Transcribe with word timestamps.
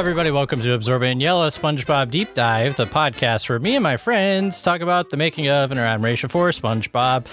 everybody. 0.00 0.30
Welcome 0.30 0.62
to 0.62 0.72
Absorbent 0.72 1.20
Yellow 1.20 1.48
SpongeBob 1.48 2.10
Deep 2.10 2.32
Dive, 2.32 2.74
the 2.76 2.86
podcast 2.86 3.50
where 3.50 3.58
me 3.58 3.76
and 3.76 3.82
my 3.82 3.98
friends 3.98 4.62
talk 4.62 4.80
about 4.80 5.10
the 5.10 5.18
making 5.18 5.50
of 5.50 5.70
and 5.70 5.78
our 5.78 5.84
admiration 5.84 6.30
for 6.30 6.48
SpongeBob 6.48 7.26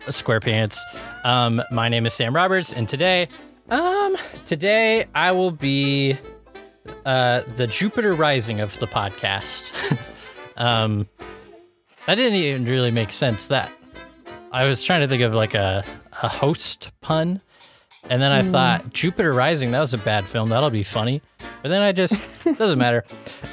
SquarePants. 0.00 0.80
Um, 1.24 1.62
my 1.70 1.88
name 1.88 2.04
is 2.04 2.12
Sam 2.12 2.36
Roberts, 2.36 2.74
and 2.74 2.86
today, 2.86 3.26
um, 3.70 4.18
today 4.44 5.06
I 5.14 5.32
will 5.32 5.50
be 5.50 6.18
uh, 7.06 7.40
the 7.56 7.66
Jupiter 7.66 8.12
Rising 8.12 8.60
of 8.60 8.78
the 8.80 8.86
podcast. 8.86 9.72
um, 10.58 11.08
that 12.04 12.16
didn't 12.16 12.34
even 12.34 12.66
really 12.66 12.90
make 12.90 13.12
sense. 13.12 13.46
That 13.46 13.72
I 14.52 14.68
was 14.68 14.84
trying 14.84 15.00
to 15.00 15.08
think 15.08 15.22
of 15.22 15.32
like 15.32 15.54
a, 15.54 15.82
a 16.22 16.28
host 16.28 16.90
pun. 17.00 17.40
And 18.08 18.20
then 18.20 18.32
I 18.32 18.42
thought 18.42 18.92
Jupiter 18.92 19.32
Rising, 19.32 19.70
that 19.72 19.80
was 19.80 19.94
a 19.94 19.98
bad 19.98 20.26
film. 20.26 20.48
That'll 20.48 20.70
be 20.70 20.82
funny. 20.82 21.22
But 21.62 21.68
then 21.68 21.82
I 21.82 21.92
just 21.92 22.22
doesn't 22.58 22.78
matter. 22.78 23.04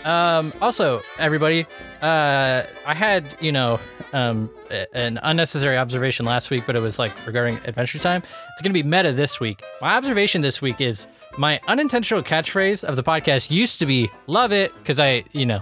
Um, 0.05 0.53
also, 0.61 1.01
everybody, 1.19 1.65
uh, 2.01 2.63
I 2.85 2.93
had 2.93 3.35
you 3.41 3.51
know 3.51 3.79
um, 4.13 4.49
an 4.93 5.19
unnecessary 5.23 5.77
observation 5.77 6.25
last 6.25 6.49
week, 6.49 6.63
but 6.65 6.75
it 6.75 6.79
was 6.79 6.97
like 6.99 7.11
regarding 7.27 7.57
Adventure 7.65 7.99
Time. 7.99 8.23
It's 8.53 8.61
gonna 8.61 8.73
be 8.73 8.83
meta 8.83 9.11
this 9.11 9.39
week. 9.39 9.61
My 9.81 9.95
observation 9.95 10.41
this 10.41 10.61
week 10.61 10.79
is 10.79 11.07
my 11.37 11.59
unintentional 11.67 12.23
catchphrase 12.23 12.83
of 12.83 12.95
the 12.95 13.03
podcast 13.03 13.51
used 13.51 13.79
to 13.79 13.85
be 13.85 14.09
"love 14.27 14.53
it" 14.53 14.73
because 14.79 14.99
I 14.99 15.25
you 15.33 15.45
know 15.45 15.59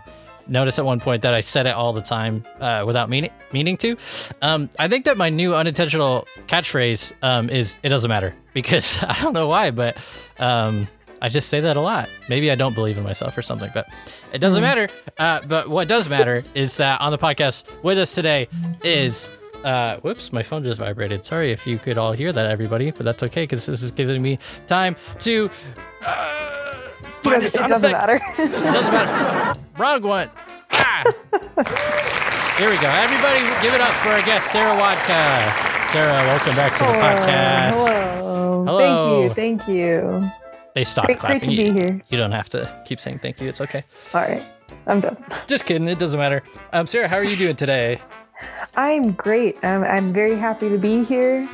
noticed 0.47 0.79
at 0.79 0.85
one 0.85 0.99
point 0.99 1.21
that 1.23 1.33
I 1.33 1.41
said 1.41 1.65
it 1.65 1.75
all 1.75 1.93
the 1.93 2.01
time 2.01 2.43
uh, 2.59 2.83
without 2.85 3.09
meaning 3.09 3.31
meaning 3.51 3.77
to. 3.77 3.97
Um, 4.41 4.69
I 4.79 4.87
think 4.87 5.05
that 5.05 5.17
my 5.17 5.29
new 5.29 5.55
unintentional 5.55 6.27
catchphrase 6.47 7.13
um, 7.21 7.49
is 7.49 7.77
"it 7.83 7.89
doesn't 7.89 8.09
matter" 8.09 8.35
because 8.53 9.01
I 9.03 9.21
don't 9.21 9.33
know 9.33 9.47
why, 9.47 9.71
but 9.71 9.97
um, 10.39 10.87
I 11.21 11.29
just 11.29 11.49
say 11.49 11.59
that 11.61 11.77
a 11.77 11.81
lot. 11.81 12.09
Maybe 12.29 12.51
I 12.51 12.55
don't 12.55 12.75
believe 12.75 12.97
in 12.97 13.03
myself 13.03 13.37
or 13.37 13.41
something, 13.41 13.71
but 13.73 13.87
it 14.33 14.39
doesn't 14.39 14.61
matter. 14.61 14.87
Uh, 15.17 15.41
but 15.47 15.69
what 15.69 15.87
does 15.87 16.09
matter 16.09 16.43
is 16.55 16.77
that 16.77 17.01
on 17.01 17.11
the 17.11 17.17
podcast 17.17 17.65
with 17.83 17.97
us 17.97 18.13
today 18.15 18.47
is. 18.83 19.31
Uh, 19.63 19.97
whoops, 20.01 20.31
my 20.31 20.43
phone 20.43 20.63
just 20.63 20.77
vibrated. 20.77 21.25
Sorry 21.25 21.51
if 21.51 21.65
you 21.65 21.79
could 21.79 21.97
all 21.97 22.11
hear 22.11 22.31
that, 22.31 22.45
everybody, 22.45 22.91
but 22.91 23.03
that's 23.03 23.23
okay 23.23 23.43
because 23.43 23.65
this 23.65 23.81
is 23.81 23.89
giving 23.89 24.21
me 24.21 24.37
time 24.67 24.95
to 25.21 25.49
uh, 26.05 26.64
the 27.31 27.35
It 27.37 27.41
doesn't 27.53 27.71
effect. 27.71 27.91
matter. 27.93 28.19
It 28.37 28.51
doesn't 28.73 28.93
matter. 28.93 29.59
Wrong 29.77 30.01
one. 30.01 30.29
Ah. 30.71 31.03
Here 32.57 32.69
we 32.69 32.77
go. 32.77 32.87
Everybody, 32.89 33.41
give 33.61 33.73
it 33.73 33.81
up 33.81 33.91
for 34.01 34.09
our 34.09 34.21
guest, 34.21 34.51
Sarah 34.51 34.75
Wadka. 34.79 35.91
Sarah, 35.91 36.13
welcome 36.27 36.55
back 36.55 36.71
to 36.77 36.83
the 36.83 36.89
podcast. 36.89 37.89
Hello. 38.17 38.63
Hello. 38.65 39.29
Thank 39.29 39.67
you. 39.67 39.67
Thank 39.67 39.67
you. 39.67 40.31
They 40.73 40.83
stopped 40.83 41.07
Great- 41.07 41.19
great 41.19 41.41
clapping. 41.41 41.49
to 41.51 41.55
be 41.55 41.63
you, 41.63 41.73
here. 41.73 42.01
you 42.09 42.17
don't 42.17 42.31
have 42.31 42.49
to 42.49 42.81
keep 42.85 42.99
saying 42.99 43.19
thank 43.19 43.39
you. 43.41 43.47
It's 43.49 43.61
okay. 43.61 43.83
All 44.13 44.21
right. 44.21 44.43
I'm 44.87 44.99
done. 44.99 45.17
Just 45.47 45.65
kidding. 45.65 45.87
It 45.87 45.99
doesn't 45.99 46.19
matter. 46.19 46.43
Um, 46.73 46.87
Sarah, 46.87 47.07
how 47.07 47.17
are 47.17 47.23
you 47.25 47.35
doing 47.35 47.55
today? 47.55 48.01
I'm 48.75 49.11
great. 49.13 49.63
I'm, 49.63 49.83
I'm 49.83 50.11
very 50.13 50.35
happy 50.37 50.69
to 50.69 50.77
be 50.77 51.03
here. 51.03 51.47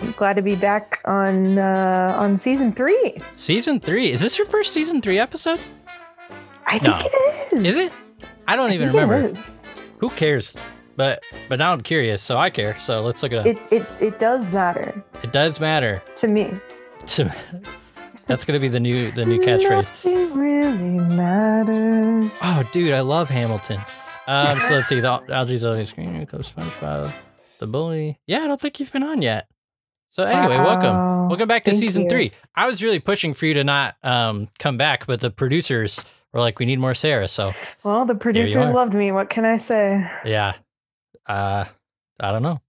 I'm 0.00 0.12
glad 0.12 0.36
to 0.36 0.42
be 0.42 0.54
back 0.56 1.00
on 1.04 1.58
uh, 1.58 2.16
on 2.18 2.38
season 2.38 2.72
three. 2.72 3.16
Season 3.34 3.80
three. 3.80 4.10
Is 4.10 4.20
this 4.20 4.38
your 4.38 4.46
first 4.46 4.72
season 4.72 5.00
three 5.02 5.18
episode? 5.18 5.60
I 6.66 6.78
think 6.78 6.84
No. 6.84 6.98
it 7.02 7.52
is. 7.54 7.64
Is 7.64 7.76
it? 7.76 7.92
I 8.46 8.56
don't 8.56 8.70
I 8.70 8.74
even 8.74 8.92
think 8.92 9.10
remember. 9.10 9.40
Who 9.98 10.10
cares? 10.10 10.56
But 10.96 11.22
but 11.48 11.58
now 11.58 11.72
I'm 11.72 11.80
curious, 11.80 12.22
so 12.22 12.36
I 12.36 12.50
care. 12.50 12.78
So 12.80 13.02
let's 13.02 13.22
look 13.22 13.32
it 13.32 13.38
up. 13.38 13.46
It, 13.46 13.58
It, 13.70 13.86
it 14.00 14.18
does 14.18 14.52
matter 14.52 15.02
It 15.22 15.32
does 15.32 15.60
matter. 15.60 16.02
to 16.16 16.28
me. 16.28 16.52
To, 17.06 17.34
that's 18.26 18.44
gonna 18.44 18.58
be 18.60 18.68
the 18.68 18.80
new 18.80 19.10
the 19.12 19.24
new 19.24 19.38
catchphrase. 19.40 19.70
Nothing 20.04 20.34
really 20.34 20.98
matters. 21.16 22.38
Oh, 22.42 22.68
dude, 22.72 22.92
I 22.92 23.00
love 23.00 23.30
Hamilton. 23.30 23.80
Um, 24.26 24.58
so 24.58 24.74
let's 24.74 24.88
see. 24.88 25.00
The 25.00 25.08
al- 25.08 25.24
algae's 25.32 25.64
on 25.64 25.78
the 25.78 25.86
screen. 25.86 26.26
SpongeBob, 26.26 27.10
the 27.60 27.66
bully. 27.66 28.18
Yeah, 28.26 28.40
I 28.40 28.46
don't 28.46 28.60
think 28.60 28.78
you've 28.78 28.92
been 28.92 29.04
on 29.04 29.22
yet. 29.22 29.48
So 30.10 30.22
anyway, 30.24 30.56
welcome, 30.56 30.96
Wow. 30.96 31.26
welcome 31.28 31.48
back 31.48 31.64
to 31.64 31.70
Thank 31.70 31.80
season 31.80 32.04
you. 32.04 32.08
three. 32.10 32.32
I 32.54 32.66
was 32.66 32.82
really 32.82 32.98
pushing 32.98 33.34
for 33.34 33.46
you 33.46 33.54
to 33.54 33.64
not 33.64 33.96
um 34.02 34.48
come 34.58 34.76
back, 34.76 35.06
but 35.06 35.20
the 35.20 35.30
producers 35.30 36.02
were 36.32 36.40
like, 36.40 36.58
"We 36.58 36.66
need 36.66 36.78
more 36.80 36.94
Sarah." 36.94 37.28
So 37.28 37.52
Well, 37.84 38.04
the 38.06 38.14
producers 38.14 38.70
loved 38.72 38.94
me. 38.94 39.12
What 39.12 39.30
can 39.30 39.44
I 39.44 39.58
say? 39.58 40.08
yeah, 40.24 40.54
uh, 41.26 41.64
I 42.20 42.30
don't 42.32 42.42
know. 42.42 42.60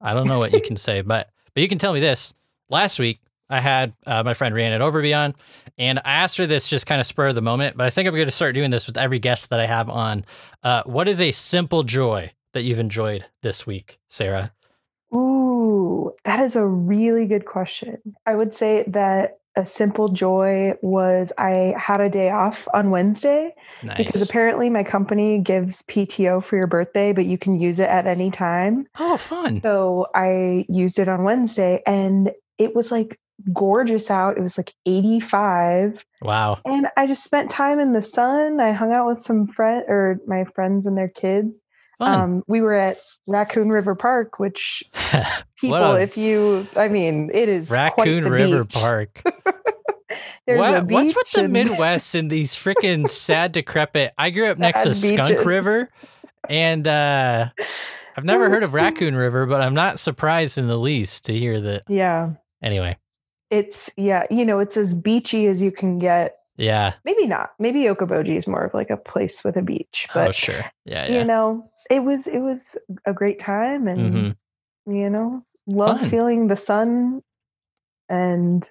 I 0.00 0.14
don't 0.14 0.28
know 0.28 0.38
what 0.38 0.52
you 0.52 0.60
can 0.60 0.76
say, 0.76 1.00
but 1.00 1.28
but 1.54 1.62
you 1.62 1.68
can 1.68 1.78
tell 1.78 1.92
me 1.92 2.00
this. 2.00 2.32
Last 2.68 2.98
week, 2.98 3.20
I 3.50 3.60
had 3.60 3.92
uh, 4.06 4.22
my 4.22 4.34
friend 4.34 4.54
Rhiannon 4.54 4.80
Overby 4.80 5.16
on, 5.16 5.34
and 5.78 5.98
I 6.00 6.12
asked 6.12 6.36
her 6.38 6.46
this 6.46 6.68
just 6.68 6.86
kind 6.86 7.00
of 7.00 7.06
spur 7.06 7.28
of 7.28 7.34
the 7.34 7.42
moment. 7.42 7.76
But 7.76 7.86
I 7.86 7.90
think 7.90 8.08
I'm 8.08 8.14
going 8.14 8.26
to 8.26 8.30
start 8.32 8.54
doing 8.54 8.70
this 8.70 8.86
with 8.86 8.96
every 8.96 9.18
guest 9.18 9.50
that 9.50 9.60
I 9.60 9.66
have 9.66 9.88
on. 9.88 10.24
Uh, 10.62 10.82
what 10.84 11.08
is 11.08 11.20
a 11.20 11.32
simple 11.32 11.82
joy 11.82 12.32
that 12.54 12.62
you've 12.62 12.78
enjoyed 12.78 13.24
this 13.42 13.66
week, 13.66 13.98
Sarah? 14.08 14.52
Ooh, 15.16 16.12
that 16.24 16.40
is 16.40 16.56
a 16.56 16.66
really 16.66 17.26
good 17.26 17.46
question. 17.46 17.98
I 18.26 18.34
would 18.34 18.54
say 18.54 18.84
that 18.88 19.38
a 19.58 19.64
simple 19.64 20.10
joy 20.10 20.74
was 20.82 21.32
I 21.38 21.74
had 21.78 22.02
a 22.02 22.10
day 22.10 22.28
off 22.28 22.68
on 22.74 22.90
Wednesday 22.90 23.54
because 23.96 24.20
apparently 24.20 24.68
my 24.68 24.82
company 24.82 25.38
gives 25.38 25.80
PTO 25.84 26.44
for 26.44 26.56
your 26.56 26.66
birthday, 26.66 27.14
but 27.14 27.24
you 27.24 27.38
can 27.38 27.58
use 27.58 27.78
it 27.78 27.88
at 27.88 28.06
any 28.06 28.30
time. 28.30 28.86
Oh, 28.98 29.16
fun. 29.16 29.62
So 29.62 30.08
I 30.14 30.66
used 30.68 30.98
it 30.98 31.08
on 31.08 31.24
Wednesday 31.24 31.82
and 31.86 32.32
it 32.58 32.74
was 32.76 32.92
like 32.92 33.18
gorgeous 33.50 34.10
out. 34.10 34.36
It 34.36 34.42
was 34.42 34.58
like 34.58 34.74
85 34.84 36.04
Wow. 36.20 36.58
and 36.66 36.88
I 36.98 37.06
just 37.06 37.24
spent 37.24 37.50
time 37.50 37.80
in 37.80 37.94
the 37.94 38.02
sun. 38.02 38.60
I 38.60 38.72
hung 38.72 38.92
out 38.92 39.06
with 39.06 39.20
some 39.20 39.46
friend 39.46 39.84
or 39.88 40.18
my 40.26 40.44
friends 40.54 40.84
and 40.84 40.98
their 40.98 41.08
kids. 41.08 41.62
Um, 41.98 42.42
we 42.46 42.60
were 42.60 42.74
at 42.74 42.98
Raccoon 43.26 43.70
River 43.70 43.94
Park, 43.94 44.38
which 44.38 44.82
people, 45.58 45.76
a- 45.76 46.00
if 46.00 46.16
you, 46.16 46.66
I 46.76 46.88
mean, 46.88 47.30
it 47.32 47.48
is 47.48 47.68
quite 47.68 47.96
Raccoon 47.96 48.24
River 48.30 48.64
beach. 48.64 48.74
Park. 48.74 49.22
What, 50.48 50.86
what's 50.86 51.14
with 51.16 51.30
the 51.32 51.48
Midwest 51.48 52.14
and 52.14 52.30
these 52.30 52.54
freaking 52.54 53.10
sad, 53.10 53.50
decrepit? 53.52 54.12
I 54.16 54.30
grew 54.30 54.46
up 54.46 54.58
next 54.58 54.84
to 54.84 54.94
Skunk 54.94 55.28
beaches. 55.30 55.44
River, 55.44 55.90
and 56.48 56.86
uh, 56.86 57.48
I've 58.16 58.24
never 58.24 58.48
heard 58.48 58.62
of 58.62 58.72
Raccoon 58.72 59.16
River, 59.16 59.46
but 59.46 59.60
I'm 59.60 59.74
not 59.74 59.98
surprised 59.98 60.56
in 60.56 60.68
the 60.68 60.78
least 60.78 61.26
to 61.26 61.36
hear 61.36 61.60
that. 61.60 61.82
Yeah, 61.88 62.34
Anyway, 62.62 62.96
it's 63.50 63.90
yeah, 63.96 64.24
you 64.30 64.44
know, 64.44 64.58
it's 64.58 64.76
as 64.76 64.94
beachy 64.94 65.46
as 65.46 65.62
you 65.62 65.70
can 65.70 65.98
get. 65.98 66.34
yeah. 66.56 66.94
Maybe 67.04 67.26
not. 67.26 67.50
Maybe 67.58 67.82
Okoboji 67.82 68.36
is 68.36 68.46
more 68.46 68.64
of 68.64 68.74
like 68.74 68.90
a 68.90 68.96
place 68.96 69.44
with 69.44 69.56
a 69.56 69.62
beach, 69.62 70.08
but 70.14 70.28
oh, 70.28 70.32
sure. 70.32 70.64
Yeah, 70.84 71.12
you 71.12 71.24
know, 71.24 71.62
it 71.90 72.04
was 72.04 72.26
it 72.26 72.40
was 72.40 72.78
a 73.04 73.12
great 73.12 73.38
time, 73.38 73.86
and 73.88 74.36
hmm 74.86 74.92
you 74.92 75.10
know, 75.10 75.44
love 75.66 75.98
Fun. 76.00 76.10
feeling 76.10 76.46
the 76.46 76.56
sun, 76.56 77.22
and 78.08 78.68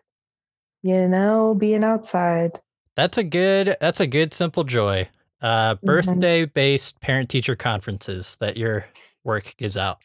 you 0.83 1.07
know, 1.07 1.55
being 1.57 1.83
outside. 1.83 2.51
That's 2.95 3.17
a 3.17 3.23
good. 3.23 3.75
That's 3.81 3.99
a 3.99 4.07
good 4.07 4.33
simple 4.33 4.63
joy. 4.63 5.09
Uh, 5.41 5.75
Mm-hmm. 5.75 5.85
birthday 5.85 6.45
based 6.45 7.01
parent 7.01 7.29
teacher 7.29 7.55
conferences 7.55 8.37
that 8.39 8.55
your 8.57 8.85
work 9.23 9.53
gives 9.57 9.77
out. 9.77 9.99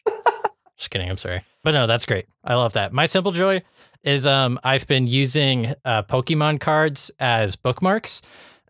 Just 0.77 0.91
kidding. 0.91 1.09
I'm 1.09 1.17
sorry, 1.17 1.41
but 1.63 1.71
no, 1.71 1.87
that's 1.87 2.05
great. 2.05 2.25
I 2.43 2.55
love 2.55 2.73
that. 2.73 2.93
My 2.93 3.05
simple 3.05 3.31
joy 3.31 3.61
is 4.03 4.25
um 4.25 4.59
I've 4.63 4.87
been 4.87 5.07
using 5.07 5.73
uh, 5.85 6.03
Pokemon 6.03 6.59
cards 6.59 7.11
as 7.19 7.55
bookmarks. 7.55 8.21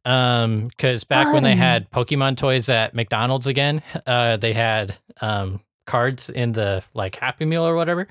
Um, 0.04 0.68
because 0.68 1.04
back 1.04 1.32
when 1.32 1.44
they 1.44 1.56
had 1.56 1.90
Pokemon 1.92 2.38
toys 2.38 2.70
at 2.70 2.96
McDonald's 2.96 3.46
again, 3.48 3.84
uh, 4.08 4.38
they 4.38 4.54
had 4.54 4.98
um 5.22 5.62
cards 5.86 6.30
in 6.30 6.52
the 6.54 6.84
like 6.94 7.16
Happy 7.18 7.46
Meal 7.46 7.66
or 7.66 7.76
whatever. 7.76 8.08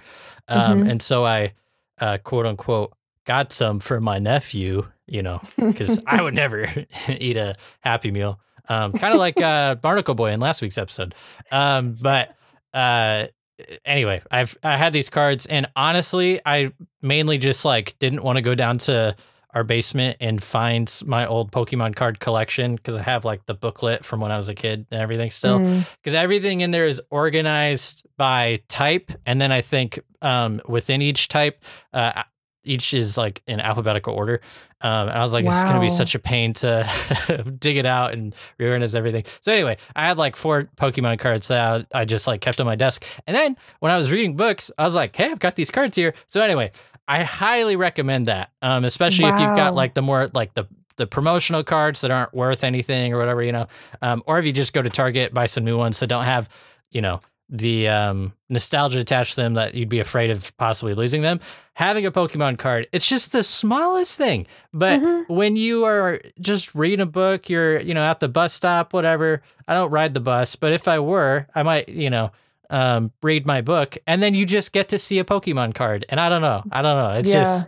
Um, 0.48 0.82
Mhm. 0.82 0.90
and 0.90 1.02
so 1.02 1.24
I 1.24 1.52
uh 2.00 2.18
quote 2.18 2.46
unquote 2.46 2.92
got 3.26 3.52
some 3.52 3.80
for 3.80 4.00
my 4.00 4.18
nephew, 4.18 4.86
you 5.06 5.22
know, 5.22 5.40
because 5.56 5.98
I 6.06 6.22
would 6.22 6.34
never 6.34 6.66
eat 7.08 7.36
a 7.36 7.56
Happy 7.80 8.10
Meal. 8.10 8.40
Um, 8.68 8.92
kind 8.92 9.12
of 9.12 9.18
like 9.18 9.40
uh, 9.40 9.74
Barnacle 9.74 10.14
Boy 10.14 10.30
in 10.30 10.38
last 10.38 10.62
week's 10.62 10.78
episode. 10.78 11.14
Um, 11.50 11.96
but 12.00 12.36
uh, 12.72 13.26
anyway, 13.84 14.22
I've 14.30 14.56
I 14.62 14.76
had 14.76 14.92
these 14.92 15.08
cards, 15.08 15.46
and 15.46 15.66
honestly, 15.76 16.40
I 16.44 16.72
mainly 17.02 17.38
just 17.38 17.64
like 17.64 17.98
didn't 17.98 18.22
want 18.22 18.36
to 18.36 18.42
go 18.42 18.54
down 18.54 18.78
to 18.78 19.16
our 19.52 19.64
basement 19.64 20.16
and 20.20 20.40
find 20.40 20.88
my 21.06 21.26
old 21.26 21.50
Pokemon 21.50 21.96
card 21.96 22.20
collection 22.20 22.76
because 22.76 22.94
I 22.94 23.02
have 23.02 23.24
like 23.24 23.46
the 23.46 23.54
booklet 23.54 24.04
from 24.04 24.20
when 24.20 24.30
I 24.30 24.36
was 24.36 24.48
a 24.48 24.54
kid 24.54 24.86
and 24.92 25.00
everything 25.00 25.32
still 25.32 25.58
Mm. 25.58 25.84
because 25.96 26.14
everything 26.14 26.60
in 26.60 26.70
there 26.70 26.86
is 26.86 27.02
organized 27.10 28.06
by 28.16 28.60
type 28.68 29.10
and 29.26 29.40
then 29.40 29.50
i 29.50 29.60
think 29.60 29.98
um, 30.22 30.60
within 30.68 31.02
each 31.02 31.26
type 31.28 31.64
uh, 31.94 32.22
each 32.64 32.92
is 32.94 33.16
like 33.16 33.42
in 33.46 33.60
alphabetical 33.60 34.14
order 34.14 34.40
um, 34.82 35.08
and 35.08 35.18
i 35.18 35.22
was 35.22 35.32
like 35.32 35.44
this 35.44 35.56
is 35.56 35.64
going 35.64 35.74
to 35.76 35.80
be 35.80 35.88
such 35.90 36.14
a 36.14 36.18
pain 36.18 36.52
to 36.52 36.88
dig 37.58 37.76
it 37.76 37.86
out 37.86 38.12
and 38.12 38.34
reorganize 38.58 38.94
everything. 38.94 39.24
So 39.40 39.52
anyway 39.52 39.76
i 39.96 40.06
had 40.06 40.18
like 40.18 40.36
four 40.36 40.64
pokemon 40.76 41.18
cards 41.18 41.48
that 41.48 41.86
I, 41.92 42.00
I 42.00 42.04
just 42.04 42.26
like 42.26 42.40
kept 42.40 42.60
on 42.60 42.66
my 42.66 42.76
desk 42.76 43.04
and 43.26 43.34
then 43.36 43.56
when 43.80 43.92
i 43.92 43.96
was 43.96 44.10
reading 44.10 44.36
books 44.36 44.70
i 44.78 44.84
was 44.84 44.94
like 44.94 45.14
hey 45.16 45.30
i've 45.30 45.38
got 45.40 45.56
these 45.56 45.70
cards 45.70 45.96
here. 45.96 46.14
So 46.26 46.42
anyway 46.42 46.72
i 47.08 47.22
highly 47.22 47.76
recommend 47.76 48.26
that 48.26 48.50
um, 48.62 48.84
especially 48.84 49.28
if 49.28 49.40
you've 49.40 49.56
got 49.56 49.74
like 49.74 49.94
the 49.94 50.02
more 50.02 50.30
like 50.34 50.54
the 50.54 50.66
the 50.96 51.06
promotional 51.06 51.64
cards 51.64 52.02
that 52.02 52.10
aren't 52.10 52.34
worth 52.34 52.62
anything 52.62 53.14
or 53.14 53.18
whatever, 53.18 53.42
you 53.42 53.52
know, 53.52 53.66
um, 54.02 54.22
or 54.26 54.38
if 54.38 54.44
you 54.44 54.52
just 54.52 54.74
go 54.74 54.82
to 54.82 54.90
Target 54.90 55.32
buy 55.32 55.46
some 55.46 55.64
new 55.64 55.78
ones 55.78 55.98
that 56.00 56.08
don't 56.08 56.24
have, 56.26 56.46
you 56.90 57.00
know, 57.00 57.20
the 57.52 57.88
um, 57.88 58.32
nostalgia 58.48 59.00
attached 59.00 59.34
to 59.34 59.40
them 59.42 59.54
that 59.54 59.74
you'd 59.74 59.88
be 59.88 59.98
afraid 59.98 60.30
of 60.30 60.56
possibly 60.56 60.94
losing 60.94 61.22
them. 61.22 61.40
Having 61.74 62.06
a 62.06 62.12
Pokemon 62.12 62.58
card, 62.58 62.86
it's 62.92 63.08
just 63.08 63.32
the 63.32 63.42
smallest 63.42 64.16
thing. 64.16 64.46
But 64.72 65.00
Mhm. 65.00 65.28
when 65.28 65.56
you 65.56 65.84
are 65.84 66.20
just 66.40 66.74
reading 66.76 67.00
a 67.00 67.06
book, 67.06 67.48
you're, 67.48 67.80
you 67.80 67.92
know, 67.92 68.04
at 68.04 68.20
the 68.20 68.28
bus 68.28 68.52
stop, 68.54 68.92
whatever. 68.92 69.42
I 69.66 69.74
don't 69.74 69.90
ride 69.90 70.14
the 70.14 70.20
bus, 70.20 70.54
but 70.54 70.72
if 70.72 70.86
I 70.86 71.00
were, 71.00 71.48
I 71.54 71.62
might, 71.64 71.88
you 71.88 72.08
know, 72.10 72.30
um, 72.70 73.10
read 73.20 73.46
my 73.46 73.62
book, 73.62 73.98
and 74.06 74.22
then 74.22 74.32
you 74.36 74.46
just 74.46 74.72
get 74.72 74.88
to 74.90 74.98
see 74.98 75.18
a 75.18 75.24
Pokemon 75.24 75.74
card. 75.74 76.04
And 76.08 76.20
I 76.20 76.28
don't 76.28 76.42
know, 76.42 76.62
I 76.70 76.82
don't 76.82 76.96
know. 77.02 77.18
It's 77.18 77.28
Yeah. 77.28 77.40
just 77.42 77.66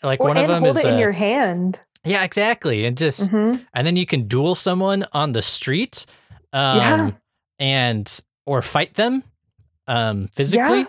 like 0.00 0.20
Or, 0.20 0.28
one 0.28 0.36
of 0.36 0.46
them 0.46 0.62
hold 0.62 0.76
is 0.76 0.84
it 0.84 0.88
in 0.90 0.94
uh, 0.94 0.98
your 0.98 1.10
hand. 1.12 1.80
yeah, 2.04 2.22
exactly, 2.22 2.84
and 2.84 2.96
just 2.96 3.32
Mhm. 3.32 3.66
and 3.74 3.84
then 3.84 3.96
you 3.96 4.06
can 4.06 4.28
duel 4.28 4.54
someone 4.54 5.04
on 5.12 5.32
the 5.32 5.42
street, 5.42 6.06
um, 6.52 6.76
Yeah. 6.78 7.10
and 7.58 8.20
or 8.48 8.62
fight 8.62 8.94
them, 8.94 9.22
um, 9.86 10.28
physically, 10.32 10.86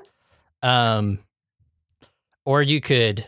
um, 0.64 1.20
or 2.46 2.62
you 2.64 2.80
could, 2.82 3.28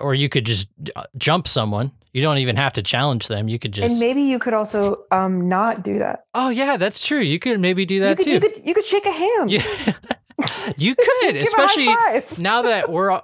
or 0.00 0.14
you 0.14 0.28
could 0.28 0.44
just 0.44 0.68
uh, 0.96 1.04
jump 1.16 1.46
someone. 1.46 1.92
You 2.12 2.22
don't 2.22 2.38
even 2.38 2.56
have 2.56 2.72
to 2.72 2.82
challenge 2.82 3.28
them. 3.28 3.48
You 3.48 3.58
could 3.58 3.72
just. 3.72 3.88
And 3.90 4.00
maybe 4.00 4.22
you 4.22 4.38
could 4.38 4.54
also 4.54 5.04
um 5.12 5.48
not 5.48 5.82
do 5.84 5.98
that. 6.00 6.24
oh 6.34 6.50
yeah, 6.50 6.76
that's 6.76 7.06
true. 7.06 7.20
You 7.20 7.38
could 7.38 7.60
maybe 7.60 7.86
do 7.86 7.94
You 7.94 8.00
that 8.00 8.16
could, 8.16 8.24
too. 8.24 8.30
you 8.32 8.40
could 8.40 8.66
you 8.66 8.74
could 8.74 8.84
shake 8.84 9.06
a 9.06 9.12
hand. 9.12 9.50
yeah, 9.52 9.62
you 10.76 10.94
could, 11.22 11.34
Give 11.34 11.36
a 11.36 11.56
high 11.56 12.14
especially 12.22 12.42
now 12.42 12.62
that 12.62 12.90
we're 12.94 13.12
uh 13.12 13.22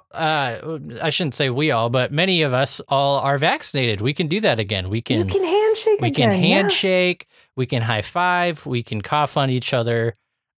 I 1.01 1.09
shouldn't 1.09 1.35
say 1.35 1.49
we 1.49 1.71
all, 1.71 1.89
but 1.89 2.11
many 2.11 2.43
of 2.43 2.53
us 2.53 2.79
all 2.87 3.19
are 3.19 3.37
vaccinated. 3.37 3.99
We 4.01 4.13
can 4.13 4.27
do 4.27 4.39
that 4.41 4.59
again. 4.59 4.89
We 4.89 4.99
you 4.99 5.03
can 5.03 5.29
can 5.29 5.43
handshake 5.43 5.99
we 6.01 6.11
can 6.11 6.29
again. 6.31 6.43
yeah. 6.43 6.55
handshake, 6.55 7.27
we 7.57 7.65
can 7.65 7.81
high 7.81 8.01
five, 8.03 8.65
we 8.65 8.83
can 8.83 9.01
cough 9.01 9.35
on 9.35 9.49
each 9.49 9.73
other. 9.73 10.15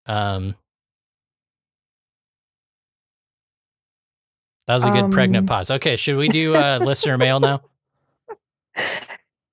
Um 0.07 0.55
That 4.67 4.73
was 4.75 4.85
a 4.85 4.91
good 4.91 5.11
pregnant 5.11 5.43
Um, 5.43 5.47
pause. 5.47 5.71
Okay, 5.71 5.95
should 5.95 6.17
we 6.17 6.27
do 6.27 6.55
uh 6.55 6.79
listener 6.81 7.17
mail 7.17 7.39
now? 7.39 7.61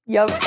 Yep. 0.06 0.31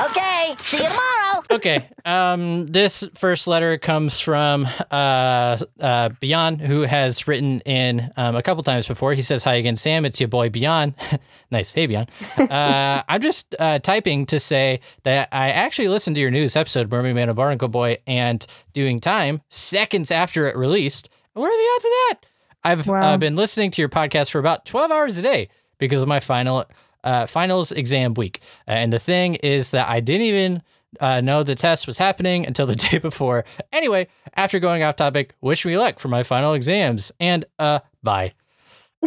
Okay, 0.00 0.54
see 0.60 0.76
you 0.82 0.88
tomorrow. 0.88 1.07
Okay. 1.50 1.88
Um, 2.04 2.66
this 2.66 3.06
first 3.14 3.46
letter 3.46 3.78
comes 3.78 4.20
from 4.20 4.66
uh, 4.90 5.58
uh, 5.80 6.08
Beyond, 6.20 6.60
who 6.60 6.82
has 6.82 7.26
written 7.28 7.60
in 7.60 8.10
um, 8.16 8.36
a 8.36 8.42
couple 8.42 8.62
times 8.62 8.86
before. 8.86 9.14
He 9.14 9.22
says, 9.22 9.44
Hi 9.44 9.54
again, 9.54 9.76
Sam. 9.76 10.04
It's 10.04 10.20
your 10.20 10.28
boy, 10.28 10.48
Beyond. 10.50 10.94
nice. 11.50 11.72
Hey, 11.72 11.86
Beyond. 11.86 12.10
Uh, 12.38 13.02
I'm 13.08 13.20
just 13.20 13.54
uh, 13.58 13.78
typing 13.80 14.24
to 14.26 14.38
say 14.40 14.80
that 15.02 15.28
I 15.32 15.50
actually 15.50 15.88
listened 15.88 16.16
to 16.16 16.20
your 16.20 16.30
newest 16.30 16.56
episode, 16.56 16.90
Mermaid 16.90 17.14
Man 17.14 17.28
and 17.28 17.36
Barnacle 17.36 17.68
Boy, 17.68 17.96
and 18.06 18.44
doing 18.72 19.00
time 19.00 19.42
seconds 19.48 20.10
after 20.10 20.46
it 20.48 20.56
released. 20.56 21.08
What 21.34 21.46
are 21.46 21.50
the 21.50 21.70
odds 21.76 21.84
of 21.84 21.90
that? 21.90 22.14
I've 22.64 22.86
Wow. 22.86 23.14
uh, 23.14 23.16
been 23.18 23.36
listening 23.36 23.70
to 23.72 23.82
your 23.82 23.88
podcast 23.88 24.30
for 24.30 24.38
about 24.38 24.64
12 24.64 24.90
hours 24.90 25.16
a 25.18 25.22
day 25.22 25.48
because 25.78 26.00
of 26.02 26.08
my 26.08 26.20
final 26.20 26.64
uh, 27.04 27.26
finals 27.26 27.70
exam 27.70 28.14
week. 28.14 28.40
Uh, 28.66 28.72
and 28.72 28.92
the 28.92 28.98
thing 28.98 29.34
is 29.36 29.70
that 29.70 29.88
I 29.88 30.00
didn't 30.00 30.22
even 30.22 30.62
uh, 31.00 31.20
know 31.20 31.42
the 31.42 31.54
test 31.54 31.86
was 31.86 31.98
happening 31.98 32.46
until 32.46 32.66
the 32.66 32.76
day 32.90 32.98
before. 32.98 33.44
Anyway, 33.72 34.08
after 34.34 34.58
going 34.58 34.82
off 34.82 34.96
topic, 34.96 35.34
wish 35.40 35.64
me 35.64 35.76
luck 35.78 35.98
for 35.98 36.08
my 36.08 36.22
final 36.22 36.54
exams 36.54 37.12
and 37.20 37.44
uh, 37.58 37.80
bye. 38.02 38.32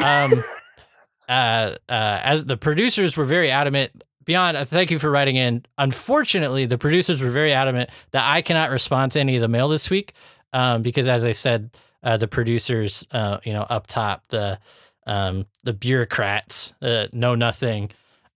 Um, 0.01 0.43
uh, 1.29 1.75
uh, 1.89 2.19
as 2.23 2.45
the 2.45 2.57
producers 2.57 3.17
were 3.17 3.25
very 3.25 3.51
adamant. 3.51 4.03
Beyond, 4.23 4.55
uh, 4.55 4.65
thank 4.65 4.91
you 4.91 4.99
for 4.99 5.09
writing 5.09 5.35
in. 5.35 5.65
Unfortunately, 5.77 6.65
the 6.65 6.77
producers 6.77 7.21
were 7.21 7.31
very 7.31 7.53
adamant 7.53 7.89
that 8.11 8.29
I 8.29 8.41
cannot 8.41 8.69
respond 8.69 9.13
to 9.13 9.19
any 9.19 9.35
of 9.35 9.41
the 9.41 9.47
mail 9.47 9.67
this 9.67 9.89
week 9.89 10.13
um, 10.53 10.83
because, 10.83 11.07
as 11.07 11.25
I 11.25 11.31
said, 11.31 11.71
uh, 12.03 12.17
the 12.17 12.27
producers, 12.27 13.07
uh, 13.11 13.39
you 13.43 13.53
know, 13.53 13.63
up 13.63 13.87
top, 13.87 14.23
the 14.29 14.59
um, 15.07 15.47
the 15.63 15.73
bureaucrats, 15.73 16.73
uh, 16.83 17.07
know 17.13 17.33
nothing, 17.33 17.89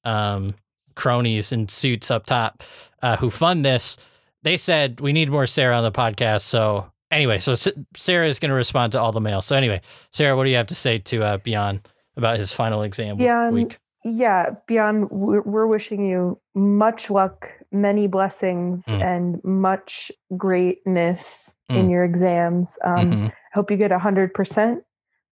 um, 0.04 0.56
cronies 0.96 1.52
in 1.52 1.68
suits 1.68 2.10
up 2.10 2.26
top 2.26 2.64
uh, 3.06 3.16
who 3.18 3.30
fund 3.30 3.64
this, 3.64 3.98
they 4.44 4.58
said 4.58 5.00
we 5.00 5.14
need 5.14 5.30
more 5.30 5.48
Sarah 5.48 5.78
on 5.78 5.84
the 5.84 5.92
podcast. 5.92 6.42
So 6.42 6.92
anyway, 7.12 7.38
so 7.40 7.52
S- 7.54 7.68
Sarah 7.96 8.28
is 8.28 8.40
going 8.40 8.50
to 8.50 8.56
respond 8.56 8.92
to 8.94 9.00
all 9.02 9.12
the 9.12 9.22
mail. 9.22 9.42
So 9.42 9.56
anyway, 9.56 9.82
Sarah, 10.12 10.36
what 10.36 10.44
do 10.46 10.50
you 10.50 10.58
have 10.58 10.68
to 10.68 10.76
say 10.76 10.98
to 11.00 11.24
uh, 11.24 11.38
Beyond 11.38 11.88
about 12.18 12.38
his 12.38 12.52
final 12.52 12.82
exam 12.84 13.18
Beyond- 13.18 13.54
week? 13.56 13.78
Yeah, 14.08 14.52
Beyond, 14.68 15.10
we're 15.10 15.66
wishing 15.66 16.06
you 16.06 16.40
much 16.54 17.10
luck, 17.10 17.50
many 17.72 18.06
blessings, 18.08 18.86
Mm. 18.86 19.02
and 19.04 19.26
much 19.44 20.12
greatness 20.38 21.54
in 21.70 21.88
Mm. 21.88 21.92
your 21.92 22.04
exams. 22.04 22.78
Um, 22.84 23.12
Mhm, 23.12 23.30
I 23.32 23.34
hope 23.54 23.72
you 23.72 23.78
get 23.78 23.92
a 23.92 24.00
hundred 24.00 24.34
percent. 24.34 24.84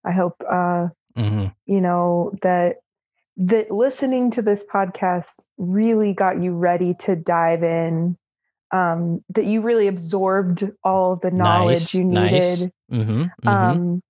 I 0.06 0.12
hope 0.12 0.36
uh, 0.50 0.88
mhm. 1.18 1.54
you 1.66 1.82
know 1.82 2.32
that 2.42 2.78
that 3.38 3.72
listening 3.72 4.32
to 4.32 4.42
this 4.42 4.66
podcast 4.72 5.46
really 5.58 6.14
got 6.14 6.40
you 6.40 6.54
ready 6.56 6.94
to 7.02 7.16
dive 7.16 7.64
in. 7.64 8.18
Um, 8.72 9.24
that 9.30 9.46
you 9.46 9.62
really 9.62 9.88
absorbed 9.88 10.64
all 10.84 11.16
the 11.16 11.30
knowledge 11.32 11.94
Nice, 11.94 11.94
you 11.94 12.04
nice. 12.04 12.60
needed. 12.60 12.72
Mhm, 12.92 13.32
mhm. 13.44 13.52
Um, 13.52 14.02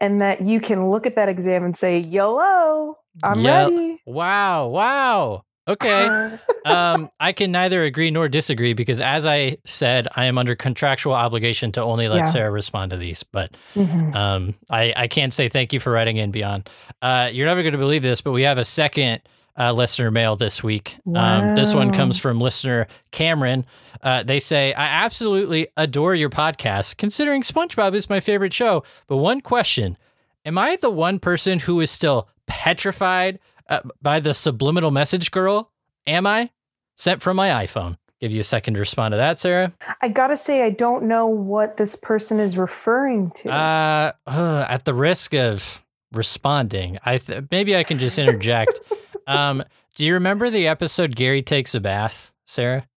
and 0.00 0.20
that 0.22 0.42
you 0.42 0.60
can 0.60 0.90
look 0.90 1.06
at 1.06 1.16
that 1.16 1.28
exam 1.28 1.64
and 1.64 1.76
say, 1.76 1.98
"YOLO, 1.98 2.96
I'm 3.22 3.42
Yep. 3.42 3.66
ready." 3.68 4.00
wow, 4.06 4.68
wow. 4.68 5.42
Okay. 5.68 6.36
um, 6.64 7.08
I 7.20 7.32
can 7.32 7.52
neither 7.52 7.82
agree 7.84 8.10
nor 8.10 8.28
disagree 8.28 8.72
because, 8.72 9.00
as 9.00 9.26
I 9.26 9.58
said, 9.64 10.08
I 10.16 10.24
am 10.24 10.38
under 10.38 10.54
contractual 10.56 11.12
obligation 11.12 11.70
to 11.72 11.82
only 11.82 12.08
let 12.08 12.18
Yeah. 12.18 12.24
Sarah 12.24 12.50
respond 12.50 12.90
to 12.92 12.96
these. 12.96 13.22
But 13.22 13.56
Mhm. 13.76 14.14
um, 14.14 14.54
I, 14.70 14.92
I 14.96 15.06
can't 15.08 15.32
say 15.32 15.48
thank 15.48 15.72
you 15.72 15.80
for 15.80 15.92
writing 15.92 16.16
in 16.16 16.30
beyond. 16.30 16.68
Uh, 17.02 17.28
you're 17.32 17.46
never 17.46 17.62
going 17.62 17.72
to 17.72 17.78
believe 17.78 18.02
this, 18.02 18.20
but 18.20 18.32
we 18.32 18.42
have 18.42 18.58
a 18.58 18.64
second 18.64 19.20
uh, 19.60 19.72
listener 19.72 20.10
mail 20.12 20.36
this 20.36 20.62
week. 20.62 20.96
Um, 21.16 21.56
this 21.56 21.74
one 21.74 21.92
comes 21.92 22.16
from 22.16 22.38
listener 22.40 22.86
Cameron. 23.10 23.66
Uh, 24.04 24.22
they 24.22 24.38
say, 24.38 24.72
I 24.72 24.86
absolutely 25.04 25.66
adore 25.76 26.14
your 26.14 26.30
podcast, 26.30 26.96
considering 26.96 27.42
SpongeBob 27.42 27.94
is 27.94 28.08
my 28.08 28.20
favorite 28.20 28.52
show. 28.52 28.84
But 29.08 29.16
one 29.16 29.40
question 29.40 29.98
Am 30.44 30.56
I 30.56 30.76
the 30.76 30.90
one 30.90 31.18
person 31.18 31.58
who 31.58 31.80
is 31.80 31.90
still 31.90 32.28
petrified 32.46 33.40
uh, 33.68 33.80
by 34.00 34.20
the 34.20 34.34
subliminal 34.34 34.90
message 34.90 35.30
girl? 35.30 35.72
Am 36.06 36.26
I? 36.26 36.50
Sent 36.96 37.22
from 37.22 37.36
my 37.36 37.64
iPhone. 37.64 37.96
Give 38.20 38.32
you 38.34 38.40
a 38.40 38.44
second 38.44 38.74
to 38.74 38.80
respond 38.80 39.12
to 39.12 39.16
that, 39.16 39.38
Sarah. 39.38 39.72
I 40.02 40.08
gotta 40.08 40.36
say, 40.36 40.64
I 40.64 40.70
don't 40.70 41.04
know 41.04 41.26
what 41.26 41.76
this 41.76 41.94
person 41.94 42.40
is 42.40 42.58
referring 42.58 43.30
to. 43.36 43.50
Uh, 43.50 44.12
ugh, 44.26 44.66
at 44.68 44.84
the 44.84 44.94
risk 44.94 45.34
of 45.34 45.84
responding, 46.12 46.98
I 47.04 47.18
th- 47.18 47.44
maybe 47.52 47.76
I 47.76 47.84
can 47.84 47.98
just 47.98 48.18
interject. 48.18 48.80
um, 49.28 49.62
do 49.94 50.04
you 50.04 50.14
remember 50.14 50.50
the 50.50 50.66
episode 50.66 51.14
Gary 51.14 51.42
takes 51.42 51.76
a 51.76 51.80
bath, 51.80 52.32
Sarah? 52.44 52.88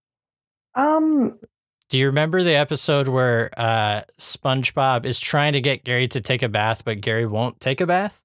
um, 0.73 1.37
Do 1.89 1.99
you 1.99 2.07
remember 2.07 2.41
the 2.41 2.55
episode 2.55 3.07
where 3.07 3.51
uh, 3.57 4.01
SpongeBob 4.19 5.05
is 5.05 5.19
trying 5.19 5.53
to 5.53 5.61
get 5.61 5.83
Gary 5.83 6.07
to 6.07 6.21
take 6.21 6.41
a 6.41 6.49
bath, 6.49 6.83
but 6.83 6.99
Gary 7.01 7.27
won't 7.27 7.59
take 7.59 7.79
a 7.81 7.85
bath? 7.85 8.19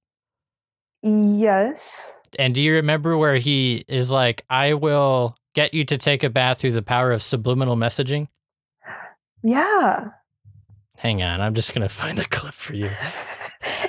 yes. 1.02 2.20
And 2.38 2.54
do 2.54 2.62
you 2.62 2.74
remember 2.74 3.16
where 3.16 3.36
he 3.36 3.84
is 3.88 4.10
like, 4.10 4.44
"I 4.48 4.74
will 4.74 5.36
get 5.54 5.74
you 5.74 5.84
to 5.86 5.98
take 5.98 6.22
a 6.22 6.30
bath 6.30 6.58
through 6.58 6.72
the 6.72 6.82
power 6.82 7.12
of 7.12 7.22
subliminal 7.22 7.76
messaging"? 7.76 8.28
Yeah. 9.42 10.10
Hang 10.96 11.22
on, 11.22 11.40
I'm 11.40 11.54
just 11.54 11.74
gonna 11.74 11.88
find 11.88 12.16
the 12.16 12.24
clip 12.24 12.54
for 12.54 12.74
you. 12.74 12.88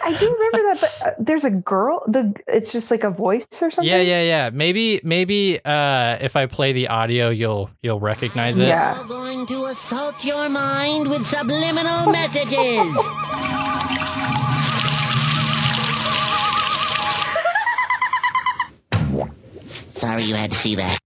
I 0.04 0.14
do 0.18 0.34
remember 0.34 0.70
that, 0.70 0.78
but 0.82 1.08
uh, 1.08 1.12
there's 1.20 1.44
a 1.44 1.52
girl. 1.52 2.04
The 2.08 2.34
it's 2.48 2.72
just 2.72 2.90
like 2.92 3.04
a 3.04 3.10
voice 3.10 3.46
or 3.62 3.72
something. 3.72 3.84
Yeah, 3.84 4.02
yeah, 4.02 4.22
yeah. 4.22 4.50
Maybe, 4.52 5.02
maybe 5.04 5.60
uh, 5.64 6.18
if 6.22 6.36
I 6.36 6.46
play 6.46 6.72
the 6.74 6.88
audio, 6.88 7.30
you'll 7.30 7.70
you'll 7.82 8.00
recognize 8.00 8.58
it. 8.60 8.68
Yeah. 8.68 9.00
We're 9.02 9.08
going 9.08 9.46
to 9.48 9.66
assault 9.66 10.24
your 10.24 10.50
mind 10.50 11.10
with 11.10 11.26
subliminal 11.26 12.12
messages. 12.12 13.08
Sorry 19.98 20.24
you 20.24 20.36
had 20.36 20.52
to 20.52 20.58
see 20.58 20.76
that. 20.76 21.00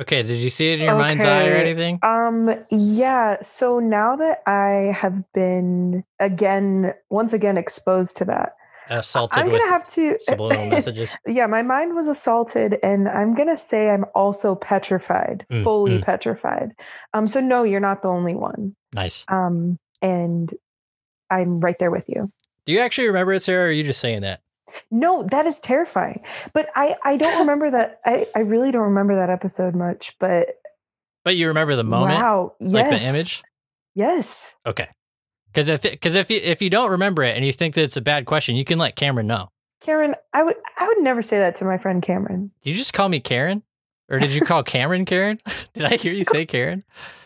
Okay, 0.00 0.22
did 0.22 0.38
you 0.38 0.48
see 0.48 0.72
it 0.72 0.80
in 0.80 0.86
your 0.86 0.96
mind's 0.96 1.24
eye 1.24 1.48
or 1.48 1.52
anything? 1.52 1.98
Um. 2.02 2.50
Yeah. 2.70 3.36
So 3.42 3.80
now 3.80 4.16
that 4.16 4.38
I 4.46 4.92
have 4.96 5.22
been 5.34 6.04
again, 6.18 6.94
once 7.10 7.32
again, 7.34 7.58
exposed 7.58 8.16
to 8.18 8.24
that, 8.26 8.54
Assaulted 8.88 9.42
I'm 9.42 9.50
gonna 9.50 9.66
have 9.68 9.86
to. 9.90 10.16
subliminal 10.20 10.70
messages. 10.70 11.16
yeah, 11.26 11.46
my 11.46 11.62
mind 11.62 11.94
was 11.94 12.06
assaulted, 12.08 12.78
and 12.82 13.08
I'm 13.08 13.34
gonna 13.34 13.58
say 13.58 13.90
I'm 13.90 14.04
also 14.14 14.54
petrified, 14.54 15.44
Mm, 15.50 15.64
fully 15.64 15.98
mm. 15.98 16.04
petrified. 16.04 16.72
Um. 17.12 17.28
So 17.28 17.40
no, 17.40 17.64
you're 17.64 17.78
not 17.78 18.00
the 18.02 18.08
only 18.08 18.34
one. 18.34 18.74
Nice. 18.94 19.26
Um. 19.28 19.78
And 20.00 20.54
I'm 21.30 21.60
right 21.60 21.78
there 21.78 21.90
with 21.90 22.08
you. 22.08 22.32
Do 22.64 22.72
you 22.72 22.80
actually 22.80 23.08
remember 23.08 23.34
it, 23.34 23.42
Sarah? 23.42 23.64
Or 23.64 23.68
are 23.68 23.72
you 23.72 23.84
just 23.84 24.00
saying 24.00 24.22
that? 24.22 24.40
No, 24.90 25.22
that 25.30 25.46
is 25.46 25.58
terrifying. 25.60 26.22
But 26.52 26.68
I, 26.74 26.96
I 27.04 27.16
don't 27.16 27.38
remember 27.40 27.70
that. 27.70 28.00
I, 28.04 28.26
I 28.34 28.40
really 28.40 28.70
don't 28.70 28.82
remember 28.82 29.14
that 29.16 29.30
episode 29.30 29.74
much. 29.74 30.16
But 30.18 30.48
But 31.24 31.36
you 31.36 31.48
remember 31.48 31.76
the 31.76 31.84
moment, 31.84 32.20
wow, 32.20 32.54
like 32.60 32.86
yes, 32.90 33.00
the 33.00 33.06
image? 33.08 33.42
Yes. 33.94 34.54
Okay. 34.66 34.88
Because 35.46 35.68
if 35.68 35.82
because 35.82 36.14
if 36.14 36.30
you, 36.30 36.38
if 36.42 36.62
you 36.62 36.70
don't 36.70 36.92
remember 36.92 37.22
it 37.24 37.36
and 37.36 37.44
you 37.44 37.52
think 37.52 37.74
that 37.74 37.82
it's 37.82 37.96
a 37.96 38.00
bad 38.00 38.24
question, 38.24 38.54
you 38.54 38.64
can 38.64 38.78
let 38.78 38.94
Cameron 38.94 39.26
know. 39.26 39.50
Karen, 39.80 40.14
I 40.32 40.42
would 40.42 40.56
I 40.78 40.86
would 40.86 41.00
never 41.00 41.22
say 41.22 41.38
that 41.38 41.54
to 41.56 41.64
my 41.64 41.78
friend 41.78 42.02
Cameron. 42.02 42.52
Did 42.62 42.70
you 42.70 42.76
just 42.76 42.92
call 42.92 43.08
me 43.08 43.18
Karen, 43.18 43.62
or 44.08 44.18
did 44.18 44.30
you 44.30 44.42
call 44.42 44.62
Cameron 44.64 45.04
Karen? 45.04 45.40
Did 45.74 45.84
I 45.84 45.96
hear 45.96 46.12
you 46.12 46.24
say 46.24 46.46
Karen? 46.46 46.84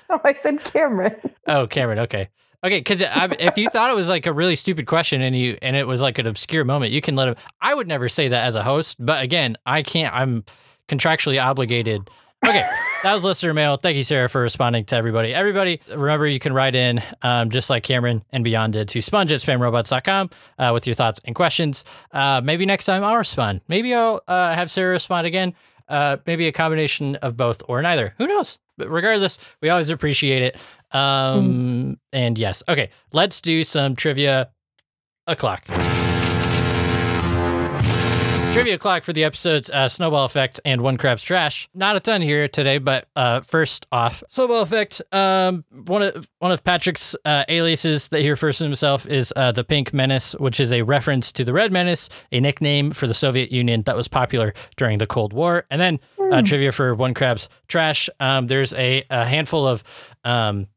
No, 0.09 0.21
I 0.25 0.35
said 0.35 0.63
Cameron. 0.65 1.17
Oh, 1.47 1.67
Cameron. 1.67 1.99
Okay. 2.01 2.29
Okay, 2.65 2.79
because 2.79 3.03
if 3.03 3.59
you 3.59 3.69
thought 3.69 3.91
it 3.91 3.95
was 3.95 4.09
like 4.09 4.25
a 4.25 4.33
really 4.33 4.57
stupid 4.57 4.87
question 4.87 5.21
and 5.21 5.37
you 5.37 5.59
and 5.61 5.77
it 5.77 5.87
was 5.87 6.01
like 6.01 6.19
an 6.19 6.27
obscure 6.27 6.65
moment, 6.65 6.93
you 6.93 7.03
can 7.03 7.15
let 7.15 7.29
him. 7.29 7.37
I 7.61 7.75
would 7.75 7.87
never 7.87 8.09
say 8.09 8.29
that 8.29 8.47
as 8.47 8.55
a 8.55 8.63
host, 8.63 8.97
but 9.05 9.23
again, 9.23 9.59
I 9.67 9.83
can't. 9.83 10.15
I'm 10.15 10.45
contractually 10.89 11.43
obligated. 11.43 12.09
Okay, 12.43 12.63
that 13.03 13.13
was 13.13 13.23
listener 13.23 13.53
mail. 13.53 13.77
Thank 13.77 13.99
you, 13.99 14.03
Sarah, 14.03 14.31
for 14.31 14.41
responding 14.41 14.85
to 14.87 14.97
everybody. 14.97 15.35
Everybody, 15.35 15.81
remember 15.95 16.27
you 16.27 16.41
can 16.41 16.55
write 16.55 16.75
in 16.75 17.03
um, 17.21 17.51
just 17.51 17.69
like 17.69 17.83
Cameron 17.83 18.25
and 18.31 18.43
Beyond 18.45 18.73
did 18.73 18.89
to 18.89 19.03
sponge 19.03 19.31
at 19.31 19.41
spamrobots.com 19.41 20.31
uh, 20.59 20.71
with 20.73 20.87
your 20.87 20.95
thoughts 20.95 21.21
and 21.27 21.35
questions. 21.35 21.85
Uh, 22.13 22.41
maybe 22.43 22.65
next 22.65 22.87
time 22.87 23.05
I'll 23.05 23.17
respond. 23.17 23.61
Maybe 23.69 23.95
I'll 23.95 24.23
uh, 24.27 24.55
have 24.55 24.71
Sarah 24.71 24.93
respond 24.93 25.27
again. 25.27 25.55
Uh, 25.87 26.17
maybe 26.27 26.47
a 26.47 26.53
combination 26.53 27.17
of 27.17 27.37
both 27.37 27.63
or 27.69 27.83
neither. 27.83 28.15
Who 28.17 28.27
knows? 28.27 28.59
But 28.77 28.91
regardless, 28.91 29.39
we 29.61 29.69
always 29.69 29.91
appreciate 29.91 30.43
it. 30.43 30.57
Um, 30.95 31.99
And 32.13 32.39
yes, 32.39 32.63
okay, 32.69 32.91
let's 33.13 33.41
do 33.41 33.65
some 33.65 33.97
trivia 33.97 34.51
o'clock. 35.27 35.65
Trivia 38.55 38.75
o'clock 38.77 39.03
for 39.03 39.13
the 39.13 39.25
episodes 39.25 39.69
uh, 39.69 39.89
Snowball 39.89 40.25
Effect 40.27 40.61
and 40.65 40.81
One 40.81 40.97
Crab's 40.97 41.25
Trash. 41.25 41.69
Not 41.75 41.97
a 41.97 42.01
ton 42.01 42.23
here 42.23 42.47
today, 42.47 42.79
but 42.79 43.09
uh, 43.17 43.41
first 43.41 43.85
off, 43.91 44.23
Snowball 44.29 44.63
Effect. 44.63 45.03
Um, 45.11 45.65
one 45.87 46.03
of 46.03 46.31
one 46.39 46.53
of 46.53 46.63
Patrick's 46.63 47.17
uh, 47.25 47.43
aliases 47.49 48.11
that 48.11 48.21
he 48.21 48.31
refers 48.31 48.59
to 48.59 48.65
himself 48.65 49.09
is 49.09 49.33
uh, 49.35 49.51
the 49.51 49.65
Pink 49.65 49.93
Menace, 49.93 50.35
which 50.39 50.61
is 50.61 50.71
a 50.71 50.83
reference 50.83 51.33
to 51.33 51.45
the 51.45 51.53
Red 51.53 51.73
Menace, 51.73 52.09
a 52.31 52.39
nickname 52.39 52.93
for 52.93 53.09
the 53.09 53.15
Soviet 53.15 53.51
Union 53.51 53.83
that 53.83 53.97
was 53.97 54.07
popular 54.07 54.55
during 54.77 54.99
the 54.99 55.07
Cold 55.07 55.33
War. 55.33 55.67
And 55.69 55.81
then 55.81 55.99
uh, 56.31 56.41
trivia 56.43 56.71
for 56.71 56.95
One 56.95 57.13
Crab's 57.13 57.49
Trash. 57.67 58.09
Um, 58.21 58.47
there's 58.47 58.73
a, 58.75 59.05
a 59.11 59.25
handful 59.25 59.67
of 59.67 59.83
um, 60.23 60.69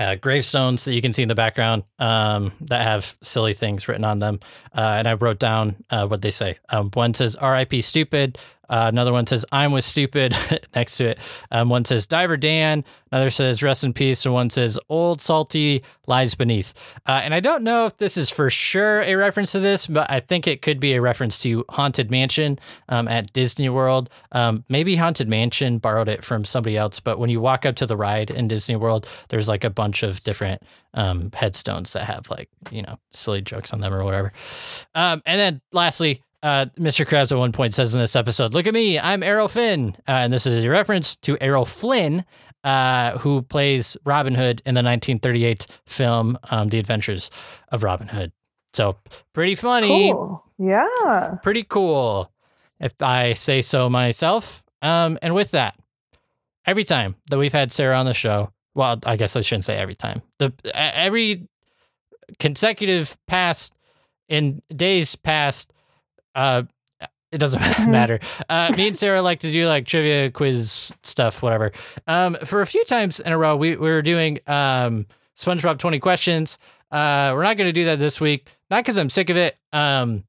uh, 0.00 0.14
gravestones 0.14 0.84
that 0.86 0.94
you 0.94 1.02
can 1.02 1.12
see 1.12 1.22
in 1.22 1.28
the 1.28 1.34
background 1.34 1.84
um, 1.98 2.52
that 2.62 2.80
have 2.80 3.16
silly 3.22 3.52
things 3.52 3.86
written 3.86 4.04
on 4.04 4.18
them. 4.18 4.40
Uh, 4.74 4.94
and 4.96 5.06
I 5.06 5.12
wrote 5.12 5.38
down 5.38 5.76
uh, 5.90 6.06
what 6.06 6.22
they 6.22 6.30
say. 6.30 6.58
Um, 6.70 6.90
one 6.94 7.12
says 7.14 7.36
"R.I.P. 7.36 7.82
Stupid." 7.82 8.38
Uh, 8.70 8.86
another 8.86 9.12
one 9.12 9.26
says 9.26 9.44
"I'm 9.52 9.72
with 9.72 9.84
stupid" 9.84 10.34
next 10.74 10.96
to 10.98 11.08
it. 11.10 11.18
Um, 11.50 11.68
one 11.68 11.84
says 11.84 12.06
"Diver 12.06 12.36
Dan." 12.36 12.84
Another 13.12 13.30
says 13.30 13.62
"Rest 13.62 13.82
in 13.82 13.92
peace," 13.92 14.24
and 14.24 14.32
one 14.32 14.48
says 14.48 14.78
"Old 14.88 15.20
salty 15.20 15.82
lies 16.06 16.34
beneath." 16.36 16.72
Uh, 17.06 17.20
and 17.24 17.34
I 17.34 17.40
don't 17.40 17.64
know 17.64 17.86
if 17.86 17.98
this 17.98 18.16
is 18.16 18.30
for 18.30 18.48
sure 18.48 19.02
a 19.02 19.16
reference 19.16 19.52
to 19.52 19.60
this, 19.60 19.88
but 19.88 20.08
I 20.10 20.20
think 20.20 20.46
it 20.46 20.62
could 20.62 20.78
be 20.78 20.94
a 20.94 21.00
reference 21.00 21.42
to 21.42 21.64
Haunted 21.70 22.10
Mansion 22.10 22.58
um, 22.88 23.08
at 23.08 23.32
Disney 23.32 23.68
World. 23.68 24.08
Um, 24.32 24.64
maybe 24.68 24.94
Haunted 24.94 25.28
Mansion 25.28 25.78
borrowed 25.78 26.08
it 26.08 26.24
from 26.24 26.44
somebody 26.44 26.76
else, 26.76 27.00
but 27.00 27.18
when 27.18 27.30
you 27.30 27.40
walk 27.40 27.66
up 27.66 27.74
to 27.76 27.86
the 27.86 27.96
ride 27.96 28.30
in 28.30 28.46
Disney 28.46 28.76
World, 28.76 29.08
there's 29.28 29.48
like 29.48 29.64
a 29.64 29.70
bunch 29.70 30.04
of 30.04 30.20
different 30.22 30.62
um, 30.94 31.30
headstones 31.34 31.92
that 31.92 32.04
have 32.04 32.30
like 32.30 32.48
you 32.70 32.82
know 32.82 32.98
silly 33.12 33.42
jokes 33.42 33.72
on 33.72 33.80
them 33.80 33.92
or 33.92 34.04
whatever. 34.04 34.32
Um, 34.94 35.22
and 35.26 35.40
then 35.40 35.60
lastly, 35.72 36.22
uh, 36.42 36.66
Mr. 36.78 37.06
Krabs 37.06 37.32
at 37.32 37.38
one 37.38 37.52
point 37.52 37.74
says 37.74 37.94
in 37.94 38.00
this 38.00 38.16
episode, 38.16 38.54
"Look 38.54 38.66
at 38.66 38.74
me, 38.74 38.98
I'm 38.98 39.22
Errol 39.22 39.48
Finn," 39.48 39.94
uh, 40.08 40.12
and 40.12 40.32
this 40.32 40.46
is 40.46 40.64
a 40.64 40.68
reference 40.70 41.16
to 41.16 41.36
Errol 41.40 41.64
Flynn, 41.64 42.24
uh, 42.64 43.18
who 43.18 43.42
plays 43.42 43.96
Robin 44.04 44.34
Hood 44.34 44.62
in 44.64 44.74
the 44.74 44.82
1938 44.82 45.66
film 45.86 46.38
um, 46.50 46.68
"The 46.68 46.78
Adventures 46.78 47.30
of 47.70 47.82
Robin 47.82 48.08
Hood." 48.08 48.32
So 48.72 48.96
pretty 49.34 49.54
funny, 49.54 50.12
Cool. 50.12 50.44
Yeah. 50.58 51.36
pretty 51.42 51.64
cool, 51.64 52.30
if 52.78 52.94
I 53.00 53.32
say 53.34 53.62
so 53.62 53.88
myself. 53.90 54.62
Um, 54.82 55.18
and 55.22 55.34
with 55.34 55.50
that, 55.50 55.74
every 56.66 56.84
time 56.84 57.16
that 57.30 57.38
we've 57.38 57.52
had 57.52 57.72
Sarah 57.72 57.98
on 57.98 58.06
the 58.06 58.14
show, 58.14 58.52
well, 58.74 58.98
I 59.04 59.16
guess 59.16 59.34
I 59.36 59.40
shouldn't 59.40 59.64
say 59.64 59.76
every 59.76 59.96
time. 59.96 60.22
The 60.38 60.52
every 60.74 61.48
consecutive 62.38 63.16
past 63.26 63.74
in 64.28 64.62
days 64.74 65.16
past, 65.16 65.72
uh, 66.34 66.62
it 67.32 67.38
doesn't 67.38 67.60
matter. 67.90 68.18
Uh, 68.48 68.72
me 68.76 68.88
and 68.88 68.98
Sarah 68.98 69.22
like 69.22 69.40
to 69.40 69.52
do 69.52 69.66
like 69.66 69.86
trivia 69.86 70.30
quiz 70.30 70.92
stuff, 71.02 71.42
whatever. 71.42 71.72
Um, 72.06 72.36
for 72.44 72.60
a 72.60 72.66
few 72.66 72.84
times 72.84 73.20
in 73.20 73.32
a 73.32 73.38
row, 73.38 73.56
we, 73.56 73.76
we 73.76 73.88
were 73.88 74.02
doing 74.02 74.40
um, 74.46 75.06
SpongeBob 75.38 75.78
20 75.78 75.98
questions. 76.00 76.58
Uh, 76.90 77.32
we're 77.34 77.44
not 77.44 77.56
going 77.56 77.68
to 77.68 77.72
do 77.72 77.84
that 77.86 77.98
this 77.98 78.20
week, 78.20 78.48
not 78.70 78.84
because 78.84 78.98
I'm 78.98 79.10
sick 79.10 79.30
of 79.30 79.36
it. 79.36 79.56
Um, 79.72 80.24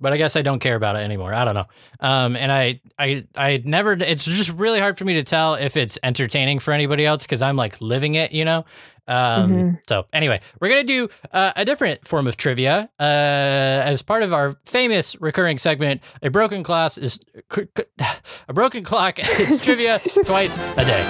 but 0.00 0.12
I 0.12 0.16
guess 0.16 0.36
I 0.36 0.42
don't 0.42 0.60
care 0.60 0.76
about 0.76 0.96
it 0.96 1.00
anymore. 1.00 1.34
I 1.34 1.44
don't 1.44 1.54
know. 1.54 1.66
Um, 2.00 2.36
and 2.36 2.52
I, 2.52 2.80
I, 2.98 3.24
I 3.34 3.62
never. 3.64 3.92
It's 3.94 4.24
just 4.24 4.52
really 4.52 4.78
hard 4.78 4.96
for 4.96 5.04
me 5.04 5.14
to 5.14 5.24
tell 5.24 5.54
if 5.54 5.76
it's 5.76 5.98
entertaining 6.04 6.60
for 6.60 6.72
anybody 6.72 7.04
else 7.04 7.24
because 7.24 7.42
I'm 7.42 7.56
like 7.56 7.80
living 7.80 8.14
it, 8.14 8.30
you 8.30 8.44
know. 8.44 8.64
Um, 9.08 9.50
Mhm. 9.50 9.78
So 9.88 10.06
anyway, 10.12 10.40
we're 10.60 10.68
gonna 10.68 10.84
do 10.84 11.08
uh, 11.32 11.52
a 11.56 11.64
different 11.64 12.06
form 12.06 12.26
of 12.26 12.36
trivia 12.36 12.90
uh, 13.00 13.02
as 13.02 14.02
part 14.02 14.22
of 14.22 14.32
our 14.32 14.56
famous 14.66 15.16
recurring 15.20 15.58
segment. 15.58 16.02
A 16.22 16.30
broken 16.30 16.62
clock 16.62 16.96
is 16.98 17.18
a 18.48 18.52
broken 18.52 18.84
clock. 18.84 19.14
It's 19.18 19.56
trivia 19.56 19.98
twice 20.24 20.56
a 20.76 20.84
day. 20.84 21.04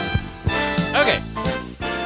Okay. 0.94 1.20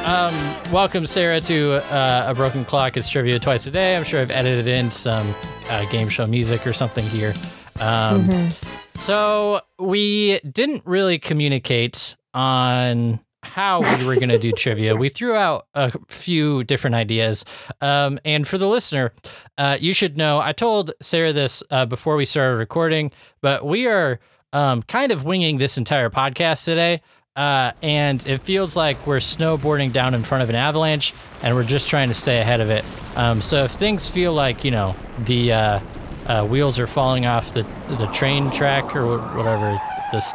Um, 0.03 0.33
welcome, 0.73 1.07
Sarah, 1.07 1.39
to 1.41 1.75
uh, 1.93 2.25
A 2.27 2.33
Broken 2.35 2.65
Clock. 2.65 2.97
It's 2.97 3.07
trivia 3.07 3.39
twice 3.39 3.67
a 3.67 3.71
day. 3.71 3.95
I'm 3.95 4.03
sure 4.03 4.19
I've 4.19 4.31
edited 4.31 4.67
in 4.67 4.91
some 4.91 5.33
uh, 5.69 5.85
game 5.85 6.09
show 6.09 6.27
music 6.27 6.67
or 6.67 6.73
something 6.73 7.05
here. 7.05 7.33
Um, 7.79 8.27
Mhm. 8.27 8.99
So 8.99 9.61
we 9.79 10.39
didn't 10.41 10.83
really 10.85 11.19
communicate 11.19 12.15
on 12.33 13.19
how 13.43 13.81
we 13.81 14.05
were 14.05 14.15
going 14.15 14.29
to 14.29 14.39
do 14.39 14.51
trivia. 14.51 14.95
We 14.95 15.09
threw 15.09 15.35
out 15.35 15.67
a 15.73 15.91
few 16.07 16.63
different 16.63 16.95
ideas. 16.95 17.45
Um, 17.81 18.19
and 18.25 18.47
for 18.47 18.57
the 18.57 18.67
listener, 18.67 19.13
uh, 19.57 19.77
you 19.79 19.93
should 19.93 20.17
know 20.17 20.39
I 20.39 20.53
told 20.53 20.91
Sarah 21.01 21.33
this 21.33 21.63
uh, 21.69 21.85
before 21.85 22.15
we 22.15 22.25
started 22.25 22.57
recording, 22.57 23.11
but 23.41 23.65
we 23.65 23.87
are 23.87 24.19
um, 24.53 24.83
kind 24.83 25.11
of 25.11 25.23
winging 25.23 25.57
this 25.57 25.77
entire 25.77 26.09
podcast 26.09 26.65
today. 26.65 27.01
Uh, 27.35 27.71
and 27.81 28.25
it 28.27 28.39
feels 28.41 28.75
like 28.75 29.07
we're 29.07 29.17
snowboarding 29.17 29.91
down 29.91 30.13
in 30.13 30.21
front 30.21 30.43
of 30.43 30.49
an 30.49 30.55
avalanche 30.55 31.15
and 31.41 31.55
we're 31.55 31.63
just 31.63 31.89
trying 31.89 32.07
to 32.07 32.13
stay 32.13 32.39
ahead 32.39 32.61
of 32.61 32.69
it. 32.69 32.85
Um, 33.15 33.41
so 33.41 33.63
if 33.63 33.71
things 33.71 34.07
feel 34.07 34.33
like, 34.33 34.63
you 34.63 34.69
know, 34.69 34.95
the 35.25 35.51
uh, 35.51 35.79
uh, 36.27 36.45
wheels 36.45 36.77
are 36.77 36.85
falling 36.85 37.25
off 37.25 37.53
the, 37.53 37.63
the 37.87 38.05
train 38.13 38.51
track 38.51 38.95
or 38.95 39.17
whatever 39.35 39.81
this 40.11 40.33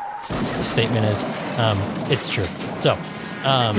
statement 0.63 1.05
is, 1.07 1.23
um, 1.59 1.79
it's 2.11 2.29
true. 2.29 2.47
So, 2.81 2.93
um, 3.45 3.77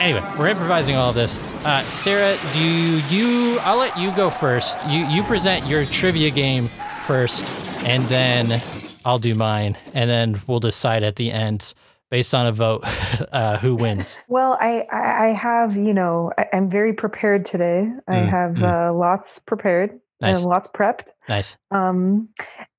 anyway, 0.00 0.22
we're 0.38 0.48
improvising 0.48 0.96
all 0.96 1.10
of 1.10 1.14
this. 1.14 1.38
Uh, 1.64 1.82
Sarah, 1.82 2.36
do 2.52 3.14
you, 3.14 3.58
I'll 3.60 3.78
let 3.78 3.96
you 3.96 4.10
go 4.16 4.30
first. 4.30 4.86
You, 4.88 5.06
you 5.06 5.22
present 5.22 5.66
your 5.66 5.84
trivia 5.84 6.30
game 6.30 6.64
first, 7.06 7.44
and 7.84 8.04
then 8.08 8.60
I'll 9.04 9.18
do 9.18 9.34
mine, 9.34 9.76
and 9.94 10.08
then 10.10 10.40
we'll 10.46 10.60
decide 10.60 11.02
at 11.02 11.16
the 11.16 11.30
end 11.32 11.74
based 12.10 12.34
on 12.34 12.46
a 12.46 12.52
vote 12.52 12.82
uh, 13.32 13.56
who 13.58 13.74
wins. 13.74 14.18
Well, 14.28 14.58
I, 14.60 14.86
I 14.92 15.24
I 15.24 15.28
have, 15.28 15.76
you 15.76 15.94
know, 15.94 16.30
I, 16.36 16.46
I'm 16.52 16.68
very 16.68 16.92
prepared 16.92 17.46
today. 17.46 17.88
I 18.08 18.12
Mm, 18.12 18.28
have 18.28 18.50
mm. 18.56 18.90
uh, 18.90 18.92
lots 18.94 19.38
prepared 19.38 19.98
Nice. 20.20 20.36
and 20.38 20.46
lots 20.46 20.68
prepped. 20.68 21.08
Nice. 21.28 21.56
Um, 21.70 22.28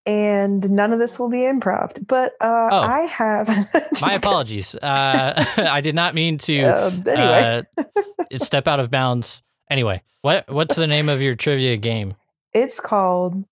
and 0.06 0.70
none 0.70 0.92
of 0.94 1.00
this 1.00 1.18
will 1.20 1.30
be 1.30 1.40
improv. 1.40 2.06
But 2.08 2.34
uh, 2.42 2.70
Oh. 2.72 2.82
I 2.82 3.02
have. 3.02 3.48
My 4.02 4.14
apologies. 4.16 4.76
Uh, 4.76 5.44
I 5.58 5.82
did 5.82 5.96
not 5.96 6.14
mean 6.16 6.38
to 6.40 6.60
Uh, 6.62 6.92
anyway, 7.08 7.64
uh, 7.78 8.38
step 8.38 8.68
out 8.68 8.80
of 8.80 8.92
bounds. 8.92 9.44
Anyway, 9.70 10.02
what 10.22 10.50
what's 10.50 10.76
the 10.76 10.88
name 10.88 11.10
of 11.10 11.22
your 11.22 11.36
trivia 11.36 11.78
game? 11.78 12.16
it's 12.54 12.80
called. 12.80 13.44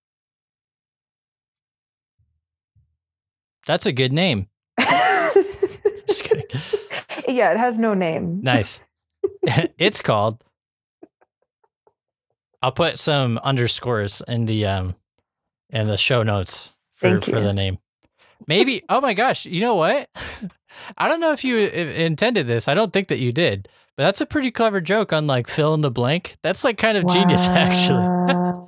That's 3.65 3.85
a 3.85 3.91
good 3.91 4.11
name. 4.13 4.47
Just 6.07 6.23
kidding. 6.23 6.45
yeah, 7.27 7.51
it 7.51 7.57
has 7.57 7.77
no 7.79 7.93
name. 7.93 8.41
Nice. 8.41 8.79
it's 9.77 10.01
called. 10.01 10.43
I'll 12.61 12.71
put 12.71 12.99
some 12.99 13.39
underscores 13.39 14.21
in 14.27 14.45
the 14.45 14.65
um 14.65 14.95
in 15.71 15.87
the 15.87 15.97
show 15.97 16.23
notes 16.23 16.73
for 16.95 17.19
for 17.21 17.39
the 17.39 17.53
name. 17.53 17.77
Maybe. 18.47 18.83
Oh 18.89 19.01
my 19.01 19.13
gosh! 19.13 19.45
You 19.45 19.61
know 19.61 19.75
what? 19.75 20.09
I 20.97 21.07
don't 21.07 21.19
know 21.19 21.31
if 21.31 21.43
you 21.43 21.57
intended 21.57 22.47
this. 22.47 22.67
I 22.67 22.73
don't 22.73 22.91
think 22.91 23.07
that 23.09 23.19
you 23.19 23.31
did. 23.31 23.67
But 23.97 24.03
that's 24.03 24.21
a 24.21 24.25
pretty 24.25 24.51
clever 24.51 24.79
joke 24.81 25.11
on 25.13 25.27
like 25.27 25.47
fill 25.47 25.73
in 25.73 25.81
the 25.81 25.91
blank. 25.91 26.37
That's 26.43 26.63
like 26.63 26.77
kind 26.77 26.97
of 26.97 27.07
genius, 27.07 27.45
actually. 27.47 28.67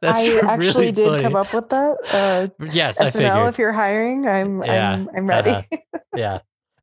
That's 0.00 0.18
I 0.24 0.40
actually 0.48 0.58
really 0.86 0.92
did 0.92 1.06
funny. 1.08 1.22
come 1.22 1.36
up 1.36 1.52
with 1.52 1.68
that. 1.68 1.96
Uh, 2.12 2.64
Yes, 2.72 3.00
I 3.00 3.06
SNL, 3.06 3.12
figured. 3.12 3.48
if 3.48 3.58
you're 3.58 3.72
hiring, 3.72 4.26
I'm 4.26 4.62
Yeah, 4.64 4.92
I'm, 4.94 5.08
I'm 5.16 5.26
ready. 5.28 5.50
uh-huh. 5.50 5.98
yeah. 6.16 6.38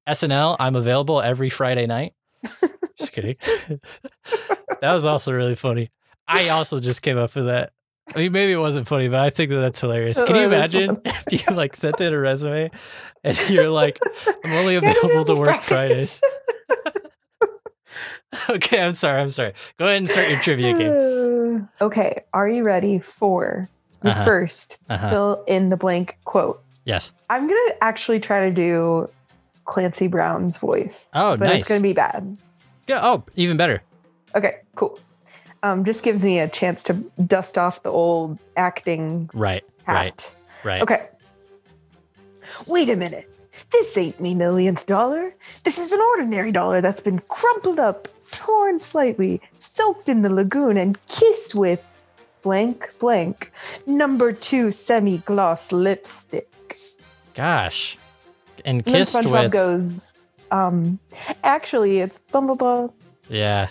SNL, 0.07 0.55
I'm 0.59 0.75
available 0.75 1.21
every 1.21 1.49
Friday 1.49 1.87
night. 1.87 2.13
Just 2.97 3.11
kidding. 3.11 3.35
that 4.81 4.93
was 4.93 5.05
also 5.05 5.33
really 5.33 5.55
funny. 5.55 5.89
I 6.27 6.49
also 6.49 6.79
just 6.79 7.01
came 7.01 7.17
up 7.17 7.35
with 7.35 7.45
that. 7.47 7.73
I 8.15 8.19
mean, 8.19 8.31
maybe 8.31 8.51
it 8.51 8.57
wasn't 8.57 8.87
funny, 8.87 9.07
but 9.07 9.19
I 9.21 9.29
think 9.29 9.49
that 9.51 9.57
that's 9.57 9.79
hilarious. 9.79 10.21
Can 10.21 10.35
you 10.35 10.43
imagine 10.43 10.99
if 11.05 11.25
you 11.47 11.55
like 11.55 11.75
sent 11.75 11.99
in 12.01 12.13
a 12.13 12.19
resume 12.19 12.69
and 13.23 13.39
you're 13.49 13.69
like, 13.69 13.99
I'm 14.43 14.53
only 14.53 14.75
available 14.81 15.25
to 15.25 15.35
work 15.35 15.61
Fridays. 15.61 16.21
Okay, 18.49 18.81
I'm 18.81 18.93
sorry. 18.95 19.21
I'm 19.21 19.29
sorry. 19.29 19.53
Go 19.77 19.85
ahead 19.85 19.97
and 19.97 20.09
start 20.09 20.27
your 20.29 20.39
trivia 20.39 20.73
game. 20.73 21.69
okay, 21.81 22.23
are 22.33 22.49
you 22.49 22.63
ready 22.63 22.99
for 22.99 23.69
the 24.01 24.09
Uh-huh. 24.09 24.25
first 24.25 24.79
Uh-huh. 24.89 25.09
fill 25.09 25.43
in 25.47 25.69
the 25.69 25.77
blank 25.77 26.17
quote? 26.25 26.59
Yes. 26.85 27.11
I'm 27.29 27.47
gonna 27.47 27.75
actually 27.81 28.19
try 28.19 28.49
to 28.49 28.51
do 28.53 29.07
Clancy 29.65 30.07
Brown's 30.07 30.57
voice. 30.57 31.07
Oh, 31.13 31.37
but 31.37 31.45
nice. 31.45 31.59
it's 31.59 31.69
gonna 31.69 31.79
be 31.81 31.93
bad. 31.93 32.37
Yeah, 32.87 32.99
oh, 33.03 33.23
even 33.35 33.55
better. 33.55 33.81
Okay, 34.35 34.57
cool. 34.75 34.99
Um, 35.63 35.85
just 35.85 36.03
gives 36.03 36.25
me 36.25 36.39
a 36.39 36.47
chance 36.47 36.83
to 36.83 36.93
dust 37.25 37.57
off 37.57 37.83
the 37.83 37.89
old 37.89 38.37
acting 38.57 39.29
Right. 39.33 39.63
hat. 39.85 39.95
Right. 39.95 40.31
Right. 40.65 40.81
Okay. 40.81 41.07
Wait 42.67 42.89
a 42.89 42.95
minute. 42.95 43.29
This 43.71 43.97
ain't 43.97 44.19
me 44.19 44.33
millionth 44.35 44.85
dollar. 44.85 45.33
This 45.63 45.77
is 45.79 45.91
an 45.93 45.99
ordinary 46.11 46.51
dollar 46.51 46.81
that's 46.81 47.01
been 47.01 47.19
crumpled 47.29 47.79
up, 47.79 48.07
torn 48.31 48.77
slightly, 48.79 49.41
soaked 49.59 50.09
in 50.09 50.21
the 50.21 50.29
lagoon, 50.33 50.75
and 50.77 50.97
kissed 51.07 51.55
with 51.55 51.81
blank 52.41 52.89
blank 52.99 53.51
number 53.87 54.33
two 54.33 54.69
semi 54.71 55.19
gloss 55.19 55.71
lipstick. 55.71 56.77
Gosh. 57.35 57.97
And 58.65 58.77
And 58.77 58.85
kissed 58.85 59.15
SpongeBob 59.15 59.43
with. 59.43 59.51
goes, 59.51 60.13
um, 60.51 60.99
actually, 61.43 61.99
it's 61.99 62.17
Bumblebee. 62.31 62.91
Yeah. 63.29 63.69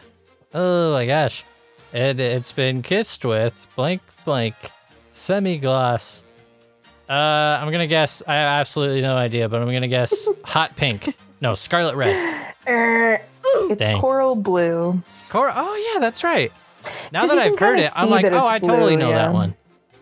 Oh 0.55 0.93
my 0.93 1.07
gosh. 1.07 1.45
It, 1.93 2.21
it's 2.21 2.53
been 2.53 2.83
kissed 2.83 3.25
with 3.25 3.67
blank 3.77 4.01
blank 4.25 4.55
semi 5.13 5.59
gloss. 5.59 6.25
Uh, 7.09 7.13
I'm 7.13 7.71
gonna 7.71 7.87
guess. 7.87 8.23
I 8.27 8.35
have 8.35 8.61
absolutely 8.61 9.03
no 9.03 9.17
idea, 9.17 9.49
but 9.49 9.61
I'm 9.61 9.71
gonna 9.71 9.89
guess 9.89 10.29
hot 10.45 10.75
pink. 10.77 11.15
No, 11.41 11.55
scarlet 11.55 11.97
red. 11.97 12.55
Er, 12.67 13.21
it's 13.45 13.81
Dang. 13.81 14.01
coral 14.01 14.35
blue. 14.37 15.03
Coral. 15.29 15.53
oh 15.57 15.93
yeah, 15.93 16.01
that's 16.01 16.25
right. 16.25 16.53
Now 17.13 17.27
that 17.27 17.39
I've 17.39 17.59
heard 17.59 17.79
it, 17.79 17.93
I'm 17.95 18.11
like, 18.11 18.25
oh, 18.27 18.47
I 18.47 18.59
totally 18.59 18.97
blue, 18.97 19.07
know 19.07 19.13
that 19.13 19.33
one. 19.33 19.55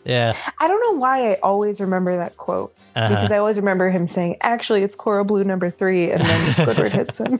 Yeah. 0.04 0.34
I 0.58 0.68
don't 0.68 0.80
know 0.80 0.98
why 0.98 1.32
I 1.32 1.34
always 1.42 1.80
remember 1.80 2.16
that 2.16 2.36
quote. 2.36 2.74
Uh-huh. 2.96 3.08
because 3.08 3.30
I 3.30 3.38
always 3.38 3.56
remember 3.56 3.88
him 3.88 4.08
saying, 4.08 4.36
"Actually, 4.40 4.82
it's 4.82 4.96
Coral 4.96 5.24
Blue 5.24 5.44
number 5.44 5.70
three, 5.70 6.10
and 6.10 6.22
then 6.22 6.52
Squidward 6.54 6.90
hits 6.90 7.18
him. 7.20 7.38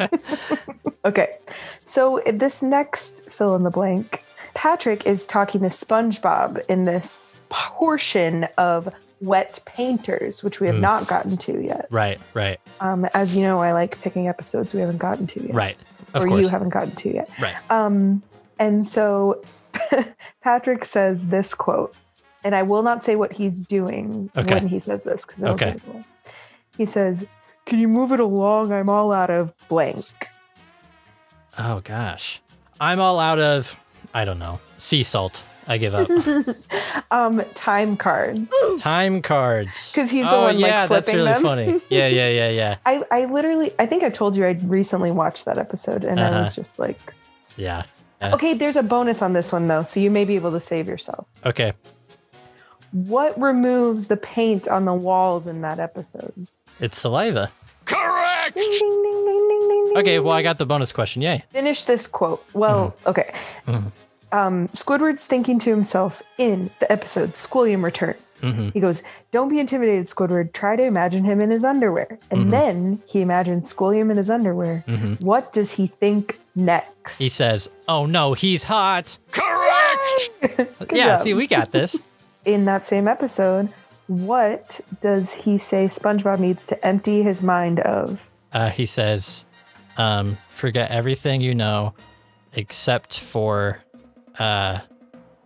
okay, 1.05 1.39
so 1.85 2.23
this 2.25 2.63
next 2.63 3.29
fill 3.31 3.57
in 3.57 3.65
the 3.65 3.71
blank, 3.71 4.23
Patrick 4.55 5.07
is 5.07 5.27
talking 5.27 5.61
to 5.63 5.69
SpongeBob 5.69 6.63
in 6.69 6.85
this 6.85 7.39
portion 7.49 8.45
of 8.59 8.93
Wet 9.21 9.63
Painters, 9.67 10.43
which 10.43 10.61
we 10.61 10.67
have 10.67 10.77
Mm. 10.77 10.81
not 10.81 11.07
gotten 11.07 11.37
to 11.37 11.61
yet. 11.63 11.87
Right. 11.91 12.19
Right. 12.35 12.59
Um, 12.81 13.05
as 13.15 13.37
you 13.37 13.43
know, 13.43 13.61
I 13.61 13.73
like 13.73 14.01
picking 14.01 14.29
episodes 14.29 14.73
we 14.73 14.81
haven't 14.81 14.99
gotten 14.99 15.27
to 15.29 15.43
yet, 15.47 15.55
Right. 15.55 15.77
Of 16.15 16.25
or 16.25 16.29
course. 16.29 16.41
you 16.41 16.49
haven't 16.49 16.71
gotten 16.71 16.95
to 16.97 17.15
yet. 17.15 17.29
Right. 17.41 17.55
Um, 17.71 18.23
and 18.59 18.87
so 18.87 19.43
Patrick 20.43 20.85
says 20.85 21.29
this 21.29 21.55
quote, 21.55 21.95
and 22.43 22.55
I 22.57 22.63
will 22.63 22.83
not 22.83 23.05
say 23.05 23.15
what 23.17 23.33
he's 23.35 23.61
doing 23.63 24.31
Okay. 24.37 24.55
when 24.55 24.69
he 24.69 24.79
says 24.79 25.03
this 25.05 25.25
because 25.27 25.45
Okay. 25.45 25.77
He 26.79 26.87
says, 26.87 27.29
"Can 27.67 27.79
you 27.79 27.89
move 27.89 28.11
it 28.11 28.21
along? 28.21 28.73
I'm 28.73 28.89
all 28.89 29.13
out 29.13 29.29
of 29.31 29.53
blank." 29.69 30.03
Oh 31.59 31.81
gosh. 31.85 32.41
I'm 32.81 33.01
all 33.01 33.21
out 33.21 33.39
of. 33.39 33.77
I 34.15 34.25
don't 34.25 34.39
know. 34.39 34.61
Sea 34.79 35.03
salt. 35.03 35.45
I 35.67 35.79
give 35.79 35.95
up. 35.95 36.11
um, 37.13 37.43
time 37.55 37.97
cards. 37.97 38.41
Time 38.79 39.23
cards. 39.23 39.93
Because 39.93 40.11
he's 40.11 40.25
the 40.25 40.31
oh, 40.31 40.45
one, 40.47 40.57
like, 40.61 40.69
yeah, 40.69 40.87
that's 40.89 41.09
flipping 41.09 41.25
really 41.25 41.33
them. 41.35 41.43
funny. 41.43 41.81
Yeah, 41.89 42.09
yeah, 42.09 42.29
yeah, 42.29 42.49
yeah, 42.49 42.77
I, 42.85 43.05
I 43.11 43.25
literally, 43.27 43.73
I 43.79 43.87
think 43.87 44.03
I 44.03 44.11
told 44.11 44.35
you 44.35 44.45
I 44.47 44.59
recently 44.65 45.13
watched 45.13 45.45
that 45.45 45.59
episode, 45.59 46.03
and 46.03 46.19
I 46.19 46.29
Uh-huh. 46.29 46.41
was 46.43 46.57
just 46.57 46.79
like, 46.81 47.15
yeah. 47.57 47.85
Uh, 48.21 48.33
okay, 48.35 48.55
there's 48.55 48.75
a 48.77 48.83
bonus 48.83 49.23
on 49.23 49.33
this 49.33 49.53
one 49.53 49.69
though, 49.69 49.83
so 49.85 50.01
you 50.01 50.11
may 50.11 50.25
be 50.25 50.35
able 50.35 50.51
to 50.53 50.61
save 50.61 50.89
yourself. 50.89 51.27
Okay. 51.47 51.73
What 52.93 53.41
removes 53.41 54.09
the 54.09 54.17
paint 54.17 54.67
on 54.67 54.87
the 54.87 54.95
walls 54.95 55.47
in 55.47 55.61
that 55.61 55.79
episode? 55.79 56.49
It's 56.81 56.99
saliva. 56.99 57.53
Correct! 58.53 58.71
Ding, 58.81 59.03
ding, 59.03 59.25
ding, 59.25 59.49
ding, 59.49 59.49
ding, 59.49 59.69
ding, 59.89 59.93
Okay, 59.99 60.19
well, 60.19 60.33
I 60.35 60.43
got 60.43 60.59
the 60.59 60.67
bonus 60.67 60.93
question. 60.93 61.23
Yay. 61.23 61.45
finish 61.51 61.85
this 61.85 62.07
quote. 62.07 62.45
Well, 62.55 62.95
okay. 63.07 63.31
Mhm. 63.67 63.93
Um, 64.33 64.69
Squidward's 64.69 65.27
thinking 65.27 65.59
to 65.61 65.71
himself 65.71 66.23
in 66.39 66.71
the 66.79 66.91
episode 66.91 67.31
Squilliam 67.31 67.83
Returns. 67.83 68.17
hmm 68.41 68.69
He 68.71 68.79
goes, 68.81 69.03
Don't 69.33 69.49
be 69.49 69.59
intimidated, 69.59 70.07
Squidward. 70.09 70.53
Try 70.53 70.77
to 70.77 70.85
imagine 70.85 71.25
him 71.25 71.41
in 71.41 71.51
his 71.51 71.65
underwear. 71.65 72.17
And 72.31 72.47
Mhm. 72.47 72.51
then 72.51 73.03
he 73.07 73.21
imagines 73.23 73.75
Squilliam 73.75 74.11
in 74.11 74.17
his 74.17 74.31
underwear. 74.31 74.85
hmm 74.87 75.15
What 75.21 75.53
does 75.53 75.73
he 75.73 75.89
think 75.89 76.39
next? 76.55 77.19
He 77.19 77.29
says, 77.29 77.71
"Oh 77.89 78.07
no, 78.07 78.35
he's 78.35 78.65
hot." 78.65 79.19
Correct! 79.33 80.31
Yeah, 80.93 81.15
job. 81.15 81.19
see, 81.19 81.35
we 81.35 81.47
got 81.47 81.73
this. 81.73 81.97
in 82.45 82.65
that 82.67 82.87
same 82.87 83.07
episode, 83.09 83.69
what 84.07 84.81
does 85.03 85.35
he 85.35 85.59
say 85.59 85.87
SpongeBob 85.89 86.39
needs 86.39 86.67
to 86.67 86.87
empty 86.87 87.23
his 87.23 87.43
mind 87.43 87.81
of? 87.81 88.19
Uh, 88.53 88.71
he 88.71 88.87
says, 88.87 89.45
um, 89.97 90.37
"Forget 90.49 90.91
everything 90.91 91.41
you 91.41 91.55
know, 91.55 91.95
except 92.55 93.19
for 93.19 93.81
uh, 94.39 94.81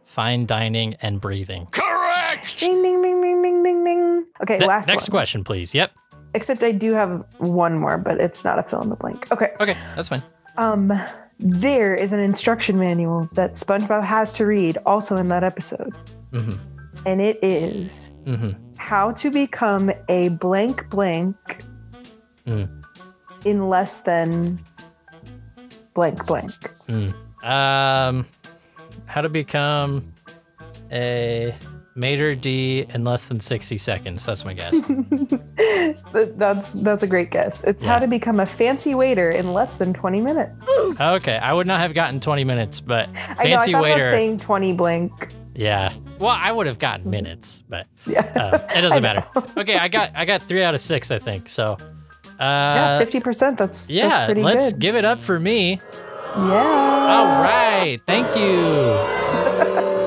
fine 0.07 0.47
dining 0.47 0.95
and 1.03 1.21
breathing." 1.21 1.67
Correct! 1.71 2.59
Ding, 2.61 2.83
ding, 2.83 3.03
ding, 3.03 3.21
ding, 3.21 3.43
ding, 3.43 3.63
ding, 3.63 3.85
ding. 3.85 4.25
Okay, 4.43 4.59
Ne- 4.59 4.67
last 4.67 4.87
next 4.89 5.05
one. 5.09 5.11
question, 5.11 5.45
please. 5.45 5.75
Yep. 5.75 5.93
Except 6.35 6.63
I 6.65 6.73
do 6.73 6.93
have 6.95 7.25
one 7.39 7.79
more, 7.79 7.97
but 7.99 8.21
it's 8.21 8.45
not 8.45 8.59
a 8.59 8.63
fill 8.65 8.83
in 8.83 8.89
the 8.91 8.97
blank. 8.97 9.31
Okay. 9.31 9.53
Okay, 9.61 9.77
that's 9.95 10.09
fine. 10.09 10.23
Um, 10.57 10.93
there 11.39 11.95
is 11.95 12.13
an 12.13 12.21
instruction 12.21 12.79
manual 12.79 13.27
that 13.35 13.53
SpongeBob 13.53 14.03
has 14.03 14.33
to 14.35 14.47
read 14.47 14.77
also 14.87 15.17
in 15.17 15.29
that 15.29 15.45
episode. 15.45 15.95
hmm 16.33 16.55
And 17.07 17.21
it 17.21 17.39
is 17.43 18.15
hmm 18.25 18.51
how 18.77 19.13
to 19.13 19.31
become 19.31 19.91
a 20.09 20.29
blank 20.31 20.89
blank 20.91 21.37
Mm. 22.47 22.84
In 23.45 23.69
less 23.69 24.01
than 24.03 24.59
blank 25.95 26.27
blank. 26.27 26.51
Um, 27.43 28.27
how 29.07 29.21
to 29.21 29.29
become 29.29 30.13
a 30.91 31.55
maître 31.97 32.41
d' 32.41 32.89
in 32.95 33.05
less 33.05 33.29
than 33.29 33.39
sixty 33.41 33.77
seconds? 33.79 34.25
That's 34.25 34.45
my 34.45 34.55
guess. 34.55 34.75
That's 36.37 36.73
that's 36.83 37.03
a 37.03 37.07
great 37.07 37.31
guess. 37.31 37.63
It's 37.65 37.83
Yeah. 37.85 37.91
how 37.93 37.99
to 38.01 38.07
become 38.09 38.41
a 38.41 38.47
fancy 38.47 38.95
waiter 38.95 39.31
in 39.31 39.53
less 39.53 39.77
than 39.77 39.93
20 39.95 40.21
minutes. 40.21 40.53
okay, 41.01 41.37
I 41.37 41.53
would 41.53 41.67
not 41.67 41.81
have 41.81 41.95
gotten 41.95 42.19
twenty 42.21 42.45
minutes, 42.45 42.81
but 42.81 43.09
I 43.15 43.15
know 43.15 43.33
I 43.41 43.45
fancy 43.45 43.75
waiter. 43.75 44.11
saying 44.11 44.41
20 44.41 44.73
blank. 44.73 45.35
yeah. 45.55 45.93
Well, 46.19 46.37
I 46.37 46.51
would 46.53 46.67
have 46.67 46.79
gotten 46.79 47.11
minutes, 47.11 47.63
but 47.69 47.87
Yeah. 48.07 48.21
uh, 48.35 48.59
it 48.77 48.81
doesn't 48.81 49.03
matter. 49.09 49.25
Okay, 49.57 49.77
I 49.77 49.89
got 49.89 50.11
I 50.15 50.25
got 50.25 50.43
three 50.43 50.63
out 50.63 50.75
of 50.75 50.81
six, 50.81 51.11
I 51.11 51.19
think. 51.19 51.49
So, 51.49 51.77
yeah, 52.39 52.99
uh, 53.01 53.05
50%. 53.05 53.57
That's 53.59 53.89
yeah, 53.91 54.09
that's 54.09 54.27
pretty 54.27 54.43
let's 54.43 54.73
good. 54.73 54.81
give 54.81 54.97
it 54.97 55.05
up 55.05 55.19
for 55.21 55.39
me. 55.41 55.81
yeah. 56.37 57.15
All 57.15 57.27
right, 57.45 58.01
thank 58.07 58.27
you, 58.37 58.97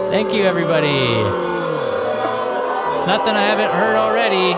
thank 0.12 0.34
you, 0.34 0.44
everybody. 0.44 0.88
It's 2.96 3.06
nothing 3.06 3.36
I 3.36 3.42
haven't 3.46 3.72
heard 3.72 3.96
already. 3.96 4.54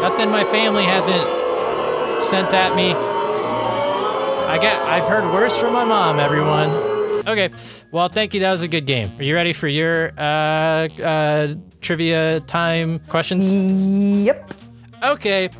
Nothing 0.00 0.30
my 0.30 0.44
family 0.44 0.84
hasn't 0.84 2.22
sent 2.22 2.52
at 2.54 2.74
me. 2.74 2.92
I 2.92 4.58
got 4.60 4.82
I've 4.88 5.04
heard 5.06 5.24
worse 5.32 5.56
from 5.56 5.72
my 5.74 5.84
mom, 5.84 6.18
everyone. 6.18 6.70
Okay. 7.28 7.50
Well, 7.92 8.08
thank 8.08 8.34
you. 8.34 8.40
That 8.40 8.50
was 8.50 8.62
a 8.62 8.68
good 8.68 8.86
game. 8.86 9.12
Are 9.18 9.22
you 9.22 9.34
ready 9.34 9.52
for 9.52 9.68
your 9.68 10.10
uh, 10.18 10.88
uh, 11.00 11.54
trivia 11.80 12.40
time 12.40 12.98
questions? 13.08 13.54
Yep. 14.26 14.52
Okay. 15.04 15.50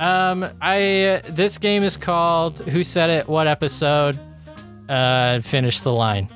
Um, 0.00 0.46
I 0.60 1.22
this 1.28 1.58
game 1.58 1.82
is 1.82 1.96
called 1.96 2.60
Who 2.60 2.82
Said 2.82 3.10
It? 3.10 3.28
What 3.28 3.46
episode? 3.46 4.18
Uh, 4.88 5.40
finish 5.40 5.80
the 5.80 5.92
line. 5.92 6.28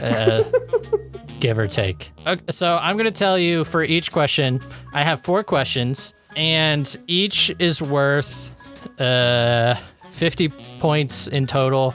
Uh, 0.00 0.44
give 1.40 1.58
or 1.58 1.66
take. 1.66 2.10
Okay, 2.26 2.42
so 2.50 2.78
I'm 2.80 2.96
gonna 2.96 3.10
tell 3.10 3.38
you 3.38 3.64
for 3.64 3.82
each 3.84 4.10
question. 4.12 4.60
I 4.92 5.02
have 5.02 5.20
four 5.20 5.42
questions, 5.44 6.14
and 6.36 6.96
each 7.06 7.54
is 7.58 7.82
worth 7.82 8.50
uh 9.00 9.74
50 10.10 10.48
points 10.78 11.26
in 11.26 11.46
total 11.46 11.92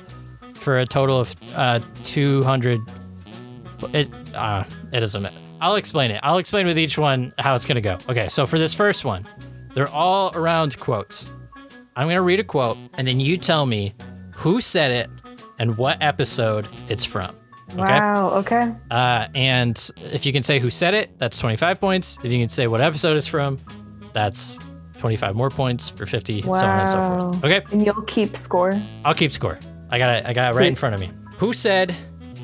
for 0.53 0.79
a 0.79 0.85
total 0.85 1.19
of 1.19 1.35
uh 1.55 1.79
200. 2.03 2.81
It 3.93 4.09
uh 4.35 4.63
it 4.91 4.99
doesn't. 4.99 5.27
I'll 5.61 5.75
explain 5.75 6.11
it. 6.11 6.19
I'll 6.23 6.37
explain 6.37 6.67
with 6.67 6.77
each 6.77 6.97
one 6.97 7.33
how 7.39 7.55
it's 7.55 7.65
gonna 7.65 7.81
go. 7.81 7.97
Okay, 8.09 8.27
so 8.27 8.45
for 8.45 8.59
this 8.59 8.73
first 8.73 9.05
one, 9.05 9.25
they're 9.73 9.89
all 9.89 10.31
around 10.35 10.77
quotes. 10.79 11.29
I'm 11.95 12.07
gonna 12.07 12.21
read 12.21 12.39
a 12.39 12.43
quote, 12.43 12.77
and 12.93 13.07
then 13.07 13.19
you 13.19 13.37
tell 13.37 13.65
me 13.65 13.93
who 14.33 14.61
said 14.61 14.91
it 14.91 15.09
and 15.59 15.77
what 15.77 16.01
episode 16.01 16.67
it's 16.87 17.05
from. 17.05 17.35
Okay. 17.71 17.81
Wow. 17.81 18.31
Okay. 18.35 18.73
Uh, 18.89 19.27
and 19.35 19.91
if 20.11 20.25
you 20.25 20.33
can 20.33 20.41
say 20.41 20.59
who 20.59 20.69
said 20.69 20.93
it, 20.93 21.17
that's 21.19 21.37
25 21.37 21.79
points. 21.79 22.17
If 22.23 22.31
you 22.31 22.39
can 22.39 22.49
say 22.49 22.67
what 22.67 22.81
episode 22.81 23.15
it's 23.15 23.27
from, 23.27 23.59
that's 24.13 24.57
25 24.97 25.35
more 25.35 25.49
points 25.49 25.89
for 25.89 26.05
50, 26.05 26.41
wow. 26.41 26.53
so 26.53 26.67
on 26.67 26.79
and 26.79 26.89
so 26.89 27.01
forth. 27.01 27.45
Okay, 27.45 27.61
And 27.71 27.85
you'll 27.85 28.01
keep 28.03 28.37
score. 28.37 28.73
I'll 29.05 29.13
keep 29.13 29.31
score. 29.31 29.59
I 29.89 29.97
got 29.97 30.17
it. 30.17 30.25
I 30.25 30.33
got 30.33 30.53
it 30.53 30.57
right 30.57 30.67
in 30.67 30.75
front 30.75 30.95
of 30.95 31.01
me. 31.01 31.11
Who 31.37 31.53
said 31.53 31.95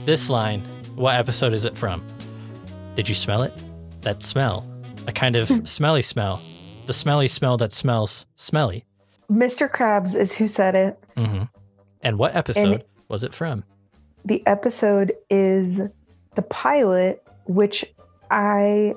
this 0.05 0.29
line? 0.29 0.61
What 0.95 1.15
episode 1.15 1.53
is 1.53 1.65
it 1.65 1.77
from? 1.77 2.05
Did 2.95 3.09
you 3.09 3.15
smell 3.15 3.43
it? 3.43 3.53
That 4.01 4.23
smell, 4.23 4.65
a 5.07 5.11
kind 5.11 5.35
of 5.35 5.49
smelly 5.67 6.01
smell, 6.01 6.41
the 6.87 6.93
smelly 6.93 7.27
smell 7.27 7.57
that 7.57 7.71
smells 7.71 8.25
smelly. 8.35 8.85
Mr. 9.31 9.69
Krabs 9.69 10.15
is 10.15 10.35
who 10.35 10.47
said 10.47 10.75
it. 10.75 10.99
hmm 11.17 11.43
And 12.01 12.17
what 12.17 12.35
episode 12.35 12.83
was 13.07 13.23
it 13.23 13.33
from? 13.33 13.63
The 14.25 14.45
episode 14.47 15.13
is 15.29 15.81
the 16.35 16.41
pilot, 16.43 17.23
which 17.45 17.85
I 18.31 18.93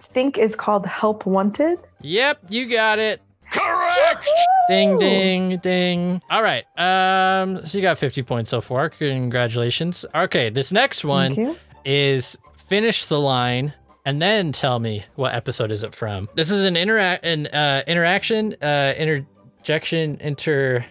think 0.00 0.38
is 0.38 0.54
called 0.54 0.86
Help 0.86 1.26
Wanted. 1.26 1.78
Yep, 2.00 2.38
you 2.48 2.66
got 2.68 2.98
it. 2.98 3.20
Correct. 3.52 4.28
Ding 4.68 4.96
ding 4.98 5.58
ding. 5.58 6.22
All 6.30 6.42
right. 6.42 6.64
Um 6.78 7.66
so 7.66 7.78
you 7.78 7.82
got 7.82 7.98
50 7.98 8.22
points 8.22 8.50
so 8.50 8.60
far. 8.60 8.88
Congratulations. 8.88 10.04
Okay, 10.14 10.50
this 10.50 10.72
next 10.72 11.04
one 11.04 11.56
is 11.84 12.38
finish 12.56 13.06
the 13.06 13.20
line 13.20 13.74
and 14.04 14.20
then 14.20 14.52
tell 14.52 14.78
me 14.78 15.04
what 15.14 15.34
episode 15.34 15.70
is 15.70 15.82
it 15.82 15.94
from. 15.94 16.28
This 16.34 16.50
is 16.50 16.64
an 16.64 16.76
interact 16.76 17.24
an 17.24 17.46
uh 17.48 17.82
interaction 17.86 18.54
uh 18.62 18.94
interjection 18.96 20.18
inter 20.20 20.84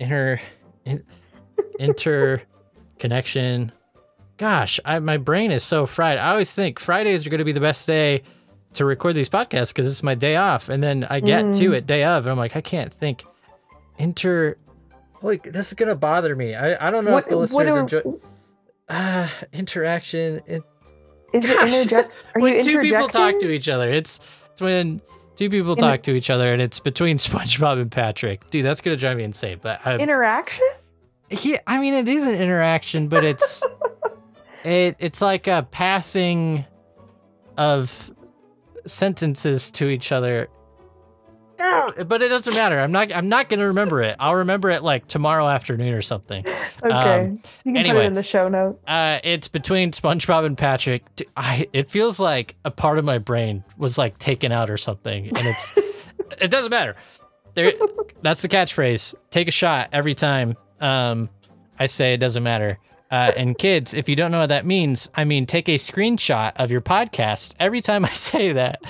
inter 0.00 0.40
in, 0.84 1.04
inter 1.78 2.42
connection. 2.98 3.72
Gosh, 4.38 4.80
I, 4.84 4.98
my 4.98 5.18
brain 5.18 5.52
is 5.52 5.62
so 5.62 5.86
fried. 5.86 6.18
I 6.18 6.30
always 6.30 6.52
think 6.52 6.78
Fridays 6.80 7.24
are 7.26 7.30
going 7.30 7.38
to 7.38 7.44
be 7.44 7.52
the 7.52 7.60
best 7.60 7.86
day 7.86 8.22
to 8.72 8.84
record 8.84 9.14
these 9.14 9.28
podcasts 9.28 9.68
because 9.68 9.86
it's 9.86 10.02
my 10.02 10.14
day 10.16 10.34
off, 10.36 10.68
and 10.68 10.82
then 10.82 11.06
I 11.08 11.20
get 11.20 11.52
to 11.54 11.72
it 11.74 11.86
day 11.86 12.04
of, 12.04 12.24
and 12.24 12.32
I'm 12.32 12.38
like, 12.38 12.56
I 12.56 12.60
can't 12.60 12.92
think. 12.92 13.24
Inter, 13.98 14.56
like 15.20 15.44
this 15.44 15.68
is 15.68 15.74
gonna 15.74 15.94
bother 15.94 16.34
me. 16.34 16.54
I, 16.56 16.88
I 16.88 16.90
don't 16.90 17.04
know 17.04 17.16
if 17.18 17.28
the 17.28 17.36
listeners 17.36 17.76
are- 17.76 17.80
enjoy. 17.80 18.02
Ah, 18.88 19.32
interaction. 19.52 20.40
Is 21.32 21.44
it 21.44 21.50
interject? 21.62 22.12
Are 22.34 22.40
when 22.40 22.54
you 22.54 22.62
two 22.62 22.80
people 22.80 23.08
talk 23.08 23.38
to 23.38 23.50
each 23.50 23.68
other, 23.68 23.90
it's 23.90 24.20
it's 24.50 24.60
when 24.60 25.00
two 25.36 25.48
people 25.50 25.72
Inter- 25.72 25.82
talk 25.82 26.02
to 26.04 26.12
each 26.12 26.30
other, 26.30 26.52
and 26.52 26.60
it's 26.60 26.78
between 26.80 27.16
SpongeBob 27.18 27.80
and 27.80 27.90
Patrick. 27.90 28.48
Dude, 28.50 28.64
that's 28.64 28.80
gonna 28.80 28.96
drive 28.96 29.16
me 29.16 29.24
insane. 29.24 29.58
But 29.62 29.80
I, 29.86 29.96
Interaction? 29.96 30.66
yeah, 31.30 31.58
I 31.66 31.78
mean, 31.80 31.94
it 31.94 32.08
is 32.08 32.26
an 32.26 32.34
interaction, 32.34 33.08
but 33.08 33.24
it's 33.24 33.62
it 34.64 34.96
it's 34.98 35.20
like 35.20 35.46
a 35.46 35.66
passing 35.70 36.64
of 37.56 38.10
sentences 38.86 39.70
to 39.72 39.88
each 39.88 40.12
other. 40.12 40.48
But 42.06 42.22
it 42.22 42.28
doesn't 42.28 42.54
matter. 42.54 42.78
I'm 42.78 42.92
not. 42.92 43.14
I'm 43.14 43.28
not 43.28 43.48
gonna 43.48 43.66
remember 43.66 44.02
it. 44.02 44.16
I'll 44.18 44.36
remember 44.36 44.70
it 44.70 44.82
like 44.82 45.06
tomorrow 45.08 45.46
afternoon 45.48 45.94
or 45.94 46.02
something. 46.02 46.44
Okay. 46.82 46.90
Um, 46.90 47.40
you 47.64 47.72
can 47.72 47.74
put 47.74 47.76
anyway. 47.76 48.04
it 48.04 48.06
in 48.06 48.14
the 48.14 48.22
show 48.22 48.48
notes. 48.48 48.82
Uh, 48.86 49.20
it's 49.22 49.48
between 49.48 49.92
SpongeBob 49.92 50.44
and 50.44 50.56
Patrick. 50.58 51.04
I. 51.36 51.68
It 51.72 51.90
feels 51.90 52.18
like 52.18 52.56
a 52.64 52.70
part 52.70 52.98
of 52.98 53.04
my 53.04 53.18
brain 53.18 53.64
was 53.76 53.98
like 53.98 54.18
taken 54.18 54.52
out 54.52 54.70
or 54.70 54.76
something, 54.76 55.28
and 55.28 55.46
it's. 55.46 55.72
it 56.40 56.50
doesn't 56.50 56.70
matter. 56.70 56.96
There. 57.54 57.72
That's 58.22 58.42
the 58.42 58.48
catchphrase. 58.48 59.14
Take 59.30 59.48
a 59.48 59.52
shot 59.52 59.90
every 59.92 60.14
time. 60.14 60.56
Um, 60.80 61.28
I 61.78 61.86
say 61.86 62.14
it 62.14 62.18
doesn't 62.18 62.42
matter. 62.42 62.78
Uh, 63.12 63.30
and 63.36 63.58
kids, 63.58 63.92
if 63.92 64.08
you 64.08 64.16
don't 64.16 64.30
know 64.30 64.38
what 64.40 64.48
that 64.48 64.64
means, 64.64 65.10
I 65.14 65.24
mean, 65.24 65.44
take 65.44 65.68
a 65.68 65.74
screenshot 65.74 66.52
of 66.56 66.70
your 66.70 66.80
podcast 66.80 67.54
every 67.60 67.82
time 67.82 68.06
I 68.06 68.12
say 68.14 68.52
that, 68.54 68.80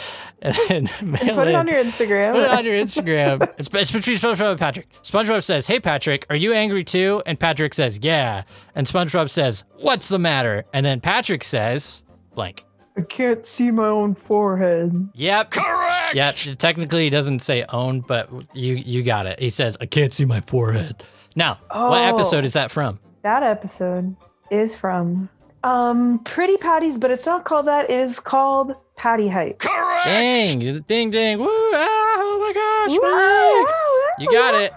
and 0.41 0.55
then 0.69 0.85
mail 1.03 1.35
Put 1.35 1.49
it 1.49 1.51
in. 1.51 1.55
on 1.57 1.67
your 1.67 1.83
Instagram. 1.83 2.33
Put 2.35 2.45
it 2.45 2.51
on 2.51 2.65
your 2.65 2.75
Instagram. 2.75 3.43
It's, 3.59 3.69
it's 3.73 3.91
between 3.91 4.17
SpongeBob 4.17 4.51
and 4.53 4.59
Patrick. 4.61 4.89
SpongeBob 5.03 5.43
says, 5.43 5.67
"Hey 5.67 5.81
Patrick, 5.81 6.25
are 6.31 6.37
you 6.37 6.53
angry 6.53 6.85
too?" 6.85 7.21
And 7.27 7.39
Patrick 7.39 7.75
says, 7.75 7.99
"Yeah." 8.01 8.45
And 8.77 8.87
SpongeBob 8.87 9.29
says, 9.29 9.65
"What's 9.81 10.09
the 10.09 10.21
matter?" 10.21 10.65
And 10.73 10.87
then 10.87 11.01
Patrick 11.01 11.43
says, 11.43 12.05
"Blank." 12.37 12.65
I 12.97 13.01
can't 13.01 13.45
see 13.45 13.71
my 13.73 13.87
own 13.89 14.15
forehead. 14.15 15.09
Yep. 15.15 15.51
Correct. 15.51 16.15
Yep. 16.15 16.37
Technically, 16.59 17.05
he 17.05 17.11
doesn't 17.11 17.41
say 17.41 17.65
own, 17.71 18.03
but 18.03 18.31
you 18.55 18.75
you 18.77 19.03
got 19.03 19.27
it. 19.27 19.41
He 19.41 19.51
says, 19.51 19.77
"I 19.81 19.87
can't 19.87 20.13
see 20.13 20.27
my 20.27 20.43
forehead." 20.43 21.03
Now, 21.35 21.55
what 21.73 22.03
Oh. 22.03 22.15
episode 22.15 22.45
is 22.45 22.53
that 22.53 22.71
from? 22.71 23.01
That 23.23 23.43
episode 23.43 24.17
is 24.51 24.75
from 24.77 25.29
um 25.65 26.21
Pretty 26.25 26.57
Patties, 26.57 26.99
but 26.99 27.11
it's 27.11 27.27
not 27.27 27.45
called 27.45 27.67
that. 27.67 27.89
It 27.91 27.99
is 28.01 28.19
called 28.21 28.75
Patty 28.97 29.29
Hype. 29.29 29.59
Correct. 29.59 30.05
Dang! 30.05 30.81
Ding 30.89 31.11
ding! 31.11 31.39
Woo! 31.39 31.47
Ah, 31.49 32.17
oh 32.19 32.39
my 32.41 32.53
gosh! 32.53 32.99
Wow, 33.01 33.63
Mike! 33.65 34.19
You 34.19 34.33
got 34.33 34.55
it. 34.61 34.73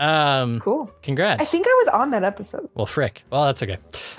Um, 0.00 0.60
Cool. 0.60 0.90
congrats. 1.02 1.40
I 1.40 1.44
think 1.44 1.66
I 1.66 1.82
was 1.84 1.88
on 1.94 2.10
that 2.12 2.22
episode. 2.22 2.68
Well, 2.74 2.86
frick. 2.86 3.24
Well, 3.30 3.46
that's 3.46 3.62
okay. 3.64 3.78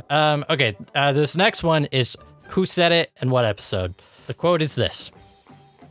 Um, 0.10 0.44
okay, 0.50 0.76
uh, 0.94 1.14
this 1.14 1.38
next 1.38 1.64
one 1.64 1.86
is 1.86 2.18
who 2.50 2.66
said 2.66 2.92
it 2.92 3.12
and 3.22 3.32
what 3.32 3.46
episode. 3.46 3.94
The 4.28 4.34
quote 4.34 4.62
is 4.62 4.76
this 4.76 5.10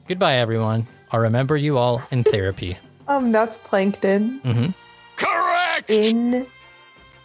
Goodbye, 0.07 0.35
everyone. 0.37 0.87
I'll 1.11 1.21
remember 1.21 1.57
you 1.57 1.79
all 1.79 2.03
in 2.11 2.25
therapy. 2.25 2.77
Um, 3.09 3.33
that's 3.33 3.57
Plankton 3.57 4.41
hmm 4.41 4.67
in 5.89 6.47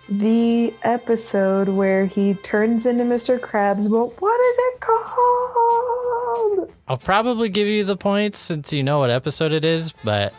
the 0.10 0.74
episode 0.84 1.70
where 1.70 2.06
he 2.06 2.34
turns 2.36 2.86
into 2.86 3.04
Mr. 3.04 3.40
Krabs. 3.40 3.90
But 3.90 4.22
what 4.22 4.40
is 4.40 4.58
it 4.60 4.80
called? 4.82 6.74
I'll 6.88 6.98
probably 6.98 7.50
give 7.50 7.68
you 7.68 7.84
the 7.84 7.96
points 7.98 8.40
since 8.40 8.74
you 8.74 8.84
know 8.84 9.00
what 9.00 9.10
episode 9.10 9.52
it 9.52 9.64
is, 9.64 9.94
but 10.04 10.34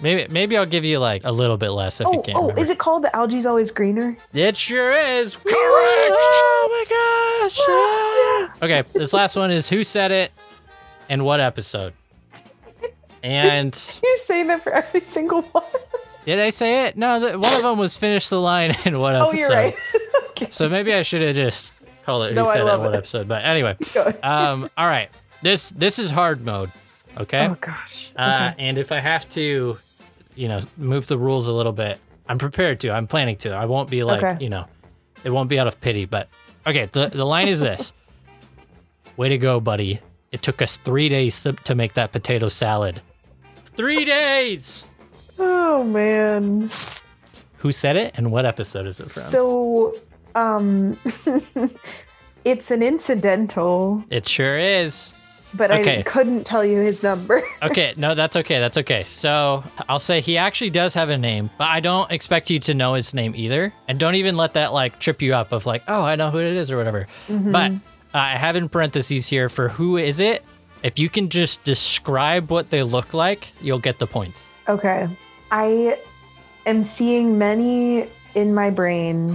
maybe 0.00 0.26
maybe 0.32 0.56
I'll 0.56 0.66
give 0.66 0.84
you 0.84 0.98
like 0.98 1.22
a 1.24 1.30
little 1.32 1.56
bit 1.56 1.70
less 1.70 2.00
if 2.00 2.06
you 2.08 2.18
Oh, 2.18 2.22
can't 2.22 2.36
oh, 2.38 2.40
remember. 2.42 2.60
is 2.62 2.70
it 2.70 2.78
called 2.78 3.04
The 3.04 3.14
Algae's 3.14 3.46
Always 3.46 3.70
Greener? 3.70 4.16
It 4.32 4.56
sure 4.56 4.92
is. 4.92 5.36
Correct. 5.36 5.54
Oh 5.56 6.68
my 6.70 7.48
gosh. 7.48 7.56
Oh, 7.60 8.48
okay, 8.62 8.82
this 8.92 9.12
last 9.12 9.36
one 9.36 9.50
is 9.50 9.68
who 9.68 9.84
said 9.84 10.10
it 10.12 10.32
and 11.08 11.24
what 11.24 11.40
episode. 11.40 11.92
And 13.22 13.74
You 14.02 14.18
say 14.18 14.42
that 14.44 14.62
for 14.64 14.72
every 14.72 15.00
single 15.00 15.42
one. 15.42 15.64
Did 16.24 16.40
I 16.40 16.50
say 16.50 16.86
it? 16.86 16.96
No, 16.96 17.20
the, 17.20 17.38
one 17.38 17.52
of 17.54 17.62
them 17.62 17.78
was 17.78 17.96
finish 17.96 18.28
the 18.28 18.40
line 18.40 18.74
in 18.84 18.98
what 18.98 19.14
oh, 19.14 19.32
you're 19.32 19.48
right. 19.48 19.76
okay. 20.30 20.48
So 20.50 20.68
maybe 20.68 20.94
I 20.94 21.02
should 21.02 21.22
have 21.22 21.36
just 21.36 21.72
called 22.04 22.24
it 22.24 22.28
who 22.30 22.34
No, 22.36 22.44
I 22.44 22.52
said 22.52 22.60
it 22.60 22.80
what 22.80 22.94
episode. 22.94 23.28
But 23.28 23.44
anyway, 23.44 23.76
um, 24.22 24.70
all 24.76 24.86
right. 24.86 25.10
This 25.42 25.70
this 25.70 25.98
is 25.98 26.10
hard 26.10 26.44
mode. 26.44 26.72
Okay. 27.16 27.46
Oh 27.46 27.56
gosh. 27.60 28.10
Uh, 28.16 28.50
Okay. 28.52 28.64
and 28.66 28.78
if 28.78 28.90
I 28.90 29.00
have 29.00 29.28
to, 29.30 29.78
you 30.34 30.48
know, 30.48 30.60
move 30.76 31.06
the 31.06 31.18
rules 31.18 31.48
a 31.48 31.52
little 31.52 31.72
bit, 31.72 31.98
I'm 32.28 32.38
prepared 32.38 32.80
to. 32.80 32.90
I'm 32.90 33.06
planning 33.06 33.36
to. 33.38 33.50
I 33.50 33.66
won't 33.66 33.90
be 33.90 34.02
like, 34.02 34.22
Okay. 34.22 34.42
you 34.42 34.48
know, 34.50 34.66
it 35.22 35.30
won't 35.30 35.48
be 35.48 35.58
out 35.58 35.66
of 35.66 35.80
pity. 35.80 36.06
But 36.06 36.28
okay, 36.66 36.86
the 36.92 37.08
the 37.08 37.24
line 37.26 37.48
is 37.48 37.60
this: 37.60 37.92
Way 39.16 39.28
to 39.28 39.38
go, 39.38 39.60
buddy! 39.60 40.00
It 40.32 40.42
took 40.42 40.62
us 40.62 40.78
three 40.78 41.08
days 41.08 41.40
to, 41.42 41.52
to 41.52 41.74
make 41.74 41.94
that 41.94 42.10
potato 42.10 42.48
salad. 42.48 43.00
Three 43.76 44.04
days. 44.04 44.86
Oh 45.38 45.84
man. 45.84 46.68
Who 47.58 47.72
said 47.72 47.96
it 47.96 48.12
and 48.16 48.30
what 48.30 48.44
episode 48.44 48.86
is 48.86 49.00
it 49.00 49.10
from? 49.10 49.22
So, 49.22 49.96
um, 50.34 50.98
it's 52.44 52.70
an 52.70 52.82
incidental, 52.82 54.04
it 54.10 54.28
sure 54.28 54.58
is. 54.58 55.14
but 55.54 55.70
Okay. 55.70 56.00
I 56.00 56.02
couldn't 56.02 56.44
tell 56.44 56.64
you 56.64 56.78
his 56.80 57.02
number. 57.02 57.42
Okay, 57.62 57.94
no, 57.96 58.14
that's 58.14 58.36
okay. 58.36 58.58
That's 58.58 58.76
okay. 58.76 59.02
So 59.04 59.64
I'll 59.88 59.98
say 59.98 60.20
he 60.20 60.36
actually 60.36 60.68
does 60.68 60.92
have 60.92 61.08
a 61.08 61.16
name, 61.16 61.48
but 61.56 61.68
I 61.68 61.80
don't 61.80 62.10
expect 62.12 62.50
you 62.50 62.58
to 62.60 62.74
know 62.74 62.92
his 62.92 63.14
name 63.14 63.32
either. 63.34 63.72
And 63.88 63.98
don't 63.98 64.16
even 64.16 64.36
let 64.36 64.52
that 64.54 64.74
like 64.74 64.98
trip 64.98 65.22
you 65.22 65.34
up 65.34 65.50
of 65.52 65.64
like, 65.64 65.82
oh, 65.88 66.02
I 66.02 66.16
know 66.16 66.30
who 66.30 66.38
it 66.40 66.52
is 66.52 66.70
or 66.70 66.76
whatever. 66.76 67.06
But 67.30 67.72
uh, 67.72 67.78
I 68.12 68.36
have 68.36 68.56
in 68.56 68.68
parentheses 68.68 69.28
here 69.28 69.48
for 69.48 69.70
who 69.70 69.96
is 69.96 70.20
it. 70.20 70.44
If 70.82 70.98
you 70.98 71.08
can 71.08 71.30
just 71.30 71.64
describe 71.64 72.50
what 72.50 72.68
they 72.68 72.82
look 72.82 73.14
like, 73.14 73.52
you'll 73.62 73.78
get 73.78 73.98
the 73.98 74.06
points. 74.06 74.46
Okay. 74.68 75.08
I 75.50 75.98
am 76.66 76.84
seeing 76.84 77.38
many 77.38 78.08
in 78.34 78.54
my 78.54 78.70
brain, 78.70 79.34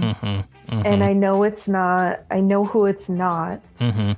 Mm-hmm. 0.70 0.86
and 0.86 1.02
I 1.02 1.12
know 1.12 1.42
it's 1.42 1.66
not, 1.66 2.20
I 2.30 2.40
know 2.40 2.64
who 2.64 2.86
it's 2.86 3.08
not. 3.08 3.60
mm-hmm. 3.78 4.12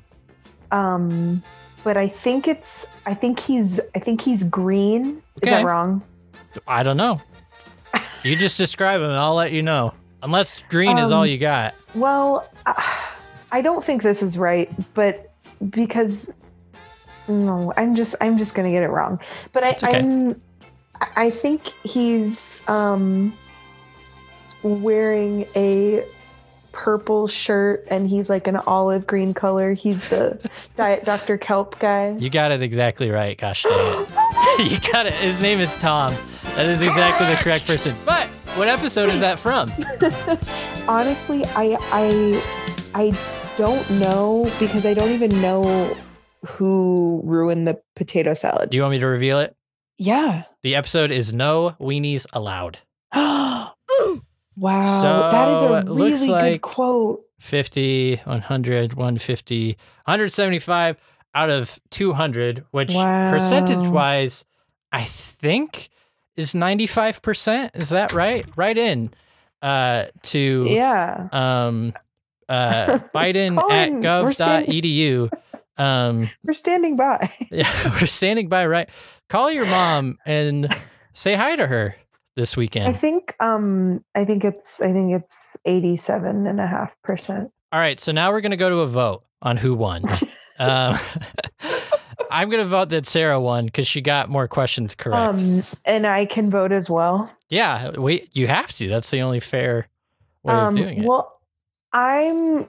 Um, 0.76 1.42
but 1.84 1.96
I 1.96 2.08
think 2.08 2.46
it's, 2.46 2.86
I 3.06 3.14
think 3.14 3.40
he's, 3.40 3.80
I 3.94 3.98
think 3.98 4.20
he's 4.20 4.44
green. 4.44 5.22
Is 5.42 5.48
that 5.50 5.64
wrong? 5.64 6.02
I 6.68 6.82
don't 6.82 6.96
know. 6.98 7.20
You 8.22 8.36
just 8.36 8.56
describe 8.58 9.00
him, 9.00 9.08
and 9.08 9.16
I'll 9.18 9.34
let 9.34 9.52
you 9.52 9.62
know. 9.62 9.94
Unless 10.22 10.62
green 10.68 10.98
is 10.98 11.10
all 11.10 11.22
Um, 11.22 11.28
you 11.28 11.38
got. 11.38 11.74
Well, 11.94 12.48
uh, 12.66 12.74
I 13.50 13.60
don't 13.62 13.84
think 13.84 14.02
this 14.02 14.22
is 14.22 14.38
right, 14.38 14.70
but 14.94 15.32
because 15.70 16.32
no, 17.28 17.72
I'm 17.76 17.96
just 17.96 18.14
I'm 18.20 18.38
just 18.38 18.54
gonna 18.54 18.70
get 18.70 18.82
it 18.82 18.88
wrong. 18.88 19.20
But 19.52 19.64
I, 19.64 19.70
okay. 19.70 19.98
I'm 19.98 20.40
I 21.16 21.30
think 21.30 21.72
he's 21.84 22.66
um 22.68 23.32
wearing 24.62 25.46
a 25.56 26.04
purple 26.72 27.28
shirt 27.28 27.86
and 27.90 28.08
he's 28.08 28.30
like 28.30 28.46
an 28.46 28.56
olive 28.56 29.06
green 29.06 29.34
color. 29.34 29.72
He's 29.72 30.08
the 30.08 30.38
Diet 30.76 31.04
Dr. 31.04 31.38
Kelp 31.38 31.78
guy. 31.78 32.16
You 32.18 32.30
got 32.30 32.50
it 32.50 32.62
exactly 32.62 33.10
right. 33.10 33.36
Gosh 33.36 33.64
you 34.58 34.78
got 34.92 35.06
it. 35.06 35.14
His 35.14 35.40
name 35.40 35.60
is 35.60 35.76
Tom. 35.76 36.14
That 36.56 36.66
is 36.66 36.82
exactly 36.82 37.26
the 37.26 37.36
correct 37.36 37.66
person. 37.66 37.94
But 38.04 38.28
what 38.56 38.68
episode 38.68 39.10
is 39.10 39.20
that 39.20 39.38
from? 39.38 39.70
Honestly, 40.88 41.44
I 41.46 41.76
I 41.92 42.42
I 42.94 43.18
don't 43.56 43.88
know 43.92 44.50
because 44.58 44.84
I 44.84 44.94
don't 44.94 45.10
even 45.10 45.40
know 45.40 45.96
who 46.46 47.22
ruined 47.24 47.68
the 47.68 47.80
potato 47.94 48.34
salad. 48.34 48.70
Do 48.70 48.76
you 48.76 48.82
want 48.82 48.92
me 48.92 48.98
to 48.98 49.06
reveal 49.06 49.38
it? 49.38 49.56
Yeah. 50.02 50.42
The 50.62 50.74
episode 50.74 51.10
is 51.10 51.32
No 51.32 51.76
Weenies 51.80 52.26
Allowed. 52.32 52.78
wow. 53.14 53.72
So, 54.56 55.28
that 55.30 55.48
is 55.48 55.62
a 55.62 55.84
really 55.92 56.28
like- 56.28 56.52
good 56.54 56.60
quote. 56.62 57.22
50, 57.40 58.16
100, 58.24 58.94
150, 58.94 59.66
175 60.04 60.96
out 61.34 61.50
of 61.50 61.78
200, 61.90 62.64
which 62.70 62.94
Wow. 62.94 63.30
percentage 63.32 63.88
wise, 63.88 64.44
I 64.92 65.02
think 65.04 65.88
is 66.36 66.54
95%. 66.54 67.70
Is 67.74 67.88
that 67.88 68.12
right? 68.12 68.46
Right 68.56 68.78
in 68.78 69.10
uh, 69.60 70.04
to 70.22 70.64
Yeah. 70.68 71.28
um, 71.32 71.94
uh, 72.48 72.98
Biden 73.14 73.56
at 73.70 73.88
Colin, 73.90 73.94
we're 74.00 74.32
gov.edu. 74.32 75.30
Um, 75.78 76.28
We're 76.44 76.54
standing 76.54 76.96
by. 76.96 77.32
yeah, 77.50 77.70
we're 78.00 78.06
standing 78.06 78.48
by 78.48 78.66
right. 78.66 78.88
Call 79.28 79.50
your 79.50 79.66
mom 79.66 80.18
and 80.26 80.68
say 81.14 81.34
hi 81.34 81.56
to 81.56 81.66
her 81.66 81.96
this 82.36 82.56
weekend. 82.56 82.88
I 82.88 82.92
think 82.92 83.34
um 83.40 84.04
I 84.14 84.24
think 84.24 84.44
it's 84.44 84.80
I 84.82 84.92
think 84.92 85.14
it's 85.14 85.56
87 85.64 86.46
and 86.46 86.60
a 86.60 86.66
half 86.66 86.94
percent. 87.02 87.50
All 87.72 87.80
right, 87.80 87.98
so 87.98 88.12
now 88.12 88.30
we're 88.32 88.40
gonna 88.42 88.56
go 88.56 88.68
to 88.68 88.80
a 88.80 88.86
vote 88.86 89.24
on 89.40 89.56
who 89.56 89.74
won. 89.74 90.04
um, 90.58 90.96
I'm 92.30 92.48
gonna 92.50 92.64
vote 92.66 92.90
that 92.90 93.06
Sarah 93.06 93.40
won 93.40 93.66
because 93.66 93.86
she 93.88 94.00
got 94.00 94.28
more 94.28 94.48
questions 94.48 94.94
correct. 94.94 95.38
Um 95.38 95.62
and 95.84 96.06
I 96.06 96.26
can 96.26 96.50
vote 96.50 96.72
as 96.72 96.88
well. 96.90 97.30
yeah, 97.48 97.90
we 97.90 98.28
you 98.32 98.46
have 98.46 98.72
to. 98.74 98.88
That's 98.88 99.10
the 99.10 99.20
only 99.22 99.40
fair 99.40 99.88
way 100.42 100.54
um 100.54 100.68
of 100.68 100.74
doing 100.76 100.98
it. 101.02 101.06
well 101.06 101.40
I'm 101.92 102.68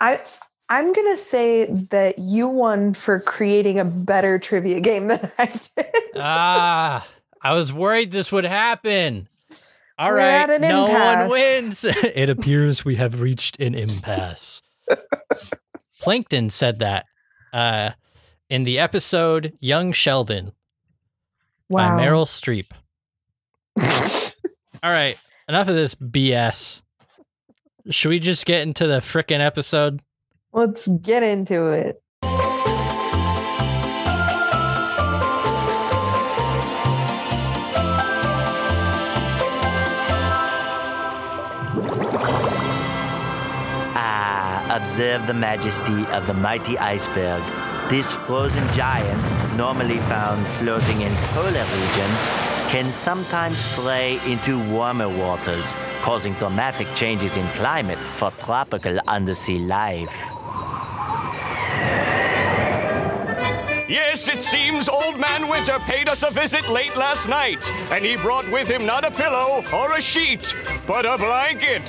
I 0.00 0.20
I'm 0.68 0.92
gonna 0.92 1.18
say 1.18 1.66
that 1.90 2.18
you 2.18 2.48
won 2.48 2.94
for 2.94 3.20
creating 3.20 3.78
a 3.78 3.84
better 3.84 4.38
trivia 4.38 4.80
game 4.80 5.08
than 5.08 5.30
I 5.38 5.46
did. 5.46 5.86
ah, 6.16 7.06
I 7.42 7.54
was 7.54 7.72
worried 7.72 8.10
this 8.10 8.32
would 8.32 8.44
happen. 8.44 9.28
All 9.98 10.10
We're 10.10 10.16
right, 10.16 10.60
no 10.60 10.86
impasse. 10.86 11.20
one 11.20 11.30
wins. 11.30 11.84
it 11.86 12.28
appears 12.28 12.84
we 12.84 12.96
have 12.96 13.20
reached 13.20 13.60
an 13.60 13.74
impasse. 13.74 14.62
Plankton 16.00 16.50
said 16.50 16.80
that 16.80 17.06
uh, 17.52 17.90
in 18.48 18.64
the 18.64 18.78
episode 18.78 19.52
"Young 19.60 19.92
Sheldon" 19.92 20.52
wow. 21.68 21.96
by 21.96 22.02
Meryl 22.02 22.26
Streep. 22.26 22.70
All 24.82 24.90
right, 24.90 25.16
enough 25.48 25.68
of 25.68 25.74
this 25.74 25.94
BS. 25.94 26.82
Should 27.90 28.08
we 28.08 28.18
just 28.18 28.46
get 28.46 28.62
into 28.62 28.86
the 28.86 28.98
frickin' 28.98 29.40
episode? 29.40 30.00
Let's 30.56 30.86
get 30.86 31.24
into 31.24 31.72
it. 31.72 32.00
Ah, 43.96 44.78
observe 44.80 45.26
the 45.26 45.34
majesty 45.34 46.06
of 46.12 46.28
the 46.28 46.34
mighty 46.34 46.78
iceberg. 46.78 47.42
This 47.90 48.14
frozen 48.14 48.64
giant, 48.74 49.20
normally 49.56 49.98
found 50.06 50.46
floating 50.62 51.00
in 51.00 51.12
polar 51.34 51.50
regions, 51.50 52.26
can 52.70 52.92
sometimes 52.92 53.58
stray 53.58 54.20
into 54.24 54.60
warmer 54.70 55.08
waters, 55.08 55.74
causing 56.02 56.32
dramatic 56.34 56.86
changes 56.94 57.36
in 57.36 57.44
climate 57.58 57.98
for 57.98 58.30
tropical 58.38 59.00
undersea 59.08 59.58
life. 59.58 60.43
Yes, 63.86 64.28
it 64.28 64.42
seems 64.42 64.88
Old 64.88 65.20
Man 65.20 65.48
Winter 65.48 65.78
paid 65.80 66.08
us 66.08 66.22
a 66.22 66.30
visit 66.30 66.68
late 66.68 66.96
last 66.96 67.28
night, 67.28 67.70
and 67.90 68.04
he 68.04 68.16
brought 68.16 68.50
with 68.50 68.66
him 68.68 68.86
not 68.86 69.04
a 69.04 69.10
pillow 69.10 69.62
or 69.72 69.92
a 69.92 70.00
sheet, 70.00 70.54
but 70.86 71.04
a 71.04 71.18
blanket. 71.18 71.82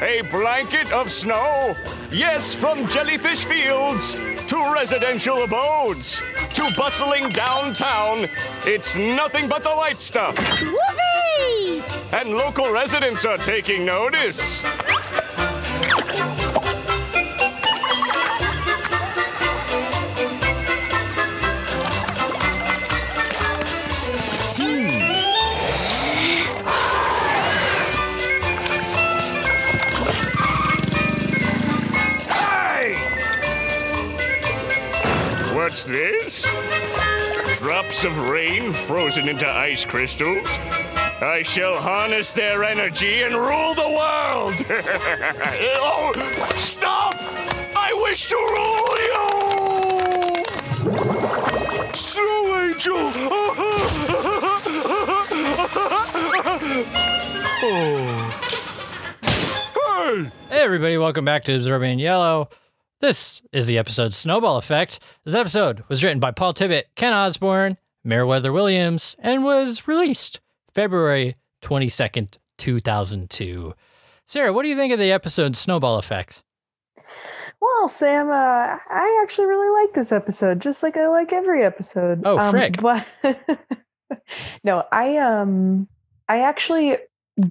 A 0.00 0.22
blanket 0.30 0.92
of 0.92 1.10
snow. 1.10 1.74
Yes, 2.10 2.54
from 2.54 2.88
jellyfish 2.88 3.44
fields 3.44 4.14
to 4.48 4.72
residential 4.72 5.42
abodes 5.44 6.20
to 6.54 6.72
bustling 6.76 7.28
downtown. 7.30 8.28
It's 8.64 8.96
nothing 8.96 9.48
but 9.48 9.62
the 9.62 9.70
white 9.70 10.00
stuff. 10.00 10.36
Whoopee! 10.60 11.82
And 12.12 12.30
local 12.30 12.72
residents 12.72 13.24
are 13.24 13.38
taking 13.38 13.84
notice. 13.84 14.62
What's 35.72 35.84
this? 35.84 36.42
Drops 37.58 38.04
of 38.04 38.28
rain 38.28 38.74
frozen 38.74 39.26
into 39.26 39.48
ice 39.48 39.86
crystals? 39.86 40.46
I 41.22 41.42
shall 41.46 41.80
harness 41.80 42.30
their 42.34 42.62
energy 42.62 43.22
and 43.22 43.34
rule 43.34 43.72
the 43.72 43.88
world! 43.88 44.52
oh, 45.80 46.12
stop! 46.56 47.14
I 47.74 47.94
wish 48.02 48.26
to 48.28 48.36
rule 48.36 48.98
you! 49.08 50.44
Snow 51.94 52.54
Angel! 52.64 52.98
oh. 57.64 58.28
Hey! 59.22 60.30
Hey, 60.50 60.60
everybody, 60.60 60.98
welcome 60.98 61.24
back 61.24 61.44
to 61.44 61.54
Absorbing 61.54 61.98
Yellow. 61.98 62.50
This 63.02 63.42
is 63.50 63.66
the 63.66 63.78
episode 63.78 64.12
Snowball 64.12 64.58
Effect. 64.58 65.00
This 65.24 65.34
episode 65.34 65.82
was 65.88 66.04
written 66.04 66.20
by 66.20 66.30
Paul 66.30 66.54
Tibbitt, 66.54 66.84
Ken 66.94 67.12
Osborne, 67.12 67.76
Merriwether 68.04 68.52
Williams, 68.52 69.16
and 69.18 69.42
was 69.42 69.88
released 69.88 70.38
February 70.72 71.34
22nd, 71.62 72.38
2002. 72.58 73.74
Sarah, 74.24 74.52
what 74.52 74.62
do 74.62 74.68
you 74.68 74.76
think 74.76 74.92
of 74.92 75.00
the 75.00 75.10
episode 75.10 75.56
Snowball 75.56 75.98
Effect? 75.98 76.44
Well, 77.60 77.88
Sam, 77.88 78.28
uh, 78.28 78.78
I 78.88 79.20
actually 79.24 79.48
really 79.48 79.82
like 79.82 79.94
this 79.94 80.12
episode, 80.12 80.60
just 80.60 80.84
like 80.84 80.96
I 80.96 81.08
like 81.08 81.32
every 81.32 81.64
episode. 81.64 82.22
Oh, 82.24 82.38
um. 82.38 82.70
But 82.80 83.04
no, 84.62 84.84
I 84.92 85.16
um, 85.16 85.88
I 86.28 86.42
actually 86.42 86.98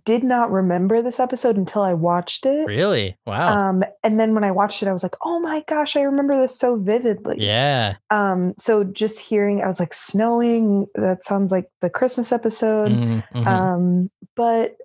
did 0.05 0.23
not 0.23 0.51
remember 0.51 1.01
this 1.01 1.19
episode 1.19 1.57
until 1.57 1.81
I 1.81 1.93
watched 1.93 2.45
it. 2.45 2.65
Really? 2.67 3.17
Wow. 3.25 3.69
Um, 3.69 3.83
and 4.03 4.19
then 4.19 4.33
when 4.33 4.43
I 4.43 4.51
watched 4.51 4.81
it, 4.81 4.87
I 4.87 4.93
was 4.93 5.03
like, 5.03 5.15
"Oh 5.23 5.39
my 5.39 5.63
gosh, 5.67 5.95
I 5.95 6.01
remember 6.01 6.35
this 6.39 6.57
so 6.57 6.75
vividly." 6.77 7.35
yeah. 7.39 7.95
Um, 8.09 8.53
so 8.57 8.83
just 8.83 9.19
hearing, 9.19 9.61
I 9.61 9.67
was 9.67 9.79
like, 9.79 9.93
"Snowing." 9.93 10.87
That 10.95 11.23
sounds 11.25 11.51
like 11.51 11.67
the 11.81 11.89
Christmas 11.89 12.31
episode. 12.31 12.91
Mhm, 12.91 13.23
mhm. 13.33 13.47
Um, 13.47 14.11
but 14.35 14.77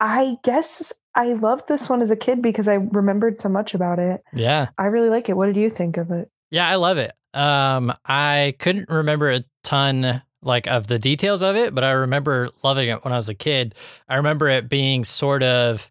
I 0.00 0.36
guess 0.44 0.92
I 1.14 1.32
loved 1.32 1.68
this 1.68 1.88
one 1.88 2.02
as 2.02 2.10
a 2.10 2.16
kid 2.16 2.42
because 2.42 2.68
I 2.68 2.74
remembered 2.74 3.38
so 3.38 3.48
much 3.48 3.74
about 3.74 3.98
it. 3.98 4.22
yeah. 4.34 4.68
I 4.76 4.86
really 4.86 5.08
like 5.08 5.28
it. 5.28 5.36
What 5.36 5.46
did 5.46 5.56
you 5.56 5.70
think 5.70 5.96
of 5.96 6.10
it? 6.10 6.30
Yeah, 6.50 6.68
I 6.68 6.74
love 6.76 6.98
it. 6.98 7.12
Um, 7.32 7.92
I 8.04 8.54
couldn't 8.58 8.88
remember 8.90 9.30
a 9.30 9.44
ton 9.64 10.22
like 10.46 10.66
of 10.66 10.86
the 10.86 10.98
details 10.98 11.42
of 11.42 11.56
it, 11.56 11.74
but 11.74 11.84
I 11.84 11.90
remember 11.90 12.48
loving 12.62 12.88
it 12.88 13.04
when 13.04 13.12
I 13.12 13.16
was 13.16 13.28
a 13.28 13.34
kid. 13.34 13.74
I 14.08 14.16
remember 14.16 14.48
it 14.48 14.68
being 14.68 15.04
sort 15.04 15.42
of 15.42 15.90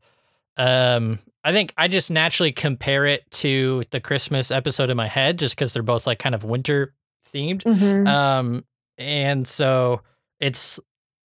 um 0.58 1.20
I 1.44 1.52
think 1.52 1.74
I 1.78 1.88
just 1.88 2.10
naturally 2.10 2.52
compare 2.52 3.06
it 3.06 3.30
to 3.32 3.84
the 3.92 4.00
Christmas 4.00 4.50
episode 4.50 4.90
in 4.90 4.98
my 4.98 5.08
head 5.08 5.38
just 5.38 5.58
cuz 5.58 5.74
they're 5.74 5.84
both 5.84 6.08
like 6.08 6.18
kind 6.20 6.34
of 6.34 6.44
winter 6.44 6.94
themed. 7.34 7.64
Mhm. 7.64 8.08
Um 8.08 8.66
and 8.98 9.48
so 9.48 10.02
it's 10.40 10.80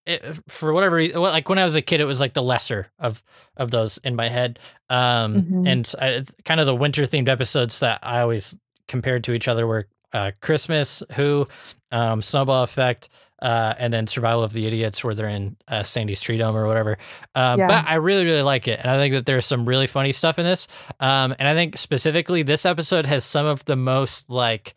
it, 0.05 0.23
for 0.47 0.73
whatever 0.73 0.95
reason, 0.95 1.21
like 1.21 1.47
when 1.47 1.59
I 1.59 1.63
was 1.63 1.75
a 1.75 1.81
kid, 1.81 2.01
it 2.01 2.05
was 2.05 2.19
like 2.19 2.33
the 2.33 2.41
lesser 2.43 2.91
of 2.99 3.21
of 3.55 3.69
those 3.71 3.97
in 3.99 4.15
my 4.15 4.29
head. 4.29 4.57
Um, 4.89 5.43
Mhm. 5.43 5.67
and 5.71 5.93
I, 6.01 6.25
kind 6.43 6.59
of 6.59 6.65
the 6.65 6.75
winter 6.75 7.03
themed 7.03 7.29
episodes 7.29 7.79
that 7.81 7.99
I 8.01 8.19
always 8.21 8.57
compared 8.87 9.23
to 9.25 9.33
each 9.33 9.47
other 9.47 9.65
were 9.67 9.87
uh, 10.11 10.31
Christmas, 10.41 11.01
Who, 11.13 11.47
um, 11.91 12.21
Snowball 12.21 12.63
Effect, 12.63 13.09
uh, 13.41 13.73
and 13.79 13.91
then 13.91 14.05
Survival 14.05 14.43
of 14.43 14.53
the 14.53 14.67
Idiots, 14.67 15.03
where 15.03 15.15
they're 15.15 15.27
in 15.27 15.55
uh, 15.67 15.81
Sandy's 15.83 16.21
Treedome 16.21 16.53
or 16.53 16.67
whatever. 16.67 16.97
Um, 17.33 17.57
Yeah. 17.59 17.67
But 17.67 17.85
I 17.87 17.95
really, 17.95 18.23
really 18.23 18.43
like 18.43 18.67
it. 18.67 18.79
And 18.79 18.89
I 18.91 18.97
think 18.97 19.13
that 19.13 19.25
there's 19.25 19.47
some 19.47 19.65
really 19.67 19.87
funny 19.87 20.11
stuff 20.11 20.37
in 20.37 20.45
this. 20.45 20.67
Um, 20.99 21.33
and 21.39 21.47
I 21.47 21.55
think 21.55 21.75
specifically 21.77 22.43
this 22.43 22.65
episode 22.67 23.07
has 23.07 23.23
some 23.23 23.47
of 23.47 23.65
the 23.65 23.75
most 23.75 24.29
like 24.29 24.75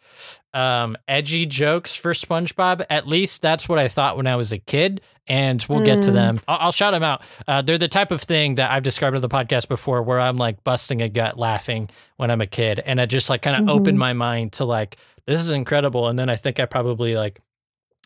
um, 0.55 0.97
edgy 1.09 1.45
jokes 1.47 1.95
for 1.95 2.13
SpongeBob. 2.15 2.87
At 2.89 3.07
least 3.07 3.43
that's 3.43 3.69
what 3.69 3.79
I 3.79 3.89
thought 3.89 4.17
when 4.17 4.27
I 4.27 4.37
was 4.37 4.51
a 4.53 4.59
kid. 4.59 5.03
And 5.27 5.65
we'll 5.69 5.85
get 5.85 6.03
to 6.05 6.11
Mm. 6.11 6.15
them. 6.15 6.41
I'll, 6.49 6.59
I'll 6.67 6.73
shout 6.73 6.93
them 6.93 7.03
out. 7.03 7.23
Uh, 7.49 7.61
they're 7.63 7.79
the 7.79 7.89
type 7.89 8.11
of 8.13 8.21
thing 8.23 8.55
that 8.57 8.71
I've 8.71 8.83
described 8.83 9.17
on 9.17 9.23
the 9.23 9.29
podcast 9.29 9.69
before 9.69 10.03
where 10.03 10.21
I'm 10.21 10.37
like 10.37 10.63
busting 10.65 11.01
a 11.03 11.09
gut 11.09 11.39
laughing 11.39 11.89
when 12.17 12.31
I'm 12.31 12.41
a 12.43 12.47
kid. 12.47 12.79
And 12.85 12.99
it 13.01 13.07
just 13.09 13.29
like 13.31 13.41
kind 13.43 13.57
of 13.57 13.65
Mhm. 13.65 13.71
opened 13.81 13.99
my 13.99 14.13
mind 14.13 14.53
to 14.55 14.65
like, 14.67 14.97
this 15.27 15.41
is 15.41 15.51
incredible. 15.51 16.09
And 16.09 16.19
then 16.19 16.29
I 16.29 16.37
think 16.37 16.61
I 16.61 16.67
probably 16.67 17.15
like 17.17 17.41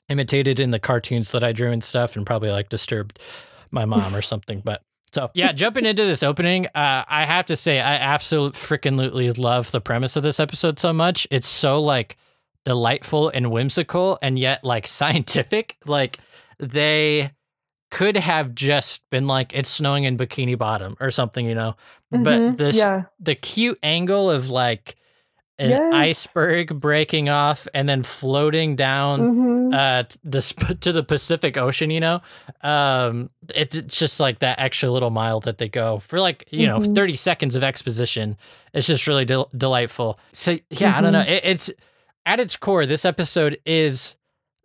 imitated 0.08 0.58
in 0.60 0.70
the 0.70 0.78
cartoons 0.78 1.32
that 1.32 1.44
I 1.44 1.52
drew 1.52 1.70
and 1.70 1.82
stuff 1.84 2.16
and 2.16 2.24
probably 2.26 2.50
like 2.50 2.68
disturbed 2.68 3.18
my 3.70 3.84
mom 3.86 4.14
or 4.14 4.22
something. 4.22 4.60
But 4.64 4.82
so 5.12 5.30
yeah, 5.34 5.52
jumping 5.52 5.86
into 5.86 6.04
this 6.04 6.22
opening, 6.22 6.66
uh, 6.66 7.04
I 7.08 7.24
have 7.24 7.46
to 7.46 7.56
say 7.56 7.80
I 7.80 7.94
absolutely 7.96 8.58
freaking 8.58 9.38
love 9.38 9.70
the 9.70 9.80
premise 9.80 10.16
of 10.16 10.22
this 10.22 10.38
episode 10.40 10.78
so 10.78 10.92
much. 10.92 11.26
It's 11.30 11.46
so 11.46 11.80
like 11.80 12.16
delightful 12.64 13.28
and 13.30 13.50
whimsical 13.50 14.18
and 14.22 14.38
yet 14.38 14.64
like 14.64 14.86
scientific. 14.98 15.76
Like 15.86 16.18
they 16.58 17.32
could 17.90 18.16
have 18.18 18.54
just 18.54 19.08
been 19.08 19.26
like 19.26 19.52
it's 19.54 19.68
snowing 19.70 20.04
in 20.04 20.18
Bikini 20.18 20.58
Bottom 20.58 20.96
or 21.00 21.10
something, 21.10 21.46
you 21.46 21.54
know. 21.54 21.74
Mhm, 22.12 22.24
But 22.24 22.56
this 22.58 22.76
yeah. 22.76 23.04
the 23.18 23.34
cute 23.34 23.78
angle 23.82 24.30
of 24.30 24.50
like 24.50 24.96
an 25.58 25.70
Yes. 25.70 25.92
iceberg 25.92 26.78
breaking 26.80 27.28
off 27.28 27.66
and 27.74 27.88
then 27.88 28.02
floating 28.02 28.76
down 28.76 29.20
Mhm. 29.20 29.74
uh 29.74 30.02
t- 30.04 30.18
the 30.24 30.40
sp- 30.40 30.78
to 30.80 30.92
the 30.92 31.02
Pacific 31.02 31.56
Ocean, 31.56 31.90
you 31.90 32.00
know. 32.00 32.20
Um 32.62 33.30
it's 33.54 33.74
it's 33.74 33.98
just 33.98 34.20
like 34.20 34.38
that 34.40 34.60
extra 34.60 34.90
little 34.90 35.10
mile 35.10 35.40
that 35.40 35.58
they 35.58 35.68
go 35.68 35.98
for 35.98 36.20
like, 36.20 36.46
you 36.50 36.66
know, 36.66 36.78
Mhm. 36.78 36.94
30 36.94 37.16
seconds 37.16 37.54
of 37.56 37.62
exposition. 37.62 38.36
It's 38.72 38.86
just 38.86 39.06
really 39.06 39.24
del- 39.24 39.50
delightful. 39.56 40.18
So 40.32 40.58
yeah, 40.70 40.96
I 40.96 41.00
don't 41.00 41.12
know. 41.12 41.20
Mm-hmm. 41.22 41.32
It, 41.32 41.44
it's 41.44 41.70
at 42.26 42.40
its 42.40 42.56
core 42.56 42.86
this 42.86 43.04
episode 43.04 43.58
is, 43.66 44.16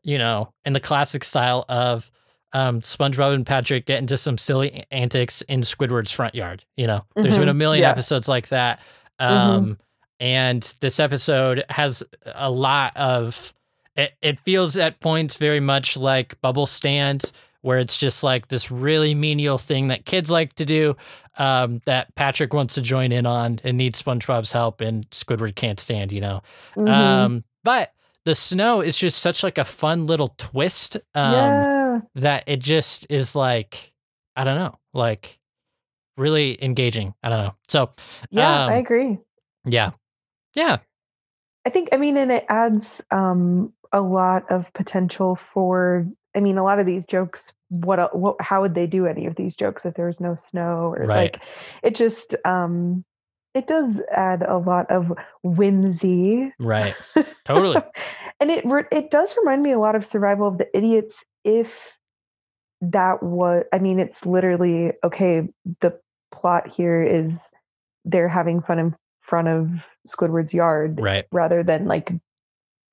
you 0.04 0.18
know, 0.18 0.54
in 0.66 0.74
the 0.74 0.80
classic 0.80 1.24
style 1.24 1.66
of 1.70 2.10
um, 2.56 2.82
SpongeBob 2.82 3.34
and 3.34 3.48
Patrick 3.48 3.88
get 3.88 3.98
into 3.98 4.16
some 4.16 4.38
silly 4.38 4.86
antics 4.92 5.42
in 5.44 5.62
Squidward's 5.62 6.12
front 6.12 6.36
yard. 6.36 6.64
You 6.78 6.86
know, 6.86 7.04
there's 7.16 7.36
been 7.40 7.50
a 7.50 7.54
Mhm. 7.54 7.58
million 7.58 7.82
Yeah. 7.82 7.90
episodes 7.90 8.28
like 8.30 8.50
that. 8.50 8.80
Um, 9.18 9.80
And 10.24 10.64
this 10.80 11.02
episode 11.02 11.66
has 11.70 12.02
a 12.34 12.50
lot 12.50 12.96
of, 12.96 13.54
it, 13.98 14.14
it 14.22 14.40
feels 14.40 14.78
at 14.78 15.02
points 15.02 15.36
very 15.36 15.60
much 15.60 15.98
like 15.98 16.40
Bubble 16.40 16.66
Stand, 16.66 17.30
where 17.60 17.78
it's 17.78 17.98
just 17.98 18.24
like 18.24 18.48
this 18.48 18.72
really 18.72 19.14
menial 19.16 19.58
thing 19.58 19.90
that 19.90 20.06
kids 20.06 20.32
like 20.32 20.54
to 20.54 20.64
do 20.64 20.96
um, 21.38 21.82
that 21.86 22.16
Patrick 22.16 22.54
wants 22.54 22.76
to 22.76 22.82
join 22.82 23.12
in 23.12 23.26
on 23.26 23.60
and 23.66 23.76
needs 23.76 24.02
SpongeBob's 24.02 24.54
help 24.54 24.80
and 24.80 25.10
Squidward 25.10 25.56
can't 25.56 25.78
stand, 25.80 26.14
you 26.14 26.22
know. 26.22 26.42
Mhm. 26.78 26.88
Um, 26.90 27.44
but 27.66 27.92
the 28.24 28.34
snow 28.34 28.80
is 28.80 28.96
just 28.96 29.20
such 29.20 29.44
like 29.44 29.58
a 29.58 29.66
fun 29.66 30.08
little 30.08 30.34
twist. 30.38 30.96
Um, 31.14 31.34
yeah. 31.34 32.00
that 32.16 32.44
it 32.48 32.60
just 32.62 33.08
is 33.10 33.36
like 33.36 33.94
I 34.38 34.46
don't 34.46 34.56
know, 34.58 34.80
like 34.94 35.38
really 36.16 36.64
engaging. 36.64 37.14
I 37.22 37.28
don't 37.30 37.44
know. 37.44 37.56
So 37.68 37.90
Yeah, 38.30 38.68
I 38.68 38.74
um, 38.76 38.80
agree. 38.80 39.18
yeah, 39.66 39.92
yeah, 40.56 40.78
I 41.66 41.70
think 41.70 41.90
I 41.92 41.98
mean, 41.98 42.18
and 42.18 42.32
it 42.32 42.46
adds 42.50 43.02
um, 43.12 43.74
a 43.92 44.02
lot 44.02 44.50
of 44.52 44.72
potential 44.74 45.36
for. 45.36 46.08
I 46.36 46.40
mean, 46.40 46.58
a 46.58 46.64
lot 46.64 46.80
of 46.80 46.88
these 46.88 47.06
jokes. 47.06 47.54
What, 47.70 48.18
what? 48.18 48.38
How 48.42 48.62
would 48.62 48.74
they 48.74 48.88
do 48.88 49.06
any 49.06 49.28
of 49.28 49.36
these 49.36 49.56
jokes 49.56 49.86
if 49.86 49.94
there 49.94 50.08
was 50.08 50.20
no 50.20 50.34
snow? 50.36 50.94
Or 50.96 51.06
Right. 51.06 51.34
like, 51.36 51.44
it 51.84 51.96
just. 51.96 52.36
um 52.46 53.06
It 53.54 53.68
does 53.68 54.02
add 54.12 54.42
a 54.42 54.58
lot 54.58 54.90
of 54.90 55.14
whimsy. 55.44 56.52
right, 56.60 56.96
totally. 57.46 57.82
and 58.40 58.50
it 58.50 58.66
it 58.92 59.12
does 59.12 59.38
remind 59.38 59.62
me 59.62 59.72
a 59.72 59.80
lot 59.80 59.96
of 59.96 60.06
Survival 60.06 60.48
of 60.48 60.58
the 60.58 60.68
Idiots. 60.76 61.24
If 61.44 62.00
that 62.82 63.22
was, 63.22 63.64
I 63.72 63.78
mean, 63.80 64.00
it's 64.00 64.26
literally 64.26 64.94
okay. 65.04 65.48
The 65.82 66.00
plot 66.32 66.68
here 66.68 67.02
is 67.04 67.54
they're 68.06 68.28
having 68.28 68.62
fun 68.62 68.80
in 68.80 68.96
front 69.24 69.48
of 69.48 69.70
Squidward's 70.08 70.54
yard 70.54 71.00
right, 71.02 71.26
rather 71.32 71.64
than 71.64 71.86
like 71.86 72.12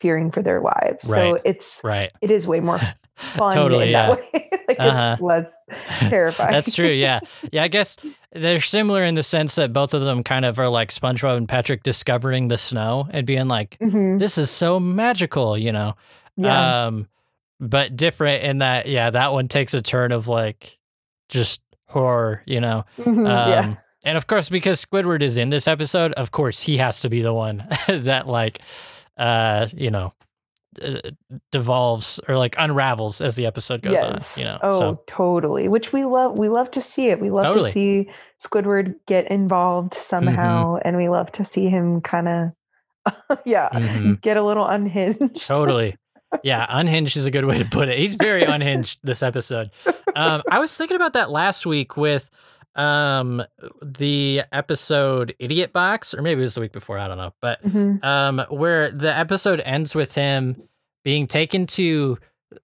fearing 0.00 0.30
for 0.32 0.42
their 0.42 0.60
lives. 0.62 1.06
So 1.06 1.38
it's 1.44 1.80
right. 1.84 2.10
it 2.22 2.30
is 2.30 2.46
way 2.46 2.60
more 2.60 2.78
fun 3.16 3.54
totally, 3.54 3.86
in 3.86 3.90
yeah. 3.90 4.06
that 4.14 4.18
way. 4.32 4.50
like 4.68 4.78
Uh-huh. 4.80 5.12
it's 5.14 5.22
less 5.22 5.64
terrifying. 6.08 6.52
That's 6.52 6.74
true. 6.74 6.88
Yeah, 6.88 7.20
yeah. 7.52 7.64
I 7.64 7.68
guess 7.68 7.96
they're 8.32 8.60
similar 8.60 9.04
in 9.04 9.14
the 9.16 9.22
sense 9.22 9.56
that 9.56 9.72
both 9.74 9.92
of 9.92 10.02
them 10.02 10.22
kind 10.22 10.44
of 10.46 10.58
are 10.58 10.68
like 10.68 10.90
SpongeBob 10.90 11.36
and 11.36 11.48
Patrick 11.48 11.82
discovering 11.82 12.48
the 12.48 12.56
snow 12.58 13.08
and 13.10 13.26
being 13.26 13.48
like, 13.48 13.76
Mhm. 13.80 14.18
"This 14.18 14.38
is 14.38 14.50
so 14.50 14.80
magical," 14.80 15.58
you 15.58 15.72
know. 15.72 15.96
Yeah. 16.36 16.86
Um, 16.86 17.08
but 17.58 17.94
different 17.96 18.42
in 18.44 18.58
that, 18.58 18.86
yeah, 18.86 19.10
that 19.10 19.32
one 19.34 19.48
takes 19.48 19.74
a 19.74 19.82
turn 19.82 20.12
of 20.12 20.28
like 20.28 20.78
just 21.28 21.60
horror, 21.88 22.42
you 22.46 22.60
know. 22.60 22.84
Mhm. 22.98 23.26
yeah. 23.26 23.74
And 24.04 24.16
of 24.16 24.26
course, 24.26 24.48
because 24.48 24.84
Squidward 24.84 25.20
is 25.22 25.36
in 25.36 25.50
this 25.50 25.68
episode, 25.68 26.12
of 26.14 26.30
course 26.30 26.62
he 26.62 26.78
has 26.78 27.00
to 27.02 27.08
be 27.10 27.20
the 27.22 27.34
one 27.34 27.66
that 27.88 28.26
like, 28.26 28.60
uh, 29.18 29.66
you 29.76 29.90
know, 29.90 30.14
devolves 31.52 32.20
or 32.28 32.36
like 32.36 32.54
unravels 32.58 33.20
as 33.20 33.34
the 33.36 33.46
episode 33.46 33.82
goes 33.82 34.00
on. 34.02 34.18
You 34.36 34.44
know, 34.44 34.58
Oh, 34.62 34.78
so 34.78 35.02
totally. 35.06 35.68
Which 35.68 35.92
we 35.92 36.04
love. 36.04 36.38
We 36.38 36.48
love 36.48 36.70
to 36.72 36.82
see 36.82 37.08
it. 37.08 37.20
We 37.20 37.30
love 37.30 37.44
Totally. 37.44 37.70
Mm-hmm. 37.72 38.08
to 38.08 38.14
see 38.14 38.48
Squidward 38.48 38.94
get 39.06 39.30
involved 39.30 39.94
somehow, 39.94 40.76
and 40.82 40.96
we 40.96 41.08
love 41.08 41.30
to 41.32 41.44
see 41.44 41.68
him 41.68 42.00
kind 42.00 42.28
of, 42.28 43.38
yeah, 43.44 43.68
Mhm. 43.72 44.20
get 44.20 44.36
a 44.36 44.42
little 44.42 44.66
unhinged. 44.66 45.46
totally. 45.46 45.96
Yeah, 46.44 46.64
unhinged 46.68 47.16
is 47.16 47.26
a 47.26 47.32
good 47.32 47.44
way 47.44 47.58
to 47.58 47.64
put 47.64 47.88
it. 47.88 47.98
He's 47.98 48.14
very 48.14 48.44
unhinged 48.44 49.00
this 49.02 49.20
episode. 49.20 49.72
Um, 50.14 50.42
I 50.48 50.60
was 50.60 50.76
thinking 50.76 50.94
about 50.94 51.14
that 51.14 51.28
last 51.32 51.66
week 51.66 51.96
with 51.96 52.30
um 52.76 53.42
the 53.82 54.42
episode 54.52 55.34
Idiot 55.38 55.72
Box, 55.72 56.14
or 56.14 56.22
maybe 56.22 56.40
it 56.40 56.44
was 56.44 56.54
the 56.54 56.60
week 56.60 56.72
before. 56.72 56.98
I 56.98 57.08
don't 57.08 57.16
know, 57.18 57.34
but 57.40 57.62
Mhm. 57.64 58.02
um, 58.04 58.38
where 58.50 58.90
the 58.90 59.16
episode 59.16 59.60
ends 59.60 59.94
with 59.94 60.14
him 60.14 60.62
being 61.04 61.26
taken 61.26 61.66
to, 61.66 62.18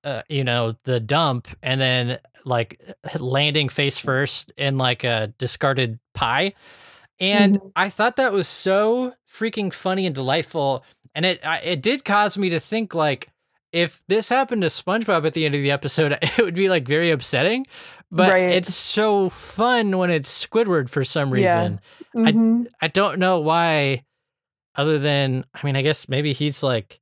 uh, 0.05 0.23
you 0.29 0.45
know, 0.45 0.77
the 0.85 1.01
dump 1.01 1.49
and 1.62 1.81
then 1.81 2.19
like 2.45 2.81
landing 3.19 3.69
face 3.69 3.99
first 3.99 4.53
in 4.57 4.79
like 4.79 5.03
a 5.05 5.33
discarded 5.38 5.99
pie. 6.14 6.53
And 7.19 7.59
Mhm. 7.59 7.73
I 7.75 7.88
thought 7.88 8.16
that 8.16 8.33
was 8.33 8.47
so 8.47 9.14
freaking 9.29 9.73
funny 9.73 10.07
and 10.07 10.14
delightful. 10.14 10.85
And 11.14 11.25
it 11.25 11.45
I, 11.45 11.59
it 11.59 11.83
did 11.83 12.05
cause 12.05 12.37
me 12.38 12.49
to 12.51 12.61
think 12.61 12.95
like 12.95 13.29
if 13.73 14.03
this 14.09 14.29
happened 14.29 14.62
to 14.62 14.69
SpongeBob 14.69 15.27
at 15.27 15.33
the 15.35 15.45
end 15.45 15.55
of 15.55 15.61
the 15.61 15.71
episode, 15.71 16.16
it 16.23 16.38
would 16.38 16.55
be 16.55 16.69
like 16.69 16.87
very 16.87 17.11
upsetting. 17.11 17.66
But 18.11 18.33
Right. 18.33 18.53
it's 18.53 18.75
so 18.75 19.29
fun 19.31 19.97
when 19.99 20.11
it's 20.11 20.47
Squidward 20.47 20.89
for 20.89 21.05
some 21.05 21.35
Yeah. 21.37 21.55
reason. 21.59 21.81
Mhm. 22.15 22.67
I 22.81 22.89
don't 22.89 23.19
know 23.19 23.41
why, 23.41 24.05
other 24.77 24.99
than 24.99 25.45
I 25.55 25.67
mean, 25.67 25.77
I 25.77 25.83
guess 25.83 26.09
maybe 26.09 26.33
he's 26.33 26.63
like, 26.63 27.01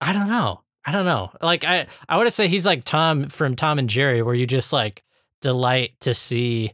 I 0.00 0.12
don't 0.12 0.28
know, 0.28 0.62
I 0.84 0.92
don't 0.92 1.06
know. 1.06 1.30
Like 1.40 1.64
I, 1.64 1.86
I 2.08 2.16
want 2.16 2.26
to 2.26 2.30
say 2.30 2.46
he's 2.48 2.66
like 2.66 2.84
Tom 2.84 3.28
from 3.28 3.56
Tom 3.56 3.78
and 3.78 3.88
Jerry, 3.88 4.22
where 4.22 4.34
you 4.34 4.46
just 4.46 4.72
like 4.72 5.02
delight 5.40 5.92
to 6.00 6.12
see 6.14 6.72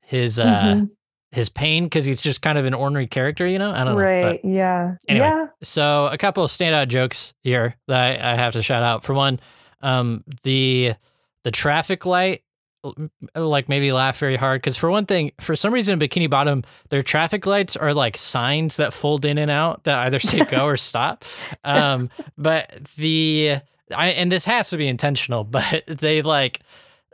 his 0.00 0.38
uh 0.40 0.46
Mhm. 0.76 0.88
his 1.30 1.48
pain 1.50 1.84
because 1.84 2.04
he's 2.04 2.20
just 2.22 2.42
kind 2.42 2.56
of 2.56 2.64
an 2.64 2.74
ornery 2.74 3.06
character, 3.06 3.46
you 3.46 3.58
know. 3.58 3.70
I 3.72 3.78
don't 3.84 3.94
know. 3.96 3.96
Right. 3.96 4.40
yeah. 4.44 4.94
Anyway. 5.08 5.26
Yeah. 5.26 5.46
so 5.62 6.06
a 6.10 6.16
couple 6.18 6.42
of 6.44 6.50
standout 6.50 6.88
jokes 6.88 7.34
here 7.42 7.76
that 7.88 8.20
I, 8.22 8.32
I 8.32 8.36
have 8.36 8.52
to 8.54 8.62
shout 8.62 8.82
out. 8.82 9.04
For 9.04 9.12
one, 9.14 9.40
um, 9.82 10.24
the 10.42 10.94
the 11.42 11.50
traffic 11.50 12.06
light, 12.06 12.42
uh, 12.84 13.46
like 13.46 13.68
maybe 13.68 13.92
laugh 13.92 14.18
very 14.18 14.36
hard 14.36 14.60
because 14.60 14.76
for 14.76 14.90
one 14.90 15.06
thing, 15.06 15.32
for 15.40 15.56
some 15.56 15.72
reason, 15.72 16.00
in 16.00 16.08
Bikini 16.08 16.28
Bottom, 16.28 16.62
their 16.90 17.02
traffic 17.02 17.46
lights 17.46 17.76
are 17.76 17.94
like 17.94 18.16
signs 18.16 18.76
that 18.76 18.92
fold 18.92 19.24
in 19.24 19.38
and 19.38 19.50
out 19.50 19.84
that 19.84 19.98
either 19.98 20.18
say 20.18 20.44
go 20.44 20.64
or 20.64 20.76
stop. 20.76 21.24
Um, 21.64 22.10
but 22.36 22.72
the 22.96 23.58
I 23.94 24.08
and 24.08 24.30
this 24.30 24.44
has 24.44 24.70
to 24.70 24.76
be 24.76 24.88
intentional, 24.88 25.44
but 25.44 25.84
they 25.86 26.22
like 26.22 26.60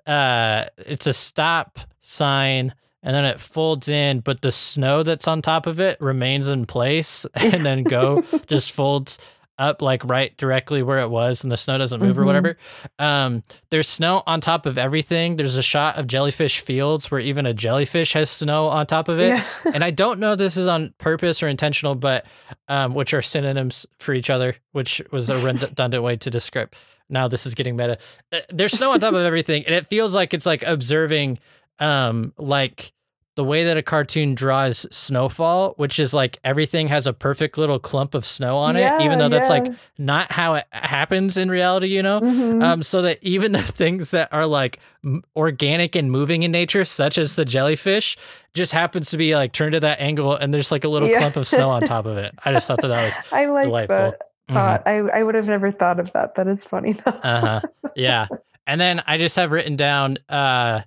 uh, 0.07 0.65
it's 0.79 1.07
a 1.07 1.13
stop 1.13 1.81
sign. 2.03 2.75
And 3.03 3.17
then 3.17 3.25
it 3.25 3.41
folds 3.41 3.89
in, 3.89 4.21
but 4.21 4.43
the 4.43 4.53
snow 4.53 5.03
that's 5.03 5.27
on 5.27 5.41
top 5.41 5.67
of 5.67 5.81
it 5.81 5.99
remains 6.03 6.51
in 6.51 6.67
place, 6.67 7.25
and 7.35 7.65
then 7.65 7.83
go 7.83 8.23
just 8.47 8.73
folds 8.73 9.19
up 9.61 9.81
like 9.83 10.03
right 10.05 10.37
directly 10.37 10.83
where 10.83 10.99
it 11.01 11.09
was 11.11 11.45
and 11.45 11.53
the 11.53 11.57
snow 11.57 11.79
doesn't 11.79 12.01
move 12.01 12.19
or 12.19 12.23
Mhm. 12.23 12.27
whatever. 12.27 12.57
Um, 12.99 13.43
there's 13.71 13.87
snow 13.87 14.23
on 14.27 14.41
top 14.41 14.67
of 14.67 14.79
everything. 14.79 15.37
There's 15.37 15.57
a 15.57 15.63
shot 15.63 15.97
of 15.99 16.07
jellyfish 16.09 16.61
fields 16.61 17.11
where 17.11 17.21
even 17.21 17.47
a 17.47 17.55
jellyfish 17.55 18.15
has 18.15 18.31
snow 18.31 18.67
on 18.69 18.87
top 18.87 19.09
of 19.09 19.21
it. 19.21 19.29
Yeah. 19.29 19.45
and 19.75 19.85
I 19.85 19.91
don't 19.91 20.19
know 20.19 20.33
if 20.33 20.39
this 20.39 20.57
is 20.57 20.67
on 20.67 20.95
purpose 20.99 21.43
or 21.43 21.49
intentional, 21.49 21.95
but 21.95 22.27
um, 22.69 22.95
which 22.95 23.15
are 23.15 23.23
synonyms 23.23 23.87
for 24.01 24.15
each 24.15 24.31
other, 24.31 24.57
which 24.73 25.03
was 25.13 25.31
a 25.31 25.39
redundant 25.39 26.03
way 26.03 26.17
to 26.17 26.31
describe. 26.31 26.73
Now 27.09 27.29
this 27.29 27.45
is 27.47 27.55
getting 27.55 27.77
meta. 27.77 27.99
Uh, 28.33 28.39
There's 28.51 28.73
snow 28.73 28.93
on 28.93 29.01
top 29.01 29.15
of 29.15 29.25
everything, 29.25 29.65
and 29.67 29.75
it 29.75 29.87
feels 29.89 30.15
like 30.15 30.33
it's 30.33 30.47
like 30.47 30.63
observing, 30.63 31.39
um, 31.81 32.33
like 32.39 32.93
the 33.41 33.45
way 33.45 33.65
that 33.65 33.79
a 33.79 33.83
cartoon 33.83 34.35
draws 34.35 34.87
snowfall, 34.95 35.73
which 35.79 35.99
is 35.99 36.13
like 36.13 36.39
everything 36.45 36.89
has 36.89 37.07
a 37.07 37.13
perfect 37.15 37.57
little 37.57 37.79
clump 37.79 38.15
of 38.15 38.27
snow 38.27 38.59
on 38.59 38.77
it, 38.77 39.01
even 39.01 39.19
though 39.19 39.31
that's 39.31 39.49
like 39.49 39.67
not 39.97 40.31
how 40.31 40.53
it 40.57 40.67
happens 40.73 41.39
in 41.39 41.49
reality, 41.51 41.87
you 41.87 42.03
know. 42.03 42.21
Mhm. 42.21 42.63
Um, 42.63 42.83
so 42.83 43.01
that 43.01 43.19
even 43.23 43.53
the 43.61 43.63
things 43.63 44.11
that 44.11 44.29
are 44.31 44.45
like 44.45 44.79
m- 45.03 45.23
organic 45.35 45.97
and 45.97 46.13
moving 46.13 46.43
in 46.43 46.51
nature, 46.53 46.85
such 46.85 47.17
as 47.17 47.35
the 47.35 47.47
jellyfish, 47.47 48.19
just 48.53 48.73
happens 48.73 49.09
to 49.09 49.17
be 49.17 49.35
like 49.35 49.53
turned 49.55 49.73
to 49.73 49.81
that 49.81 49.99
angle, 50.03 50.35
and 50.37 50.53
there's 50.53 50.71
like 50.71 50.85
a 50.85 50.89
little 50.89 51.09
Yeah. 51.09 51.21
clump 51.21 51.37
of 51.37 51.47
snow 51.47 51.71
on 51.71 51.81
top 51.81 52.05
of 52.05 52.19
it. 52.19 52.35
I 52.45 52.53
just 52.53 52.69
thought 52.69 52.83
that 52.83 52.89
that 52.89 53.03
was 53.03 53.17
I 53.33 53.47
like 53.47 53.65
delightful. 53.69 53.97
that 53.97 54.21
thought. 54.53 54.83
I, 54.87 54.97
I 54.99 55.23
would 55.23 55.35
have 55.35 55.47
never 55.47 55.73
thought 55.73 55.99
of 55.99 56.13
that. 56.13 56.35
That 56.35 56.47
is 56.47 56.63
funny 56.63 56.93
though. 56.93 57.11
Uh 57.23 57.41
huh. 57.41 57.61
Yeah. 57.97 58.27
And 58.67 58.81
then 58.81 59.03
I 59.05 59.19
just 59.19 59.35
have 59.35 59.51
written 59.51 59.75
down. 59.75 60.19
Uh, 60.29 60.83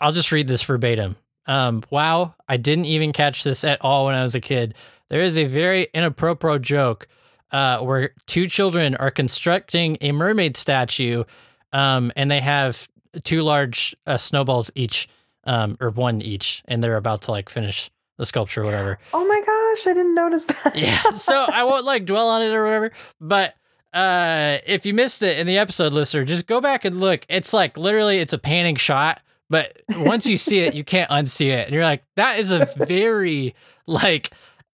I'll 0.00 0.12
just 0.12 0.32
read 0.32 0.48
this 0.48 0.62
verbatim. 0.62 1.16
Um, 1.46 1.82
wow, 1.90 2.34
I 2.48 2.56
didn't 2.56 2.84
even 2.84 3.12
catch 3.12 3.44
this 3.44 3.64
at 3.64 3.80
all 3.80 4.06
when 4.06 4.14
I 4.14 4.22
was 4.22 4.34
a 4.34 4.40
kid. 4.40 4.74
There 5.08 5.20
is 5.20 5.36
a 5.36 5.46
very 5.46 5.88
inappropriate 5.92 6.62
joke 6.62 7.08
uh, 7.50 7.78
where 7.78 8.14
two 8.26 8.46
children 8.46 8.94
are 8.96 9.10
constructing 9.10 9.98
a 10.00 10.12
mermaid 10.12 10.56
statue, 10.56 11.24
um, 11.72 12.12
and 12.14 12.30
they 12.30 12.40
have 12.40 12.88
two 13.24 13.42
large 13.42 13.94
uh, 14.06 14.16
snowballs 14.16 14.70
each, 14.74 15.08
um, 15.44 15.76
or 15.80 15.90
one 15.90 16.22
each, 16.22 16.62
and 16.66 16.82
they're 16.82 16.96
about 16.96 17.22
to 17.22 17.32
like 17.32 17.48
finish 17.48 17.90
the 18.18 18.26
sculpture 18.26 18.62
or 18.62 18.66
whatever. 18.66 18.98
oh 19.12 19.26
my 19.26 19.40
gosh, 19.40 19.86
I 19.86 19.94
didn't 19.94 20.14
notice 20.14 20.44
that. 20.44 20.76
Yeah. 20.76 21.12
So 21.12 21.34
I 21.34 21.64
won't 21.64 21.84
like 21.84 22.04
dwell 22.04 22.28
on 22.28 22.42
it 22.42 22.52
or 22.54 22.64
whatever. 22.64 22.92
But 23.20 23.54
uh 23.92 24.58
if 24.66 24.86
you 24.86 24.94
missed 24.94 25.20
it 25.22 25.40
in 25.40 25.48
the 25.48 25.58
episode 25.58 25.92
listener, 25.92 26.24
just 26.24 26.46
go 26.46 26.60
back 26.60 26.84
and 26.84 27.00
look. 27.00 27.26
It's 27.28 27.52
like 27.52 27.76
literally 27.76 28.18
it's 28.18 28.32
a 28.32 28.38
panning 28.38 28.76
shot, 28.76 29.20
but 29.50 29.76
once 29.90 30.26
you 30.26 30.38
see 30.38 30.60
it, 30.60 30.74
you 30.74 30.84
can't 30.84 31.10
unsee 31.10 31.48
it. 31.50 31.66
And 31.66 31.74
you're 31.74 31.84
like, 31.84 32.02
that 32.16 32.38
is 32.38 32.50
a 32.52 32.66
very 32.76 33.54
like 33.86 34.30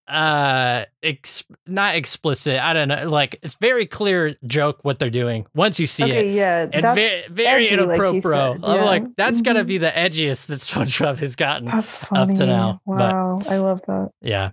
uh 0.09 0.85
ex- 1.03 1.45
not 1.67 1.97
explicit 1.97 2.61
i 2.63 2.73
don't 2.73 2.87
know 2.87 3.09
like 3.09 3.41
it's 3.43 3.57
very 3.57 3.87
clear 3.87 4.37
joke 4.47 4.79
what 4.85 5.01
they're 5.01 5.11
doing 5.11 5.45
once 5.53 5.81
you 5.81 5.87
see 5.89 6.05
okay, 6.05 6.29
it 6.29 6.35
yeah. 6.35 6.69
and 6.73 6.83
very, 6.95 7.25
very 7.29 7.67
edgy, 7.67 7.77
like 7.79 7.89
inappropriate. 7.99 8.23
said, 8.23 8.65
I'm 8.65 8.77
yeah. 8.77 8.85
like, 8.85 9.17
that's 9.17 9.41
gotta 9.41 9.65
Mhm. 9.65 9.67
be 9.67 9.79
the 9.79 9.89
edgiest 9.89 10.47
that 10.47 10.61
SpongeBob 10.61 11.19
has 11.19 11.35
gotten. 11.35 11.67
that's 11.67 11.93
funny. 11.97 12.35
now, 12.35 12.81
but- 12.87 12.99
Wow, 13.13 13.39
I 13.49 13.57
love 13.57 13.81
that. 13.89 14.11
Yeah. 14.21 14.51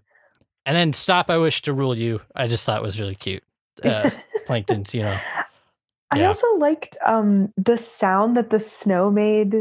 And 0.65 0.75
then 0.75 0.91
stop. 0.93 1.29
I 1.29 1.37
wish 1.37 1.61
to 1.63 1.73
rule 1.73 1.95
you. 1.95 2.21
I 2.35 2.47
just 2.47 2.65
thought 2.65 2.81
was 2.81 2.99
really 2.99 3.13
cute. 3.15 3.43
Uh, 3.83 4.09
Plankton's, 4.47 4.95
you 4.95 5.03
know. 5.03 5.17
I 6.09 6.23
also 6.25 6.47
liked 6.57 6.97
um 7.05 7.53
the 7.57 7.77
sound 7.77 8.37
that 8.37 8.49
the 8.49 8.59
snow 8.59 9.11
made 9.11 9.53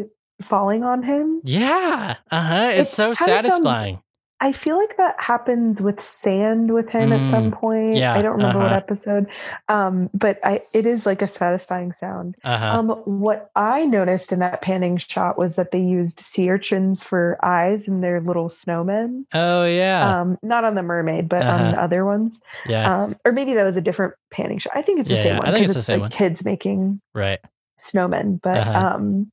falling 0.43 0.85
on 0.85 1.03
him. 1.03 1.41
Yeah. 1.45 2.17
Uh 2.31 2.41
huh. 2.43 2.71
It's 2.75 2.91
It 2.93 2.95
so 2.95 3.05
kinda 3.15 3.17
sounds- 3.17 3.43
satisfying. 3.47 4.03
I 4.45 4.51
feel 4.51 4.77
like 4.77 4.97
that 4.97 5.15
happens 5.21 5.81
with 5.81 6.01
sand 6.01 6.75
with 6.75 6.89
him 6.91 7.13
at 7.13 7.29
some 7.29 7.53
point. 7.53 7.95
Mm, 7.95 7.99
yeah, 7.99 8.13
I 8.13 8.23
don't 8.23 8.33
remember 8.33 8.59
what 8.59 8.67
uh-huh. 8.73 8.75
episode, 8.77 9.27
um, 9.69 10.11
but 10.15 10.41
I 10.43 10.59
it 10.75 10.85
is 10.85 11.07
like 11.07 11.23
a 11.23 11.29
satisfying 11.29 11.93
sound. 11.93 12.35
Uh 12.43 12.59
huh. 12.59 12.67
Um, 12.81 12.89
what 13.05 13.53
I 13.55 13.85
noticed 13.87 14.33
in 14.33 14.41
that 14.41 14.61
panning 14.61 14.97
shot 14.97 15.39
was 15.39 15.55
that 15.55 15.71
they 15.71 15.79
used 15.81 16.19
sea 16.19 16.51
urchins 16.51 17.05
for 17.05 17.39
eyes 17.45 17.87
and 17.87 18.03
their 18.03 18.21
little 18.21 18.49
snowmen. 18.49 19.27
oh 19.33 19.65
yeah. 19.65 20.21
Um, 20.23 20.37
not 20.43 20.65
on 20.65 20.75
the 20.75 20.83
mermaid, 20.83 21.29
but 21.29 21.43
on 21.43 21.61
Uh-huh. 21.61 21.71
the 21.71 21.81
other 21.81 22.05
ones. 22.05 22.43
yeah. 22.67 22.93
Um, 23.03 23.15
or 23.25 23.31
maybe 23.31 23.55
that 23.55 23.63
was 23.63 23.77
a 23.77 23.81
different 23.81 24.15
panning 24.33 24.59
shot. 24.59 24.73
I 24.75 24.83
think 24.83 24.99
it's 24.99 25.09
the 25.09 25.15
Yeah, 25.15 25.23
same 25.23 25.33
yeah, 25.35 25.39
one. 25.39 25.49
I 25.49 25.53
think 25.53 25.67
it's 25.67 25.75
the 25.75 25.83
same 25.83 26.01
like 26.01 26.11
one. 26.11 26.19
Kids 26.19 26.45
making 26.45 27.01
right. 27.15 27.39
snowmen, 27.81 28.41
but 28.43 28.57
Uh-huh. 28.59 28.95
um, 28.97 29.31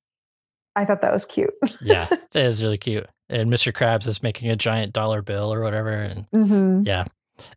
I 0.76 0.86
thought 0.86 1.02
that 1.02 1.14
was 1.14 1.26
cute. 1.26 1.54
Yeah. 1.82 2.08
That 2.32 2.46
is 2.46 2.64
really 2.64 2.78
cute. 2.78 3.08
And 3.28 3.50
Mr. 3.52 3.74
Krabs 3.74 4.06
is 4.06 4.22
making 4.22 4.52
a 4.52 4.56
giant 4.56 4.94
dollar 4.94 5.24
bill 5.24 5.52
or 5.52 5.62
whatever. 5.62 5.90
And 5.90 6.26
hmm 6.32 6.84
yeah. 6.86 7.06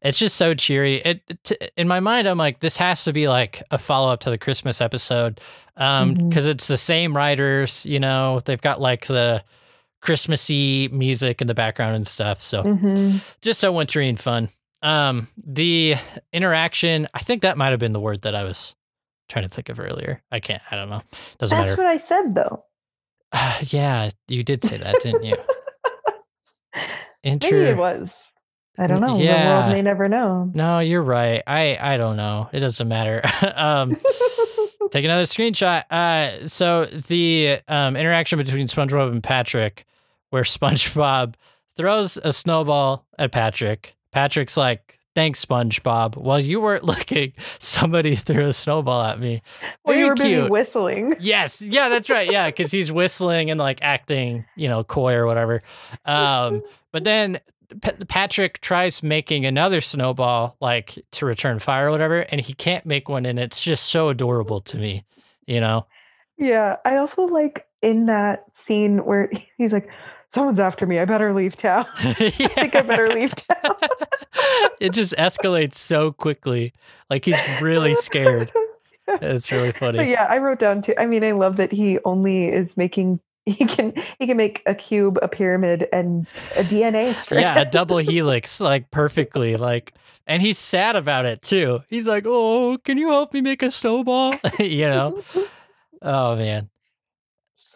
It's 0.01 0.19
just 0.19 0.37
so 0.37 0.55
cheery. 0.55 0.97
It, 1.03 1.23
it 1.29 1.73
in 1.77 1.89
my 1.89 2.01
mind, 2.01 2.27
I'm 2.27 2.39
like, 2.39 2.61
this 2.61 2.77
has 2.79 3.05
to 3.05 3.13
be 3.13 3.29
like 3.29 3.63
a 3.71 3.79
follow 3.79 4.11
up 4.13 4.21
to 4.21 4.31
the 4.31 4.39
Christmas 4.39 4.81
episode, 4.81 5.41
um, 5.77 6.15
because 6.15 6.47
it's 6.47 6.69
the 6.69 6.79
same 6.79 7.17
writers. 7.17 7.85
You 7.85 8.01
know, 8.01 8.41
they've 8.45 8.61
got 8.61 8.81
like 8.81 9.07
the 9.07 9.45
Christmassy 10.01 10.89
music 10.89 11.41
in 11.41 11.47
the 11.47 11.55
background 11.55 11.97
and 11.97 12.07
stuff. 12.07 12.41
So 12.41 12.63
hmm 12.63 13.17
just 13.41 13.61
so 13.61 13.73
wintry 13.73 14.09
and 14.09 14.19
fun. 14.19 14.49
Um, 14.83 15.29
the 15.37 15.97
interaction, 16.33 17.09
I 17.15 17.21
think 17.21 17.43
that 17.43 17.59
might 17.59 17.71
have 17.71 17.81
been 17.81 17.93
the 17.93 18.01
word 18.01 18.23
that 18.23 18.35
I 18.35 18.45
was 18.45 18.75
trying 19.29 19.45
to 19.45 19.55
think 19.55 19.69
of 19.69 19.79
earlier. 19.79 20.23
I 20.31 20.41
can't. 20.41 20.63
I 20.71 20.77
don't 20.77 20.91
know. 20.91 21.03
Doesn't 21.39 21.57
That's 21.57 21.71
matter. 21.71 21.83
what 21.83 21.91
I 21.91 21.99
said, 21.99 22.35
though. 22.35 22.65
yeah, 23.68 24.11
you 24.28 24.43
did 24.45 24.62
say 24.64 24.76
that, 24.78 24.97
didn't 25.03 25.24
you? 25.24 25.37
Maybe 26.74 26.85
Inter- 27.24 27.66
it 27.66 27.76
was. 27.76 28.14
I 28.78 28.87
don't 28.87 29.01
know. 29.01 29.16
The 29.18 29.24
Yeah. 29.24 29.59
world 29.61 29.72
may 29.72 29.83
never 29.83 30.09
know. 30.09 30.51
No, 30.55 30.78
you're 30.80 31.03
right. 31.03 31.43
I 31.47 31.78
I 31.80 31.97
don't 31.99 32.16
know. 32.16 32.49
It 32.53 32.61
doesn't 32.61 32.89
matter. 32.89 33.20
um, 33.55 33.97
take 34.91 35.05
another 35.05 35.24
screenshot. 35.24 35.85
Uh, 35.91 36.47
so 36.49 36.87
the 36.87 37.61
um, 37.68 37.97
interaction 37.97 38.39
between 38.39 38.66
SpongeBob 38.66 39.12
and 39.12 39.22
Patrick, 39.22 39.85
where 40.30 40.43
SpongeBob 40.43 41.35
throws 41.76 42.16
a 42.16 42.33
snowball 42.33 43.07
at 43.18 43.30
Patrick. 43.30 43.95
Patrick's 44.11 44.57
like, 44.57 44.99
"Thanks, 45.15 45.45
SpongeBob." 45.45 46.17
While 46.17 46.41
you 46.41 46.61
weren't 46.61 46.85
looking, 46.93 47.33
somebody 47.59 48.17
threw 48.17 48.47
a 48.47 48.53
snowball 48.53 49.03
at 49.03 49.21
me. 49.21 49.43
well, 49.85 49.97
you 49.97 50.07
were 50.09 50.15
busy 50.15 50.29
cute. 50.35 50.51
whistling. 50.51 51.17
Yes, 51.21 51.61
yeah, 51.63 51.89
that's 51.89 52.11
right. 52.11 52.31
Yeah, 52.31 52.49
because 52.49 52.71
he's 52.71 52.93
whistling 52.93 53.51
and 53.51 53.59
like 53.61 53.81
acting, 53.83 54.45
you 54.57 54.69
know, 54.69 54.83
coy 54.85 55.15
or 55.15 55.27
whatever. 55.27 55.63
Um, 56.05 56.63
but 56.91 57.05
then 57.05 57.41
P- 57.81 58.05
Patrick 58.07 58.61
tries 58.61 59.03
making 59.03 59.47
another 59.47 59.81
snowball, 59.81 60.57
like 60.61 60.99
to 61.13 61.27
return 61.27 61.59
fire 61.59 61.89
or 61.89 61.91
whatever, 61.91 62.21
and 62.31 62.41
he 62.41 62.53
can't 62.55 62.85
make 62.85 63.09
one, 63.09 63.25
and 63.25 63.39
it's 63.39 63.63
just 63.63 63.87
so 63.87 64.09
adorable 64.11 64.61
to 64.63 64.77
me, 64.79 65.05
you 65.47 65.61
know. 65.61 65.87
Yeah. 66.39 66.77
I 66.85 66.97
also 66.97 67.23
like 67.25 67.67
in 67.83 68.07
that 68.07 68.45
scene 68.53 69.05
where 69.05 69.31
he's 69.59 69.73
like, 69.73 69.89
someone's 70.33 70.59
after 70.59 70.87
me. 70.87 70.99
I 70.99 71.05
better 71.05 71.33
leave 71.33 71.57
town. 71.57 71.87
I 71.99 72.12
think 72.30 72.74
I 72.74 72.83
better 72.83 73.09
leave 73.09 73.35
town. 73.35 73.74
it 74.80 74.93
just 74.93 75.14
escalates 75.16 75.74
so 75.74 76.12
quickly, 76.12 76.72
like 77.11 77.24
he's 77.24 77.41
really 77.61 77.95
scared. 77.95 78.51
It's 79.09 79.51
really 79.51 79.68
But 79.72 79.76
funny. 79.78 80.11
yeah, 80.11 80.26
I 80.30 80.39
wrote 80.39 80.59
down 80.61 80.83
too. 80.83 80.95
I 80.99 81.07
mean, 81.07 81.24
I 81.24 81.33
love 81.33 81.57
that 81.57 81.72
he 81.72 81.99
only 82.05 82.49
is 82.49 82.76
making 82.76 83.20
he 83.45 83.64
can 83.64 83.93
he 84.20 84.26
can 84.28 84.37
make 84.37 84.62
a 84.66 84.74
cube, 84.74 85.18
a 85.20 85.28
pyramid, 85.28 85.89
and 85.93 86.26
a 86.57 86.62
DNA 86.62 87.12
strand. 87.12 87.43
Yeah, 87.43 87.61
a 87.61 87.64
double 87.68 87.99
helix, 87.99 88.61
like 88.61 88.91
perfectly, 88.93 89.57
like, 89.57 89.95
and 90.28 90.41
he's 90.41 90.59
sad 90.59 90.95
about 90.95 91.26
it 91.26 91.43
too. 91.43 91.80
He's 91.91 92.07
like, 92.07 92.22
"Oh, 92.24 92.78
can 92.85 92.99
you 92.99 93.09
help 93.11 93.35
me 93.35 93.41
make 93.41 93.62
a 93.62 93.70
snowball?" 93.72 94.37
you 94.61 94.89
know. 94.89 95.20
Oh 96.01 96.37
man. 96.37 96.70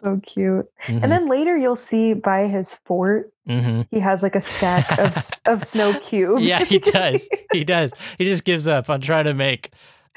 So 0.01 0.19
cute. 0.25 0.65
Mhm, 0.85 1.03
And 1.03 1.11
then 1.11 1.27
later 1.29 1.57
you'll 1.57 1.75
see 1.75 2.13
by 2.13 2.47
his 2.47 2.73
fort, 2.73 3.31
mhm. 3.47 3.87
he 3.91 3.99
has 3.99 4.23
like 4.23 4.35
a 4.35 4.41
stack 4.41 4.97
of 4.99 5.15
of 5.45 5.63
snow 5.63 5.97
cubes. 5.99 6.41
Yeah, 6.47 6.63
he 6.63 6.79
does. 6.79 7.27
He 7.51 7.63
does. 7.63 7.91
He 8.17 8.25
just 8.25 8.43
gives 8.43 8.67
up 8.67 8.89
on 8.89 9.01
trying 9.01 9.25
to 9.25 9.33
make 9.33 9.71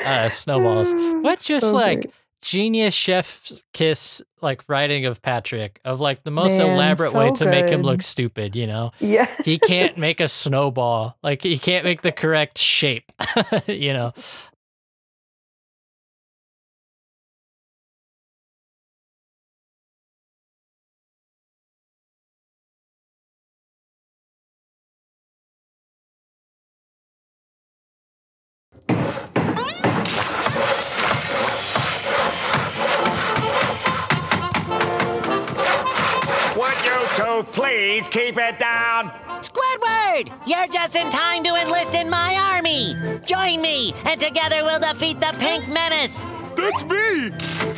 uh, 0.05 0.28
snowballs. 0.28 0.93
But 1.22 1.41
just 1.41 1.70
So 1.70 1.74
like 1.76 2.01
great. 2.03 2.14
genius 2.43 2.95
chef's 2.95 3.62
kiss, 3.74 4.22
like 4.41 4.66
writing 4.68 5.05
of 5.07 5.20
Patrick, 5.20 5.81
of 5.85 6.01
like 6.01 6.24
the 6.24 6.31
most 6.31 6.59
Man, 6.59 6.70
elaborate 6.70 7.11
so 7.12 7.18
way 7.18 7.31
to 7.33 7.45
make 7.47 7.68
him 7.68 7.83
look 7.83 8.01
stupid. 8.03 8.57
You 8.57 8.66
know, 8.66 8.93
yeah, 9.01 9.26
he 9.45 9.59
can't 9.59 9.97
make 9.99 10.20
a 10.26 10.28
snowball. 10.28 11.16
Like 11.22 11.43
he 11.43 11.59
can't 11.59 11.85
make 11.85 12.01
the 12.03 12.12
correct 12.12 12.57
shape. 12.59 13.11
you 13.66 13.93
know. 13.93 14.12
Would 37.41 37.53
please 37.53 38.07
keep 38.07 38.36
it 38.36 38.59
down? 38.59 39.11
Squidward! 39.41 40.30
You're 40.47 40.66
just 40.66 40.95
in 40.95 41.11
time 41.11 41.43
to 41.45 41.55
enlist 41.55 41.95
in 41.95 42.11
my 42.11 42.36
army! 42.55 42.95
Join 43.24 43.62
me, 43.62 43.95
and 44.05 44.20
together 44.20 44.62
we'll 44.62 44.78
defeat 44.78 45.18
the 45.20 45.34
Pink 45.38 45.66
Menace! 45.66 46.26
That's 46.55 46.84
me! 46.84 47.30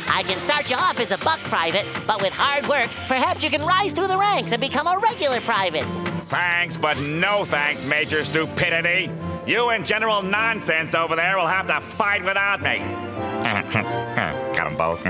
I 0.09 0.23
can 0.23 0.37
start 0.39 0.69
you 0.69 0.75
off 0.75 0.99
as 0.99 1.11
a 1.11 1.17
buck 1.23 1.39
private, 1.43 1.85
but 2.05 2.21
with 2.21 2.33
hard 2.33 2.67
work, 2.67 2.89
perhaps 3.07 3.41
you 3.41 3.49
can 3.49 3.65
rise 3.65 3.93
through 3.93 4.09
the 4.09 4.17
ranks 4.17 4.51
and 4.51 4.59
become 4.59 4.85
a 4.85 4.97
regular 4.97 5.39
private. 5.39 5.85
Thanks, 6.25 6.75
but 6.75 6.99
no 6.99 7.45
thanks, 7.45 7.85
Major 7.85 8.25
Stupidity. 8.25 9.09
You 9.47 9.69
and 9.69 9.87
General 9.87 10.21
Nonsense 10.21 10.93
over 10.93 11.15
there 11.15 11.37
will 11.37 11.47
have 11.47 11.67
to 11.67 11.79
fight 11.79 12.25
without 12.25 12.61
me. 12.61 12.79
Got 14.57 14.65
them 14.65 14.75
both. 14.75 15.07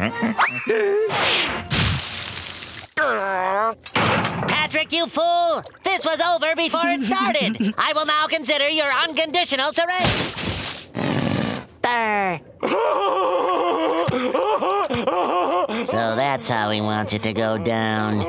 Patrick, 2.95 4.91
you 4.91 5.07
fool! 5.07 5.61
This 5.83 6.05
was 6.05 6.21
over 6.21 6.55
before 6.55 6.85
it 6.85 7.03
started! 7.03 7.73
I 7.77 7.93
will 7.93 8.05
now 8.05 8.27
consider 8.27 8.69
your 8.69 8.91
unconditional 8.91 9.71
surrender! 9.73 10.05
So 15.85 16.15
that's 16.15 16.47
how 16.47 16.69
he 16.71 16.81
wants 16.81 17.13
it 17.13 17.23
to 17.23 17.33
go 17.33 17.57
down. 17.57 18.19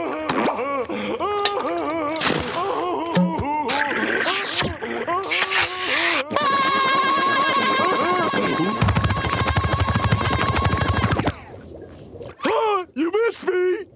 Ah! 12.46 12.86
you 12.94 13.10
missed 13.12 13.46
me! 13.46 13.93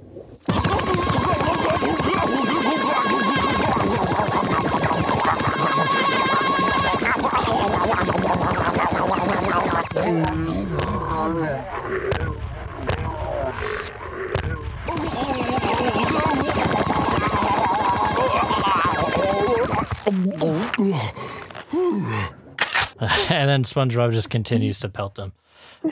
and 23.31 23.49
then 23.49 23.63
SpongeBob 23.63 24.13
just 24.13 24.31
continues 24.31 24.81
to 24.81 24.89
pelt 24.89 25.19
him. 25.19 25.33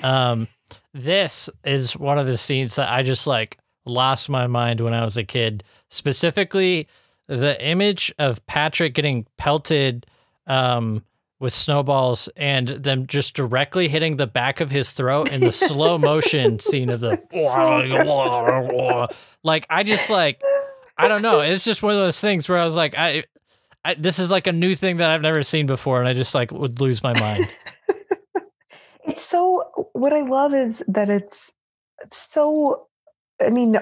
Um, 0.02 0.48
this 0.92 1.50
is 1.64 1.96
one 1.96 2.18
of 2.18 2.26
the 2.26 2.36
scenes 2.36 2.76
that 2.76 2.90
I 2.90 3.02
just 3.02 3.26
like 3.26 3.58
lost 3.86 4.28
my 4.28 4.46
mind 4.46 4.80
when 4.80 4.92
I 4.92 5.04
was 5.04 5.16
a 5.16 5.24
kid. 5.24 5.64
Specifically, 5.88 6.88
the 7.26 7.62
image 7.64 8.12
of 8.18 8.44
Patrick 8.46 8.94
getting 8.94 9.26
pelted 9.36 10.06
um, 10.46 11.04
with 11.38 11.52
snowballs 11.52 12.28
and 12.36 12.68
them 12.68 13.06
just 13.06 13.34
directly 13.34 13.88
hitting 13.88 14.16
the 14.16 14.26
back 14.26 14.60
of 14.60 14.70
his 14.70 14.92
throat 14.92 15.32
in 15.32 15.40
the 15.40 15.52
slow 15.52 15.98
motion 16.12 16.58
scene 16.58 16.90
of 16.90 17.00
the 17.00 17.18
like. 19.42 19.66
I 19.70 19.82
just 19.82 20.10
like 20.10 20.40
I 20.98 21.08
don't 21.08 21.22
know. 21.22 21.40
It's 21.40 21.64
just 21.64 21.82
one 21.82 21.92
of 21.92 21.98
those 21.98 22.20
things 22.20 22.48
where 22.48 22.58
I 22.58 22.64
was 22.64 22.76
like, 22.76 22.94
I, 22.96 23.24
I 23.84 23.94
this 23.94 24.18
is 24.18 24.30
like 24.30 24.46
a 24.46 24.52
new 24.52 24.74
thing 24.74 24.96
that 24.98 25.10
I've 25.10 25.22
never 25.22 25.42
seen 25.42 25.66
before, 25.66 26.00
and 26.00 26.08
I 26.08 26.14
just 26.14 26.34
like 26.34 26.50
would 26.52 26.80
lose 26.80 27.02
my 27.02 27.18
mind. 27.18 27.54
It's 29.04 29.24
so 29.24 29.90
what 29.92 30.12
I 30.12 30.22
love 30.22 30.52
is 30.52 30.82
that 30.88 31.08
it's 31.08 31.54
it's 32.02 32.18
so 32.32 32.88
I 33.40 33.50
mean 33.50 33.78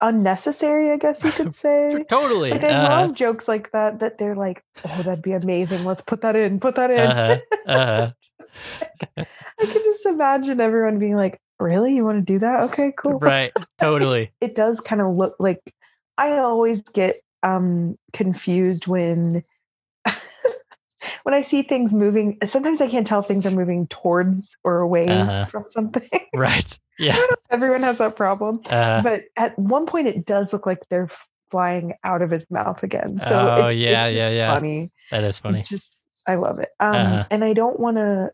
unnecessary, 0.00 0.90
I 0.90 0.96
guess 0.96 1.24
you 1.24 1.32
could 1.32 1.54
say. 1.66 2.04
totally. 2.08 2.52
Like 2.52 2.64
I 2.64 2.70
Uh-huh. 2.70 3.00
love 3.06 3.14
jokes 3.14 3.46
like 3.48 3.70
that 3.72 4.00
that 4.00 4.18
they're 4.18 4.36
like, 4.36 4.62
oh, 4.84 5.02
that'd 5.02 5.22
be 5.22 5.32
amazing. 5.32 5.84
Let's 5.84 6.02
put 6.02 6.22
that 6.22 6.36
in, 6.36 6.58
put 6.60 6.76
that 6.76 6.90
in. 6.90 7.10
Uh-huh. 7.10 7.38
Uh-huh. 7.66 8.10
I 9.60 9.66
can 9.66 9.82
just 9.84 10.06
imagine 10.06 10.60
everyone 10.60 10.98
being 10.98 11.16
like, 11.16 11.38
Really? 11.60 11.94
You 11.94 12.06
want 12.06 12.26
to 12.26 12.32
do 12.32 12.38
that? 12.38 12.60
Okay, 12.70 12.92
cool. 12.96 13.18
Right. 13.18 13.52
Totally. 13.78 14.32
It 14.40 14.54
does 14.54 14.80
kind 14.80 15.02
of 15.02 15.14
look 15.14 15.36
like 15.38 15.60
I 16.16 16.38
always 16.38 16.80
get 16.80 17.16
um 17.42 17.98
confused 18.14 18.86
when 18.86 19.42
when 21.22 21.34
I 21.34 21.42
see 21.42 21.62
things 21.62 21.92
moving. 21.92 22.38
Sometimes 22.46 22.80
I 22.80 22.88
can't 22.88 23.06
tell 23.06 23.20
if 23.20 23.26
things 23.26 23.46
are 23.46 23.50
moving 23.50 23.86
towards 23.88 24.56
or 24.64 24.80
away 24.80 25.08
Uh-huh. 25.08 25.46
from 25.46 25.64
something. 25.68 26.08
Right. 26.34 26.78
Yeah. 26.98 27.18
Everyone 27.50 27.82
has 27.82 27.98
that 27.98 28.14
problem. 28.16 28.60
Uh, 28.68 29.02
but 29.02 29.24
at 29.36 29.58
one 29.58 29.86
point 29.86 30.06
it 30.08 30.26
does 30.26 30.52
look 30.52 30.66
like 30.66 30.78
they're 30.90 31.10
flying 31.50 31.94
out 32.04 32.22
of 32.22 32.30
his 32.30 32.50
mouth 32.50 32.82
again. 32.82 33.18
So 33.20 33.50
Oh, 33.50 33.66
it's, 33.68 33.78
yeah, 33.78 34.06
it's 34.06 34.16
yeah, 34.16 34.30
yeah. 34.30 34.54
funny. 34.54 34.90
that 35.10 35.24
is 35.24 35.38
funny. 35.40 35.60
It's 35.60 35.68
just 35.68 36.06
I 36.28 36.36
love 36.36 36.58
it. 36.60 36.68
Um 36.78 36.94
Uh-huh. 36.96 37.24
and 37.30 37.44
I 37.44 37.52
don't 37.54 37.80
want 37.80 37.96
to 37.96 38.30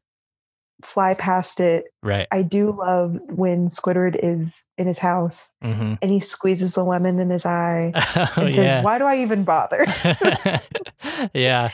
fly 0.85 1.15
past 1.15 1.59
it. 1.61 1.85
Right. 2.03 2.27
I 2.31 2.43
do 2.43 2.71
love 2.73 3.17
when 3.31 3.69
Squidward 3.71 4.19
is 4.23 4.67
in 4.77 4.87
his 4.87 4.99
house 4.99 5.55
hmm 5.63 5.95
and 6.03 6.11
he 6.11 6.21
squeezes 6.21 6.75
the 6.75 6.85
lemon 6.85 7.19
in 7.19 7.31
his 7.31 7.47
eye 7.47 7.93
Oh, 8.37 8.43
and 8.45 8.55
says, 8.55 8.65
yeah. 8.67 8.83
"Why 8.83 8.99
do 8.99 9.05
I 9.07 9.19
even 9.23 9.45
bother?" 9.45 9.87
yeah. 11.33 11.71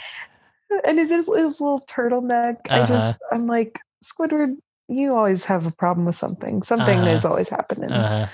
And 0.85 0.99
his, 0.99 1.11
his 1.11 1.27
little 1.27 1.83
turtleneck. 1.89 2.57
I 2.70 2.81
Uh-huh. 2.81 2.87
just 2.95 3.20
I'm 3.31 3.47
like 3.47 3.79
Squidward. 4.05 4.57
You 4.89 5.14
always 5.14 5.45
have 5.47 5.66
a 5.66 5.70
problem 5.73 6.07
with 6.07 6.16
something. 6.16 6.62
Something 6.62 6.99
Uh-huh. 6.99 7.11
is 7.11 7.25
always 7.25 7.49
happening. 7.49 7.93
Uh-huh. 7.93 8.27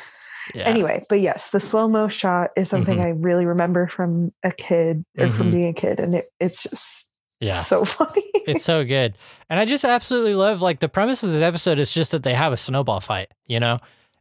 Yeah. 0.55 0.63
Anyway, 0.65 1.05
but 1.09 1.21
yes, 1.21 1.51
the 1.51 1.61
slow 1.61 1.89
mo 1.89 2.09
shot 2.09 2.51
is 2.57 2.71
something 2.71 2.97
Mhm. 2.99 3.05
I 3.05 3.09
really 3.11 3.45
remember 3.45 3.87
from 3.87 4.33
a 4.43 4.51
kid 4.51 5.05
or 5.19 5.31
from 5.31 5.49
Mhm. 5.49 5.53
being 5.53 5.69
a 5.69 5.73
kid, 5.75 6.01
and 6.01 6.15
it, 6.15 6.25
it's 6.41 6.63
just 6.63 7.13
Yeah. 7.41 7.53
so 7.55 7.85
funny. 7.85 8.25
It's 8.47 8.65
so 8.65 8.83
good. 8.85 9.17
And 9.51 9.61
I 9.61 9.67
just 9.67 9.85
absolutely 9.85 10.35
love 10.35 10.63
like 10.63 10.81
the 10.81 10.89
premise 10.89 11.23
of 11.23 11.33
this 11.33 11.43
episode 11.43 11.79
is 11.79 11.93
just 11.93 12.13
that 12.13 12.23
they 12.23 12.35
have 12.35 12.53
a 12.53 12.57
snowball 12.57 13.01
fight, 13.01 13.29
you 13.47 13.61
know? 13.61 13.77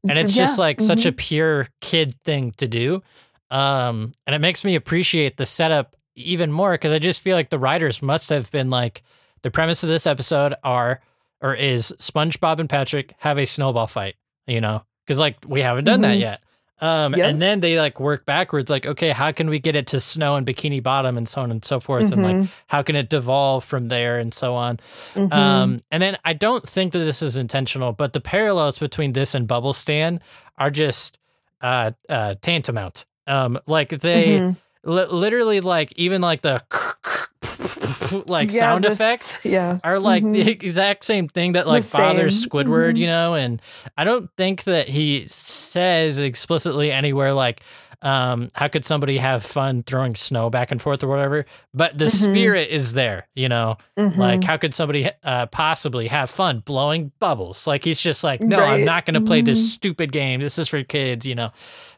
And 0.07 0.20
it's 0.20 0.34
just 0.34 0.57
Yeah, 0.57 0.63
like 0.65 0.82
such 0.82 1.05
a 1.05 1.11
mhm. 1.11 1.18
pure 1.18 1.68
kid 1.82 2.13
thing 2.24 2.51
to 2.57 2.68
do. 2.68 3.01
Um, 3.49 4.11
and 4.28 4.36
it 4.36 4.39
makes 4.39 4.65
me 4.65 4.76
appreciate 4.76 5.38
the 5.38 5.45
setup 5.45 5.95
even 6.18 6.51
more 6.51 6.72
because 6.74 6.91
I 6.91 6.99
just 6.99 7.22
feel 7.22 7.36
like 7.36 7.49
the 7.49 7.59
writers 7.59 8.01
must 8.01 8.30
have 8.30 8.49
been 8.51 8.70
like 8.70 9.03
the 9.43 9.51
premise 9.51 9.84
of 9.84 9.89
this 9.89 10.07
episode 10.07 10.53
are 10.63 10.99
or 11.41 11.53
is 11.53 11.93
SpongeBob 11.99 12.59
and 12.59 12.70
Patrick 12.70 13.13
have 13.20 13.38
a 13.38 13.45
snowball 13.45 13.88
fight, 13.88 14.15
you 14.47 14.59
know? 14.59 14.84
Because 15.05 15.20
like 15.20 15.38
we 15.47 15.61
haven't 15.61 15.86
done 15.86 16.01
that 16.01 16.18
Mhm. 16.18 16.22
yet. 16.22 16.41
Um, 16.80 17.15
Yes. 17.15 17.32
and 17.32 17.41
then 17.41 17.59
they 17.59 17.80
like 17.80 17.99
work 17.99 18.26
backwards, 18.26 18.70
like, 18.70 18.86
okay, 18.86 19.09
how 19.09 19.32
can 19.32 19.49
we 19.49 19.57
get 19.59 19.76
it 19.76 19.88
to 19.88 19.99
snow 19.99 20.36
in 20.36 20.45
Bikini 20.45 20.82
Bottom 20.82 21.18
and 21.18 21.28
so 21.28 21.41
on 21.41 21.49
and 21.51 21.63
so 21.65 21.80
forth? 21.80 22.11
And 22.11 22.22
like, 22.24 22.36
Mhm, 22.36 22.49
how 22.68 22.82
can 22.84 22.95
it 22.95 23.09
devolve 23.09 23.63
from 23.63 23.88
there 23.88 24.20
and 24.20 24.34
so 24.34 24.53
on? 24.55 24.80
mhm. 25.15 25.32
Um, 25.34 25.82
and 25.91 26.03
then 26.03 26.18
I 26.26 26.34
don't 26.34 26.68
think 26.68 26.93
that 26.93 26.99
this 26.99 27.22
is 27.24 27.36
intentional, 27.38 27.93
but 27.93 28.13
the 28.13 28.22
parallels 28.22 28.78
between 28.80 29.13
this 29.13 29.34
and 29.34 29.47
Bubble 29.47 29.74
Stand 29.74 30.20
are 30.57 30.70
just 30.70 31.18
uh, 31.61 31.91
uh, 32.09 32.36
tantamount. 32.41 33.05
Um, 33.26 33.59
like 33.65 33.89
they 33.89 34.53
Li- 34.84 35.05
literally 35.09 35.59
like 35.59 35.91
even 35.95 36.21
like 36.21 36.41
the 36.41 36.61
like 38.28 38.51
Yeah, 38.51 38.59
sound 38.59 38.84
this- 38.84 38.93
effects 38.93 39.39
Yeah. 39.43 39.80
are 39.84 39.99
like 39.99 40.23
Mhm. 40.23 40.34
the 40.34 40.49
exact 40.51 41.05
same 41.05 41.28
thing 41.28 41.53
that 41.53 41.67
like 41.67 41.89
bothers 41.91 42.41
same. 42.41 42.49
Squidward, 42.49 42.93
Mhm. 42.93 42.97
you 42.97 43.07
know, 43.07 43.34
and 43.36 43.61
I 43.97 44.03
don't 44.03 44.30
think 44.38 44.63
that 44.63 44.88
he 44.89 45.25
says 45.28 46.19
explicitly 46.19 46.91
anywhere 46.91 47.34
like 47.34 47.61
um 48.04 48.48
how 48.54 48.68
could 48.68 48.86
somebody 48.86 49.18
have 49.18 49.43
fun 49.43 49.82
throwing 49.84 50.14
snow 50.16 50.50
back 50.50 50.72
and 50.72 50.80
forth 50.82 51.04
or 51.04 51.08
whatever, 51.08 51.45
but 51.74 51.98
the 51.98 52.06
Mhm. 52.06 52.30
spirit 52.30 52.70
is 52.70 52.93
there, 52.93 53.28
you 53.36 53.50
know. 53.50 53.78
Like 53.98 54.41
Mhm. 54.41 54.43
how 54.43 54.58
could 54.58 54.76
somebody 54.76 55.10
uh 55.24 55.48
possibly 55.48 56.08
have 56.08 56.30
fun 56.30 56.60
blowing 56.60 57.12
bubbles? 57.20 57.66
Like 57.66 57.84
he's 57.84 58.00
just 58.00 58.24
like, 58.24 58.39
"No, 58.41 58.60
I'm 58.60 58.86
not 58.86 59.06
going 59.06 59.16
to 59.16 59.22
play 59.22 59.41
this 59.41 59.60
Mhm. 59.60 59.72
stupid 59.74 60.12
game. 60.12 60.39
This 60.41 60.60
is 60.60 60.68
for 60.68 60.84
kids, 60.84 61.26
you 61.26 61.34
know." 61.36 61.50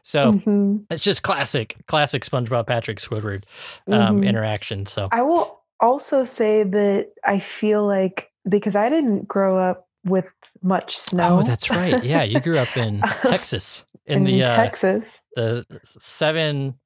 So, 0.02 0.32
Mhm. 0.32 0.84
it's 0.90 1.02
just 1.04 1.22
classic, 1.22 1.76
classic 1.86 2.22
SpongeBob 2.24 2.66
Patrick 2.66 2.96
Squidward 2.98 3.42
um 3.88 4.20
Mhm. 4.22 4.26
interaction. 4.26 4.86
So, 4.86 5.08
I 5.12 5.20
will 5.22 5.60
also 5.80 6.24
say 6.24 6.62
that 6.62 7.08
I 7.26 7.40
feel 7.40 7.86
like 7.86 8.30
because 8.48 8.74
I 8.74 8.88
didn't 8.88 9.28
grow 9.28 9.58
up 9.58 9.86
with 10.06 10.24
much 10.62 10.96
snow. 10.98 11.40
Oh, 11.40 11.42
that's 11.42 11.70
right. 11.70 12.02
Yeah, 12.02 12.22
you 12.22 12.40
grew 12.40 12.58
up 12.58 12.74
in 12.76 13.00
Texas 13.22 13.84
in, 14.10 14.18
in 14.18 14.24
the 14.24 14.42
uh, 14.44 14.56
Texas. 14.56 15.26
the 15.36 15.64
seven 15.84 16.78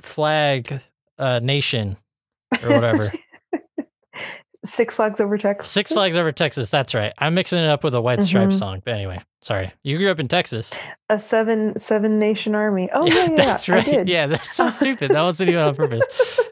flag 0.00 0.80
uh, 1.18 1.40
nation 1.42 1.96
or 2.62 2.70
whatever. 2.70 3.12
Six 4.64 4.94
Flags 4.94 5.20
over 5.20 5.36
Texas. 5.38 5.72
Six 5.72 5.90
Flags 5.92 6.16
over 6.16 6.30
Texas. 6.30 6.70
That's 6.70 6.94
right. 6.94 7.12
I'm 7.18 7.34
mixing 7.34 7.58
it 7.58 7.66
up 7.66 7.82
with 7.82 7.96
a 7.96 8.00
White 8.00 8.22
Stripes 8.22 8.54
Mhm. 8.54 8.58
song. 8.60 8.82
But 8.84 8.94
anyway, 8.94 9.20
sorry. 9.42 9.72
You 9.82 9.98
grew 9.98 10.08
up 10.08 10.20
in 10.20 10.28
Texas. 10.28 10.72
A 11.08 11.18
seven 11.18 11.76
seven 11.76 12.20
nation 12.20 12.54
army. 12.54 12.88
Oh 12.94 13.04
yeah, 13.04 13.14
yeah, 13.30 13.34
that's 13.34 13.68
I 13.68 13.72
right. 13.78 14.06
Yeah, 14.06 14.28
that's 14.28 14.52
so 14.52 14.70
stupid. 14.70 15.10
That 15.10 15.22
wasn't 15.22 15.50
even 15.50 15.62
on 15.62 15.74
purpose. 15.74 16.02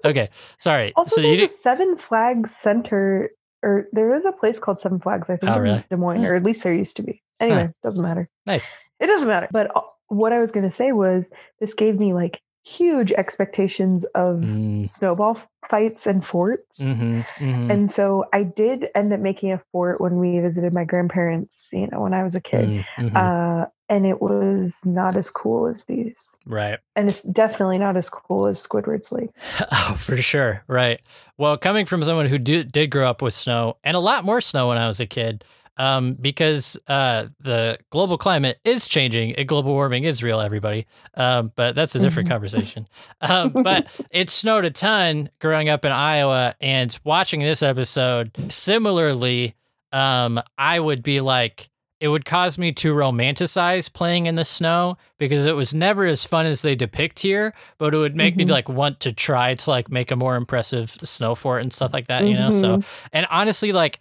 Okay, 0.05 0.28
sorry. 0.59 0.93
Also, 0.97 1.16
so 1.16 1.20
you 1.20 1.36
there's 1.36 1.38
did, 1.38 1.45
a 1.55 1.59
Seven 1.59 1.97
Flags 1.97 2.51
Center, 2.57 3.30
or 3.62 3.86
there 3.93 4.11
is 4.11 4.24
a 4.24 4.32
place 4.32 4.59
called 4.59 4.80
Seven 4.80 4.99
Flags. 4.99 5.30
I 5.30 5.36
think 5.36 5.53
Oh, 5.53 5.62
in? 5.62 5.84
Des 5.88 5.97
Moines, 5.97 6.18
Hmm. 6.18 6.24
or 6.26 6.34
at 6.34 6.43
least 6.43 6.64
there 6.64 6.74
used 6.74 6.97
to 6.97 7.05
be. 7.05 7.22
Anyway, 7.41 7.68
doesn't 7.82 8.03
matter. 8.03 8.28
nice. 8.47 8.70
It 9.01 9.07
doesn't 9.07 9.28
matter. 9.28 9.49
But 9.51 9.74
uh, 9.74 9.80
what 10.09 10.32
I 10.32 10.38
was 10.41 10.51
going 10.53 10.64
to 10.66 10.70
say 10.70 10.93
was 10.93 11.32
this 11.59 11.72
gave 11.74 11.99
me 11.99 12.12
like 12.12 12.41
huge 12.62 13.12
expectations 13.12 14.05
of 14.14 14.36
Mm, 14.36 14.86
snowball 14.86 15.41
fights 15.70 16.07
and 16.07 16.24
forts. 16.24 16.80
mhm, 16.80 17.24
mhm, 17.38 17.70
And 17.70 17.91
so 17.91 18.26
I 18.34 18.43
did 18.43 18.88
end 18.95 19.12
up 19.14 19.20
making 19.20 19.53
a 19.53 19.62
fort 19.72 20.01
when 20.01 20.18
we 20.18 20.38
visited 20.41 20.74
my 20.74 20.84
grandparents, 20.84 21.70
you 21.72 21.86
know, 21.86 22.01
when 22.01 22.12
I 22.12 22.22
was 22.22 22.34
a 22.34 22.41
kid. 22.41 22.68
mm, 22.68 22.84
mhm. 22.99 23.16
Uh, 23.16 23.66
and 23.88 24.07
it 24.07 24.20
was 24.20 24.84
not 24.84 25.16
as 25.16 25.30
cool 25.30 25.66
as 25.66 25.86
these. 25.86 26.38
right. 26.47 26.78
And 26.95 27.09
it's 27.09 27.22
definitely 27.22 27.78
not 27.78 27.97
as 27.97 28.09
cool 28.11 28.47
as 28.47 28.59
Squidward's 28.62 29.11
Lake. 29.11 29.30
Oh, 29.72 29.97
for 29.99 30.16
sure. 30.18 30.62
Right. 30.68 31.01
Well, 31.38 31.57
coming 31.57 31.86
from 31.86 32.05
someone 32.05 32.26
who 32.26 32.38
do, 32.38 32.62
did 32.62 32.91
grow 32.91 33.09
up 33.09 33.22
with 33.22 33.32
snow 33.34 33.78
and 33.82 33.97
a 33.97 34.01
lot 34.01 34.24
more 34.24 34.41
snow 34.43 34.68
when 34.68 34.76
I 34.78 34.86
was 34.86 35.01
a 35.01 35.07
kid, 35.07 35.45
um, 35.81 36.14
because 36.20 36.76
uh, 36.89 37.26
the 37.41 37.78
global 37.91 38.18
climate 38.18 38.59
is 38.64 38.87
changing 38.87 39.35
and 39.37 39.49
global 39.49 39.72
warming 39.72 40.05
is 40.05 40.22
real, 40.22 40.41
everybody. 40.41 40.87
Um, 41.14 41.53
but 41.57 41.74
that's 41.74 41.95
a 41.95 42.01
different 42.01 42.28
Mhm. 42.28 42.33
conversation. 42.33 42.89
Um, 43.22 43.51
but 43.51 43.87
it 44.11 44.28
snowed 44.28 44.64
a 44.66 44.70
ton 44.70 45.31
growing 45.41 45.68
up 45.70 45.85
in 45.85 45.93
Iowa, 45.93 46.55
and 46.61 46.97
watching 47.05 47.41
this 47.41 47.62
episode, 47.62 48.31
similarly, 48.49 49.55
um, 49.93 50.41
I 50.59 50.78
would 50.81 51.03
be 51.03 51.20
like, 51.20 51.68
it 52.01 52.09
would 52.09 52.24
cause 52.24 52.57
me 52.57 52.72
to 52.72 52.95
romanticize 52.95 53.93
playing 53.93 54.24
in 54.26 54.35
the 54.35 54.45
snow 54.45 54.97
because 55.18 55.45
it 55.45 55.55
was 55.55 55.74
never 55.74 56.07
as 56.07 56.24
fun 56.24 56.47
as 56.47 56.62
they 56.62 56.74
depict 56.74 57.20
here, 57.20 57.53
but 57.78 57.93
it 57.95 57.99
would 57.99 58.16
make 58.16 58.37
me 58.37 58.45
Mhm. 58.45 58.51
like 58.51 58.68
want 58.70 59.01
to 59.01 59.12
try 59.12 59.55
to 59.55 59.70
like 59.70 59.91
make 59.91 60.11
a 60.11 60.16
more 60.16 60.37
impressive 60.37 60.97
snow 61.05 61.35
fort 61.35 61.61
and 61.62 61.72
stuff 61.72 61.93
like 61.93 62.07
that, 62.07 62.26
you 62.26 62.35
know? 62.35 62.51
So, 62.51 62.83
and 63.12 63.26
honestly, 63.31 63.72
like 63.72 64.01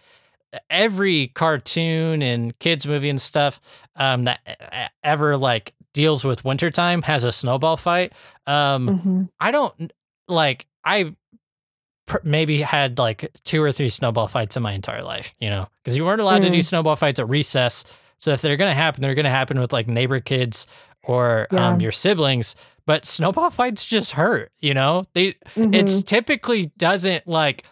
every 0.69 1.27
cartoon 1.29 2.21
and 2.21 2.57
kids 2.59 2.87
movie 2.87 3.09
and 3.09 3.21
stuff 3.21 3.59
um, 3.95 4.23
that 4.23 4.39
ever 5.03 5.37
like 5.37 5.73
deals 5.93 6.23
with 6.23 6.43
wintertime 6.45 7.01
has 7.03 7.23
a 7.23 7.31
snowball 7.31 7.77
fight. 7.77 8.13
Um, 8.47 8.87
Mhm. 8.87 9.29
I 9.39 9.51
don't 9.51 9.91
like 10.27 10.65
I 10.83 11.13
pr- 12.07 12.17
maybe 12.23 12.61
had 12.61 12.97
like 12.97 13.31
two 13.43 13.61
or 13.61 13.71
three 13.71 13.89
snowball 13.89 14.27
fights 14.27 14.55
in 14.57 14.63
my 14.63 14.73
entire 14.73 15.03
life, 15.03 15.35
you 15.39 15.49
know, 15.49 15.67
because 15.83 15.97
you 15.97 16.05
weren't 16.05 16.21
allowed 16.21 16.41
to 16.41 16.49
do 16.49 16.59
Mm. 16.59 16.63
snowball 16.63 16.95
fights 16.95 17.19
at 17.19 17.27
recess. 17.29 17.83
So 18.17 18.31
if 18.31 18.41
they're 18.41 18.57
gonna 18.57 18.73
happen, 18.75 19.01
they're 19.01 19.15
gonna 19.15 19.29
happen 19.29 19.59
with 19.59 19.71
like 19.73 19.87
neighbor 19.87 20.19
kids 20.19 20.67
or 21.03 21.47
um, 21.51 21.79
your 21.81 21.91
siblings. 21.91 22.55
But 22.85 23.05
snowball 23.05 23.49
fights 23.51 23.85
just 23.85 24.13
hurt, 24.13 24.51
you 24.59 24.73
know. 24.73 25.03
They 25.13 25.35
it's 25.55 26.01
typically 26.03 26.67
doesn't 26.77 27.27
like 27.27 27.65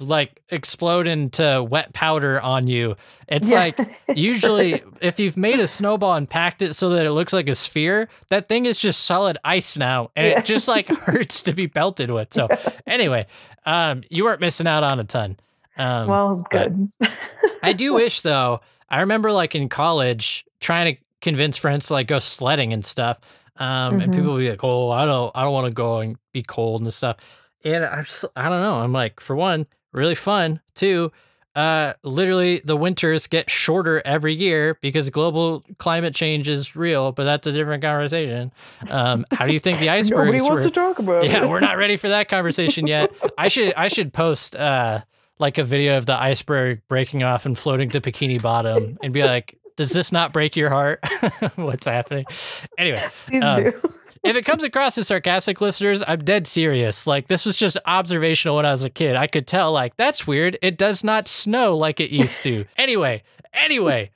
like 0.00 0.40
explode 0.50 1.06
into 1.06 1.62
wet 1.68 1.92
powder 1.92 2.40
on 2.40 2.66
you. 2.66 2.96
It's 3.28 3.50
Yeah. 3.50 3.56
like 3.58 3.78
usually 4.14 4.82
if 5.00 5.18
you've 5.20 5.36
made 5.36 5.60
a 5.60 5.68
snowball 5.68 6.14
and 6.14 6.28
packed 6.28 6.62
it 6.62 6.74
so 6.74 6.90
that 6.90 7.06
it 7.06 7.12
looks 7.12 7.32
like 7.32 7.48
a 7.48 7.54
sphere, 7.54 8.08
that 8.28 8.48
thing 8.48 8.66
is 8.66 8.78
just 8.78 9.04
solid 9.04 9.38
ice 9.44 9.76
now 9.76 10.10
and 10.16 10.26
Yeah. 10.26 10.38
it 10.40 10.44
just 10.44 10.68
like 10.68 10.86
hurts 11.06 11.42
to 11.42 11.52
be 11.52 11.66
belted 11.66 12.10
with. 12.10 12.32
So 12.34 12.48
anyway, 12.86 13.26
um 13.66 14.02
you 14.10 14.24
weren't 14.24 14.40
missing 14.40 14.66
out 14.66 14.82
on 14.84 15.00
a 15.00 15.04
ton. 15.04 15.36
Um 15.76 16.08
well, 16.08 16.46
good. 16.50 16.88
I 17.62 17.72
do 17.72 17.94
wish 18.00 18.22
though. 18.22 18.60
I 18.88 19.00
remember 19.00 19.32
like 19.32 19.54
in 19.54 19.68
college 19.68 20.44
trying 20.60 20.94
to 20.96 21.00
convince 21.20 21.56
friends 21.56 21.86
to 21.88 21.94
like 21.94 22.06
go 22.06 22.18
sledding 22.18 22.72
and 22.72 22.84
stuff. 22.84 23.18
Um, 23.56 24.00
and 24.00 24.12
Mhm. 24.12 24.16
people 24.16 24.32
would 24.34 24.40
be 24.40 24.50
like, 24.50 24.64
"Oh, 24.64 24.90
I 24.90 25.04
don't, 25.06 25.30
I 25.34 25.42
don't 25.42 25.52
want 25.52 25.66
to 25.68 25.72
go 25.72 25.98
and 26.00 26.16
be 26.32 26.42
cold 26.42 26.82
and 26.82 26.92
stuff." 26.92 27.16
And 27.64 27.84
I 27.84 28.02
just, 28.02 28.24
I 28.36 28.48
don't 28.48 28.62
know. 28.62 28.76
I'm 28.76 28.92
like, 28.92 29.20
for 29.20 29.34
one, 29.34 29.66
really 29.92 30.14
fun. 30.14 30.60
Two, 30.74 31.12
uh, 31.54 31.92
literally 32.02 32.60
the 32.64 32.76
winters 32.76 33.26
get 33.26 33.48
shorter 33.48 34.02
every 34.04 34.34
year 34.34 34.76
because 34.80 35.08
global 35.10 35.64
climate 35.78 36.14
change 36.14 36.48
is 36.48 36.74
real. 36.74 37.12
But 37.12 37.24
that's 37.24 37.46
a 37.46 37.52
different 37.52 37.82
conversation. 37.82 38.52
Um, 38.90 39.24
how 39.30 39.46
do 39.46 39.52
you 39.52 39.60
think 39.60 39.78
the 39.78 39.88
icebergs? 39.90 40.26
Nobody 40.26 40.42
wants 40.42 40.64
were? 40.64 40.70
to 40.70 40.74
talk 40.74 40.98
about 40.98 41.24
yeah, 41.24 41.44
it. 41.44 41.48
we're 41.48 41.60
not 41.60 41.76
ready 41.76 41.96
for 41.96 42.08
that 42.08 42.28
conversation 42.28 42.86
yet. 42.86 43.14
I 43.38 43.48
should 43.48 43.72
I 43.74 43.88
should 43.88 44.12
post 44.12 44.56
uh 44.56 45.02
like 45.38 45.58
a 45.58 45.64
video 45.64 45.96
of 45.96 46.06
the 46.06 46.20
iceberg 46.20 46.82
breaking 46.88 47.22
off 47.22 47.46
and 47.46 47.58
floating 47.58 47.90
to 47.90 48.00
Bikini 48.00 48.40
Bottom 48.40 48.98
and 49.02 49.12
be 49.12 49.24
like, 49.24 49.58
does 49.76 49.90
this 49.90 50.12
not 50.12 50.32
break 50.32 50.56
your 50.56 50.70
heart? 50.70 51.04
What's 51.56 51.86
happening? 51.86 52.24
Anyway, 52.78 53.02
Please 53.26 53.42
um, 53.42 53.64
do. 53.64 53.72
If 54.24 54.36
it 54.36 54.44
comes 54.44 54.62
across 54.62 54.96
as 54.98 55.06
sarcastic 55.08 55.60
listeners, 55.60 56.02
I'm 56.06 56.20
dead 56.24 56.46
serious. 56.46 57.06
Like 57.06 57.28
this 57.28 57.44
was 57.46 57.56
just 57.56 57.76
observational 57.86 58.56
when 58.56 58.66
I 58.66 58.72
was 58.72 58.84
a 58.84 58.90
kid. 58.90 59.16
I 59.16 59.26
could 59.26 59.46
tell 59.46 59.72
like 59.72 59.96
that's 59.96 60.26
weird. 60.26 60.58
It 60.62 60.76
does 60.78 61.04
not 61.04 61.28
snow 61.28 61.76
like 61.76 62.00
it 62.00 62.10
used 62.10 62.42
to. 62.44 62.64
anyway, 62.76 63.22
anyway, 63.52 64.10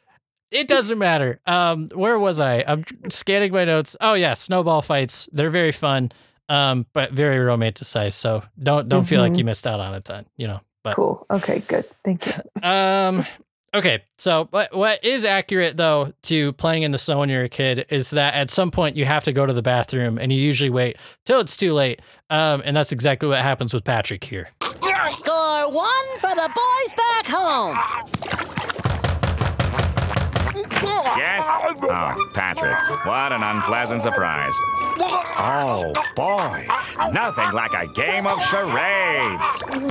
it 0.50 0.66
doesn't 0.68 0.98
matter. 0.98 1.40
Um, 1.46 1.88
where 1.94 2.18
was 2.18 2.40
I? 2.40 2.64
I'm 2.66 2.84
scanning 3.10 3.52
my 3.52 3.64
notes. 3.64 3.96
Oh 4.00 4.14
yeah, 4.14 4.34
snowball 4.34 4.82
fights. 4.82 5.28
They're 5.32 5.50
very 5.50 5.72
fun. 5.72 6.10
Um, 6.50 6.86
but 6.94 7.12
very 7.12 7.36
romanticized. 7.44 8.14
So 8.14 8.42
don't 8.62 8.88
don't 8.88 9.04
feel 9.04 9.20
like 9.20 9.32
Mhm. 9.32 9.38
you 9.38 9.44
missed 9.44 9.66
out 9.66 9.80
on 9.80 9.94
a 9.94 10.00
ton. 10.00 10.24
You 10.38 10.46
know. 10.46 10.60
But 10.82 10.96
Cool. 10.96 11.26
Okay, 11.30 11.58
good. 11.68 11.84
Thank 12.04 12.24
you. 12.26 12.32
um 12.62 13.26
okay, 13.74 14.02
so 14.16 14.48
what 14.50 14.74
what 14.74 15.04
is 15.04 15.24
accurate 15.24 15.76
though 15.76 16.12
to 16.22 16.52
playing 16.54 16.82
in 16.82 16.90
the 16.90 16.98
snow 16.98 17.20
when 17.20 17.28
you're 17.28 17.44
a 17.44 17.48
kid 17.48 17.86
is 17.90 18.10
that 18.10 18.34
at 18.34 18.50
some 18.50 18.70
point 18.70 18.96
you 18.96 19.04
have 19.04 19.24
to 19.24 19.32
go 19.32 19.46
to 19.46 19.52
the 19.52 19.62
bathroom 19.62 20.18
and 20.18 20.32
you 20.32 20.40
usually 20.40 20.70
wait 20.70 20.96
till 21.24 21.40
it's 21.40 21.56
too 21.56 21.72
late. 21.72 22.00
Um 22.30 22.62
and 22.64 22.76
that's 22.76 22.92
exactly 22.92 23.28
what 23.28 23.40
happens 23.42 23.72
with 23.74 23.84
Patrick 23.84 24.24
here. 24.24 24.48
Score 25.06 25.70
one 25.70 26.18
for 26.18 26.34
the 26.34 26.50
boys 26.54 26.94
back 26.96 27.26
home. 27.26 28.57
Yes? 31.16 31.44
Oh, 31.48 32.30
Patrick, 32.34 32.76
what 33.06 33.32
an 33.32 33.42
unpleasant 33.42 34.02
surprise. 34.02 34.52
Oh, 35.00 35.92
boy. 36.14 36.66
Nothing 37.12 37.52
like 37.52 37.72
a 37.74 37.86
game 37.88 38.26
of 38.26 38.42
charades. 38.42 39.42
Hmm. 39.70 39.88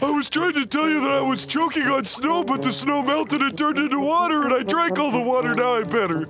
I 0.00 0.10
was 0.14 0.30
trying 0.30 0.54
to 0.54 0.66
tell 0.66 0.88
you 0.88 1.00
that 1.00 1.10
I 1.10 1.20
was 1.20 1.44
choking 1.44 1.84
on 1.84 2.04
snow, 2.04 2.44
but 2.44 2.62
the 2.62 2.72
snow 2.72 3.02
melted 3.02 3.42
and 3.42 3.56
turned 3.56 3.78
into 3.78 4.00
water, 4.00 4.44
and 4.44 4.54
I 4.54 4.62
drank 4.62 4.98
all 4.98 5.10
the 5.10 5.22
water. 5.22 5.54
Now 5.54 5.74
I'm 5.74 5.88
better. 5.88 6.26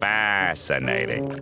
Fascinating. 0.00 1.40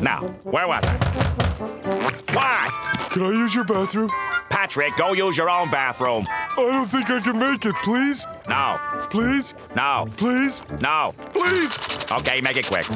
Now, 0.00 0.20
where 0.44 0.68
was 0.68 0.84
I? 0.84 1.47
What? 1.58 3.10
Can 3.10 3.22
I 3.22 3.30
use 3.30 3.54
your 3.54 3.64
bathroom? 3.64 4.10
Patrick, 4.48 4.96
go 4.96 5.12
use 5.12 5.36
your 5.36 5.50
own 5.50 5.70
bathroom. 5.70 6.24
I 6.28 6.54
don't 6.56 6.86
think 6.86 7.10
I 7.10 7.20
can 7.20 7.38
make 7.38 7.64
it. 7.64 7.74
Please? 7.82 8.26
No, 8.48 8.78
Please? 9.10 9.54
no, 9.76 10.06
Please? 10.16 10.62
no. 10.80 11.14
Please? 11.32 11.78
Okay, 12.10 12.40
make 12.40 12.56
it 12.56 12.66
quick. 12.66 12.86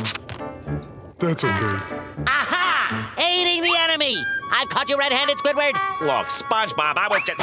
That's 1.18 1.44
okay. 1.44 1.78
Aha! 2.26 3.14
Aiding 3.18 3.62
the 3.62 3.76
enemy. 3.80 4.16
I've 4.52 4.68
caught 4.68 4.88
you 4.88 4.98
red-handed, 4.98 5.38
Squidward. 5.38 5.72
Look, 6.00 6.26
SpongeBob, 6.28 6.96
I 6.96 7.08
was 7.08 7.22
just. 7.26 7.40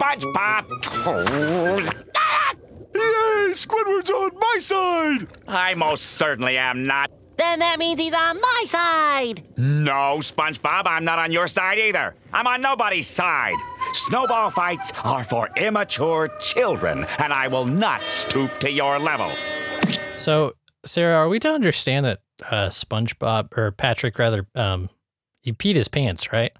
SpongeBob! 0.00 0.68
Yay! 2.94 3.52
Squidward's 3.52 4.10
on 4.10 4.30
my 4.38 4.56
side! 4.58 5.26
I 5.46 5.74
most 5.74 6.02
certainly 6.04 6.56
am 6.56 6.86
not. 6.86 7.10
Then 7.40 7.60
that 7.60 7.78
means 7.78 7.98
he's 7.98 8.12
on 8.12 8.38
my 8.38 8.64
side. 8.68 9.42
No, 9.56 10.18
SpongeBob, 10.18 10.82
I'm 10.84 11.06
not 11.06 11.18
on 11.18 11.32
your 11.32 11.48
side 11.48 11.78
either. 11.78 12.14
I'm 12.34 12.46
on 12.46 12.60
nobody's 12.60 13.08
side. 13.08 13.56
Snowball 13.94 14.50
fights 14.50 14.92
are 15.04 15.24
for 15.24 15.48
immature 15.56 16.28
children, 16.38 17.06
and 17.18 17.32
I 17.32 17.48
will 17.48 17.64
not 17.64 18.02
stoop 18.02 18.58
to 18.58 18.70
your 18.70 18.98
level. 18.98 19.30
So 20.18 20.52
Sarah, 20.84 21.16
are 21.16 21.30
we 21.30 21.38
to 21.40 21.50
understand 21.50 22.04
that 22.04 22.20
uh 22.44 22.68
SpongeBob 22.68 23.56
or 23.56 23.70
Patrick 23.72 24.18
rather 24.18 24.46
um 24.54 24.90
he 25.40 25.54
peed 25.54 25.76
his 25.76 25.88
pants, 25.88 26.30
right? 26.32 26.52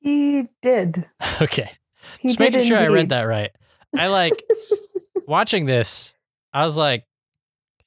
He 0.00 0.48
did. 0.62 1.04
okay. 1.42 1.70
He 2.18 2.28
Just 2.28 2.38
did 2.38 2.54
making 2.54 2.66
sure 2.66 2.78
I 2.78 2.86
read 2.86 3.10
that 3.10 3.24
right. 3.24 3.50
I 3.94 4.06
like 4.06 4.42
watching 5.28 5.66
this. 5.66 6.14
I 6.50 6.64
was 6.64 6.78
like, 6.78 7.04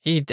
he. 0.01 0.24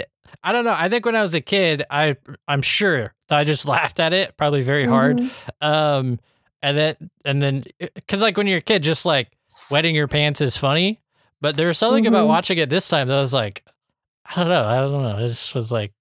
I 0.43 0.51
don't 0.51 0.65
know. 0.65 0.75
I 0.77 0.89
think 0.89 1.05
when 1.05 1.15
I 1.15 1.21
was 1.21 1.33
a 1.35 1.41
kid, 1.41 1.83
I 1.89 2.15
I'm 2.47 2.61
sure 2.61 3.13
I 3.29 3.43
just 3.43 3.65
laughed 3.67 3.99
at 3.99 4.13
it 4.13 4.37
probably 4.37 4.61
very 4.61 4.85
hard. 4.85 5.17
Mhm. 5.17 5.31
Um, 5.61 6.19
and 6.61 6.77
then 6.77 6.95
and 7.25 7.41
then 7.41 7.63
because 7.79 8.21
like 8.21 8.37
when 8.37 8.47
you're 8.47 8.59
a 8.59 8.61
kid, 8.61 8.83
just 8.83 9.05
like 9.05 9.29
wetting 9.69 9.95
your 9.95 10.07
pants 10.07 10.41
is 10.41 10.57
funny. 10.57 10.99
But 11.41 11.55
there 11.57 11.67
was 11.67 11.77
something 11.77 12.07
about 12.07 12.25
Mhm. 12.25 12.29
watching 12.29 12.57
it 12.57 12.69
this 12.69 12.87
time 12.87 13.07
that 13.09 13.15
was 13.17 13.33
like, 13.33 13.63
I 14.25 14.35
don't 14.39 14.47
know. 14.49 14.63
I 14.65 14.77
don't 14.77 15.01
know. 15.03 15.17
It 15.17 15.27
just 15.27 15.53
was 15.53 15.71
like 15.71 15.91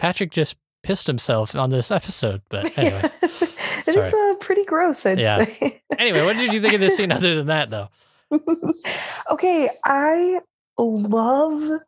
Patrick 0.00 0.32
just 0.32 0.56
pissed 0.82 1.06
himself 1.06 1.54
on 1.54 1.70
this 1.70 1.90
episode. 1.92 2.42
But 2.48 2.76
anyway, 2.78 3.02
it 3.22 3.88
is 3.88 3.96
uh, 3.96 4.34
pretty 4.40 4.64
gross. 4.64 5.06
I'd 5.06 5.20
Yeah. 5.20 5.44
say. 5.44 5.80
anyway, 5.98 6.24
what 6.24 6.36
did 6.36 6.52
you 6.52 6.60
think 6.60 6.74
of 6.74 6.80
this 6.80 6.96
scene 6.98 7.12
other 7.12 7.36
than 7.36 7.46
that 7.46 7.70
though? 7.70 7.88
okay, 9.30 9.70
I 9.84 10.40
love. 10.78 11.80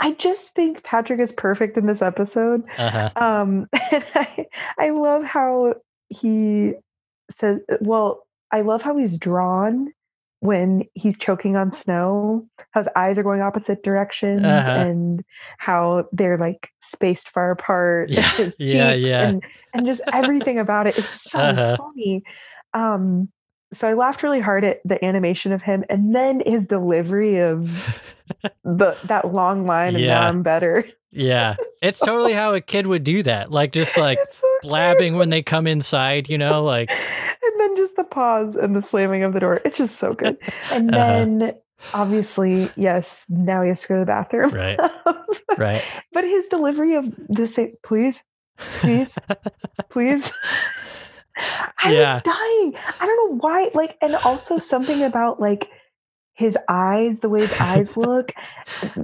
I 0.00 0.12
just 0.12 0.54
think 0.54 0.82
Patrick 0.84 1.20
is 1.20 1.32
perfect 1.32 1.76
in 1.76 1.86
this 1.86 2.02
episode. 2.02 2.62
Uh 2.78 2.90
huh. 2.90 3.10
Um, 3.16 3.68
and 3.92 4.04
I, 4.14 4.46
I 4.78 4.90
love 4.90 5.24
how 5.24 5.74
he 6.08 6.74
says. 7.30 7.60
Well, 7.80 8.26
I 8.52 8.60
love 8.62 8.82
how 8.82 8.96
he's 8.96 9.18
drawn 9.18 9.92
when 10.40 10.84
he's 10.94 11.18
choking 11.18 11.56
on 11.56 11.72
snow, 11.72 12.46
how 12.70 12.80
his 12.80 12.88
eyes 12.94 13.18
are 13.18 13.24
going 13.24 13.40
opposite 13.40 13.82
directions 13.82 14.44
Uh-huh. 14.44 14.70
and 14.70 15.24
how 15.58 16.06
they're 16.12 16.38
like 16.38 16.68
spaced 16.80 17.28
far 17.30 17.50
apart. 17.50 18.08
Yeah, 18.12 18.30
his 18.36 18.56
yeah, 18.60 18.94
yeah. 18.94 19.28
And, 19.28 19.42
and 19.74 19.84
just 19.84 20.00
everything 20.12 20.60
about 20.60 20.86
it 20.86 20.96
is 20.96 21.08
so 21.08 21.38
Uh-huh. 21.42 21.76
funny. 21.76 22.22
Um, 22.72 23.30
so 23.74 23.88
I 23.88 23.94
laughed 23.94 24.22
really 24.22 24.40
hard 24.40 24.64
at 24.64 24.80
the 24.84 25.02
animation 25.04 25.52
of 25.52 25.62
him 25.62 25.84
and 25.90 26.14
then 26.14 26.42
his 26.46 26.66
delivery 26.66 27.38
of 27.38 27.68
the 28.64 28.96
that 29.04 29.32
long 29.32 29.66
line 29.66 29.94
and 29.94 30.04
Yeah. 30.04 30.20
now 30.20 30.28
I'm 30.28 30.42
better. 30.42 30.84
Yeah. 31.10 31.56
It's 31.82 32.00
totally 32.00 32.32
how 32.32 32.54
a 32.54 32.60
kid 32.60 32.86
would 32.88 33.04
do 33.04 33.22
that. 33.22 33.50
Like 33.52 33.72
just 33.72 33.96
like 34.06 34.18
so 34.32 34.48
blabbing 34.62 35.14
when 35.16 35.28
they 35.30 35.42
come 35.42 35.66
inside, 35.66 36.28
you 36.28 36.36
know, 36.38 36.62
like 36.64 36.90
and 36.90 37.60
then 37.60 37.76
just 37.76 37.94
the 37.96 38.04
pause 38.04 38.56
and 38.56 38.74
the 38.74 38.82
slamming 38.82 39.22
of 39.22 39.32
the 39.32 39.40
door. 39.40 39.60
It's 39.64 39.78
just 39.78 39.96
so 39.96 40.12
good. 40.14 40.36
And 40.72 40.92
Uh-huh. 40.94 41.06
then 41.06 41.54
obviously, 41.94 42.70
yes, 42.76 43.24
now 43.28 43.62
he 43.62 43.68
has 43.68 43.82
to 43.82 43.88
go 43.88 43.94
to 43.94 44.00
the 44.00 44.06
bathroom. 44.06 44.50
Right. 44.50 44.78
right. 45.56 45.82
but 46.12 46.24
his 46.24 46.46
delivery 46.48 46.96
of 46.96 47.04
the 47.28 47.46
say, 47.46 47.74
please, 47.84 48.24
please, 48.80 49.16
please. 49.88 50.32
I 51.82 51.92
Yeah. 51.92 52.14
was 52.14 52.22
dying. 52.24 52.74
I 53.00 53.06
don't 53.06 53.30
know 53.30 53.38
why. 53.38 53.70
Like, 53.74 53.96
and 54.02 54.14
also 54.16 54.58
something 54.58 55.02
about 55.02 55.40
like 55.40 55.70
his 56.34 56.56
eyes, 56.68 57.20
the 57.20 57.28
way 57.28 57.40
his 57.40 57.60
eyes 57.60 57.96
look, 57.96 58.32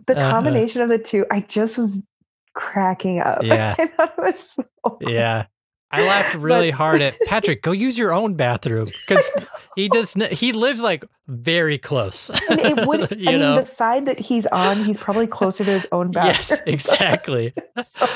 the 0.07 0.14
Uh-huh. 0.16 0.30
combination 0.30 0.82
of 0.82 0.89
the 0.89 0.99
two, 0.99 1.26
I 1.30 1.41
just 1.41 1.78
was 1.78 2.07
cracking 2.55 3.20
up. 3.20 3.43
Yeah. 3.45 3.74
I 3.78 3.87
thought 3.87 4.14
it 4.18 4.22
was 4.22 4.41
so. 4.51 4.64
Yeah. 5.01 5.47
I 5.91 6.05
laughed 6.05 6.35
really 6.35 6.72
hard 6.72 7.01
at 7.03 7.14
Patrick. 7.26 7.62
Go 7.62 7.70
use 7.70 7.97
your 7.97 8.12
own 8.12 8.35
bathroom 8.35 8.87
because 9.07 9.30
he 9.76 9.89
does. 9.89 10.12
He 10.32 10.51
lives 10.53 10.82
like 10.82 11.05
very 11.28 11.78
close. 11.78 12.30
And 12.51 12.59
it 12.59 12.87
would, 12.89 13.12
you 13.20 13.28
I 13.28 13.32
mean, 13.32 13.41
know. 13.41 13.61
the 13.61 13.64
side 13.66 14.07
that 14.07 14.18
he's 14.18 14.45
on, 14.47 14.82
he's 14.82 14.99
probably 14.99 15.28
closer 15.28 15.62
to 15.62 15.70
his 15.70 15.87
own 15.93 16.11
bathroom. 16.11 16.35
yes, 16.35 16.62
exactly. 16.66 17.55
So, 17.80 18.07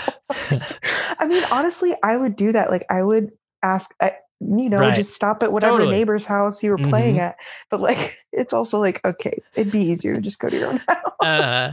I 1.21 1.27
mean, 1.29 1.45
honestly, 1.53 1.95
I 2.03 2.17
would 2.17 2.35
do 2.35 2.51
that. 2.51 2.71
Like, 2.71 2.85
I 2.91 3.01
would 3.03 3.31
ask, 3.63 3.95
I, 4.01 4.13
you 4.41 4.69
know, 4.71 4.79
Right. 4.79 4.95
just 4.97 5.15
stop 5.15 5.43
at 5.43 5.53
whatever 5.53 5.79
Totally. 5.79 5.97
neighbor's 5.97 6.25
house 6.25 6.63
you 6.63 6.71
were 6.71 6.79
playing 6.79 7.17
Mhm. 7.17 7.21
at. 7.21 7.37
But 7.71 7.81
like, 7.81 8.19
it's 8.33 8.53
also 8.53 8.79
like, 8.79 9.05
okay, 9.05 9.43
it'd 9.57 9.73
be 9.73 9.81
easier 9.83 10.15
to 10.15 10.21
just 10.21 10.39
go 10.39 10.49
to 10.49 10.57
your 10.57 10.69
own 10.69 10.77
house. 10.89 11.13
Uh, 11.21 11.73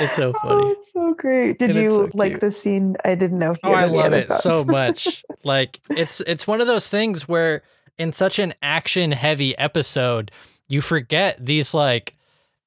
it's 0.00 0.16
so 0.16 0.32
Oh, 0.34 0.38
funny. 0.48 0.70
it's 0.72 0.92
so 0.92 1.14
great. 1.14 1.58
Did 1.58 1.70
And 1.70 1.78
you 1.80 1.88
so 1.90 2.10
like 2.14 2.40
the 2.40 2.50
scene? 2.52 2.96
I 3.04 3.14
didn't 3.14 3.38
know 3.38 3.54
Oh, 3.64 3.72
I 3.72 3.84
love 3.86 4.12
it 4.12 4.30
so 4.32 4.64
much. 4.64 5.24
Like 5.44 5.80
it's 5.90 6.20
it's 6.22 6.46
one 6.46 6.60
of 6.60 6.66
those 6.66 6.88
things 6.88 7.28
where 7.28 7.62
in 7.98 8.12
such 8.12 8.38
an 8.40 8.52
action 8.62 9.12
heavy 9.12 9.56
episode, 9.56 10.30
you 10.68 10.80
forget 10.82 11.36
these 11.44 11.72
like 11.72 12.14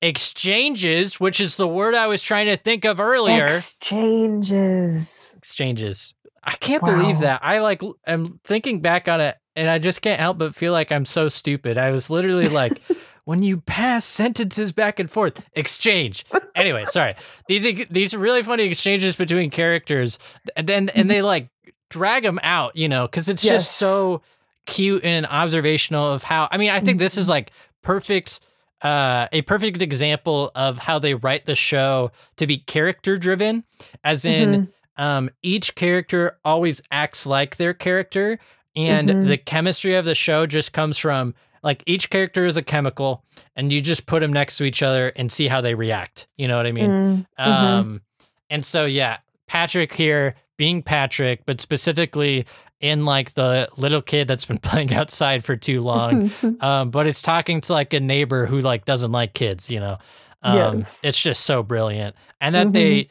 exchanges, 0.02 1.20
which 1.20 1.40
is 1.42 1.58
the 1.58 1.68
word 1.68 1.94
I 1.94 2.08
was 2.08 2.24
trying 2.24 2.48
to 2.48 2.56
think 2.58 2.86
of 2.86 3.00
earlier. 3.02 3.46
Exchanges. 3.48 5.34
exchanges. 5.38 6.14
I 6.50 6.56
can't 6.56 6.84
believe 6.84 7.20
that. 7.20 7.42
I 7.44 7.60
like 7.60 7.84
am 8.08 8.40
thinking 8.44 8.82
back 8.82 9.08
on 9.08 9.22
it 9.22 9.38
and 9.56 9.70
I 9.70 9.78
just 9.78 10.02
can't 10.02 10.20
help 10.20 10.40
but 10.40 10.56
feel 10.56 10.74
like 10.74 10.92
I'm 10.92 11.06
so 11.06 11.28
stupid. 11.28 11.78
I 11.78 11.92
was 11.92 12.10
literally 12.10 12.50
like 12.50 12.82
when 13.26 13.44
you 13.44 13.62
pass 13.62 14.04
sentences 14.04 14.72
back 14.72 15.00
and 15.00 15.12
forth, 15.12 15.44
exchange. 15.54 16.26
Anyway, 16.56 16.86
sorry. 16.90 17.14
These 17.48 17.88
these 17.92 18.16
are 18.16 18.18
really 18.18 18.42
funny 18.42 18.64
exchanges 18.64 19.16
between 19.16 19.52
characters 19.52 20.18
and 20.58 20.68
then 20.68 20.90
and 20.90 21.02
mm-hmm. 21.04 21.08
they 21.10 21.22
like 21.22 21.50
drag 21.92 22.24
them 22.24 22.40
out, 22.42 22.76
you 22.76 22.90
know, 22.90 23.08
cuz 23.08 23.30
it's 23.30 23.44
Yes. 23.44 23.66
just 23.66 23.78
so 23.78 24.24
cute 24.66 25.04
and 25.04 25.28
observational 25.28 26.12
of 26.12 26.24
how 26.24 26.48
I 26.50 26.58
mean, 26.58 26.72
I 26.72 26.80
think 26.80 26.98
this 26.98 27.16
is 27.16 27.26
mm-hmm. 27.26 27.32
like 27.32 27.52
perfect 27.84 28.40
uh, 28.82 29.28
a 29.32 29.42
perfect 29.44 29.82
example 29.82 30.52
of 30.56 30.78
how 30.78 31.00
they 31.00 31.14
write 31.14 31.46
the 31.46 31.56
show 31.56 32.12
to 32.38 32.48
be 32.48 32.58
character 32.58 33.18
driven, 33.18 33.66
as 34.04 34.26
in 34.26 34.50
mm-hmm. 34.50 34.72
Um, 35.00 35.32
each 35.42 35.74
character 35.74 36.38
always 36.46 36.82
acts 36.92 37.26
like 37.26 37.56
their 37.56 37.74
character, 37.74 38.38
and 38.76 39.10
Mhm. 39.10 39.28
the 39.28 39.38
chemistry 39.38 39.96
of 39.96 40.06
the 40.06 40.14
show 40.14 40.46
just 40.46 40.74
comes 40.74 40.98
from 41.00 41.34
like 41.64 41.82
each 41.88 42.10
character 42.10 42.46
is 42.46 42.56
a 42.58 42.62
chemical, 42.62 43.24
and 43.56 43.74
you 43.74 43.82
just 43.82 44.06
put 44.06 44.20
them 44.20 44.32
next 44.32 44.58
to 44.58 44.64
each 44.64 44.82
other 44.84 45.12
and 45.16 45.32
see 45.32 45.48
how 45.48 45.60
they 45.62 45.74
react. 45.74 46.28
You 46.38 46.48
know 46.48 46.56
what 46.58 46.68
I 46.68 46.72
mean? 46.72 46.92
Mm, 46.92 47.26
mhm. 47.40 47.46
Um, 47.46 48.02
and 48.50 48.64
so 48.64 48.86
yeah, 48.86 49.18
Patrick 49.48 49.94
here 49.94 50.36
being 50.58 50.84
Patrick, 50.84 51.42
but 51.46 51.60
specifically 51.62 52.46
in 52.82 53.04
like 53.06 53.34
the 53.34 53.68
little 53.78 54.02
kid 54.02 54.28
that's 54.28 54.46
been 54.46 54.58
playing 54.70 54.94
outside 54.94 55.44
for 55.44 55.56
too 55.58 55.82
long. 55.82 56.32
um, 56.62 56.92
but 56.92 57.08
it's 57.08 57.22
talking 57.22 57.60
to 57.62 57.74
like 57.74 57.94
a 57.94 58.00
neighbor 58.00 58.46
who 58.46 58.62
like 58.62 58.86
doesn't 58.86 59.12
like 59.12 59.34
kids, 59.34 59.70
you 59.72 59.80
know. 59.82 59.98
Um, 60.42 60.80
Yes. 60.80 61.00
it's 61.04 61.22
just 61.22 61.44
so 61.44 61.62
brilliant. 61.64 62.16
And 62.40 62.56
that 62.56 62.72
they 62.72 63.10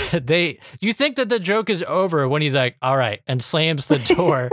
they 0.12 0.58
you 0.80 0.92
think 0.92 1.16
that 1.16 1.28
the 1.28 1.40
joke 1.40 1.70
is 1.70 1.82
over 1.86 2.28
when 2.28 2.42
he's 2.42 2.54
like, 2.54 2.76
all 2.82 2.96
right, 2.96 3.20
and 3.26 3.42
slams 3.42 3.88
the 3.88 3.98
door. 3.98 4.50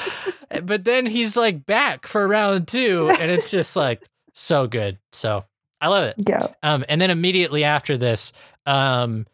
but 0.62 0.84
then 0.84 1.06
he's 1.06 1.36
like 1.36 1.64
back 1.66 2.06
for 2.06 2.26
round 2.26 2.68
two, 2.68 3.08
and 3.10 3.30
it's 3.30 3.50
just 3.50 3.76
like 3.76 4.02
so 4.34 4.66
good. 4.66 4.98
So 5.12 5.44
I 5.80 5.88
love 5.88 6.04
it. 6.04 6.16
yeah. 6.26 6.48
Um, 6.62 6.84
and 6.88 7.00
then 7.00 7.10
immediately 7.10 7.64
after 7.64 7.96
this, 7.96 8.32
um, 8.66 9.26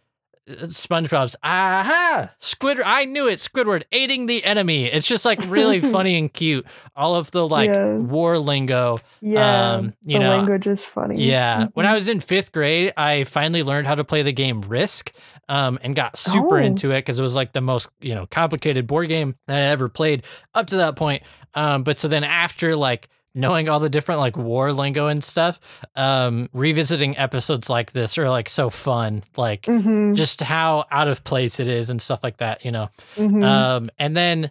SpongeBob's 0.49 1.37
aha 1.43 2.31
Squid. 2.39 2.81
I 2.81 3.05
knew 3.05 3.29
it. 3.29 3.35
Squidward 3.39 3.83
aiding 3.93 4.27
the 4.27 4.45
enemy. 4.45 4.87
It's 4.87 5.07
just 5.07 5.25
like 5.25 5.39
really 5.47 5.81
funny 5.93 6.17
and 6.19 6.33
cute. 6.33 6.67
All 6.97 7.15
of 7.17 7.31
the 7.31 7.47
like 7.47 7.71
war 7.75 8.39
lingo. 8.39 8.99
Yeah. 9.21 9.75
Um, 9.75 9.95
you 10.03 10.19
the 10.19 10.25
know, 10.25 10.37
language 10.39 10.67
is 10.67 10.85
funny. 10.85 11.23
Yeah. 11.23 11.69
When 11.75 11.87
I 11.87 11.95
was 11.95 12.09
in 12.09 12.21
fifth 12.21 12.53
grade, 12.53 12.93
I 12.97 13.25
finally 13.25 13.63
learned 13.63 13.87
how 13.87 13.95
to 13.95 14.05
play 14.05 14.23
the 14.23 14.33
game 14.33 14.61
Risk. 14.63 15.13
Um, 15.51 15.79
and 15.83 15.97
got 15.97 16.19
super 16.19 16.59
Oh. 16.59 16.63
into 16.63 16.91
it 16.91 16.99
because 16.99 17.19
it 17.19 17.23
was 17.23 17.35
like 17.35 17.55
the 17.55 17.63
most 17.63 17.89
you 18.01 18.15
know 18.15 18.27
complicated 18.27 18.87
board 18.87 19.09
game 19.09 19.35
that 19.47 19.57
I 19.57 19.63
ever 19.69 19.89
played 19.89 20.25
up 20.55 20.67
to 20.69 20.77
that 20.77 20.95
point. 20.95 21.23
Um, 21.55 21.85
but 21.85 21.99
so 21.99 22.07
then 22.09 22.23
after 22.23 22.77
like 22.77 23.09
knowing 23.39 23.69
all 23.69 23.79
the 23.81 23.89
different 23.89 24.21
like 24.21 24.37
war 24.37 24.73
lingo 24.73 25.07
and 25.07 25.23
stuff, 25.23 25.59
um, 25.97 26.49
revisiting 26.53 27.17
episodes 27.17 27.71
like 27.71 27.93
this 27.93 28.19
are 28.19 28.29
like 28.29 28.49
so 28.49 28.69
fun. 28.69 29.23
Like 29.37 29.63
Mhm, 29.63 30.15
just 30.17 30.41
how 30.43 30.85
out 30.91 31.09
of 31.09 31.23
place 31.25 31.61
it 31.61 31.69
is 31.69 31.89
and 31.91 32.03
stuff 32.03 32.21
like 32.23 32.39
that, 32.39 32.65
you 32.65 32.71
know. 32.73 32.89
mhm. 33.17 33.43
Um, 33.43 33.91
and 33.99 34.17
then 34.17 34.51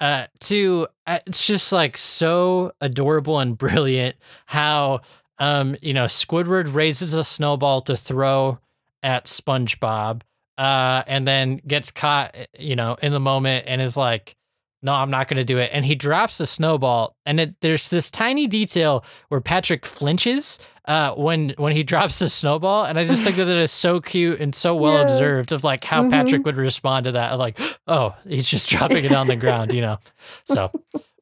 uh, 0.00 0.26
two, 0.38 0.86
uh, 1.06 1.18
it's 1.26 1.44
just 1.44 1.72
like 1.72 1.96
so 1.96 2.72
adorable 2.80 3.40
and 3.40 3.58
brilliant 3.64 4.16
how 4.46 5.00
um, 5.38 5.76
you 5.82 5.92
know 5.92 6.04
Squidward 6.06 6.72
raises 6.72 7.14
a 7.14 7.24
snowball 7.24 7.82
to 7.82 7.96
throw 7.96 8.58
at 9.02 9.26
SpongeBob, 9.26 10.22
uh, 10.56 11.02
and 11.06 11.26
then 11.26 11.60
gets 11.66 11.90
caught, 11.92 12.34
you 12.58 12.74
know, 12.76 12.96
in 13.02 13.12
the 13.12 13.20
moment 13.20 13.64
and 13.68 13.80
is 13.82 13.96
like. 13.96 14.36
No, 14.80 14.92
I'm 14.94 15.10
not 15.10 15.26
going 15.26 15.38
to 15.38 15.44
do 15.44 15.58
it. 15.58 15.70
And 15.72 15.84
he 15.84 15.94
drops 15.96 16.38
the 16.38 16.46
snowball, 16.46 17.14
and 17.26 17.40
it, 17.40 17.54
there's 17.62 17.88
this 17.88 18.10
tiny 18.10 18.46
detail 18.46 19.04
where 19.28 19.40
Patrick 19.40 19.84
flinches 19.84 20.58
uh, 20.84 21.14
when 21.14 21.50
when 21.58 21.72
he 21.72 21.82
drops 21.92 22.20
the 22.20 22.30
snowball, 22.30 22.84
and 22.84 22.98
I 22.98 23.04
just 23.06 23.24
think 23.24 23.36
that 23.36 23.48
it 23.48 23.58
is 23.58 23.72
so 23.72 24.00
cute 24.00 24.40
and 24.40 24.54
so 24.54 24.76
well 24.76 24.94
Yeah. 24.94 25.02
observed 25.02 25.50
of 25.52 25.64
like 25.64 25.82
how 25.84 26.04
Mhm. 26.04 26.10
Patrick 26.10 26.44
would 26.46 26.56
respond 26.56 27.04
to 27.04 27.12
that. 27.12 27.38
Like, 27.38 27.58
oh, 27.88 28.14
he's 28.26 28.48
just 28.48 28.68
dropping 28.70 29.04
it 29.04 29.12
on 29.12 29.26
the 29.26 29.36
ground, 29.36 29.72
you 29.72 29.80
know. 29.80 29.98
So 30.44 30.70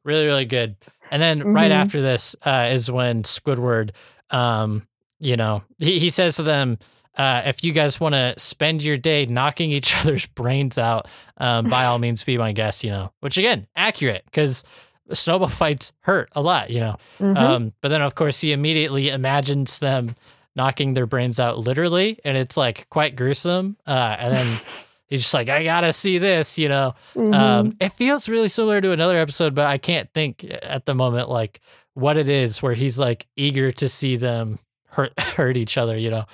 really, 0.03 0.25
really 0.25 0.45
good. 0.45 0.75
And 1.09 1.21
then 1.21 1.41
right 1.53 1.71
Mhm. 1.71 1.75
after 1.75 2.01
this 2.01 2.35
uh, 2.45 2.69
is 2.71 2.91
when 2.91 3.23
Squidward, 3.23 3.91
um, 4.29 4.85
you 5.19 5.35
know, 5.35 5.63
he, 5.79 5.97
he 5.99 6.09
says 6.11 6.35
to 6.35 6.43
them, 6.43 6.77
uh, 7.17 7.41
if 7.45 7.63
you 7.63 7.73
guys 7.73 7.99
want 7.99 8.13
to 8.13 8.33
spend 8.37 8.81
your 8.83 8.95
day 8.97 9.25
knocking 9.25 9.71
each 9.71 9.95
other's 9.99 10.25
brains 10.27 10.77
out, 10.77 11.07
um, 11.37 11.67
by 11.69 11.85
all 11.85 11.99
means, 11.99 12.23
be 12.23 12.37
my 12.37 12.51
guest, 12.51 12.83
you 12.83 12.91
know, 12.91 13.11
which 13.19 13.37
again, 13.37 13.67
accurate 13.75 14.23
because 14.25 14.63
snowball 15.11 15.47
fights 15.49 15.91
hurt 16.01 16.29
a 16.33 16.41
lot, 16.41 16.69
you 16.69 16.79
know. 16.79 16.95
Mhm. 17.19 17.37
Um, 17.37 17.73
but 17.81 17.89
then, 17.89 18.01
of 18.01 18.15
course, 18.15 18.39
he 18.39 18.51
immediately 18.53 19.09
imagines 19.09 19.79
them 19.79 20.15
knocking 20.55 20.93
their 20.93 21.05
brains 21.05 21.39
out 21.39 21.57
literally, 21.59 22.19
and 22.23 22.35
it's 22.37 22.57
like 22.57 22.87
quite 22.89 23.15
gruesome. 23.15 23.77
Uh, 23.85 24.15
and 24.19 24.33
then 24.35 24.59
he's 25.07 25.21
just 25.21 25.33
like, 25.33 25.49
I 25.49 25.63
gotta 25.63 25.93
see 25.93 26.17
this, 26.17 26.57
you 26.57 26.67
know. 26.69 26.95
Mhm. 27.15 27.33
Um, 27.35 27.77
it 27.79 27.93
feels 27.93 28.27
really 28.27 28.49
similar 28.49 28.81
to 28.81 28.91
another 28.91 29.17
episode, 29.17 29.53
but 29.55 29.65
I 29.65 29.77
can't 29.77 30.11
think 30.13 30.45
at 30.63 30.85
the 30.85 30.95
moment 30.95 31.29
like 31.29 31.61
what 31.93 32.17
it 32.17 32.29
is 32.29 32.61
where 32.61 32.73
he's 32.75 32.99
like 32.99 33.25
eager 33.35 33.71
to 33.71 33.89
see 33.89 34.17
them 34.17 34.59
hurt 34.97 35.17
hurt 35.19 35.55
each 35.55 35.77
other, 35.77 35.95
you 35.97 36.09
know. 36.09 36.25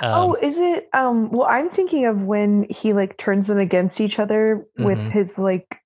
Um, 0.00 0.30
oh, 0.30 0.34
is 0.40 0.56
it? 0.58 0.88
Um, 0.94 1.30
well, 1.30 1.46
I'm 1.48 1.68
thinking 1.70 2.06
of 2.06 2.22
when 2.22 2.66
he 2.70 2.92
like 2.94 3.18
turns 3.18 3.46
them 3.48 3.58
against 3.58 4.00
each 4.00 4.18
other 4.18 4.64
with 4.78 4.98
Mhm. 4.98 5.10
his 5.10 5.38
like, 5.38 5.78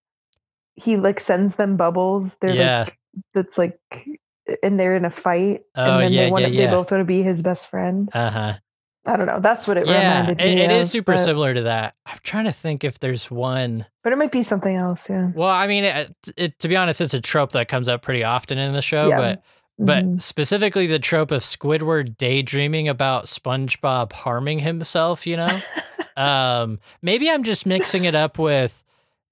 he 0.74 0.96
like 0.96 1.18
sends 1.18 1.56
them 1.56 1.76
bubbles. 1.76 2.38
They're 2.38 2.54
yeah. 2.54 2.84
like 2.84 2.98
that's 3.34 3.58
like, 3.58 3.78
and 4.62 4.78
they're 4.78 4.94
in 4.94 5.04
a 5.04 5.10
fight, 5.10 5.62
Oh, 5.74 5.82
and 5.94 6.02
then 6.02 6.12
yeah, 6.12 6.24
they 6.26 6.30
want 6.30 6.42
yeah, 6.42 6.48
yeah. 6.48 6.66
they 6.66 6.70
both 6.72 6.90
want 6.90 7.00
to 7.00 7.04
be 7.04 7.22
his 7.22 7.42
best 7.42 7.68
friend. 7.68 8.08
Uh 8.12 8.30
huh. 8.30 8.54
I 9.08 9.16
don't 9.16 9.26
know. 9.26 9.38
That's 9.38 9.68
what 9.68 9.76
it 9.76 9.86
Yeah, 9.86 10.18
reminded 10.22 10.40
it, 10.44 10.54
me 10.56 10.60
it 10.62 10.70
of. 10.72 10.76
is 10.78 10.90
super 10.90 11.12
but, 11.12 11.18
similar 11.20 11.54
to 11.54 11.62
that. 11.62 11.94
I'm 12.06 12.18
trying 12.24 12.46
to 12.46 12.52
think 12.52 12.82
if 12.82 12.98
there's 12.98 13.30
one. 13.30 13.86
but 14.02 14.12
it 14.12 14.16
might 14.16 14.32
be 14.32 14.42
something 14.42 14.74
else. 14.74 15.08
Yeah. 15.08 15.30
Well, 15.32 15.48
I 15.48 15.68
mean, 15.68 15.84
it, 15.84 16.12
it, 16.36 16.58
to 16.58 16.66
be 16.68 16.74
honest, 16.76 17.00
it's 17.00 17.14
a 17.14 17.20
trope 17.20 17.52
that 17.52 17.68
comes 17.68 17.88
up 17.88 18.02
pretty 18.02 18.24
often 18.24 18.58
in 18.58 18.72
the 18.72 18.82
show, 18.82 19.08
Yeah. 19.08 19.16
but 19.18 19.42
but 19.78 20.04
Mhm. 20.04 20.22
specifically 20.22 20.86
the 20.86 20.98
trope 20.98 21.30
of 21.30 21.42
Squidward 21.42 22.16
daydreaming 22.16 22.88
about 22.88 23.26
SpongeBob 23.26 24.12
harming 24.12 24.60
himself, 24.60 25.26
you 25.26 25.36
know? 25.36 25.60
um, 26.16 26.78
maybe 27.02 27.30
I'm 27.30 27.42
just 27.42 27.66
mixing 27.66 28.04
it 28.04 28.14
up 28.14 28.38
with 28.38 28.82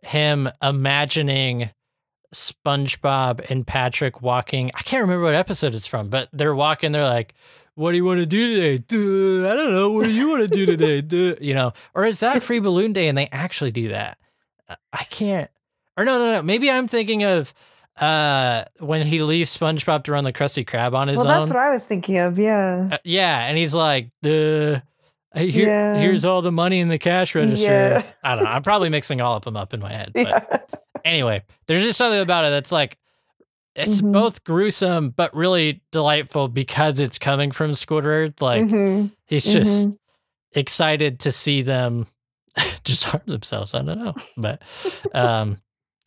him 0.03 0.51
imagining 0.62 1.70
SpongeBob 2.34 3.49
and 3.51 3.66
Patrick 3.66 4.20
walking. 4.20 4.70
I 4.74 4.82
can't 4.82 5.03
remember 5.03 5.24
what 5.24 5.34
episode 5.34 5.74
it's 5.74 5.86
from, 5.86 6.09
but 6.09 6.28
they're 6.32 6.55
walking, 6.55 6.92
they're 6.92 7.05
like, 7.05 7.34
what 7.74 7.90
do 7.92 7.97
you 7.97 8.05
want 8.05 8.20
to 8.20 8.26
do 8.26 8.55
today? 8.55 8.78
Duh, 8.78 9.51
I 9.51 9.57
don't 9.57 9.72
know. 9.72 9.90
What 9.90 10.05
do 10.05 10.12
you 10.12 10.28
want 10.28 10.42
to 10.42 10.49
do 10.49 10.66
today? 10.66 11.01
Duh, 11.01 11.36
you 11.40 11.55
know, 11.55 11.72
or 11.95 12.05
is 12.07 12.20
that 12.20 12.42
Free 12.42 12.61
Balloon 12.61 12.92
Day 12.92 13.09
and 13.09 13.16
they 13.18 13.28
actually 13.32 13.72
do 13.72 13.88
that? 13.88 14.18
I- 14.68 14.76
I 14.92 15.05
can't. 15.05 15.51
Or 15.97 16.05
no, 16.05 16.18
no, 16.18 16.32
no. 16.34 16.42
Maybe 16.42 16.70
I'm 16.70 16.86
thinking 16.88 17.24
of 17.24 17.53
uh 18.01 18.64
when 18.80 19.07
he 19.07 19.22
leaves 19.22 19.57
SpongeBob 19.57 20.05
to 20.05 20.12
run 20.12 20.24
the 20.24 20.32
Krusty 20.32 20.64
Krab 20.66 20.95
on 20.95 21.09
his 21.09 21.18
Well, 21.18 21.30
own. 21.30 21.40
that's 21.42 21.55
what 21.55 21.62
I 21.62 21.70
was 21.70 21.84
thinking 21.84 22.18
of. 22.18 22.38
Yeah. 22.38 22.88
Uh, 22.92 22.99
yeah, 23.05 23.47
and 23.47 23.57
he's 23.57 23.74
like, 23.74 24.11
the 24.22 24.82
here, 25.36 25.68
Yeah. 25.68 25.99
here's 25.99 26.24
all 26.24 26.42
the 26.42 26.53
money 26.53 26.80
in 26.80 26.88
the 26.88 26.99
cash 26.99 27.34
register. 27.34 27.66
Yeah. 27.66 28.03
I 28.22 28.34
don't 28.34 28.45
know. 28.45 28.51
I'm 28.51 28.62
probably 28.62 28.88
mixing 28.88 29.20
all 29.20 29.36
of 29.36 29.45
them 29.45 29.57
up 29.57 29.74
in 29.74 29.80
my 29.80 29.92
head. 29.92 30.11
But 30.14 30.26
Yeah. 30.26 30.59
anyway, 31.05 31.42
there's 31.66 31.82
just 31.82 31.99
something 31.99 32.20
about 32.20 32.45
it 32.45 32.51
that's 32.51 32.72
like 32.72 32.99
it's 33.76 34.01
Mhm. 34.03 34.12
both 34.12 34.45
gruesome 34.45 35.11
but 35.11 35.34
really 35.34 35.82
delightful 35.90 36.47
because 36.49 37.01
it's 37.01 37.18
coming 37.18 37.51
from 37.51 37.72
Squidward. 37.72 38.40
Like 38.40 38.62
Mhm. 38.62 39.11
he's 39.26 39.45
just 39.45 39.88
Mhm. 39.88 39.99
excited 40.53 41.18
to 41.20 41.32
see 41.32 41.62
them 41.62 42.07
just 42.84 43.05
harm 43.05 43.22
themselves. 43.26 43.74
I 43.74 43.82
don't 43.82 43.99
know. 43.99 44.14
But 44.36 44.62
um 45.12 45.59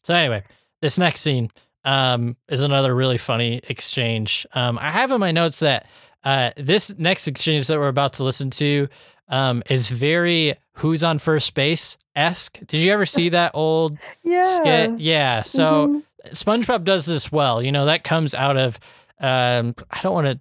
so 0.04 0.14
anyway, 0.14 0.44
this 0.82 0.98
next 0.98 1.20
scene 1.22 1.50
um 1.88 2.36
is 2.50 2.62
another 2.62 2.94
really 2.94 3.18
funny 3.18 3.62
exchange. 3.70 4.46
Um 4.54 4.78
I 4.78 4.92
have 4.92 5.10
in 5.12 5.20
my 5.20 5.32
notes 5.32 5.60
that 5.62 5.88
uh 6.24 6.52
this 6.58 6.96
next 6.98 7.28
exchange 7.28 7.68
that 7.68 7.80
we're 7.80 7.88
about 7.88 8.14
to 8.14 8.24
listen 8.24 8.50
to 8.52 8.88
um 9.30 9.64
is 9.70 9.88
very 9.90 10.56
who's 10.74 11.04
on 11.04 11.18
first 11.18 11.54
base 11.54 11.98
esque. 12.16 12.60
Did 12.68 12.82
you 12.84 12.92
ever 12.92 13.06
see 13.06 13.30
that 13.40 13.52
old 13.54 13.98
yeah. 14.24 14.44
skit? 14.44 15.00
Yeah. 15.00 15.42
So 15.44 15.88
Mhm. 15.88 16.04
SpongeBob 16.32 16.84
does 16.84 17.06
this 17.06 17.32
well. 17.32 17.62
You 17.64 17.72
know, 17.72 17.86
that 17.86 18.04
comes 18.04 18.36
out 18.36 18.58
of 18.58 18.80
um 19.20 19.74
I 19.90 20.02
don't 20.02 20.14
want 20.14 20.28
to 20.28 20.40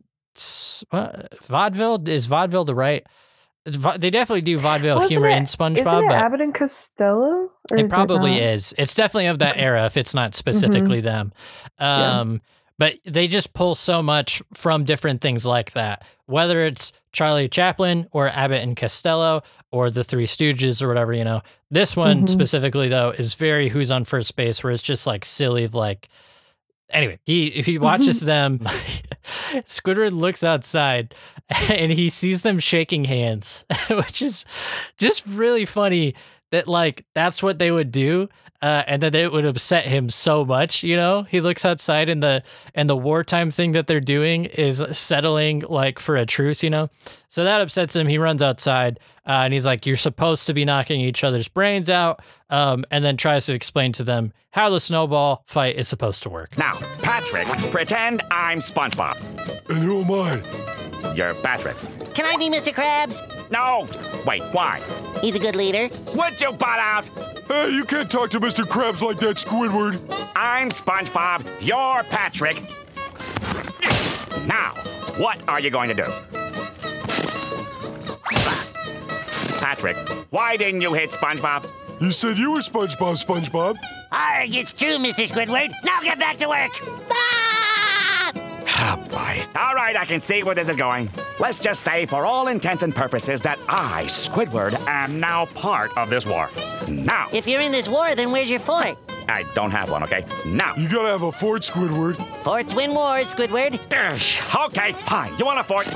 what, 0.90 1.32
vaudeville 1.42 2.06
is 2.08 2.26
vaudeville 2.26 2.64
the 2.64 2.74
right 2.74 3.06
they 3.66 4.10
definitely 4.10 4.42
do 4.42 4.58
vaudeville 4.58 4.96
Wasn't 4.96 5.10
humor 5.10 5.28
it- 5.28 5.36
in 5.36 5.42
Isn't 5.42 5.58
SpongeBob, 5.58 6.02
it 6.04 6.08
but 6.08 6.14
Abbott 6.14 6.40
and 6.40 6.54
Costello? 6.54 7.50
Or 7.70 7.76
it 7.76 7.84
is 7.86 7.90
probably 7.90 8.30
not? 8.32 8.40
is. 8.40 8.74
It's 8.78 8.94
definitely 8.94 9.26
of 9.26 9.40
that 9.40 9.56
era 9.56 9.84
if 9.86 9.96
it's 9.96 10.14
not 10.14 10.34
specifically 10.34 11.00
them. 11.00 11.32
Yeah. 11.80 12.20
Um 12.20 12.40
but 12.78 12.98
they 13.06 13.26
just 13.26 13.54
pull 13.54 13.74
so 13.74 14.02
much 14.02 14.42
from 14.52 14.84
different 14.84 15.22
things 15.22 15.46
like 15.46 15.72
that. 15.72 16.04
Whether 16.26 16.62
it's 16.66 16.92
Charlie 17.10 17.48
Chaplin 17.48 18.06
or 18.12 18.28
Abbott 18.28 18.62
and 18.62 18.76
Costello 18.76 19.42
or 19.72 19.90
the 19.90 20.04
Three 20.04 20.26
Stooges 20.26 20.82
or 20.82 20.88
whatever, 20.88 21.14
you 21.14 21.24
know. 21.24 21.40
This 21.70 21.96
one 21.96 22.24
Mhm. 22.24 22.28
specifically 22.28 22.88
though 22.88 23.10
is 23.16 23.34
very 23.34 23.70
who's 23.70 23.90
on 23.90 24.04
first 24.04 24.36
base 24.36 24.62
where 24.62 24.72
it's 24.72 24.82
just 24.82 25.06
like 25.06 25.24
silly 25.24 25.66
like 25.68 26.08
anyway, 26.90 27.18
he 27.24 27.48
if 27.48 27.66
he 27.66 27.78
watches 27.78 28.20
them 28.32 28.60
Squidward 29.64 30.12
looks 30.12 30.44
outside 30.44 31.14
and 31.68 31.92
he 31.92 32.08
sees 32.08 32.42
them 32.42 32.58
shaking 32.58 33.04
hands, 33.04 33.64
which 33.90 34.22
is 34.22 34.44
just 34.98 35.26
really 35.26 35.64
funny 35.64 36.14
that 36.52 36.68
like 36.68 37.04
that's 37.14 37.42
what 37.42 37.58
they 37.58 37.70
would 37.70 37.90
do. 37.90 38.28
Uh, 38.62 38.82
and 38.86 39.02
then 39.02 39.14
it 39.14 39.32
would 39.32 39.44
upset 39.44 39.86
him 39.86 40.08
so 40.08 40.44
much, 40.44 40.82
you 40.82 40.96
know. 40.96 41.22
He 41.24 41.40
looks 41.40 41.64
outside, 41.64 42.08
and 42.08 42.22
the 42.22 42.42
and 42.74 42.88
the 42.88 42.96
wartime 42.96 43.50
thing 43.50 43.72
that 43.72 43.86
they're 43.86 44.00
doing 44.00 44.46
is 44.46 44.82
settling 44.92 45.62
like 45.68 45.98
for 45.98 46.16
a 46.16 46.26
truce, 46.26 46.62
you 46.62 46.70
know. 46.70 46.88
So 47.28 47.44
that 47.44 47.60
upsets 47.60 47.94
him. 47.94 48.06
He 48.06 48.18
runs 48.18 48.40
outside, 48.40 48.98
uh, 49.26 49.42
and 49.44 49.52
he's 49.52 49.66
like, 49.66 49.86
"You're 49.86 49.96
supposed 49.96 50.46
to 50.46 50.54
be 50.54 50.64
knocking 50.64 51.00
each 51.00 51.22
other's 51.22 51.48
brains 51.48 51.90
out," 51.90 52.20
um, 52.50 52.84
and 52.90 53.04
then 53.04 53.16
tries 53.16 53.46
to 53.46 53.54
explain 53.54 53.92
to 53.92 54.04
them 54.04 54.32
how 54.50 54.70
the 54.70 54.80
snowball 54.80 55.42
fight 55.46 55.76
is 55.76 55.86
supposed 55.86 56.22
to 56.22 56.30
work. 56.30 56.56
Now, 56.56 56.74
Patrick, 57.02 57.46
pretend 57.70 58.22
I'm 58.30 58.60
SpongeBob. 58.60 59.20
And 59.68 59.78
who 59.78 60.00
am 60.02 60.10
I? 60.10 61.14
You're 61.14 61.34
Patrick. 61.34 61.76
Can 62.14 62.24
I 62.24 62.36
be 62.36 62.48
Mr. 62.48 62.72
Krabs? 62.72 63.35
No! 63.50 63.88
Wait, 64.26 64.42
why? 64.52 64.82
He's 65.20 65.36
a 65.36 65.38
good 65.38 65.56
leader. 65.56 65.88
Would 66.14 66.40
you 66.40 66.52
butt 66.52 66.78
out? 66.78 67.08
Hey, 67.48 67.70
you 67.70 67.84
can't 67.84 68.10
talk 68.10 68.30
to 68.30 68.40
Mr. 68.40 68.64
Krabs 68.64 69.02
like 69.02 69.18
that, 69.20 69.36
Squidward. 69.36 70.00
I'm 70.34 70.70
SpongeBob. 70.70 71.46
You're 71.60 72.02
Patrick. 72.04 72.62
Now, 74.46 74.74
what 75.16 75.42
are 75.48 75.60
you 75.60 75.70
going 75.70 75.88
to 75.88 75.94
do? 75.94 76.06
Patrick, 79.58 79.96
why 80.30 80.56
didn't 80.56 80.80
you 80.80 80.92
hit 80.94 81.10
SpongeBob? 81.10 81.66
You 82.00 82.12
said 82.12 82.36
you 82.36 82.52
were 82.52 82.58
SpongeBob, 82.58 83.24
SpongeBob. 83.24 83.76
Arg, 84.12 84.54
it's 84.54 84.72
true, 84.72 84.98
Mr. 84.98 85.26
Squidward. 85.28 85.72
Now 85.84 86.00
get 86.02 86.18
back 86.18 86.36
to 86.38 86.48
work. 86.48 86.70
Ah! 87.10 87.55
Oh, 88.78 88.96
boy. 89.10 89.42
All 89.58 89.74
right, 89.74 89.96
I 89.96 90.04
can 90.04 90.20
see 90.20 90.42
where 90.42 90.54
this 90.54 90.68
is 90.68 90.76
going. 90.76 91.08
Let's 91.38 91.58
just 91.58 91.82
say, 91.82 92.04
for 92.06 92.26
all 92.26 92.48
intents 92.48 92.82
and 92.82 92.94
purposes, 92.94 93.40
that 93.42 93.58
I, 93.68 94.04
Squidward, 94.04 94.74
am 94.86 95.18
now 95.18 95.46
part 95.46 95.96
of 95.96 96.10
this 96.10 96.26
war. 96.26 96.50
Now, 96.88 97.26
If 97.32 97.46
you're 97.46 97.60
in 97.62 97.72
this 97.72 97.88
war, 97.88 98.14
then 98.14 98.30
where's 98.32 98.50
your 98.50 98.58
fort? 98.60 98.98
I 99.28 99.44
don't 99.54 99.70
have 99.72 99.90
one, 99.90 100.02
okay? 100.04 100.24
Now. 100.46 100.74
You 100.76 100.88
gotta 100.88 101.08
have 101.08 101.22
a 101.22 101.32
fort, 101.32 101.62
Squidward. 101.62 102.16
Forts 102.44 102.74
win 102.74 102.92
wars, 102.94 103.34
Squidward. 103.34 103.80
Ugh, 103.94 104.66
Okay, 104.70 104.92
fine. 104.92 105.36
You 105.38 105.44
want 105.46 105.58
a 105.58 105.64
fort? 105.64 105.86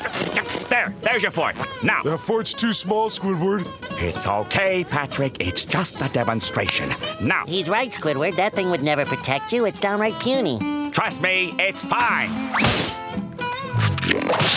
There, 0.69 0.95
there's 1.03 1.23
your 1.23 1.33
fort. 1.33 1.55
Now, 1.83 2.03
That 2.03 2.19
fort's 2.19 2.55
too 2.55 2.73
small, 2.73 3.09
Squidward. 3.11 3.67
it's 4.03 4.27
okay, 4.27 4.85
Patrick. 4.85 5.37
It's 5.41 5.65
just 5.65 6.01
a 6.01 6.09
demonstration. 6.09 6.89
Now, 7.21 7.45
He's 7.47 7.69
right, 7.69 7.91
Squidward. 7.91 8.37
That 8.37 8.55
thing 8.57 8.71
would 8.71 8.83
never 8.83 9.05
protect 9.05 9.53
you. 9.53 9.65
It's 9.67 9.81
downright 9.81 10.19
puny. 10.19 10.59
Trust 10.91 11.23
me, 11.23 11.55
it's 11.59 11.83
fine. 11.83 12.29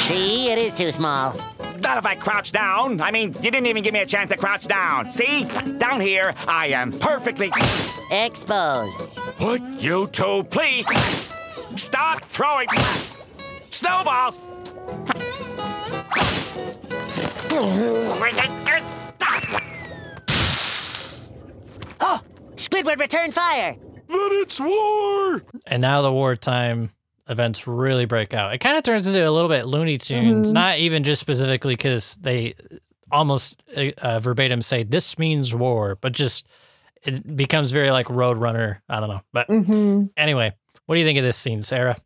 See, 0.08 0.52
it 0.52 0.58
is 0.58 0.74
too 0.74 0.92
small. 0.92 1.36
Not 1.82 1.98
if 1.98 2.06
I 2.06 2.16
crouch 2.16 2.52
down. 2.52 3.02
I 3.02 3.12
mean, 3.12 3.34
you 3.34 3.52
didn't 3.52 3.68
even 3.68 3.84
give 3.84 3.94
me 3.94 4.00
a 4.00 4.06
chance 4.06 4.30
to 4.30 4.38
crouch 4.38 4.68
down. 4.68 5.10
See? 5.10 5.46
Down 5.78 6.00
here, 6.00 6.34
I 6.48 6.68
am 6.68 6.92
perfectly. 6.92 7.52
Exposed. 8.10 9.02
Would 9.40 9.62
you 9.82 10.08
two 10.08 10.44
please 10.46 10.86
stop 11.76 12.24
throwing 12.24 12.68
snowballs? 13.70 14.40
Oh, 22.06 22.20
Squidward 22.56 23.00
returned 23.00 23.34
fire. 23.34 23.78
Then 24.08 24.30
it's 24.42 24.60
war! 24.60 25.42
And 25.66 25.82
now 25.82 26.02
the 26.02 26.12
wartime 26.12 26.92
events 27.28 27.68
really 27.68 28.06
break 28.06 28.34
out. 28.34 28.54
It 28.54 28.58
kind 28.60 28.78
of 28.78 28.84
turns 28.84 29.08
into 29.08 29.28
a 29.28 29.32
little 29.32 29.50
bit 29.50 29.66
Looney 29.66 29.98
Tunes, 29.98 30.52
not 30.54 30.78
even 30.80 31.04
just 31.04 31.22
specifically 31.22 31.76
because 31.76 32.16
they 32.16 32.54
almost 33.12 33.62
uh, 33.78 33.92
uh, 34.02 34.20
verbatim 34.20 34.62
say 34.62 34.84
this 34.84 35.18
means 35.20 35.54
war, 35.54 35.98
but 36.02 36.12
just 36.14 36.48
it 37.04 37.36
becomes 37.36 37.72
very 37.72 37.92
like 37.92 38.08
Roadrunner. 38.08 38.80
I 38.90 39.00
don't 39.00 39.10
know. 39.10 39.22
But 39.32 39.48
Mhm. 39.48 40.10
anyway, 40.18 40.54
what 40.86 40.96
do 40.96 41.00
you 41.00 41.06
think 41.06 41.18
of 41.18 41.24
this 41.24 41.38
scene, 41.38 41.62
Sarah? 41.62 41.98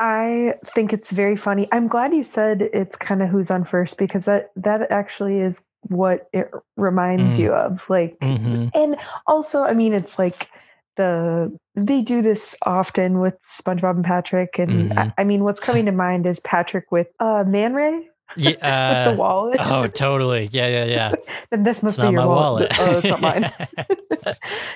I 0.00 0.54
think 0.74 0.92
it's 0.92 1.12
very 1.12 1.36
funny. 1.36 1.68
I'm 1.70 1.86
glad 1.86 2.12
you 2.12 2.24
said 2.24 2.62
it's 2.62 2.96
kind 2.96 3.22
of 3.22 3.28
who's 3.28 3.50
on 3.50 3.64
first 3.64 3.96
because 3.96 4.24
that 4.24 4.50
that 4.56 4.90
actually 4.90 5.38
is 5.38 5.66
what 5.82 6.28
it 6.32 6.50
reminds 6.76 7.36
Mm. 7.36 7.42
you 7.42 7.52
of. 7.52 7.88
Like, 7.88 8.18
Mhm. 8.20 8.70
and 8.74 8.96
also, 9.28 9.62
I 9.62 9.72
mean, 9.72 9.92
it's 9.92 10.18
like 10.18 10.48
the 10.96 11.56
they 11.74 12.02
do 12.02 12.22
this 12.22 12.56
often 12.62 13.18
with 13.20 13.34
SpongeBob 13.50 13.96
and 13.96 14.04
Patrick, 14.04 14.58
and 14.58 14.90
Mhm. 14.90 14.98
I, 14.98 15.12
I 15.22 15.24
mean, 15.24 15.44
what's 15.44 15.60
coming 15.60 15.86
to 15.86 15.92
mind 15.92 16.26
is 16.26 16.40
Patrick 16.40 16.90
with 16.92 17.08
uh 17.20 17.44
Man 17.46 17.74
Ray 17.74 18.08
Yeah, 18.36 18.50
with 18.52 18.62
uh, 18.62 19.10
the 19.12 19.16
wallet. 19.16 19.60
oh, 19.60 19.86
totally. 19.86 20.48
Yeah, 20.52 20.68
yeah, 20.68 20.84
yeah. 20.84 21.12
then 21.50 21.62
this 21.62 21.82
must 21.82 21.98
It's 21.98 22.06
be 22.06 22.12
your 22.12 22.22
my 22.22 22.26
wallet. 22.26 22.70
wallet. 22.70 22.76
Oh, 22.80 22.98
it's 22.98 23.08
not 23.10 23.20
mine. 23.20 23.52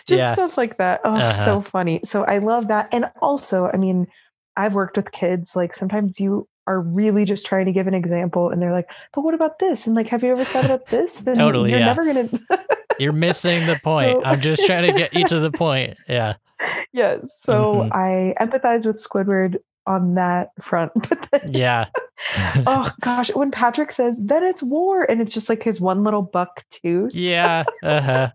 Just 0.06 0.08
Yeah. 0.08 0.32
stuff 0.34 0.56
like 0.58 0.78
that. 0.78 1.00
Oh, 1.04 1.16
Uh-huh. 1.16 1.44
so 1.44 1.60
funny. 1.62 2.00
So 2.04 2.24
I 2.24 2.38
love 2.38 2.68
that. 2.68 2.88
And 2.92 3.10
also, 3.22 3.70
I 3.72 3.76
mean, 3.76 4.06
I've 4.56 4.74
worked 4.74 4.96
with 4.96 5.12
kids. 5.12 5.56
Like 5.56 5.74
sometimes 5.74 6.20
you 6.20 6.46
are 6.68 6.80
really 6.80 7.24
just 7.24 7.46
trying 7.46 7.66
to 7.66 7.72
give 7.72 7.86
an 7.88 7.94
example, 7.94 8.50
and 8.50 8.60
they're 8.62 8.72
like, 8.72 8.88
"But 9.14 9.22
what 9.22 9.34
about 9.34 9.58
this?" 9.58 9.86
And 9.86 9.96
like, 9.96 10.06
have 10.08 10.22
you 10.22 10.30
ever 10.32 10.44
thought 10.44 10.64
about 10.66 10.86
this? 10.88 11.26
And 11.26 11.36
Totally, 11.38 11.70
You're 11.70 11.80
yeah. 11.80 11.86
never 11.86 12.04
gonna. 12.04 12.28
You're 13.00 13.12
missing 13.12 13.66
the 13.66 13.80
point. 13.82 14.20
So- 14.22 14.24
I'm 14.28 14.40
just 14.40 14.64
trying 14.66 14.90
to 14.92 14.96
get 14.98 15.14
you 15.14 15.26
to 15.28 15.40
the 15.40 15.50
point. 15.66 15.96
Yeah. 16.08 16.34
yes. 16.92 17.20
So 17.42 17.88
Mhm. 17.90 17.92
I 17.92 18.34
empathize 18.44 18.84
with 18.86 19.02
Squidward 19.04 19.56
on 19.86 20.14
that 20.16 20.50
front. 20.60 20.92
But 21.08 21.28
then, 21.30 21.40
Yeah. 21.52 21.86
oh 22.66 22.90
gosh, 23.00 23.34
when 23.34 23.50
Patrick 23.50 23.92
says, 23.92 24.20
"Then 24.24 24.44
it's 24.44 24.62
war," 24.62 25.02
and 25.10 25.20
it's 25.22 25.32
just 25.32 25.48
like 25.48 25.62
his 25.62 25.80
one 25.80 26.04
little 26.04 26.22
buck 26.22 26.64
tooth. 26.70 27.14
yeah. 27.14 27.64
Uh-huh. 27.82 28.30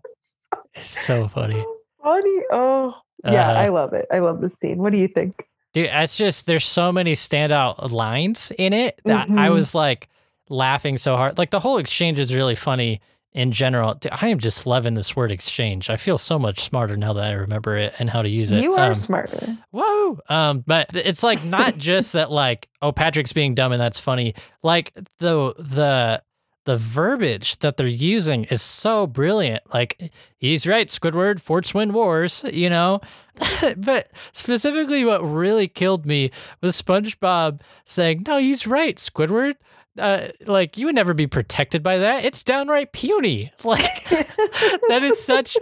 It's 0.74 0.90
so 1.06 1.28
funny. 1.28 1.64
Funny. 2.02 2.40
Oh. 2.50 2.94
Yeah, 3.24 3.50
Uh-huh. 3.50 3.60
I 3.60 3.68
love 3.68 3.92
it. 3.94 4.06
I 4.12 4.18
love 4.18 4.40
this 4.42 4.58
scene. 4.58 4.78
What 4.78 4.92
do 4.92 4.98
you 4.98 5.08
think? 5.08 5.34
Dude, 5.74 5.88
that's 5.90 6.16
just 6.16 6.46
there's 6.46 6.64
so 6.66 6.90
many 6.92 7.12
standout 7.12 7.90
lines 7.92 8.50
in 8.58 8.72
it 8.72 9.00
that 9.04 9.28
I 9.28 9.48
Mhm. 9.48 9.52
was 9.52 9.74
like 9.74 10.08
laughing 10.48 10.96
so 10.96 11.16
hard. 11.16 11.36
Like 11.36 11.50
the 11.50 11.60
whole 11.60 11.76
exchange 11.78 12.18
is 12.18 12.32
really 12.34 12.54
funny 12.54 13.00
in 13.32 13.50
general. 13.50 13.94
Dude, 13.94 14.12
I 14.12 14.28
am 14.28 14.38
just 14.38 14.64
loving 14.66 14.94
this 14.94 15.16
word 15.16 15.32
exchange. 15.32 15.90
I 15.90 15.96
feel 15.96 16.16
so 16.16 16.38
much 16.38 16.60
smarter 16.60 16.96
now 16.96 17.12
that 17.14 17.24
I 17.24 17.32
remember 17.32 17.76
it 17.76 17.92
and 17.98 18.08
how 18.08 18.22
to 18.22 18.28
use 18.28 18.52
it. 18.52 18.62
You 18.62 18.74
are 18.74 18.90
Um, 18.90 18.94
smarter. 18.94 19.56
Whoa. 19.72 20.20
Um, 20.28 20.62
but 20.64 20.90
it's 20.94 21.24
like 21.24 21.42
not 21.44 21.76
just 21.76 22.12
that 22.12 22.30
like, 22.30 22.68
oh, 22.80 22.92
Patrick's 22.92 23.32
being 23.32 23.54
dumb 23.56 23.72
and 23.72 23.80
that's 23.80 23.98
funny. 23.98 24.34
Like 24.62 24.92
the 25.18 25.54
the 25.58 26.22
the 26.64 26.76
verbiage 26.76 27.58
that 27.58 27.76
they're 27.76 27.86
using 27.86 28.44
is 28.44 28.62
so 28.62 29.06
brilliant. 29.06 29.62
Like 29.72 30.10
he's 30.38 30.66
right, 30.66 30.88
Squidward, 30.88 31.40
forts 31.40 31.74
win 31.74 31.92
wars, 31.92 32.44
you 32.52 32.70
know? 32.70 33.00
but 33.76 34.10
specifically 34.32 35.04
what 35.04 35.20
really 35.20 35.68
killed 35.68 36.06
me 36.06 36.30
was 36.60 36.80
SpongeBob 36.80 37.60
saying, 37.84 38.24
No, 38.26 38.38
he's 38.38 38.66
right, 38.66 38.96
Squidward. 38.96 39.54
Uh, 39.96 40.26
like 40.46 40.76
you 40.76 40.86
would 40.86 40.94
never 40.94 41.14
be 41.14 41.26
protected 41.26 41.80
by 41.80 41.98
that. 41.98 42.24
It's 42.24 42.42
downright 42.42 42.92
puny. 42.92 43.52
Like 43.64 44.04
that 44.08 45.00
is 45.02 45.22
such 45.22 45.56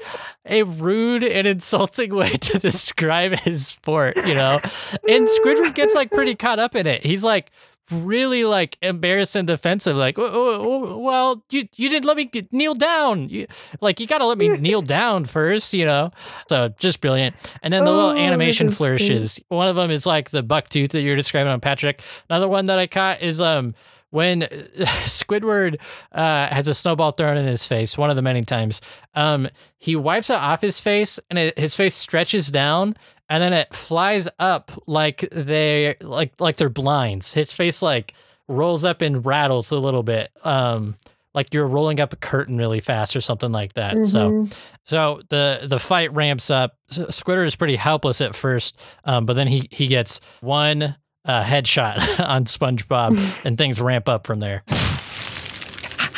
a 0.47 0.63
rude 0.63 1.23
and 1.23 1.47
insulting 1.47 2.15
way 2.15 2.31
to 2.31 2.59
describe 2.59 3.33
his 3.41 3.67
sport, 3.67 4.17
you 4.17 4.35
know. 4.35 4.61
And 5.09 5.29
Squidward 5.29 5.75
gets 5.75 5.95
like 5.95 6.11
pretty 6.11 6.35
caught 6.35 6.59
up 6.59 6.75
in 6.75 6.87
it. 6.87 7.05
He's 7.05 7.23
like 7.23 7.53
really 7.91 8.45
like 8.45 8.77
embarrassed 8.83 9.37
and 9.37 9.47
defensive, 9.47 9.97
like, 9.97 10.19
"Oh, 10.19 10.31
oh, 10.33 10.61
oh, 10.63 10.99
well, 10.99 11.45
you 11.51 11.69
you 11.77 11.89
didn't 11.89 12.07
let 12.07 12.17
me 12.17 12.25
get, 12.25 12.53
kneel 12.53 12.75
down. 12.75 13.29
You, 13.29 13.47
like 13.81 14.01
you 14.01 14.07
got 14.07 14.19
to 14.19 14.27
let 14.27 14.39
me 14.39 14.49
kneel 14.49 14.83
down 14.99 15.25
first, 15.25 15.75
you 15.75 15.85
know. 15.85 16.11
So 16.49 16.69
just 16.79 17.01
brilliant. 17.01 17.37
And 17.63 17.73
then 17.73 17.85
the 17.85 17.91
Oh, 17.91 17.97
little 18.09 18.13
animation 18.23 18.67
this 18.67 18.75
is 18.75 18.79
flourishes. 18.79 19.41
One 19.49 19.69
of 19.69 19.77
them 19.77 19.91
is 19.91 20.07
like 20.07 20.31
the 20.31 20.43
buck 20.43 20.69
tooth 20.69 20.93
that 20.93 21.03
you're 21.03 21.17
describing 21.17 21.53
on 21.53 21.61
Patrick. 21.61 22.03
Another 22.31 22.49
one 22.49 22.67
that 22.67 22.79
I 22.79 22.87
caught 22.87 23.23
is 23.23 23.41
um 23.41 23.75
when 24.11 24.41
Squidward 25.07 25.81
uh, 26.13 26.47
has 26.49 26.69
a 26.69 26.75
snowball 26.75 27.13
thrown 27.13 27.39
in 27.39 27.47
his 27.47 27.67
face, 27.67 27.97
one 27.97 28.11
of 28.11 28.17
the 28.17 28.21
many 28.21 28.43
times, 28.43 28.83
um, 29.15 29.49
he 29.79 29.97
wipes 29.97 30.29
it 30.29 30.37
off 30.37 30.61
his 30.61 30.81
face 30.83 31.19
and 31.31 31.39
it, 31.39 31.59
his 31.59 31.75
face 31.75 31.95
stretches 31.95 32.51
down 32.51 32.95
and 33.29 33.43
then 33.43 33.53
it 33.53 33.75
flies 33.75 34.29
up 34.39 34.71
like 34.87 35.29
they 35.33 35.97
like 36.01 36.33
like 36.41 36.57
they're 36.57 36.69
blinds. 36.69 37.33
His 37.35 37.53
face 37.53 37.83
like 37.83 38.15
rolls 38.49 38.85
up 38.85 39.01
and 39.03 39.25
rattles 39.25 39.71
a 39.73 39.79
little 39.79 40.03
bit. 40.03 40.31
Um, 40.45 40.97
like 41.35 41.55
you're 41.55 41.67
rolling 41.67 41.99
up 41.99 42.13
a 42.13 42.17
curtain 42.17 42.59
really 42.59 42.81
fast 42.81 43.17
or 43.17 43.21
something 43.23 43.53
like 43.53 43.73
that. 43.75 44.05
So 44.05 44.31
Mhm. 44.31 44.53
so 44.85 45.23
the 45.31 45.61
the 45.65 45.79
fight 45.79 46.13
ramps 46.13 46.51
up. 46.51 46.77
S- 46.91 46.99
Squidward 47.23 47.47
is 47.47 47.57
pretty 47.57 47.77
helpless 47.77 48.21
at 48.21 48.35
first, 48.35 48.79
um, 49.05 49.25
but 49.25 49.35
then 49.35 49.47
he 49.49 49.67
he 49.71 49.87
gets 49.87 50.21
one 50.41 50.97
uh, 51.25 51.43
headshot 51.45 52.21
on 52.29 52.45
SpongeBob, 52.45 53.17
and 53.47 53.57
things 53.57 53.81
ramp 53.81 54.09
up 54.11 54.27
from 54.27 54.41
there. 54.41 54.63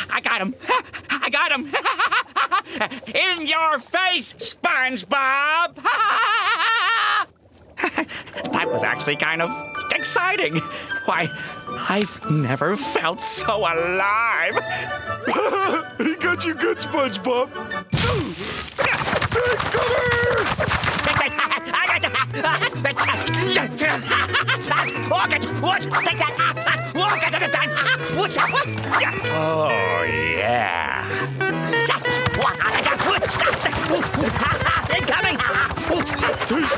I 0.09 0.19
got 0.21 0.41
him. 0.41 0.55
I 1.09 1.29
got 1.29 1.51
him. 1.51 1.71
In 3.13 3.45
your 3.47 3.79
face, 3.79 4.33
SpongeBob. 4.33 5.77
that 8.51 8.67
was 8.71 8.83
actually 8.83 9.15
kind 9.17 9.41
of 9.41 9.49
exciting. 9.93 10.57
Why, 11.05 11.27
I've 11.89 12.19
never 12.29 12.75
felt 12.75 13.21
so 13.21 13.57
alive. 13.59 14.53
he 15.97 16.15
got 16.15 16.45
you 16.45 16.55
good, 16.55 16.77
SpongeBob. 16.77 17.49
Take 21.05 21.31
cover! 22.97 23.35
Oh, 29.27 30.03
yeah. 30.03 31.94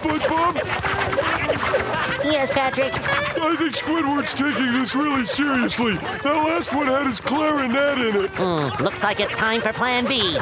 SpongeBob. 0.07 0.55
Yes, 2.23 2.51
Patrick. 2.51 2.93
I 2.93 3.55
think 3.57 3.73
Squidward's 3.73 4.33
taking 4.33 4.71
this 4.73 4.95
really 4.95 5.25
seriously. 5.25 5.95
That 5.95 6.43
last 6.45 6.73
one 6.73 6.87
had 6.87 7.05
his 7.07 7.19
clarinet 7.19 7.97
in 7.99 8.25
it. 8.25 8.31
Hmm, 8.31 8.83
looks 8.83 9.03
like 9.03 9.19
it's 9.19 9.33
time 9.33 9.61
for 9.61 9.73
Plan 9.73 10.05
B. 10.05 10.37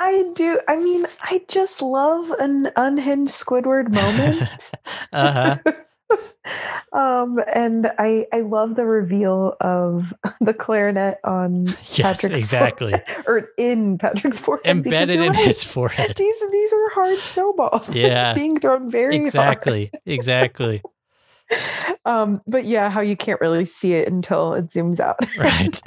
I 0.00 0.30
do. 0.34 0.60
I 0.68 0.76
mean, 0.76 1.06
I 1.22 1.42
just 1.48 1.82
love 1.82 2.30
an 2.38 2.70
unhinged 2.76 3.32
Squidward 3.32 3.88
moment. 3.90 4.48
Uh 5.10 5.58
huh. 5.64 5.72
um, 6.92 7.38
and 7.54 7.90
I 7.98 8.26
I 8.32 8.40
love 8.40 8.76
the 8.76 8.86
reveal 8.86 9.54
of 9.60 10.12
the 10.40 10.54
clarinet 10.54 11.18
on 11.24 11.66
yes, 11.66 12.00
Patrick's 12.00 12.40
exactly. 12.40 12.92
forehead, 12.92 13.24
or 13.26 13.48
in 13.58 13.98
Patrick's 13.98 14.38
forehead. 14.38 14.66
Embedded 14.66 15.20
in 15.20 15.32
right. 15.32 15.46
his 15.46 15.62
forehead. 15.64 16.16
These 16.16 16.42
these 16.50 16.72
are 16.72 16.90
hard 16.90 17.18
snowballs. 17.18 17.94
Yeah. 17.94 18.34
being 18.34 18.58
thrown 18.58 18.90
very 18.90 19.16
hard. 19.16 19.26
Exactly. 19.26 19.90
Exactly. 20.06 20.82
Um, 22.04 22.42
but 22.46 22.64
yeah, 22.66 22.90
how 22.90 23.00
you 23.00 23.16
can't 23.16 23.40
really 23.40 23.64
see 23.64 23.94
it 23.94 24.08
until 24.08 24.52
it 24.54 24.68
zooms 24.68 25.00
out. 25.00 25.18
Right. 25.38 25.80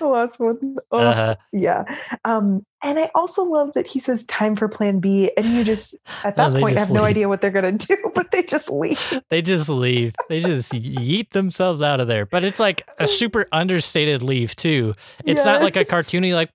the 0.00 0.06
last 0.06 0.40
one. 0.40 0.76
Oh, 0.90 0.98
Uh 0.98 1.14
huh. 1.14 1.36
yeah. 1.52 1.84
Um, 2.24 2.64
and 2.82 2.98
I 2.98 3.10
also 3.14 3.44
love 3.44 3.72
that 3.74 3.86
he 3.86 3.98
says 4.00 4.24
time 4.26 4.56
for 4.56 4.68
plan 4.68 5.00
B, 5.00 5.30
and 5.36 5.46
you 5.46 5.64
just 5.64 5.96
at 6.24 6.36
that 6.36 6.50
they 6.50 6.60
point 6.60 6.76
have 6.76 6.90
no 6.90 7.04
idea 7.04 7.28
what 7.28 7.40
they're 7.40 7.50
gonna 7.50 7.72
do, 7.72 7.96
but 8.14 8.30
they 8.30 8.42
just 8.42 8.70
leave. 8.70 9.22
They 9.30 9.42
just 9.42 9.68
leave. 9.68 10.12
They 10.28 10.40
just 10.40 10.72
yeet 10.72 11.30
themselves 11.30 11.82
out 11.82 12.00
of 12.00 12.08
there. 12.08 12.26
But 12.26 12.44
it's 12.44 12.60
like 12.60 12.86
a 12.98 13.06
super 13.06 13.46
understated 13.52 14.22
leave 14.22 14.54
too. 14.56 14.94
It's 15.24 15.44
not 15.44 15.62
like 15.62 15.76
a 15.76 15.84
cartoony 15.84 16.34
like 16.34 16.50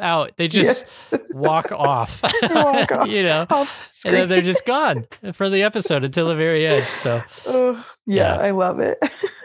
out. 0.00 0.32
They 0.36 0.48
just 0.48 0.86
walk 1.30 1.70
off. 1.72 2.22
walk 2.42 2.92
off. 2.92 3.08
you 3.08 3.22
know. 3.22 3.46
And 3.50 4.14
then 4.14 4.28
they're 4.28 4.42
just 4.42 4.66
gone 4.66 5.06
for 5.32 5.48
the 5.48 5.62
episode 5.62 6.04
until 6.04 6.28
the 6.28 6.34
very 6.34 6.66
end. 6.66 6.84
So 6.96 7.22
Ugh, 7.46 7.76
yeah, 8.06 8.36
Yeah. 8.36 8.42
I 8.42 8.50
love 8.50 8.80
it. 8.80 8.98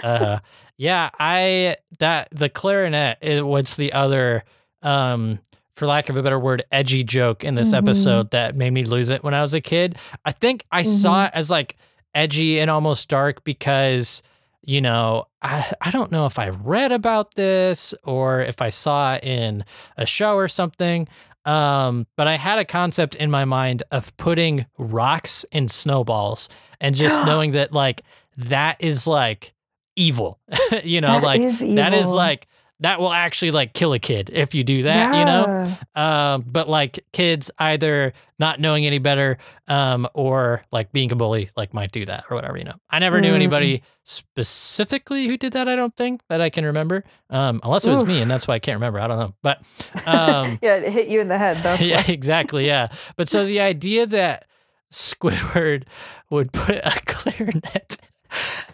uh 0.03 0.39
yeah 0.77 1.09
i 1.19 1.75
that 1.99 2.29
the 2.31 2.47
clarinet 2.47 3.17
is 3.21 3.41
what's 3.41 3.75
the 3.75 3.91
other 3.91 4.43
um 4.81 5.39
for 5.79 5.87
lack 5.87 6.09
of 6.09 6.17
a 6.17 6.21
better 6.23 6.39
word 6.39 6.61
edgy 6.71 7.03
joke 7.03 7.43
in 7.43 7.55
this 7.55 7.71
Mhm. 7.71 7.77
episode 7.79 8.31
that 8.31 8.55
made 8.55 8.71
me 8.71 8.83
lose 8.85 9.09
it 9.09 9.23
when 9.23 9.33
i 9.33 9.41
was 9.41 9.53
a 9.53 9.61
kid. 9.61 9.97
I 10.25 10.31
think 10.31 10.63
i 10.71 10.83
saw 10.83 11.25
it 11.25 11.31
as 11.33 11.49
like 11.49 11.75
edgy 12.13 12.59
and 12.59 12.69
almost 12.69 13.07
dark 13.09 13.43
because 13.43 14.21
you 14.61 14.81
know 14.81 15.25
I, 15.41 15.71
I 15.81 15.89
don't 15.91 16.11
know 16.11 16.25
if 16.25 16.37
i 16.37 16.49
read 16.49 16.91
about 16.91 17.35
this 17.35 17.93
or 18.03 18.41
if 18.41 18.61
i 18.61 18.69
saw 18.69 19.15
it 19.15 19.23
in 19.23 19.63
a 19.97 20.05
show 20.05 20.35
or 20.35 20.47
something 20.49 21.07
um 21.45 22.05
but 22.17 22.27
i 22.27 22.35
had 22.35 22.59
a 22.59 22.65
concept 22.65 23.15
in 23.15 23.31
my 23.31 23.45
mind 23.45 23.83
of 23.91 24.15
putting 24.17 24.65
rocks 24.77 25.45
in 25.51 25.67
snowballs 25.69 26.49
and 26.81 26.93
just 26.95 27.23
knowing 27.25 27.51
that 27.51 27.71
like 27.71 28.01
that 28.37 28.77
is 28.79 29.07
like 29.07 29.53
evil. 29.95 30.39
You 30.83 31.01
know 31.01 31.19
That 31.19 31.23
like 31.23 31.41
that 31.75 31.93
is 31.93 32.09
like 32.11 32.47
that 32.81 32.99
will 32.99 33.11
actually 33.11 33.51
like 33.51 33.73
kill 33.73 33.93
a 33.93 33.99
kid 33.99 34.29
if 34.33 34.55
you 34.55 34.63
do 34.63 34.83
that 34.83 35.13
you 35.15 35.25
know 35.25 35.75
Yeah. 35.95 36.33
um 36.35 36.45
but 36.47 36.69
like 36.69 37.05
kids 37.11 37.51
either 37.59 38.13
not 38.39 38.59
knowing 38.59 38.85
any 38.85 38.99
better 38.99 39.37
um 39.67 40.07
or 40.13 40.63
like 40.71 40.91
being 40.91 41.11
a 41.11 41.15
bully 41.15 41.49
like 41.57 41.73
might 41.73 41.91
do 41.91 42.05
that 42.05 42.23
or 42.29 42.35
whatever 42.35 42.57
you 42.57 42.63
know 42.63 42.75
i 42.89 42.99
never 42.99 43.19
knew 43.21 43.31
Mm. 43.31 43.35
anybody 43.35 43.83
specifically 44.05 45.27
who 45.27 45.35
did 45.37 45.53
that 45.53 45.67
i 45.67 45.75
don't 45.75 45.95
think 45.97 46.21
that 46.29 46.39
i 46.41 46.49
can 46.49 46.65
remember 46.65 47.03
um 47.29 47.59
unless 47.63 47.85
it 47.85 47.91
was 47.91 48.05
me 48.05 48.21
and 48.21 48.31
that's 48.31 48.47
why 48.47 48.55
i 48.55 48.59
can't 48.59 48.77
remember 48.77 48.99
i 48.99 49.07
don't 49.07 49.19
know 49.19 49.33
but 49.43 49.57
um 50.05 50.57
yeah, 50.61 50.75
it 50.75 50.91
hit 50.91 51.07
you 51.09 51.19
in 51.21 51.27
the 51.27 51.37
head. 51.37 51.57
That's 51.63 51.81
yeah, 51.81 51.97
why. 51.97 52.05
exactly. 52.13 52.65
Yeah. 52.65 52.87
But 53.15 53.27
so 53.29 53.45
the 53.45 53.59
idea 53.59 54.05
that 54.07 54.45
Squidward 54.91 55.83
would 56.29 56.51
put 56.51 56.75
a 56.77 56.91
clarinet 57.05 57.97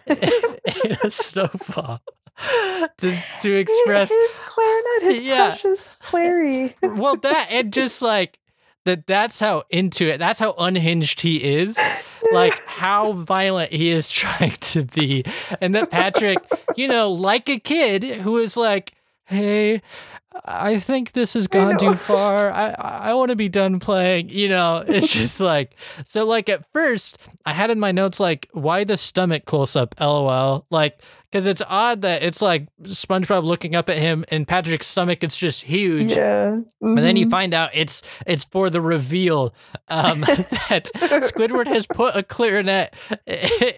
in 0.06 0.92
a 1.02 1.10
snowball 1.10 2.00
to 2.98 3.16
to 3.42 3.54
express 3.54 4.10
his 4.12 4.40
clarinet, 4.46 5.02
his 5.02 5.20
Yeah. 5.22 5.48
precious 5.48 5.96
Clary. 6.02 6.76
well 6.82 7.16
that 7.16 7.48
and 7.50 7.72
just 7.72 8.02
like 8.02 8.38
that 8.84 9.06
that's 9.06 9.40
how 9.40 9.62
into 9.70 10.06
it 10.06 10.18
that's 10.18 10.38
how 10.38 10.54
unhinged 10.58 11.20
he 11.22 11.42
is 11.42 11.78
like 12.32 12.54
how 12.66 13.12
violent 13.12 13.72
he 13.72 13.90
is 13.90 14.10
trying 14.12 14.52
to 14.60 14.82
be 14.84 15.24
and 15.60 15.74
that 15.74 15.90
patrick 15.90 16.38
you 16.76 16.86
know 16.88 17.10
like 17.10 17.48
a 17.48 17.58
kid 17.58 18.04
who 18.04 18.36
is 18.36 18.56
like 18.56 18.92
hey, 19.28 19.82
I 20.44 20.78
think 20.78 21.10
this 21.10 21.34
has 21.34 21.48
gone 21.48 21.78
too 21.78 21.94
far. 21.94 22.52
I 22.52 22.68
I 22.78 23.14
want 23.14 23.30
to 23.30 23.34
be 23.36 23.48
done 23.48 23.80
playing. 23.80 24.28
You 24.28 24.48
know, 24.48 24.84
it's 24.86 25.12
just 25.12 25.40
like 25.40 25.74
so. 26.04 26.24
Like 26.24 26.48
at 26.48 26.64
first, 26.72 27.18
I 27.44 27.52
had 27.52 27.72
in 27.72 27.80
my 27.80 27.90
notes 27.90 28.20
like 28.20 28.48
why 28.52 28.84
the 28.84 28.96
stomach 28.96 29.44
close 29.44 29.74
up, 29.74 29.96
lol. 30.00 30.64
Like 30.70 31.00
because 31.36 31.46
it's 31.46 31.62
odd 31.68 32.00
that 32.00 32.22
it's 32.22 32.40
like 32.40 32.66
SpongeBob 32.82 33.44
looking 33.44 33.74
up 33.74 33.88
at 33.90 33.98
him, 33.98 34.24
and 34.28 34.48
Patrick's 34.48 34.86
stomach 34.86 35.22
it's 35.22 35.36
just 35.36 35.64
huge. 35.64 36.12
Yeah. 36.12 36.60
And 36.80 36.98
then 36.98 37.16
you 37.16 37.26
Mhm. 37.26 37.30
find 37.30 37.54
out 37.54 37.70
it's 37.74 38.02
it's 38.26 38.44
for 38.44 38.70
the 38.70 38.80
reveal 38.80 39.54
um, 39.88 40.20
that 40.20 40.88
Squidward 40.94 41.66
has 41.66 41.86
put 41.86 42.16
a 42.16 42.22
clarinet 42.22 42.94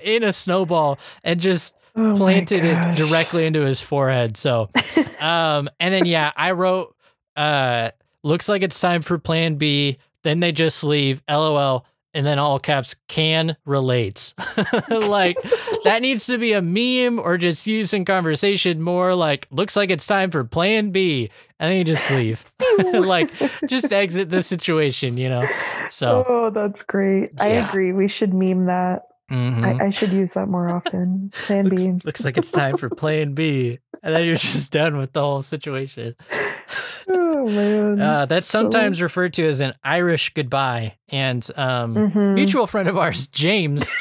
in 0.03 0.23
a 0.23 0.33
snowball 0.33 0.99
and 1.25 1.41
just 1.41 1.75
Oh 1.97 2.17
planted 2.17 2.65
it 2.65 2.97
directly 2.97 3.45
into 3.45 3.63
his 3.63 3.81
forehead. 3.81 4.37
So, 4.37 4.71
um, 5.21 5.69
and 5.81 5.93
then 5.93 6.05
yeah, 6.05 6.31
I 6.37 6.53
wrote, 6.53 6.95
uh, 7.35 7.91
looks 8.23 8.49
like 8.49 8.63
it's 8.63 8.81
time 8.81 9.03
for 9.03 9.19
Plan 9.19 9.57
B. 9.57 9.99
Then 10.23 10.39
they 10.41 10.53
just 10.53 10.85
leave, 10.85 11.23
LOL, 11.29 11.85
and 12.15 12.27
then 12.27 12.39
all 12.39 12.59
caps 12.59 12.97
can 13.09 13.57
relates. 13.65 14.35
like 14.91 15.37
that 15.85 16.01
needs 16.03 16.27
to 16.27 16.39
be 16.39 16.53
a 16.53 16.63
meme 16.63 17.19
or 17.19 17.37
just 17.39 17.67
used 17.67 17.93
in 17.95 18.05
conversation 18.05 18.81
more. 18.83 19.15
Like 19.15 19.47
looks 19.51 19.77
like 19.77 19.91
it's 19.91 20.07
time 20.07 20.31
for 20.31 20.45
Plan 20.45 20.91
B, 20.91 21.31
and 21.59 21.71
then 21.71 21.79
you 21.79 21.85
just 21.85 22.11
leave. 22.11 22.45
like 22.95 23.31
just 23.67 23.93
exit 23.93 24.31
the 24.31 24.43
situation, 24.43 25.17
you 25.17 25.29
know. 25.29 25.47
So. 25.91 26.25
Oh, 26.29 26.51
that's 26.51 26.83
great. 26.83 27.31
I 27.41 27.49
agree. 27.49 27.93
We 27.93 28.09
should 28.09 28.35
meme 28.35 28.67
that. 28.67 29.03
mhm. 29.31 29.65
I, 29.81 29.87
I 29.87 29.91
should 29.91 30.13
use 30.13 30.33
that 30.35 30.49
more 30.49 30.69
often. 30.69 31.31
Plan 31.33 31.67
looks, 31.69 31.85
B. 31.87 32.01
looks 32.05 32.25
like 32.25 32.37
it's 32.39 32.51
time 32.51 32.77
for 32.77 32.89
plan 32.89 33.35
B. 33.35 33.79
And 34.03 34.15
then 34.15 34.25
you're 34.27 34.37
just 34.37 34.71
done 34.71 34.97
with 34.97 35.13
the 35.13 35.21
whole 35.21 35.43
situation. 35.43 36.15
Oh 37.41 37.47
man. 37.49 38.01
Uh, 38.01 38.27
that's 38.27 38.47
So- 38.47 38.63
sometimes 38.63 39.01
referred 39.03 39.33
to 39.35 39.47
as 39.47 39.61
an 39.61 39.73
Irish 39.85 40.33
goodbye. 40.35 40.95
And 41.09 41.47
um, 41.57 41.95
Mhm. 41.95 42.35
mutual 42.35 42.67
friend 42.67 42.89
of 42.89 42.97
ours, 42.99 43.27
James, 43.45 43.95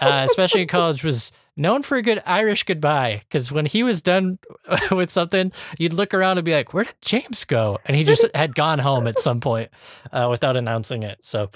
uh, 0.00 0.26
especially 0.28 0.62
in 0.62 0.68
college, 0.68 1.02
was 1.04 1.32
known 1.56 1.82
for 1.82 1.96
a 1.96 2.02
good 2.02 2.22
Irish 2.26 2.64
goodbye. 2.64 3.20
Because 3.28 3.52
when 3.52 3.66
he 3.66 3.82
was 3.82 4.00
done 4.02 4.38
with 4.90 5.10
something, 5.10 5.52
you'd 5.78 5.92
look 5.92 6.14
around 6.14 6.38
and 6.38 6.44
be 6.44 6.52
like, 6.54 6.72
"Where 6.74 6.84
did 6.84 6.94
James 7.02 7.44
go?" 7.44 7.78
And 7.86 7.96
he 7.96 8.04
just 8.04 8.24
had 8.34 8.54
gone 8.54 8.78
home 8.78 9.06
at 9.06 9.18
some 9.18 9.40
point 9.40 9.68
uh, 10.12 10.28
without 10.30 10.56
announcing 10.56 11.02
it. 11.02 11.18
So 11.24 11.50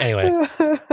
anyway, 0.00 0.30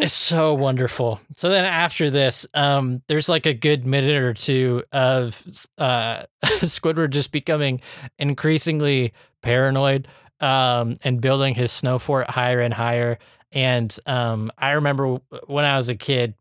It's 0.00 0.14
so 0.14 0.54
wonderful. 0.54 1.20
So 1.36 1.50
then 1.50 1.66
after 1.66 2.08
this, 2.08 2.46
um, 2.54 3.02
there's 3.06 3.28
like 3.28 3.44
a 3.44 3.52
good 3.52 3.86
minute 3.86 4.16
or 4.22 4.32
two 4.32 4.82
of 4.92 5.44
uh, 5.76 6.22
Squidward 6.44 7.10
just 7.10 7.32
becoming 7.32 7.82
increasingly 8.18 9.12
paranoid 9.42 10.08
um, 10.40 10.96
and 11.02 11.20
building 11.20 11.54
his 11.54 11.70
snow 11.70 11.98
fort 11.98 12.30
higher 12.30 12.60
and 12.60 12.72
higher. 12.72 13.18
And 13.52 13.94
um, 14.06 14.50
I 14.56 14.72
remember 14.72 15.20
when 15.46 15.64
I 15.66 15.76
was 15.76 15.90
a 15.90 15.96
kid, 15.96 16.34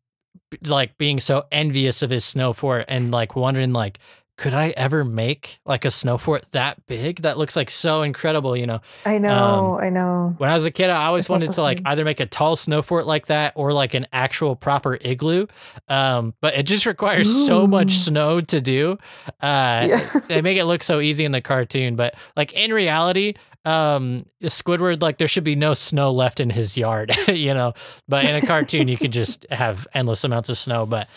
like 0.65 0.97
being 0.97 1.19
so 1.19 1.45
envious 1.51 2.01
of 2.01 2.09
his 2.09 2.23
snow 2.23 2.53
fort 2.53 2.85
and 2.87 3.11
like 3.11 3.35
wondering 3.35 3.73
like, 3.73 3.99
could 4.39 4.53
I 4.53 4.69
ever 4.77 5.03
make 5.03 5.59
like 5.65 5.83
a 5.83 5.91
snow 5.91 6.17
fort 6.17 6.45
that 6.51 6.87
big? 6.87 7.23
That 7.23 7.37
looks 7.37 7.57
like 7.57 7.69
so 7.69 8.03
incredible, 8.03 8.55
you 8.55 8.65
know. 8.65 8.79
I 9.05 9.17
know. 9.17 9.77
I 9.81 9.89
know. 9.89 10.33
When 10.37 10.49
I 10.49 10.53
was 10.53 10.63
a 10.63 10.71
kid, 10.71 10.89
I 10.89 11.07
always 11.07 11.27
wanted 11.27 11.51
to 11.51 11.61
like 11.61 11.81
either 11.83 12.05
make 12.05 12.21
a 12.21 12.25
tall 12.25 12.55
snow 12.55 12.81
fort 12.81 13.05
like 13.05 13.25
that 13.25 13.51
or 13.57 13.73
like 13.73 13.93
an 13.95 14.07
actual 14.13 14.55
proper 14.55 14.97
igloo. 15.01 15.47
Um, 15.89 16.33
but 16.39 16.53
it 16.53 16.63
just 16.63 16.85
requires 16.85 17.29
so 17.47 17.67
much 17.67 17.97
snow 17.97 18.39
to 18.39 18.61
do. 18.61 18.97
Uh, 19.41 19.87
Yeah. 19.89 20.19
they 20.29 20.41
make 20.41 20.57
it 20.57 20.63
look 20.63 20.83
so 20.83 21.01
easy 21.01 21.25
in 21.25 21.33
the 21.33 21.41
cartoon, 21.41 21.97
but 21.97 22.15
like 22.37 22.53
in 22.53 22.71
reality, 22.71 23.33
um, 23.65 24.19
Squidward, 24.43 25.01
like 25.01 25.17
there 25.17 25.27
should 25.27 25.43
be 25.43 25.55
no 25.55 25.73
snow 25.73 26.11
left 26.11 26.39
in 26.39 26.49
his 26.49 26.77
yard, 26.77 27.11
you 27.27 27.53
know. 27.53 27.73
But 28.07 28.23
in 28.23 28.35
a 28.41 28.47
cartoon, 28.47 28.87
you 28.87 28.95
could 28.97 29.11
just 29.11 29.45
have 29.51 29.85
endless 29.93 30.23
amounts 30.23 30.49
of 30.49 30.57
snow. 30.57 30.85
But 30.85 31.09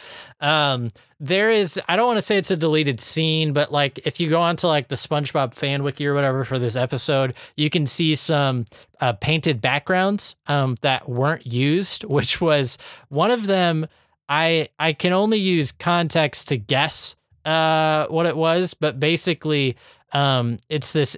um, 0.42 0.90
there 1.20 1.52
is, 1.52 1.80
I 1.88 1.94
don't 1.94 2.08
want 2.08 2.16
to 2.16 2.22
say 2.22 2.36
it's 2.36 2.50
a 2.50 2.56
deleted 2.56 3.00
scene, 3.00 3.52
but 3.52 3.70
like 3.70 4.00
if 4.04 4.18
you 4.18 4.28
go 4.28 4.42
onto 4.42 4.66
like 4.66 4.88
the 4.88 4.96
SpongeBob 4.96 5.54
fan 5.54 5.84
wiki 5.84 6.04
or 6.04 6.14
whatever 6.14 6.42
for 6.42 6.58
this 6.58 6.74
episode, 6.74 7.34
you 7.56 7.70
can 7.70 7.86
see 7.86 8.16
some 8.16 8.64
uh, 9.00 9.12
painted 9.12 9.60
backgrounds 9.60 10.34
um, 10.48 10.74
that 10.82 11.08
weren't 11.08 11.46
used, 11.46 12.02
which 12.04 12.40
was 12.40 12.76
one 13.08 13.30
of 13.30 13.46
them. 13.46 13.86
I 14.28 14.68
I 14.78 14.94
can 14.94 15.12
only 15.12 15.38
use 15.38 15.70
context 15.70 16.48
to 16.48 16.56
guess 16.56 17.14
uh, 17.44 18.06
what 18.08 18.26
it 18.26 18.36
was, 18.36 18.74
but 18.74 18.98
basically, 18.98 19.76
um, 20.12 20.58
it's 20.68 20.92
this 20.92 21.16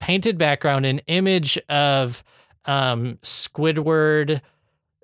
painted 0.00 0.36
background, 0.36 0.84
an 0.84 0.98
image 1.06 1.58
of 1.68 2.22
um, 2.66 3.18
Squidward, 3.22 4.42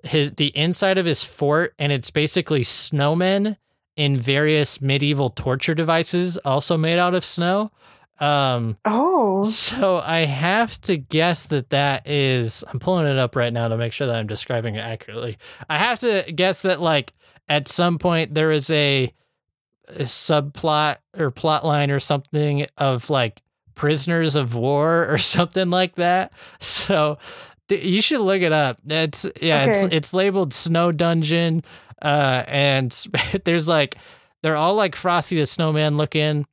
his 0.03 0.33
the 0.33 0.55
inside 0.55 0.97
of 0.99 1.05
his 1.05 1.23
fort, 1.23 1.73
and 1.79 1.91
it's 1.91 2.11
basically 2.11 2.61
snowmen 2.61 3.57
in 3.95 4.17
various 4.17 4.81
medieval 4.81 5.29
torture 5.29 5.75
devices, 5.75 6.37
also 6.37 6.77
made 6.77 6.99
out 6.99 7.13
of 7.15 7.23
snow. 7.23 7.71
Um, 8.19 8.77
Oh. 8.85 9.43
so 9.43 9.97
I 9.97 10.19
have 10.25 10.79
to 10.81 10.97
guess 10.97 11.47
that 11.47 11.71
that 11.71 12.07
is. 12.07 12.63
I'm 12.71 12.79
pulling 12.79 13.07
it 13.07 13.17
up 13.17 13.35
right 13.35 13.51
now 13.51 13.67
to 13.67 13.77
make 13.77 13.91
sure 13.91 14.07
that 14.07 14.15
I'm 14.17 14.27
describing 14.27 14.75
it 14.75 14.79
accurately. 14.79 15.37
I 15.69 15.77
have 15.77 15.99
to 16.01 16.31
guess 16.31 16.61
that 16.61 16.79
like 16.79 17.13
at 17.49 17.67
some 17.67 17.97
point 17.97 18.33
there 18.33 18.51
is 18.51 18.69
a, 18.69 19.11
a 19.87 20.03
subplot 20.03 20.97
or 21.17 21.31
plot 21.31 21.65
line 21.65 21.91
or 21.91 21.99
something 21.99 22.65
of 22.77 23.09
like 23.09 23.41
prisoners 23.75 24.35
of 24.35 24.55
war 24.55 25.07
or 25.09 25.17
something 25.19 25.69
like 25.69 25.95
that. 25.95 26.31
So 26.59 27.17
you 27.81 28.01
should 28.01 28.21
look 28.21 28.41
it 28.41 28.51
up. 28.51 28.77
It's 28.87 29.25
yeah, 29.41 29.65
it's 29.65 29.83
Okay. 29.85 29.95
it's 29.95 30.13
labeled 30.13 30.53
Snow 30.53 30.91
Dungeon, 30.91 31.63
uh, 32.01 32.43
and 32.47 32.91
there's 33.45 33.67
like 33.67 33.95
they're 34.41 34.55
all 34.57 34.75
like 34.75 34.95
Frosty 34.95 35.37
the 35.37 35.45
Snowman 35.45 35.97
looking. 35.97 36.45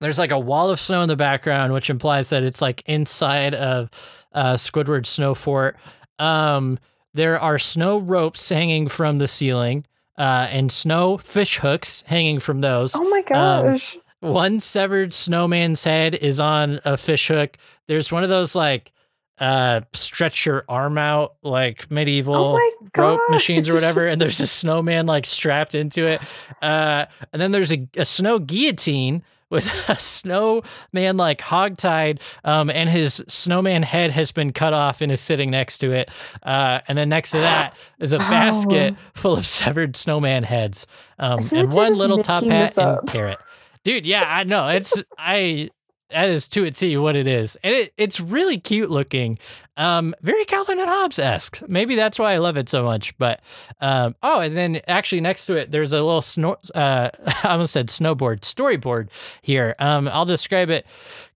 There's 0.00 0.18
like 0.18 0.30
a 0.30 0.38
wall 0.38 0.70
of 0.70 0.78
snow 0.78 1.02
in 1.02 1.08
the 1.08 1.16
background, 1.16 1.72
which 1.72 1.90
implies 1.90 2.30
that 2.30 2.44
it's 2.44 2.62
like 2.62 2.82
inside 2.86 3.54
of 3.54 3.90
uh, 4.32 4.54
Squidward's 4.54 5.08
snow 5.08 5.34
fort. 5.34 5.76
Um, 6.20 6.78
there 7.14 7.38
are 7.40 7.58
snow 7.58 7.98
ropes 7.98 8.48
hanging 8.48 8.86
from 8.86 9.18
the 9.18 9.26
ceiling, 9.26 9.84
uh, 10.16 10.46
and 10.52 10.70
snow 10.70 11.16
fish 11.16 11.58
hooks 11.58 12.04
hanging 12.06 12.38
from 12.38 12.60
those. 12.60 12.94
Oh 12.94 13.08
my 13.08 13.18
Um, 13.36 13.72
gosh. 13.72 13.96
One 14.20 14.58
severed 14.60 15.14
snowman's 15.14 15.84
head 15.84 16.14
is 16.14 16.38
on 16.40 16.80
a 16.84 16.96
fish 16.96 17.28
hook. 17.28 17.56
There's 17.88 18.10
one 18.12 18.22
of 18.24 18.28
those 18.28 18.54
like 18.54 18.92
uh 19.40 19.80
stretch 19.92 20.44
your 20.46 20.64
arm 20.68 20.98
out 20.98 21.34
like 21.42 21.90
medieval 21.90 22.34
oh 22.58 22.70
rope 22.96 23.20
machines 23.30 23.68
or 23.68 23.74
whatever 23.74 24.06
and 24.08 24.20
there's 24.20 24.40
a 24.40 24.46
snowman 24.58 25.06
like 25.06 25.24
strapped 25.26 25.74
into 25.74 26.06
it 26.06 26.20
uh 26.62 27.06
and 27.32 27.40
then 27.40 27.52
there's 27.52 27.72
a, 27.72 27.88
a 27.96 28.04
snow 28.04 28.38
guillotine 28.38 29.22
with 29.50 29.66
a 29.88 29.96
snowman 29.98 31.16
like 31.16 31.38
hogtied 31.40 32.20
um 32.44 32.68
and 32.70 32.88
his 32.88 33.24
snowman 33.28 33.82
head 33.82 34.10
has 34.10 34.32
been 34.32 34.52
cut 34.52 34.72
off 34.74 35.00
and 35.00 35.10
is 35.12 35.20
sitting 35.20 35.50
next 35.50 35.78
to 35.78 35.92
it 35.92 36.10
uh 36.42 36.80
and 36.88 36.98
then 36.98 37.08
next 37.08 37.30
to 37.30 37.38
that 37.38 37.74
is 38.00 38.12
a 38.12 38.16
Oh. 38.16 38.18
basket 38.18 38.94
full 39.14 39.34
of 39.36 39.46
severed 39.46 39.94
snowman 39.96 40.42
heads 40.42 40.86
um 41.18 41.38
and 41.38 41.50
like 41.68 41.70
one 41.70 41.94
little 41.94 42.22
top 42.22 42.42
hat 42.44 42.76
and 42.76 43.08
carrot. 43.08 43.38
Dude 43.84 44.04
yeah 44.04 44.24
i 44.26 44.44
know 44.44 44.68
it's 44.68 45.00
i 45.18 45.70
that 46.10 46.28
is 46.28 46.48
to 46.48 46.64
a 46.64 46.70
T 46.70 46.96
what 46.96 47.16
it 47.16 47.26
is. 47.26 47.56
And 47.62 47.74
it, 47.74 47.92
it's 47.96 48.20
really 48.20 48.58
cute 48.58 48.90
looking. 48.90 49.38
Um, 49.76 50.14
very 50.22 50.44
Calvin 50.44 50.80
and 50.80 50.88
Hobbes 50.88 51.18
esque. 51.18 51.62
Maybe 51.68 51.94
that's 51.94 52.18
why 52.18 52.32
I 52.32 52.38
love 52.38 52.56
it 52.56 52.68
so 52.68 52.82
much. 52.82 53.16
But 53.18 53.40
um, 53.80 54.16
oh, 54.22 54.40
and 54.40 54.56
then 54.56 54.80
actually 54.88 55.20
next 55.20 55.46
to 55.46 55.54
it, 55.54 55.70
there's 55.70 55.92
a 55.92 56.02
little 56.02 56.22
snow. 56.22 56.56
Uh, 56.74 57.10
I 57.44 57.50
almost 57.50 57.72
said 57.72 57.88
snowboard 57.88 58.40
storyboard 58.40 59.08
here. 59.42 59.74
Um, 59.78 60.08
I'll 60.08 60.24
describe 60.24 60.70
it 60.70 60.86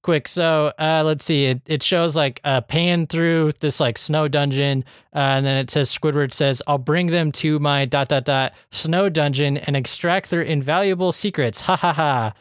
quick. 0.03 0.27
So 0.27 0.73
uh, 0.79 1.03
let's 1.05 1.25
see. 1.25 1.47
It, 1.47 1.61
it 1.67 1.83
shows 1.83 2.17
like 2.17 2.41
a 2.43 2.63
pan 2.63 3.07
through 3.07 3.53
this 3.61 3.79
like 3.79 3.97
snow 3.99 4.27
dungeon, 4.27 4.85
uh, 5.15 5.19
and 5.19 5.47
then 5.47 5.57
it 5.57 5.71
says 5.71 5.95
Squidward 5.95 6.33
says, 6.33 6.63
"I'll 6.67 6.79
bring 6.79 7.07
them 7.07 7.31
to 7.33 7.59
my 7.59 7.85
dot 7.85 8.09
dot 8.09 8.25
dot 8.25 8.55
snow 8.71 9.09
dungeon 9.09 9.59
and 9.59 9.77
extract 9.77 10.31
their 10.31 10.43
invaluable 10.43 11.13
secrets." 11.13 11.61
Ha 11.61 11.77
ha 11.77 11.93
ha. 11.93 12.33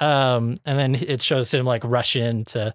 Um, 0.00 0.56
and 0.64 0.78
then 0.78 0.94
it 0.94 1.20
shows 1.22 1.52
him 1.52 1.66
like 1.66 1.82
rush 1.84 2.16
into 2.16 2.72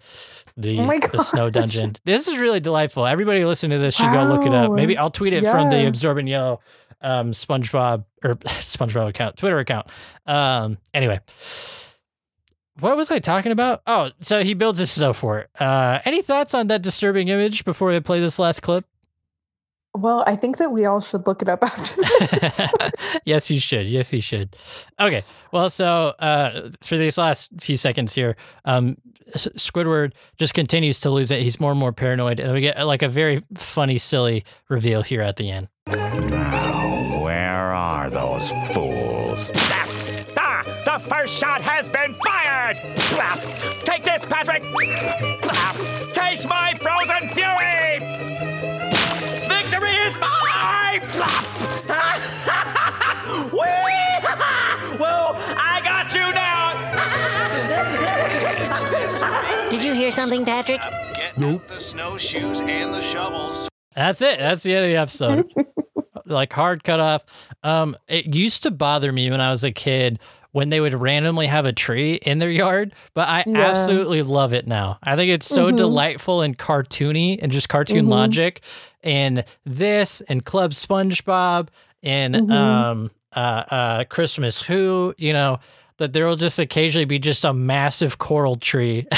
the 0.58 0.80
Oh 0.80 1.00
the 1.12 1.20
snow 1.24 1.50
dungeon. 1.50 1.96
This 2.06 2.28
is 2.28 2.38
really 2.38 2.60
delightful. 2.60 3.06
Everybody 3.06 3.44
listening 3.46 3.78
to 3.78 3.80
this 3.80 3.96
should 3.96 4.12
go 4.14 4.24
look 4.26 4.46
it 4.46 4.54
up. 4.54 4.72
Maybe 4.72 4.98
I'll 4.98 5.12
tweet 5.12 5.34
it 5.34 5.44
from 5.44 5.70
the 5.70 5.88
absorbent 5.88 6.28
yellow 6.28 6.62
um 7.02 7.32
SpongeBob 7.32 8.06
or 8.24 8.36
SpongeBob 8.36 9.10
account, 9.10 9.38
Twitter 9.38 9.60
account. 9.60 9.88
Um 10.26 10.78
anyway. 10.94 11.20
What 12.80 12.98
was 12.98 13.10
I 13.10 13.20
talking 13.20 13.52
about? 13.54 13.82
Oh, 13.88 14.12
so 14.22 14.44
he 14.44 14.54
builds 14.54 14.80
a 14.80 14.88
snow 14.88 15.14
fort. 15.14 15.50
Uh 15.60 16.00
any 16.06 16.22
thoughts 16.22 16.54
on 16.54 16.68
that 16.68 16.82
disturbing 16.82 17.28
image 17.30 17.66
before 17.66 17.92
I 17.92 18.00
play 18.00 18.20
this 18.20 18.40
last 18.40 18.62
clip? 18.62 18.86
Well, 19.96 20.26
I 20.28 20.36
think 20.36 20.58
that 20.58 20.72
we 20.72 20.86
all 20.86 21.00
should 21.00 21.26
look 21.26 21.42
it 21.42 21.48
up 21.48 21.64
after 21.64 22.02
this. 22.02 22.72
yes, 23.26 23.50
you 23.50 23.60
should. 23.60 23.88
Yes, 23.88 24.12
you 24.12 24.22
should. 24.22 24.56
Okay. 25.00 25.24
Well, 25.52 25.70
so 25.70 26.14
uh, 26.20 26.70
for 26.82 26.98
these 26.98 27.18
last 27.18 27.52
few 27.62 27.78
seconds 27.78 28.14
here, 28.14 28.36
um, 28.66 28.98
Squidward 29.36 30.12
just 30.38 30.54
continues 30.54 31.00
to 31.02 31.10
lose 31.10 31.32
it. 31.32 31.42
He's 31.42 31.60
more 31.60 31.72
and 31.72 31.80
more 31.80 31.94
paranoid, 31.94 32.40
and 32.40 32.54
we 32.54 32.62
get 32.62 32.86
like 32.86 33.02
a 33.02 33.10
very 33.10 33.42
funny, 33.56 33.98
silly 33.98 34.44
reveal 34.70 35.02
here 35.02 35.22
at 35.22 35.38
the 35.38 35.50
end. 35.50 35.70
Now, 35.88 37.24
where 37.24 37.74
are 37.74 38.10
those 38.10 38.52
fools? 38.74 39.50
Ah, 40.38 40.64
the 40.86 41.00
first 41.10 41.38
shot 41.38 41.62
has 41.62 41.90
been 41.90 42.14
fired! 42.16 42.78
Blap! 42.78 43.84
Take 43.84 44.04
this, 44.04 44.26
Patrick! 44.26 44.62
Blap! 44.64 46.14
Taste 46.14 46.48
my 46.48 46.74
frozen 46.76 47.30
fury! 47.30 48.35
Victory 51.00 51.12
is 51.12 51.20
mine! 51.20 51.40
Blap! 51.88 52.24
Whee! 53.52 54.98
Whoa, 54.98 55.36
I 55.58 55.82
got 55.84 56.14
you 56.16 56.34
now! 56.34 56.72
Did 59.70 59.84
you 59.84 59.94
hear 59.94 60.12
something, 60.12 60.46
Patrick? 60.46 60.80
Get 60.82 61.42
out 61.44 61.68
the 61.68 61.82
snowshoes 61.82 62.62
and 62.62 62.94
the 62.94 63.02
shovels. 63.02 63.68
That's 63.94 64.22
it. 64.22 64.40
That's 64.40 64.64
the 64.64 64.74
end 64.76 64.86
of 64.86 64.90
the 64.90 64.98
episode. 64.98 65.52
like 66.26 66.54
hard 66.54 66.86
cut 66.86 67.02
off. 67.02 67.26
Um, 67.64 67.98
it 68.08 68.34
used 68.34 68.64
to 68.64 68.72
bother 68.72 69.12
me 69.12 69.30
when 69.30 69.42
I 69.42 69.50
was 69.50 69.66
a 69.66 69.72
kid 69.72 70.20
when 70.56 70.70
they 70.70 70.80
would 70.80 70.94
randomly 70.94 71.48
have 71.48 71.66
a 71.66 71.74
tree 71.74 72.14
in 72.16 72.40
their 72.40 72.50
yard, 72.50 72.94
but 73.14 73.28
I 73.28 73.44
Yeah. 73.46 73.72
absolutely 73.72 74.22
love 74.22 74.54
it 74.54 74.66
now. 74.66 74.98
I 75.04 75.18
think 75.18 75.30
it's 75.30 75.46
so 75.46 75.70
Mhm. 75.70 75.76
delightful 75.76 76.42
and 76.42 76.58
cartoony 76.58 77.38
and 77.42 77.52
just 77.52 77.68
cartoon 77.68 78.06
Mhm. 78.06 78.10
logic. 78.10 78.62
And 79.04 79.44
this 79.66 80.22
and 80.30 80.46
Club 80.46 80.72
SpongeBob 80.72 81.68
and 82.04 82.36
Mhm. 82.36 82.52
um 82.52 83.12
uh 83.36 83.64
uh 83.70 84.04
Christmas 84.06 84.62
Who, 84.62 85.14
you 85.18 85.34
know, 85.34 85.60
that 85.98 86.12
there 86.14 86.26
will 86.26 86.36
just 86.36 86.60
occasionally 86.60 87.06
be 87.06 87.20
just 87.20 87.46
a 87.46 87.54
massive 87.54 88.18
coral 88.18 88.58
tree 88.58 89.08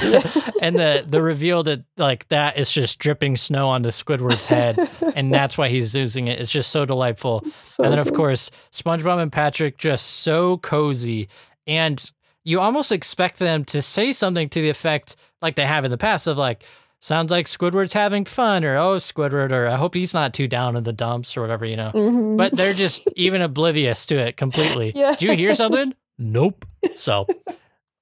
and 0.62 0.76
the 0.76 1.04
the 1.08 1.22
reveal 1.22 1.64
that 1.64 1.84
like 1.98 2.28
that 2.30 2.58
is 2.58 2.70
just 2.72 3.00
dripping 3.00 3.36
snow 3.36 3.68
onto 3.70 3.90
Squidward's 3.90 4.46
head 4.46 4.78
and 5.16 5.34
that's 5.38 5.58
why 5.58 5.70
he's 5.70 5.96
using 5.96 6.28
it. 6.28 6.40
It's 6.40 6.52
just 6.52 6.70
so 6.72 6.86
delightful. 6.86 7.44
So 7.64 7.84
and 7.84 7.92
then 7.92 8.00
of 8.00 8.08
good. 8.08 8.16
course, 8.16 8.52
SpongeBob 8.72 9.22
and 9.22 9.32
Patrick 9.32 9.78
just 9.78 10.06
so 10.08 10.58
cozy 10.58 11.28
and 11.66 12.12
you 12.44 12.60
almost 12.62 12.92
expect 12.92 13.40
them 13.40 13.66
to 13.66 13.82
say 13.82 14.12
something 14.12 14.48
to 14.50 14.62
the 14.62 14.70
effect 14.70 15.16
like 15.42 15.56
they 15.56 15.66
have 15.66 15.84
in 15.84 15.92
the 15.92 15.98
past 15.98 16.28
of 16.28 16.38
like 16.38 16.64
sounds 17.00 17.32
like 17.32 17.46
Squidward's 17.46 17.94
having 17.94 18.24
fun 18.26 18.64
or 18.64 18.78
oh 18.78 18.98
Squidward 18.98 19.52
or 19.52 19.68
I 19.68 19.76
hope 19.78 19.94
he's 19.96 20.14
not 20.14 20.34
too 20.34 20.48
down 20.48 20.76
in 20.76 20.84
the 20.84 20.94
dumps 20.94 21.36
or 21.36 21.42
whatever, 21.42 21.66
you 21.66 21.76
know. 21.76 21.92
Mhm. 21.94 22.38
But 22.38 22.56
they're 22.56 22.74
just 22.74 23.08
even 23.16 23.42
oblivious 23.42 24.06
to 24.08 24.16
it 24.16 24.38
completely. 24.38 24.92
Yes. 24.96 25.20
Do 25.20 25.26
you 25.28 25.34
hear 25.36 25.54
something? 25.56 25.92
Nope. 26.18 26.66
So 26.96 27.26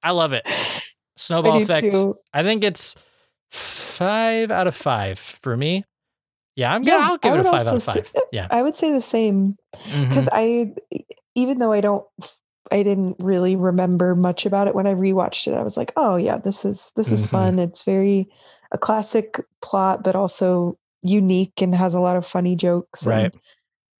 I 0.02 0.10
love 0.12 0.32
it. 0.32 0.46
Snowball 1.16 1.58
I 1.58 1.62
effect. 1.62 1.92
too. 1.92 2.16
I 2.32 2.42
think 2.42 2.64
it's 2.64 2.94
five 3.50 4.50
out 4.50 4.66
of 4.66 4.74
five 4.74 5.18
for 5.18 5.56
me. 5.56 5.84
Yeah, 6.56 6.72
I'm 6.72 6.82
gonna. 6.84 6.98
Yeah, 7.02 7.08
I'll 7.10 7.18
give 7.18 7.34
it 7.34 7.40
a 7.40 7.44
five 7.44 7.66
out 7.66 7.76
of 7.76 7.82
say- 7.82 8.00
five. 8.02 8.12
Yeah, 8.32 8.46
I 8.50 8.62
would 8.62 8.76
say 8.76 8.92
the 8.92 9.02
same 9.02 9.56
because 9.72 10.28
I, 10.32 10.72
even 11.34 11.58
though 11.58 11.72
I 11.72 11.80
don't, 11.82 12.04
I 12.72 12.82
didn't 12.82 13.16
really 13.18 13.56
remember 13.56 14.14
much 14.14 14.46
about 14.46 14.66
it 14.66 14.74
when 14.74 14.86
I 14.86 14.94
rewatched 14.94 15.48
it. 15.48 15.54
I 15.54 15.62
was 15.62 15.76
like, 15.76 15.92
oh 15.96 16.16
yeah, 16.16 16.38
this 16.38 16.64
is 16.64 16.92
this 16.96 17.12
is 17.12 17.26
Mhm. 17.26 17.30
fun. 17.30 17.58
It's 17.58 17.82
very 17.84 18.28
a 18.72 18.78
classic 18.78 19.38
plot, 19.60 20.02
but 20.02 20.16
also 20.16 20.78
unique 21.02 21.60
and 21.60 21.74
has 21.74 21.92
a 21.94 22.00
lot 22.00 22.16
of 22.16 22.26
funny 22.26 22.56
jokes. 22.56 23.02
and, 23.02 23.10
right. 23.10 23.34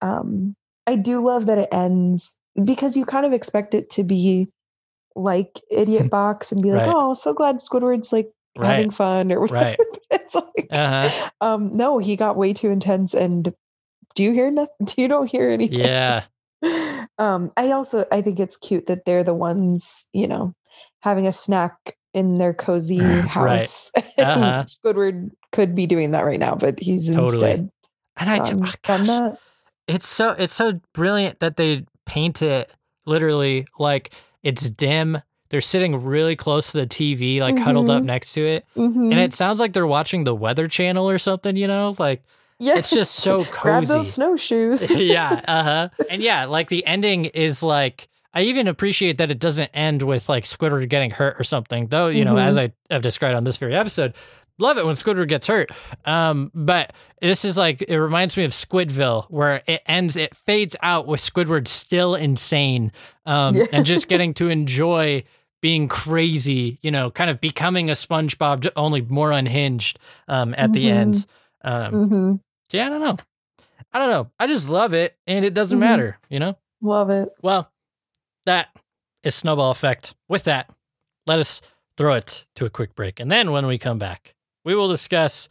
um, 0.02 0.56
I 0.86 0.96
do 0.96 1.24
love 1.24 1.46
that 1.46 1.58
it 1.58 1.68
ends 1.72 2.38
because 2.64 2.96
you 2.96 3.04
kind 3.04 3.26
of 3.26 3.32
expect 3.32 3.74
it 3.74 3.90
to 3.90 4.04
be 4.04 4.48
like 5.14 5.60
Idiot 5.70 6.10
Box 6.10 6.52
and 6.52 6.62
be 6.62 6.70
like, 6.72 6.86
Right. 6.86 6.94
oh, 6.94 7.14
so 7.14 7.32
glad 7.34 7.56
Squidward's 7.56 8.12
like 8.12 8.30
having 8.60 8.90
fun 8.90 9.32
or 9.32 9.40
whatever. 9.42 9.64
Right. 9.66 9.76
it's 10.10 10.34
like, 10.34 10.66
Uh 10.70 11.08
huh. 11.08 11.30
um, 11.40 11.76
no, 11.76 11.98
he 11.98 12.16
got 12.16 12.36
way 12.36 12.52
too 12.52 12.70
intense. 12.70 13.14
And 13.14 13.52
do 14.14 14.22
you 14.22 14.32
hear 14.32 14.50
nothing? 14.50 14.74
Do 14.86 15.02
you 15.02 15.08
don't 15.08 15.26
hear 15.30 15.50
anything? 15.50 15.80
Yeah. 15.80 16.24
um, 17.18 17.52
I 17.56 17.70
also 17.72 18.06
I 18.10 18.22
think 18.22 18.40
it's 18.40 18.56
cute 18.56 18.86
that 18.86 19.04
they're 19.04 19.24
the 19.24 19.34
ones, 19.34 20.08
you 20.14 20.26
know, 20.26 20.54
having 21.02 21.26
a 21.26 21.32
snack 21.32 21.96
in 22.14 22.38
their 22.38 22.54
cozy 22.54 22.98
house. 22.98 23.90
Uh-huh. 24.18 24.64
Squidward 24.64 25.30
could 25.52 25.74
be 25.74 25.86
doing 25.86 26.12
that 26.12 26.24
right 26.24 26.40
now, 26.40 26.54
but 26.54 26.80
he's 26.80 27.08
Totally. 27.08 27.26
instead 27.34 27.70
And 28.16 28.30
I, 28.30 28.38
gone, 28.38 28.64
oh, 28.66 28.72
gosh, 28.82 29.06
nuts. 29.06 29.45
It's 29.88 30.06
so 30.08 30.30
it's 30.30 30.52
so 30.52 30.80
brilliant 30.92 31.40
that 31.40 31.56
they 31.56 31.84
paint 32.06 32.42
it 32.42 32.70
literally 33.06 33.66
like 33.78 34.12
it's 34.42 34.68
dim. 34.68 35.18
They're 35.48 35.60
sitting 35.60 36.02
really 36.04 36.34
close 36.34 36.72
to 36.72 36.78
the 36.78 36.86
TV, 36.86 37.40
like 37.40 37.56
huddled 37.58 37.88
up 37.88 38.02
Mhm. 38.02 38.06
next 38.06 38.32
to 38.32 38.44
it, 38.44 38.66
Mhm. 38.76 39.12
and 39.12 39.20
it 39.20 39.32
sounds 39.32 39.60
like 39.60 39.72
they're 39.72 39.86
watching 39.86 40.24
the 40.24 40.34
Weather 40.34 40.66
Channel 40.66 41.08
or 41.08 41.18
something. 41.18 41.54
You 41.56 41.68
know, 41.68 41.94
like 41.98 42.22
yeah. 42.58 42.78
it's 42.78 42.90
just 42.90 43.14
so 43.14 43.38
cozy. 43.44 43.50
Grab 43.62 43.84
those 43.84 44.12
snowshoes. 44.12 44.90
yeah, 44.96 45.40
uh 45.46 45.62
huh. 45.62 45.88
And 46.10 46.20
yeah, 46.22 46.46
like 46.46 46.68
the 46.68 46.84
ending 46.86 47.26
is 47.26 47.62
like 47.62 48.08
I 48.34 48.42
even 48.42 48.66
appreciate 48.68 49.16
that 49.18 49.30
it 49.30 49.38
doesn't 49.38 49.70
end 49.72 50.02
with 50.02 50.28
like 50.28 50.44
Squidward 50.44 50.88
getting 50.88 51.10
hurt 51.12 51.36
or 51.40 51.44
something. 51.44 51.86
Though 51.86 52.08
you 52.08 52.24
know, 52.24 52.36
as 52.36 52.58
I 52.58 52.70
have 52.90 53.02
described 53.02 53.36
on 53.36 53.44
this 53.44 53.56
very 53.56 53.74
episode, 53.76 54.14
love 54.58 54.78
it 54.78 54.86
when 54.86 54.94
Squidward 54.94 55.28
gets 55.28 55.46
hurt. 55.46 55.70
Um, 56.04 56.50
but 56.54 56.92
this 57.20 57.44
is 57.44 57.56
like 57.58 57.82
it 57.82 57.96
reminds 57.98 58.36
me 58.36 58.44
of 58.44 58.50
Squidville, 58.52 59.26
where 59.30 59.62
it 59.66 59.82
ends, 59.86 60.16
it 60.16 60.34
fades 60.34 60.76
out 60.82 61.06
with 61.06 61.20
Squidward 61.20 61.66
still 61.68 62.14
insane, 62.14 62.92
um, 63.24 63.56
and 63.72 63.84
just 63.84 64.08
getting 64.08 64.34
to 64.40 64.48
enjoy 64.48 65.24
being 65.62 65.88
crazy. 65.88 66.78
You 66.82 66.90
know, 66.90 67.10
kind 67.10 67.30
of 67.30 67.40
becoming 67.40 67.90
a 67.90 67.94
SpongeBob, 67.94 68.70
only 68.76 69.00
more 69.02 69.32
unhinged. 69.32 69.98
Um, 70.28 70.54
at 70.56 70.72
the 70.72 70.86
Mhm. 70.86 70.90
end. 70.92 71.26
Um, 71.62 72.08
hmm 72.08 72.34
so 72.70 72.76
yeah, 72.78 72.86
I 72.86 72.88
don't 72.88 73.00
know. 73.00 73.16
I 73.92 73.98
don't 73.98 74.10
know. 74.10 74.30
I 74.38 74.46
just 74.46 74.68
love 74.68 74.92
it, 74.92 75.16
and 75.26 75.44
it 75.44 75.54
doesn't 75.54 75.78
Mhm. 75.78 75.80
matter. 75.80 76.18
You 76.28 76.38
know. 76.38 76.56
Love 76.82 77.10
it. 77.10 77.28
Well, 77.42 77.70
that 78.44 78.68
is 79.24 79.34
snowball 79.34 79.70
effect. 79.70 80.14
With 80.28 80.44
that, 80.44 80.70
let 81.26 81.38
us 81.38 81.60
throw 81.96 82.14
it 82.14 82.44
to 82.56 82.64
a 82.66 82.70
quick 82.70 82.94
break, 82.94 83.18
and 83.18 83.30
then 83.30 83.50
when 83.52 83.66
we 83.66 83.78
come 83.78 83.98
back, 83.98 84.34
we 84.66 84.74
will 84.74 84.88
discuss 84.88 85.48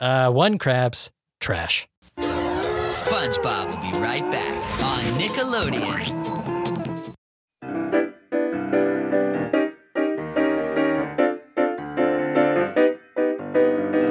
uh, 0.00 0.30
one 0.30 0.56
crab's 0.56 1.10
trash. 1.40 1.88
SpongeBob 2.18 3.66
will 3.66 3.92
be 3.92 3.98
right 3.98 4.30
back 4.30 4.82
on 4.82 5.02
Nickelodeon. 5.18 6.22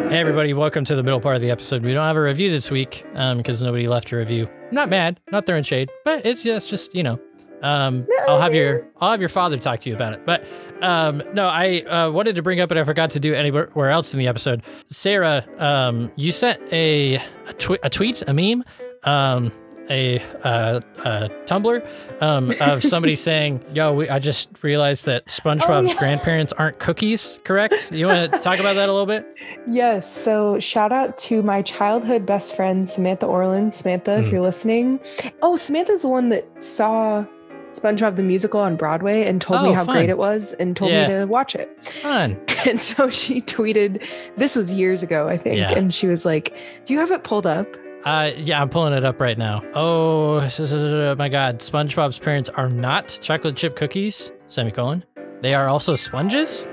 Hey 0.10 0.20
everybody, 0.20 0.54
welcome 0.54 0.84
to 0.84 0.96
the 0.96 1.04
middle 1.04 1.22
part 1.22 1.38
of 1.38 1.42
the 1.42 1.50
episode. 1.50 1.84
We 1.84 1.94
don't 1.94 2.06
have 2.06 2.18
a 2.18 2.22
review 2.22 2.52
this 2.52 2.70
week 2.70 3.06
because 3.14 3.64
nobody 3.64 3.88
left 3.88 4.12
a 4.12 4.18
review. 4.18 4.50
Not 4.70 4.90
mad, 4.90 5.22
not 5.32 5.46
throwing 5.46 5.64
shade, 5.64 5.90
but 6.04 6.26
it's 6.26 6.44
just 6.44 6.70
just 6.70 6.94
you 6.94 7.04
know. 7.04 7.18
Um, 7.62 8.08
I'll 8.28 8.40
have 8.42 8.54
your 8.56 8.88
I'll 9.00 9.12
have 9.12 9.20
your 9.20 9.30
father 9.30 9.58
talk 9.58 9.80
to 9.82 9.90
you 9.90 9.96
about 9.96 10.14
it. 10.14 10.26
But 10.26 10.44
um, 10.82 11.22
no, 11.34 11.48
I 11.48 11.82
uh, 11.82 12.12
wanted 12.12 12.36
to 12.36 12.42
bring 12.42 12.60
up, 12.60 12.72
and 12.72 12.80
I 12.80 12.84
forgot 12.84 13.12
to 13.12 13.20
do 13.20 13.34
anywhere 13.34 13.90
else 13.90 14.14
in 14.14 14.20
the 14.20 14.28
episode. 14.28 14.64
Sarah, 14.88 15.46
um, 15.58 16.12
you 16.16 16.32
sent 16.32 16.62
a 16.74 17.16
a, 17.48 17.54
twi- 17.58 17.80
a 17.84 17.90
tweet, 17.90 18.24
a 18.28 18.34
meme, 18.34 18.64
um, 19.04 19.52
a, 19.90 20.20
uh, 20.44 20.80
a 21.00 21.30
Tumblr 21.46 22.22
um, 22.22 22.54
of 22.62 22.82
somebody 22.84 23.16
saying, 23.28 23.64
"Yo, 23.74 23.94
we, 23.94 24.10
I 24.10 24.20
just 24.20 24.50
realized 24.64 25.06
that 25.06 25.26
SpongeBob's 25.26 25.94
yeah. 25.94 26.00
grandparents 26.00 26.54
aren't 26.54 26.80
cookies." 26.80 27.40
Correct? 27.44 27.92
You 27.92 28.08
want 28.08 28.32
to 28.32 28.40
talk 28.44 28.60
about 28.60 28.76
that 28.76 28.88
a 28.90 28.94
little 28.94 29.06
bit? 29.06 29.38
Yes. 29.68 30.12
So 30.12 30.60
shout 30.60 30.92
out 30.92 31.18
to 31.20 31.42
my 31.42 31.62
childhood 31.62 32.26
best 32.26 32.56
friend, 32.56 32.90
Samantha 32.90 33.26
Orland. 33.26 33.74
Samantha, 33.74 34.12
Mm. 34.12 34.24
if 34.26 34.32
you're 34.32 34.42
listening. 34.42 35.00
Oh, 35.42 35.56
Samantha's 35.58 36.04
the 36.04 36.08
one 36.08 36.30
that 36.30 36.64
saw 36.64 37.26
SpongeBob 37.72 38.16
the 38.18 38.24
musical 38.24 38.60
on 38.60 38.76
Broadway 38.76 39.24
and 39.24 39.42
told 39.42 39.62
Oh, 39.62 39.64
me 39.64 39.72
how 39.74 39.86
fun. 39.86 39.96
great 39.96 40.10
it 40.10 40.18
was 40.18 40.54
and 40.54 40.76
told 40.76 40.92
Yeah. 40.92 41.08
me 41.08 41.14
to 41.20 41.26
watch 41.26 41.56
it. 41.56 41.84
Fun. 41.84 42.38
And 42.68 42.80
so 42.80 43.10
she 43.10 43.42
tweeted, 43.42 44.08
this 44.38 44.56
was 44.56 44.72
years 44.72 45.02
ago, 45.02 45.28
I 45.28 45.36
think. 45.36 45.58
Yeah. 45.58 45.74
And 45.74 45.92
she 45.92 46.06
was 46.06 46.26
like, 46.26 46.56
Do 46.86 46.94
you 46.94 47.00
have 47.00 47.10
it 47.10 47.24
pulled 47.24 47.48
up? 47.48 47.66
Uh, 48.06 48.32
yeah, 48.38 48.62
I'm 48.62 48.70
pulling 48.70 48.94
it 48.94 49.04
up 49.04 49.20
right 49.20 49.38
now. 49.38 49.64
Oh 49.74 50.42
my 51.18 51.28
God, 51.30 51.60
SpongeBob's 51.60 52.20
parents 52.20 52.50
are 52.50 52.70
not 52.70 53.18
chocolate 53.22 53.56
chip 53.56 53.76
cookies. 53.76 54.32
Semicolon. 54.48 55.04
They 55.42 55.56
are 55.56 55.68
also 55.68 55.96
sponges. 55.96 56.68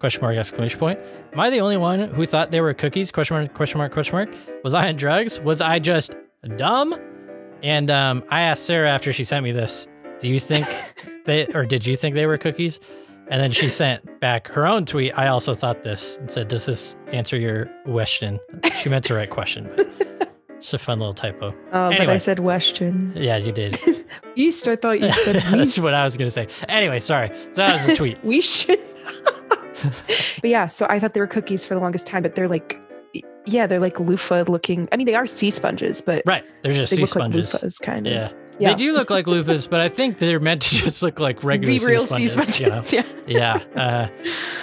Question 0.00 0.22
mark! 0.22 0.36
Exclamation 0.36 0.78
point. 0.78 0.98
Am 1.32 1.38
I 1.40 1.50
the 1.50 1.60
only 1.60 1.76
one 1.76 2.00
who 2.00 2.24
thought 2.26 2.50
they 2.50 2.60
were 2.60 2.72
cookies? 2.74 3.10
Question 3.12 3.36
mark! 3.36 3.54
Question 3.54 3.78
mark! 3.78 3.92
Question 3.92 4.14
mark. 4.16 4.28
Was 4.64 4.74
I 4.74 4.88
on 4.88 4.96
drugs? 4.96 5.38
Was 5.40 5.60
I 5.60 5.78
just 5.78 6.14
dumb? 6.56 6.94
And 7.62 7.90
um, 7.90 8.24
I 8.28 8.42
asked 8.42 8.64
Sarah 8.66 8.88
after 8.90 9.12
she 9.12 9.22
sent 9.24 9.42
me 9.44 9.50
this. 9.52 9.86
Do 10.20 10.28
you 10.28 10.38
think 10.40 10.66
they, 11.24 11.46
or 11.54 11.64
did 11.64 11.86
you 11.86 11.96
think 11.96 12.14
they 12.14 12.26
were 12.26 12.38
cookies? 12.38 12.80
And 13.30 13.40
then 13.42 13.50
she 13.50 13.68
sent 13.68 14.20
back 14.20 14.48
her 14.48 14.66
own 14.66 14.86
tweet. 14.86 15.12
I 15.16 15.26
also 15.28 15.52
thought 15.54 15.82
this 15.82 16.16
and 16.16 16.30
said, 16.30 16.48
"Does 16.48 16.64
this 16.64 16.96
answer 17.12 17.36
your 17.36 17.66
question?" 17.84 18.40
She 18.82 18.88
meant 18.88 19.04
to 19.06 19.14
write 19.14 19.28
question. 19.30 19.70
But 19.76 19.86
It's 20.56 20.72
a 20.74 20.78
fun 20.78 20.98
little 20.98 21.14
typo. 21.14 21.50
Uh, 21.70 21.90
But 21.96 22.08
I 22.08 22.16
said 22.18 22.40
Western. 22.40 23.12
Yeah, 23.14 23.36
you 23.36 23.52
did. 23.52 23.76
East, 24.34 24.66
I 24.66 24.76
thought 24.76 25.00
you 25.00 25.12
said 25.12 25.36
That's 25.52 25.78
what 25.78 25.92
I 25.94 26.04
was 26.04 26.16
gonna 26.16 26.30
say. 26.30 26.48
Anyway, 26.68 27.00
sorry. 27.00 27.28
So 27.52 27.62
that 27.62 27.72
was 27.72 27.86
the 27.86 27.94
tweet. 27.96 28.18
we 28.24 28.40
should. 28.40 28.80
but 30.40 30.50
yeah, 30.50 30.66
so 30.68 30.86
I 30.88 30.98
thought 30.98 31.14
they 31.14 31.20
were 31.20 31.26
cookies 31.26 31.64
for 31.64 31.74
the 31.74 31.80
longest 31.80 32.06
time, 32.06 32.22
but 32.22 32.34
they're 32.34 32.48
like, 32.48 32.80
yeah, 33.46 33.66
they're 33.66 33.78
like 33.78 34.00
loofah 34.00 34.44
looking. 34.48 34.88
I 34.90 34.96
mean, 34.96 35.06
they 35.06 35.14
are 35.14 35.26
sea 35.26 35.50
sponges, 35.50 36.00
but 36.00 36.22
Right. 36.26 36.44
They're 36.62 36.72
just 36.72 36.90
they 36.90 36.96
sea 36.96 37.02
look 37.02 37.10
sponges. 37.10 37.54
like 37.54 37.62
loofahs, 37.62 37.80
kind 37.82 38.06
of. 38.06 38.12
Yeah. 38.12 38.32
Yeah. 38.60 38.70
They 38.70 38.74
do 38.76 38.92
look 38.92 39.08
like 39.10 39.26
loofahs, 39.26 39.68
but 39.70 39.80
I 39.80 39.88
think 39.88 40.18
they're 40.18 40.40
meant 40.40 40.62
to 40.62 40.74
just 40.84 41.02
look 41.02 41.20
like 41.20 41.44
regular 41.44 41.72
Be 41.74 41.78
sea 41.78 41.86
real 41.86 42.06
sponges. 42.06 42.32
sea 42.32 42.64
you 42.64 42.70
know? 42.70 42.80
sponges. 42.80 43.24
yeah. 43.28 43.58
Yeah. 43.74 43.80
Uh, 43.82 44.08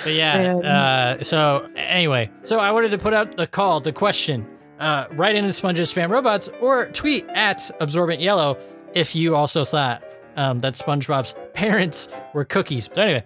but 0.04 0.14
yeah. 0.14 0.38
And- 0.58 0.66
Uh, 0.66 1.24
so 1.24 1.70
anyway, 1.76 2.30
so 2.44 2.60
I 2.60 2.72
wanted 2.72 2.92
to 2.92 2.98
put 2.98 3.14
out 3.14 3.38
the 3.38 3.48
call, 3.48 3.80
the 3.80 3.94
question. 3.94 4.48
Uh, 4.80 5.06
write 5.12 5.36
into 5.36 5.54
sponges 5.54 5.94
spam 5.94 6.10
robots 6.10 6.50
or 6.60 6.90
tweet 6.90 7.26
at 7.30 7.72
absorbent 7.80 8.20
yellow 8.20 8.58
if 8.94 9.16
you 9.16 9.34
also 9.36 9.64
thought 9.64 10.04
um, 10.36 10.60
that 10.60 10.74
SpongeBob's 10.74 11.34
parents 11.54 12.10
were 12.34 12.44
cookies. 12.44 12.90
But 12.90 12.98
anyway, 13.00 13.24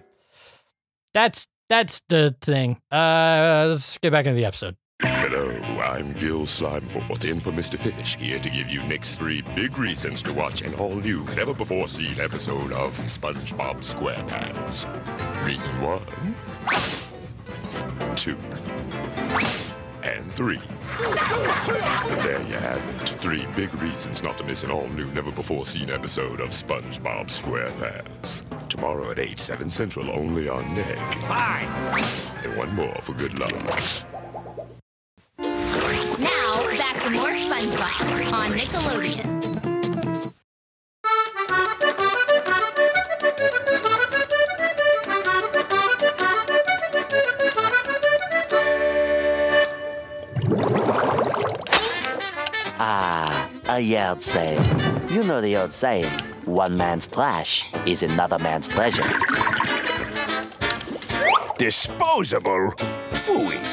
that's 1.14 1.48
that's 1.68 2.00
the 2.08 2.36
thing. 2.40 2.80
Uh, 2.92 3.66
let's 3.68 3.98
get 3.98 4.12
back 4.12 4.26
into 4.26 4.36
the 4.36 4.44
episode. 4.44 4.76
Hello, 5.02 5.50
I'm 5.90 6.12
Gil 6.12 6.42
Slimeforth 6.42 7.28
in 7.28 7.40
for 7.40 7.50
Mr. 7.50 7.76
Fish, 7.76 8.14
here 8.14 8.38
to 8.38 8.48
give 8.48 8.70
you 8.70 8.80
Nick's 8.84 9.12
three 9.12 9.42
big 9.56 9.76
reasons 9.76 10.22
to 10.22 10.32
watch 10.32 10.62
an 10.62 10.72
all 10.74 10.94
new, 10.94 11.24
never 11.34 11.52
before 11.52 11.88
seen 11.88 12.20
episode 12.20 12.70
of 12.70 12.96
SpongeBob 12.96 13.80
SquarePants. 13.82 14.86
Reason 15.44 15.72
one, 15.82 16.00
two, 18.14 18.36
and 20.04 20.32
three. 20.32 20.60
There 22.22 22.40
you 22.42 22.54
have 22.54 23.02
it. 23.02 23.08
Three 23.08 23.44
big 23.56 23.74
reasons 23.82 24.22
not 24.22 24.38
to 24.38 24.44
miss 24.44 24.62
an 24.62 24.70
all 24.70 24.86
new, 24.90 25.06
never 25.06 25.32
before 25.32 25.66
seen 25.66 25.90
episode 25.90 26.38
of 26.38 26.50
SpongeBob 26.50 27.26
SquarePants. 27.26 28.68
Tomorrow 28.68 29.10
at 29.10 29.18
8, 29.18 29.40
7 29.40 29.68
Central, 29.68 30.08
only 30.12 30.48
on 30.48 30.72
Nick. 30.72 30.96
Bye. 31.22 31.66
And 32.44 32.56
one 32.56 32.72
more 32.76 32.94
for 33.02 33.12
good 33.14 33.36
luck. 33.40 34.06
To 37.60 37.68
more 37.68 38.34
on 38.34 38.52
Nickelodeon. 38.52 39.26
Ah, 52.82 53.50
a 53.68 53.80
yard 53.80 54.22
sale. 54.22 54.64
You 55.10 55.22
know 55.24 55.42
the 55.42 55.56
old 55.58 55.74
saying 55.74 56.06
one 56.46 56.76
man's 56.76 57.06
trash 57.06 57.70
is 57.84 58.02
another 58.02 58.38
man's 58.38 58.68
treasure. 58.68 59.02
Disposable. 61.58 62.72
Fooey. 63.26 63.69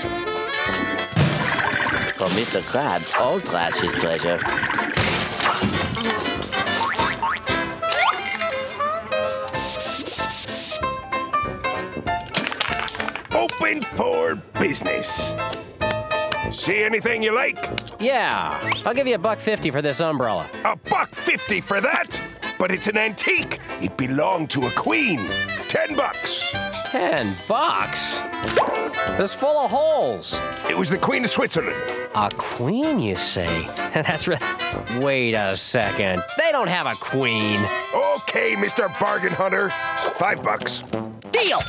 For 2.17 2.25
Mr. 2.29 2.61
Krabs, 2.61 3.15
all 3.19 3.39
trash 3.39 3.83
is 3.83 3.93
treasure. 3.93 4.39
Open 13.37 13.83
for 13.83 14.35
business. 14.59 15.35
See 16.51 16.83
anything 16.83 17.21
you 17.21 17.35
like? 17.35 17.63
Yeah, 17.99 18.59
I'll 18.83 18.95
give 18.95 19.05
you 19.05 19.13
a 19.13 19.19
buck 19.19 19.37
fifty 19.39 19.69
for 19.69 19.83
this 19.83 20.01
umbrella. 20.01 20.49
A 20.65 20.75
buck 20.75 21.13
fifty 21.13 21.61
for 21.61 21.79
that? 21.81 22.19
But 22.57 22.71
it's 22.71 22.87
an 22.87 22.97
antique. 22.97 23.59
It 23.79 23.95
belonged 23.95 24.49
to 24.51 24.65
a 24.65 24.71
queen. 24.71 25.19
Ten 25.69 25.95
bucks. 25.95 26.51
Ten 26.91 27.35
bucks? 27.49 28.21
It's 29.19 29.33
full 29.33 29.57
of 29.57 29.69
holes. 29.71 30.39
It 30.69 30.77
was 30.77 30.89
the 30.89 30.97
Queen 30.97 31.25
of 31.25 31.29
Switzerland. 31.29 31.75
A 32.15 32.29
queen, 32.37 32.99
you 32.99 33.17
say? 33.17 33.65
That's 33.93 34.25
right. 34.27 34.41
Wait 35.01 35.33
a 35.33 35.55
second. 35.57 36.23
They 36.37 36.51
don't 36.51 36.69
have 36.69 36.87
a 36.87 36.95
queen. 36.95 37.57
Okay, 37.93 38.55
Mr. 38.55 38.87
Bargain 38.99 39.33
Hunter. 39.33 39.69
Five 40.17 40.41
bucks. 40.41 40.81
Deal. 41.31 41.59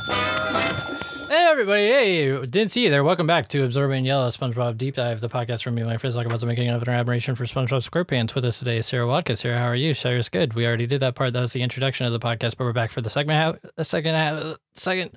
Hey 1.29 1.45
everybody! 1.47 1.87
Hey, 1.89 2.45
didn't 2.47 2.71
see 2.71 2.85
you 2.85 2.89
there. 2.89 3.03
Welcome 3.03 3.27
back 3.27 3.47
to 3.49 3.63
Absorbent 3.63 4.03
Yellow 4.03 4.29
SpongeBob 4.29 4.79
Deep 4.79 4.95
Dive, 4.95 5.21
the 5.21 5.29
podcast 5.29 5.61
from 5.61 5.75
me 5.75 5.81
and 5.83 5.89
my 5.91 5.97
friends 5.97 6.15
talk 6.15 6.25
about 6.25 6.39
the 6.39 6.47
making 6.47 6.69
of 6.69 6.81
an 6.81 6.89
admiration 6.89 7.35
for 7.35 7.45
SpongeBob 7.45 7.87
SquarePants. 7.87 8.33
With 8.33 8.45
us 8.45 8.57
today 8.57 8.81
Sarah 8.81 9.05
Watkins. 9.05 9.41
Sarah, 9.41 9.59
how 9.59 9.65
are 9.65 9.75
you? 9.75 9.93
Sarah's 9.93 10.27
good. 10.27 10.55
We 10.55 10.65
already 10.65 10.87
did 10.87 11.01
that 11.01 11.13
part. 11.13 11.33
That 11.33 11.41
was 11.41 11.53
the 11.53 11.61
introduction 11.61 12.07
of 12.07 12.13
the 12.13 12.19
podcast, 12.19 12.57
but 12.57 12.63
we're 12.63 12.73
back 12.73 12.89
for 12.89 13.01
the 13.01 13.11
segment 13.11 13.37
half, 13.37 13.73
the 13.75 13.85
second 13.85 14.15
half, 14.15 14.57
second 14.73 15.11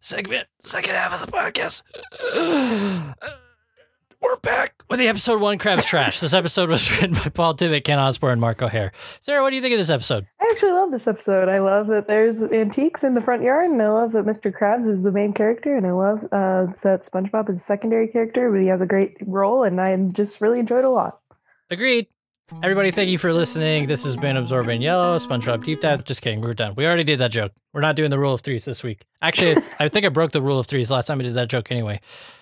segment, 0.00 0.48
second 0.62 0.94
half 0.94 1.12
of 1.12 1.26
the 1.26 1.30
podcast. 1.30 1.82
We're 4.22 4.36
back 4.36 4.79
with 4.90 4.98
the 4.98 5.06
episode 5.06 5.40
one 5.40 5.56
Crab's 5.56 5.84
Trash. 5.84 6.18
This 6.18 6.34
episode 6.34 6.68
was 6.68 6.90
written 7.00 7.14
by 7.14 7.28
Paul 7.28 7.54
Tibbitt, 7.54 7.84
Kent 7.84 8.00
Osborne, 8.00 8.32
and 8.32 8.40
Mark 8.40 8.60
O'Hare. 8.60 8.90
Sarah, 9.20 9.40
what 9.40 9.50
do 9.50 9.56
you 9.56 9.62
think 9.62 9.72
of 9.72 9.78
this 9.78 9.88
episode? 9.88 10.26
I 10.40 10.50
actually 10.50 10.72
love 10.72 10.90
this 10.90 11.06
episode. 11.06 11.48
I 11.48 11.60
love 11.60 11.86
that 11.86 12.08
there's 12.08 12.42
antiques 12.42 13.04
in 13.04 13.14
the 13.14 13.20
front 13.20 13.44
yard, 13.44 13.70
and 13.70 13.80
I 13.80 13.88
love 13.88 14.10
that 14.12 14.24
Mr. 14.24 14.52
Krabs 14.52 14.88
is 14.88 15.02
the 15.02 15.12
main 15.12 15.32
character, 15.32 15.76
and 15.76 15.86
I 15.86 15.92
love 15.92 16.24
uh, 16.32 16.66
that 16.82 17.02
SpongeBob 17.02 17.48
is 17.48 17.56
a 17.56 17.60
secondary 17.60 18.08
character, 18.08 18.50
but 18.50 18.60
he 18.60 18.66
has 18.66 18.80
a 18.80 18.86
great 18.86 19.16
role, 19.20 19.62
and 19.62 19.80
I 19.80 19.96
just 19.96 20.40
really 20.40 20.58
enjoyed 20.58 20.84
a 20.84 20.90
lot. 20.90 21.20
Agreed. 21.70 22.08
Everybody, 22.64 22.90
thank 22.90 23.10
you 23.10 23.18
for 23.18 23.32
listening. 23.32 23.86
This 23.86 24.02
has 24.02 24.16
been 24.16 24.36
Absorbent 24.36 24.82
Yellow, 24.82 25.16
SpongeBob 25.18 25.62
Deep 25.62 25.80
Dive. 25.80 26.02
Just 26.02 26.20
kidding, 26.20 26.40
we're 26.40 26.52
done. 26.52 26.74
We 26.74 26.84
already 26.84 27.04
did 27.04 27.20
that 27.20 27.30
joke. 27.30 27.52
We're 27.72 27.80
not 27.80 27.94
doing 27.94 28.10
the 28.10 28.18
rule 28.18 28.34
of 28.34 28.40
threes 28.40 28.64
this 28.64 28.82
week. 28.82 29.04
Actually, 29.22 29.62
I 29.78 29.86
think 29.86 30.04
I 30.04 30.08
broke 30.08 30.32
the 30.32 30.42
rule 30.42 30.58
of 30.58 30.66
threes 30.66 30.90
last 30.90 31.06
time 31.06 31.20
I 31.20 31.22
did 31.22 31.34
that 31.34 31.48
joke 31.48 31.70
anyway. 31.70 32.00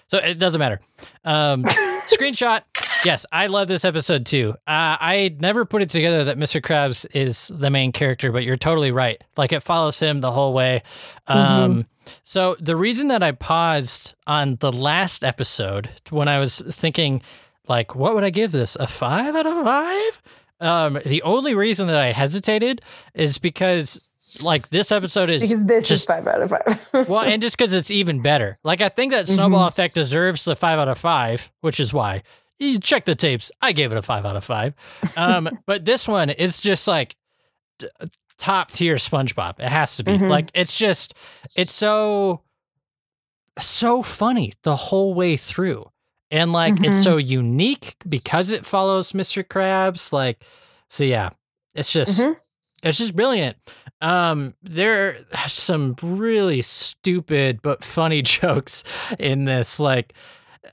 So 0.09 0.19
it 0.19 0.39
doesn't 0.39 0.59
matter. 0.59 0.81
Um, 1.25 1.63
screenshot. 2.09 2.63
Yes, 3.05 3.25
I 3.31 3.47
love 3.47 3.69
this 3.69 3.85
episode 3.85 4.27
too. 4.27 4.55
Uh, 4.67 4.99
I 4.99 5.37
never 5.39 5.65
put 5.65 5.83
it 5.83 5.89
together 5.91 6.25
that 6.25 6.37
Mr. 6.37 6.61
Krabs 6.61 7.07
is 7.15 7.53
the 7.55 7.71
main 7.71 7.93
character, 7.93 8.33
but 8.33 8.43
you're 8.43 8.57
totally 8.57 8.91
right. 8.91 9.23
Like 9.37 9.53
it 9.53 9.63
follows 9.63 10.01
him 10.01 10.21
the 10.21 10.33
whole 10.33 10.53
way. 10.53 10.83
Um, 11.29 11.87
So 12.25 12.57
the 12.59 12.75
reason 12.75 13.09
that 13.09 13.23
I 13.23 13.33
paused 13.33 14.15
on 14.27 14.57
the 14.57 14.73
last 14.73 15.23
episode 15.23 15.91
when 16.11 16.27
I 16.27 16.39
was 16.39 16.61
thinking, 16.61 17.23
like, 17.69 17.95
what 17.95 18.15
would 18.15 18.25
I 18.25 18.31
give 18.31 18.51
this? 18.51 18.77
A 18.77 18.87
five 18.87 19.37
out 19.37 19.47
of 19.47 19.63
five? 19.63 20.23
Um, 20.61 20.99
the 21.05 21.23
only 21.23 21.55
reason 21.55 21.87
that 21.87 21.97
I 21.97 22.13
hesitated 22.13 22.83
is 23.15 23.39
because, 23.39 24.13
like, 24.43 24.69
this 24.71 24.91
episode 24.91 25.31
is 25.31 25.43
Because 25.43 25.65
this 25.67 25.91
is 25.91 26.05
five 26.05 26.27
out 26.27 26.43
of 26.43 26.51
five. 26.51 26.89
well, 27.09 27.21
and 27.23 27.41
just 27.41 27.57
because 27.57 27.73
it's 27.73 27.91
even 27.91 28.23
better. 28.23 28.57
Like, 28.65 28.81
I 28.81 28.89
think 28.89 29.13
that 29.13 29.29
Snowball 29.29 29.65
Mhm. 29.67 29.69
Effect 29.69 29.95
deserves 29.95 30.45
the 30.45 30.57
five 30.57 30.79
out 30.79 30.89
of 30.89 30.99
five, 30.99 31.51
which 31.61 31.79
is 31.79 31.93
why 31.95 32.23
you 32.59 32.79
check 32.81 33.05
the 33.05 33.15
tapes. 33.15 33.53
I 33.63 33.71
gave 33.73 33.93
it 33.93 33.99
a 33.99 34.03
five 34.03 34.27
out 34.27 34.35
of 34.35 34.43
five. 34.45 34.75
Um, 35.17 35.49
but 35.67 35.85
this 35.85 36.09
one 36.09 36.29
is 36.31 36.61
just 36.61 36.89
like 36.89 37.15
t- 37.79 37.87
top 38.37 38.73
tier 38.73 38.97
SpongeBob. 38.97 39.61
It 39.61 39.69
has 39.69 39.97
to 39.99 40.03
be. 40.05 40.13
Mhm. 40.19 40.29
Like, 40.29 40.47
it's 40.55 40.77
just, 40.77 41.15
it's 41.57 41.73
so, 41.73 42.43
so 43.61 44.03
funny 44.03 44.53
the 44.65 44.75
whole 44.77 45.15
way 45.15 45.37
through. 45.37 45.85
And 46.31 46.53
like, 46.53 46.75
it's 46.85 46.99
Mhm. 46.99 47.05
so 47.05 47.17
unique 47.17 47.97
because 48.09 48.51
it 48.51 48.67
follows 48.67 49.13
Mr. 49.13 49.43
Krabs. 49.43 50.13
Like, 50.13 50.45
so 50.89 51.05
yeah, 51.05 51.31
it's 51.75 51.91
just, 51.93 52.21
Mhm. 52.21 52.37
it's 52.83 52.99
just 52.99 53.17
brilliant. 53.17 53.57
Um, 54.01 54.55
there 54.63 55.17
are 55.35 55.49
some 55.49 55.97
really 56.03 56.63
stupid 56.63 57.61
but 57.63 57.85
funny 57.85 58.23
jokes 58.41 58.85
in 59.19 59.45
this. 59.45 59.81
Like, 59.81 60.13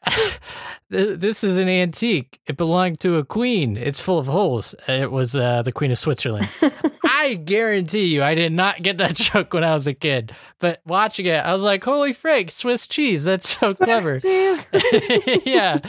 this 0.90 1.44
is 1.44 1.58
an 1.58 1.68
antique. 1.70 2.40
It 2.48 2.58
belonged 2.58 3.00
to 3.02 3.18
a 3.18 3.26
queen. 3.26 3.76
It's 3.78 4.00
full 4.00 4.20
of 4.20 4.28
holes. 4.28 4.76
It 4.88 5.12
was 5.12 5.36
uh, 5.36 5.62
the 5.64 5.72
Queen 5.72 5.92
of 5.92 5.98
Switzerland. 5.98 6.48
I 7.04 7.36
guarantee 7.36 8.06
you, 8.06 8.24
I 8.24 8.36
did 8.36 8.52
not 8.54 8.82
get 8.84 8.98
that 9.00 9.16
joke 9.16 9.54
when 9.54 9.64
I 9.64 9.74
was 9.74 9.88
a 9.88 9.94
kid. 9.94 10.32
But 10.60 10.82
watching 10.86 11.26
it, 11.26 11.44
I 11.44 11.54
was 11.54 11.64
like, 11.64 11.84
"Holy 11.84 12.14
frick, 12.14 12.52
Swiss 12.52 12.88
cheese! 12.88 13.24
That's 13.26 13.58
so 13.58 13.74
clever." 13.74 14.22
yeah. 15.46 15.80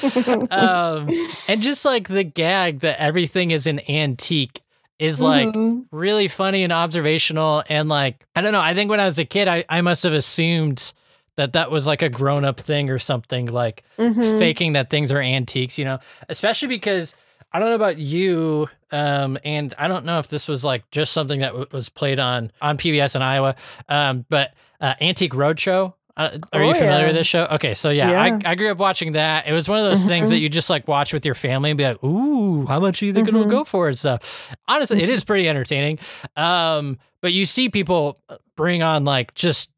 Um, 0.50 1.08
and 1.48 1.60
just 1.62 1.84
like 1.84 2.08
the 2.08 2.24
gag 2.24 2.80
that 2.80 3.00
everything 3.00 3.50
is 3.50 3.66
an 3.66 3.80
antique 3.90 4.62
is 4.98 5.20
like 5.20 5.48
Mhm. 5.48 5.84
really 5.90 6.26
funny 6.28 6.62
and 6.62 6.72
observational. 6.72 7.62
And 7.68 7.88
like, 7.88 8.24
I 8.34 8.40
don't 8.40 8.52
know. 8.52 8.60
I 8.62 8.72
think 8.74 8.88
when 8.90 9.00
I 9.00 9.04
was 9.04 9.18
a 9.18 9.26
kid, 9.26 9.46
I, 9.46 9.64
I 9.68 9.82
must 9.82 10.02
have 10.04 10.14
assumed 10.14 10.92
that 11.36 11.52
that 11.54 11.70
was 11.70 11.86
like 11.86 12.02
a 12.02 12.08
grown 12.08 12.44
up 12.44 12.58
thing 12.60 12.90
or 12.90 12.98
something, 12.98 13.46
like 13.46 13.84
Mhm. 13.98 14.38
faking 14.38 14.72
that 14.74 14.90
things 14.90 15.12
are 15.12 15.20
antiques, 15.20 15.78
you 15.78 15.84
know, 15.84 15.98
especially 16.28 16.68
because 16.68 17.14
I 17.52 17.58
don't 17.58 17.68
know 17.70 17.74
about 17.76 17.98
you. 17.98 18.68
Um, 18.90 19.38
and 19.44 19.72
I 19.78 19.88
don't 19.88 20.04
know 20.04 20.18
if 20.18 20.28
this 20.28 20.48
was 20.48 20.64
like 20.64 20.90
just 20.90 21.12
something 21.12 21.40
that 21.40 21.48
w- 21.48 21.66
was 21.72 21.88
played 21.88 22.18
on, 22.18 22.50
on 22.62 22.76
PBS 22.78 23.16
in 23.16 23.22
Iowa. 23.22 23.54
Um, 23.88 24.24
but, 24.28 24.52
uh, 24.80 24.94
Antique 25.00 25.32
Roadshow. 25.32 25.94
Uh, 26.18 26.38
are 26.54 26.62
you 26.64 26.70
Oh, 26.70 26.72
familiar 26.74 27.00
yeah. 27.00 27.06
with 27.08 27.14
this 27.14 27.26
show? 27.26 27.44
Okay, 27.50 27.74
so 27.74 27.90
yeah, 27.90 28.10
Yeah. 28.10 28.28
Mm-hmm. 28.30 28.46
I, 28.46 28.52
I 28.52 28.54
grew 28.54 28.70
up 28.70 28.78
watching 28.78 29.12
that. 29.12 29.46
It 29.46 29.52
was 29.52 29.68
one 29.68 29.78
of 29.78 29.84
those 29.84 30.06
things 30.06 30.30
that 30.30 30.38
you 30.38 30.48
just 30.48 30.70
like 30.70 30.88
watch 30.88 31.12
with 31.12 31.26
your 31.26 31.34
family 31.34 31.70
and 31.70 31.76
be 31.76 31.84
like, 31.84 32.02
"Ooh, 32.02 32.64
how 32.64 32.80
much 32.80 33.02
are 33.02 33.04
you 33.06 33.12
think 33.12 33.28
it'll 33.28 33.42
Mm-hmm. 33.42 33.50
go 33.50 33.64
for?" 33.64 33.88
and 33.88 33.98
stuff. 33.98 34.56
Honestly, 34.66 35.02
it 35.02 35.10
is 35.10 35.24
pretty 35.24 35.46
entertaining. 35.46 35.98
Um, 36.34 36.98
but 37.20 37.34
you 37.34 37.44
see 37.44 37.68
people 37.68 38.18
bring 38.56 38.82
on 38.82 39.04
like 39.04 39.34
just 39.34 39.70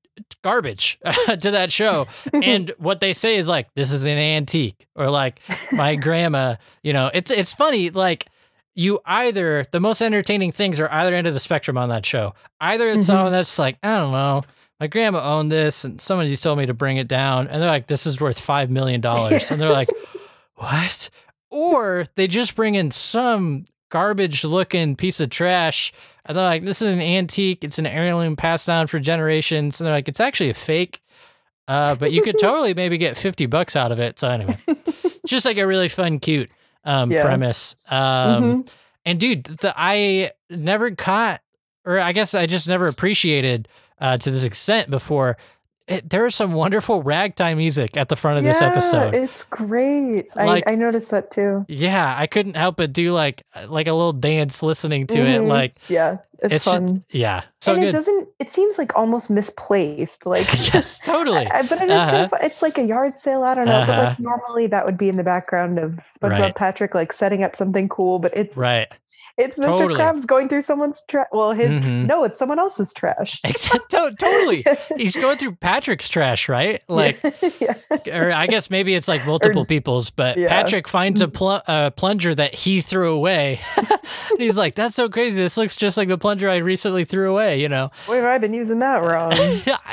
garbage 0.43 0.99
to 1.41 1.51
that 1.51 1.71
show, 1.73 2.07
and 2.33 2.71
what 2.79 3.01
they 3.01 3.13
say 3.13 3.37
is 3.37 3.49
like, 3.49 3.69
"This 3.75 3.93
is 3.93 4.03
an 4.07 4.19
antique," 4.19 4.87
or 4.95 5.09
like, 5.11 5.41
"My 5.73 5.97
grandma," 6.07 6.57
you 6.83 6.93
know. 6.93 7.11
It's 7.15 7.31
it's 7.31 7.53
funny 7.55 7.91
like. 7.91 8.27
You 8.75 9.01
either 9.07 9.65
the 9.73 9.81
most 9.81 10.01
entertaining 10.01 10.53
things 10.53 10.79
are 10.79 10.89
either 10.93 11.13
end 11.13 11.27
of 11.27 11.35
the 11.35 11.41
spectrum 11.41 11.77
on 11.77 11.89
that 11.89 12.07
show. 12.07 12.35
Either 12.61 12.87
it's 12.89 13.01
Mhm. 13.03 13.07
someone 13.07 13.33
that's 13.33 13.59
like, 13.59 13.77
I 13.83 13.89
don't 13.97 14.13
know, 14.13 14.43
my 14.79 14.87
grandma 14.87 15.21
owned 15.37 15.51
this 15.51 15.85
and 15.85 16.01
somebody 16.01 16.37
told 16.37 16.59
me 16.61 16.67
to 16.67 16.75
bring 16.75 16.97
it 16.97 17.09
down 17.09 17.49
and 17.49 17.61
they're 17.61 17.69
like 17.71 17.89
this 17.89 18.07
is 18.07 18.21
worth 18.21 18.39
five 18.39 18.71
million 18.71 19.01
dollars 19.01 19.51
and 19.51 19.61
they're 19.61 19.73
like 19.73 19.89
what 20.55 21.11
or 21.51 22.07
they 22.15 22.29
just 22.29 22.55
bring 22.55 22.77
in 22.77 22.93
some 22.93 23.65
garbage 23.91 24.45
looking 24.45 24.95
piece 24.97 25.21
of 25.21 25.31
trash 25.31 25.93
and 26.27 26.37
they're 26.37 26.45
like 26.45 26.65
this 26.65 26.83
is 26.83 26.93
an 26.93 27.01
antique 27.01 27.65
it's 27.65 27.79
an 27.79 27.87
heirloom 27.87 28.37
passed 28.37 28.67
down 28.67 28.87
for 28.87 28.99
generations 28.99 29.81
and 29.81 29.87
they're 29.87 29.95
like 29.95 30.09
it's 30.09 30.21
actually 30.21 30.51
a 30.51 30.55
fake 30.55 31.03
uh, 31.69 31.95
but 31.97 32.13
you 32.13 32.23
could 32.23 32.39
totally 32.41 32.75
maybe 32.75 32.99
get 32.99 33.17
50 33.17 33.47
bucks 33.47 33.77
out 33.77 33.93
of 33.93 33.99
it 33.99 34.19
so 34.19 34.29
anyway 34.29 34.57
just 35.27 35.45
like 35.47 35.57
a 35.59 35.67
really 35.67 35.89
fun 35.89 36.19
cute 36.19 36.51
um, 36.85 37.11
Yeah. 37.11 37.23
premise 37.25 37.75
um, 37.91 38.43
Mhm. 38.63 38.69
and 39.05 39.21
dude 39.21 39.45
the, 39.45 39.73
i 39.77 40.33
never 40.51 40.91
caught 40.93 41.41
or 41.85 41.99
i 41.99 42.13
guess 42.13 42.35
i 42.35 42.47
just 42.47 42.69
never 42.69 42.89
appreciated 42.89 43.69
uh, 44.01 44.17
to 44.17 44.31
this 44.31 44.45
extent 44.45 44.89
before. 44.91 45.37
It, 45.89 46.11
there 46.11 46.27
is 46.27 46.35
some 46.35 46.53
wonderful 46.53 47.03
ragtime 47.03 47.57
music 47.57 47.97
at 47.97 48.09
the 48.09 48.17
front 48.17 48.37
of 48.39 48.45
this 48.45 48.61
Yeah, 48.61 48.69
episode. 48.69 49.15
It's 49.15 49.45
great. 49.45 50.29
Like- 50.37 50.69
I, 50.69 50.73
I 50.73 50.75
noticed 50.75 51.11
that 51.13 51.31
too. 51.31 51.65
yeah, 51.67 52.15
I 52.17 52.27
couldn't 52.27 52.57
help 52.57 52.77
but 52.77 52.93
do 52.93 53.13
like 53.13 53.43
like 53.69 53.87
a 53.87 53.93
little 53.95 54.13
dance 54.13 54.63
listening 54.63 55.07
to 55.09 55.19
it. 55.19 55.41
Mhm. 55.41 55.49
Like 55.49 55.73
yeah, 55.89 56.19
it's, 56.41 56.55
it's 56.55 56.65
fun. 56.65 57.03
yeah, 57.11 57.43
so 57.61 57.75
and 57.75 57.85
it 57.85 57.93
doesn't. 57.93 58.29
It 58.39 58.53
seems 58.53 58.79
like 58.79 58.95
almost 58.97 59.31
misplaced. 59.31 60.27
Like 60.27 60.47
yes, 60.75 61.01
totally. 61.01 61.47
But 61.69 61.73
it 61.73 61.73
is 61.73 61.79
kind 61.79 61.91
Uh-huh. 61.91 62.29
of. 62.33 62.35
It's 62.43 62.63
like 62.63 62.79
a 62.79 62.83
yard 62.85 63.15
sale. 63.15 63.43
I 63.43 63.55
don't 63.55 63.67
know. 63.67 63.85
But 63.87 63.91
Uh-huh. 63.99 64.09
like 64.11 64.21
normally 64.21 64.67
that 64.69 64.85
would 64.87 64.97
be 64.99 65.09
in 65.09 65.17
the 65.17 65.25
background 65.25 65.79
of 65.79 65.93
SpongeBob 66.21 66.41
Right. 66.41 66.55
Patrick 66.55 66.95
like 66.95 67.13
setting 67.13 67.43
up 67.43 67.57
something 67.57 67.89
cool. 67.89 68.19
But 68.19 68.37
it's 68.37 68.57
Right. 68.57 68.87
it's 69.37 69.59
Mr. 69.59 69.67
Totally. 69.67 70.01
Krabs 70.01 70.27
going 70.27 70.49
through 70.49 70.63
someone's 70.63 71.03
trash. 71.09 71.27
Well, 71.33 71.53
his 71.53 71.81
Mhm. 71.81 72.07
no, 72.07 72.25
it's 72.25 72.39
someone 72.39 72.59
else's 72.59 72.93
trash. 72.93 73.41
Except, 73.45 73.91
to- 73.91 74.15
totally. 74.19 74.65
He's 74.97 75.17
going 75.17 75.37
through 75.39 75.57
Patrick's 75.57 76.09
trash, 76.09 76.49
right? 76.49 76.83
Like, 76.89 77.19
yeah. 77.61 77.75
or 78.13 78.33
I 78.33 78.47
guess 78.47 78.69
maybe 78.71 78.95
it's 78.95 79.09
like 79.09 79.27
multiple 79.27 79.65
people's, 79.65 80.11
but 80.11 80.37
yeah. 80.37 80.49
Patrick 80.49 80.87
finds 80.89 81.21
a 81.21 81.29
pl- 81.29 81.63
uh, 81.67 81.91
plunger 81.91 82.35
that 82.35 82.55
he 82.55 82.81
threw 82.81 83.13
away. 83.15 83.61
and 83.77 84.41
he's 84.41 84.59
like, 84.59 84.75
that's 84.75 84.95
so 84.95 85.09
crazy. 85.09 85.41
This 85.43 85.57
looks 85.57 85.77
just 85.77 85.97
like 85.97 86.09
the 86.09 86.19
plunger 86.19 86.28
I 86.29 86.57
recently 86.57 87.05
threw 87.05 87.31
away, 87.31 87.61
you 87.61 87.69
know? 87.69 87.91
Boy, 88.07 88.17
have 88.17 88.25
I 88.25 88.39
been 88.39 88.53
using 88.55 88.79
that 88.81 88.97
wrong? 89.03 89.33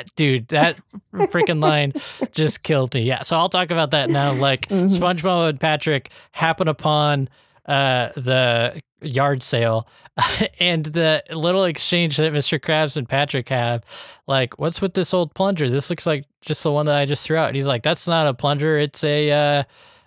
Dude, 0.16 0.48
that 0.50 0.78
freaking 1.14 1.62
line 1.62 1.94
just 2.32 2.64
killed 2.64 2.94
me. 2.94 3.02
Yeah, 3.04 3.22
so 3.22 3.38
I'll 3.38 3.50
talk 3.50 3.72
about 3.72 3.92
that 3.92 4.10
now. 4.10 4.34
Like 4.34 4.68
Mm-hmm. 4.68 4.88
SpongeBob 5.04 5.50
and 5.50 5.60
Patrick 5.60 6.12
happen 6.34 6.68
upon 6.68 7.30
uh, 7.66 8.10
the 8.16 8.82
yard 9.02 9.42
sale 9.44 9.88
and 10.60 10.86
the 10.86 11.24
little 11.32 11.66
exchange 11.66 12.18
that 12.18 12.34
Mr. 12.34 12.60
Krabs 12.60 12.98
and 12.98 13.08
Patrick 13.08 13.50
have. 13.50 13.84
Like, 14.28 14.58
what's 14.60 14.82
with 14.82 14.94
this 14.94 15.14
old 15.14 15.34
plunger? 15.34 15.70
This 15.70 15.90
looks 15.90 16.06
like 16.06 16.26
just 16.42 16.64
the 16.64 16.72
one 16.72 16.86
that 16.88 16.96
I 16.98 17.06
just 17.06 17.26
threw 17.26 17.38
out. 17.38 17.48
And 17.48 17.56
he's 17.56 17.68
like, 17.68 17.84
that's 17.84 18.08
not 18.08 18.28
a 18.28 18.34
plunger. 18.34 18.78
It's 18.78 19.04
a 19.04 19.32
uh, 19.32 19.64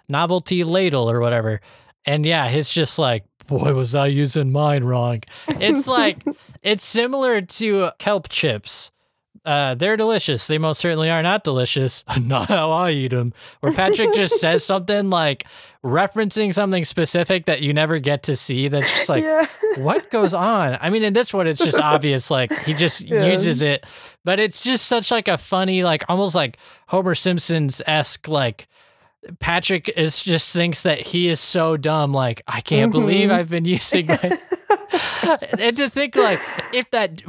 novelty 0.09 0.65
ladle 0.65 1.11
or 1.11 1.21
whatever. 1.21 1.61
And 2.05 2.25
yeah, 2.25 2.49
he's 2.49 2.71
just 2.71 2.99
like, 2.99 3.25
boy, 3.49 3.75
was 3.75 3.95
I 3.97 4.07
using 4.07 4.53
mine 4.53 4.85
wrong. 4.85 5.23
It's 5.49 5.87
like, 5.99 6.19
it's 6.62 6.85
similar 6.85 7.41
to 7.41 7.91
kelp 7.99 8.29
chips. 8.29 8.93
Uh, 9.45 9.75
they're 9.75 9.97
delicious. 9.97 10.47
They 10.47 10.59
most 10.59 10.79
certainly 10.79 11.09
are 11.09 11.23
not 11.23 11.43
delicious. 11.43 12.05
not 12.20 12.49
how 12.49 12.70
I 12.70 12.91
eat 12.91 13.09
them. 13.12 13.33
Where 13.61 13.73
Patrick 13.73 14.12
just 14.15 14.39
says 14.41 14.62
something 14.65 15.09
like 15.09 15.47
referencing 15.83 16.53
something 16.53 16.85
specific 16.85 17.47
that 17.47 17.62
you 17.62 17.73
never 17.73 17.99
get 17.99 18.25
to 18.25 18.37
see. 18.37 18.69
That's 18.69 18.91
just 18.93 19.09
like, 19.09 19.25
yeah. 19.25 19.47
what 19.79 20.11
goes 20.11 20.35
on? 20.35 20.77
I 20.83 20.91
mean, 20.91 21.03
in 21.03 21.15
this 21.15 21.33
one, 21.33 21.47
it's 21.47 21.65
just 21.65 21.79
obvious. 21.79 22.31
Like 22.31 22.53
he 22.65 22.75
just 22.75 23.01
Yeah. 23.03 23.25
uses 23.27 23.62
it, 23.62 23.87
but 24.25 24.39
it's 24.39 24.62
just 24.62 24.85
such 24.87 25.11
like 25.11 25.29
a 25.29 25.39
funny, 25.39 25.83
like 25.83 26.05
almost 26.11 26.35
like 26.35 26.59
Homer 26.89 27.15
Simpson's 27.15 27.81
esque 27.87 28.29
like. 28.29 28.69
Patrick 29.41 29.89
is 29.91 30.21
just 30.21 30.53
thinks 30.53 30.83
that 30.83 31.01
he 31.09 31.29
is 31.29 31.41
so 31.41 31.77
dumb. 31.77 32.13
Like 32.13 32.43
I 32.49 32.61
can't 32.61 32.93
believe 32.93 33.31
Mhm. 33.31 33.33
I've 33.35 33.51
been 33.51 33.65
using 33.79 34.07
my. 34.07 34.39
and 35.59 35.77
to 35.77 35.89
think 35.91 36.17
like 36.17 36.41
if 36.73 36.91
that 36.93 37.23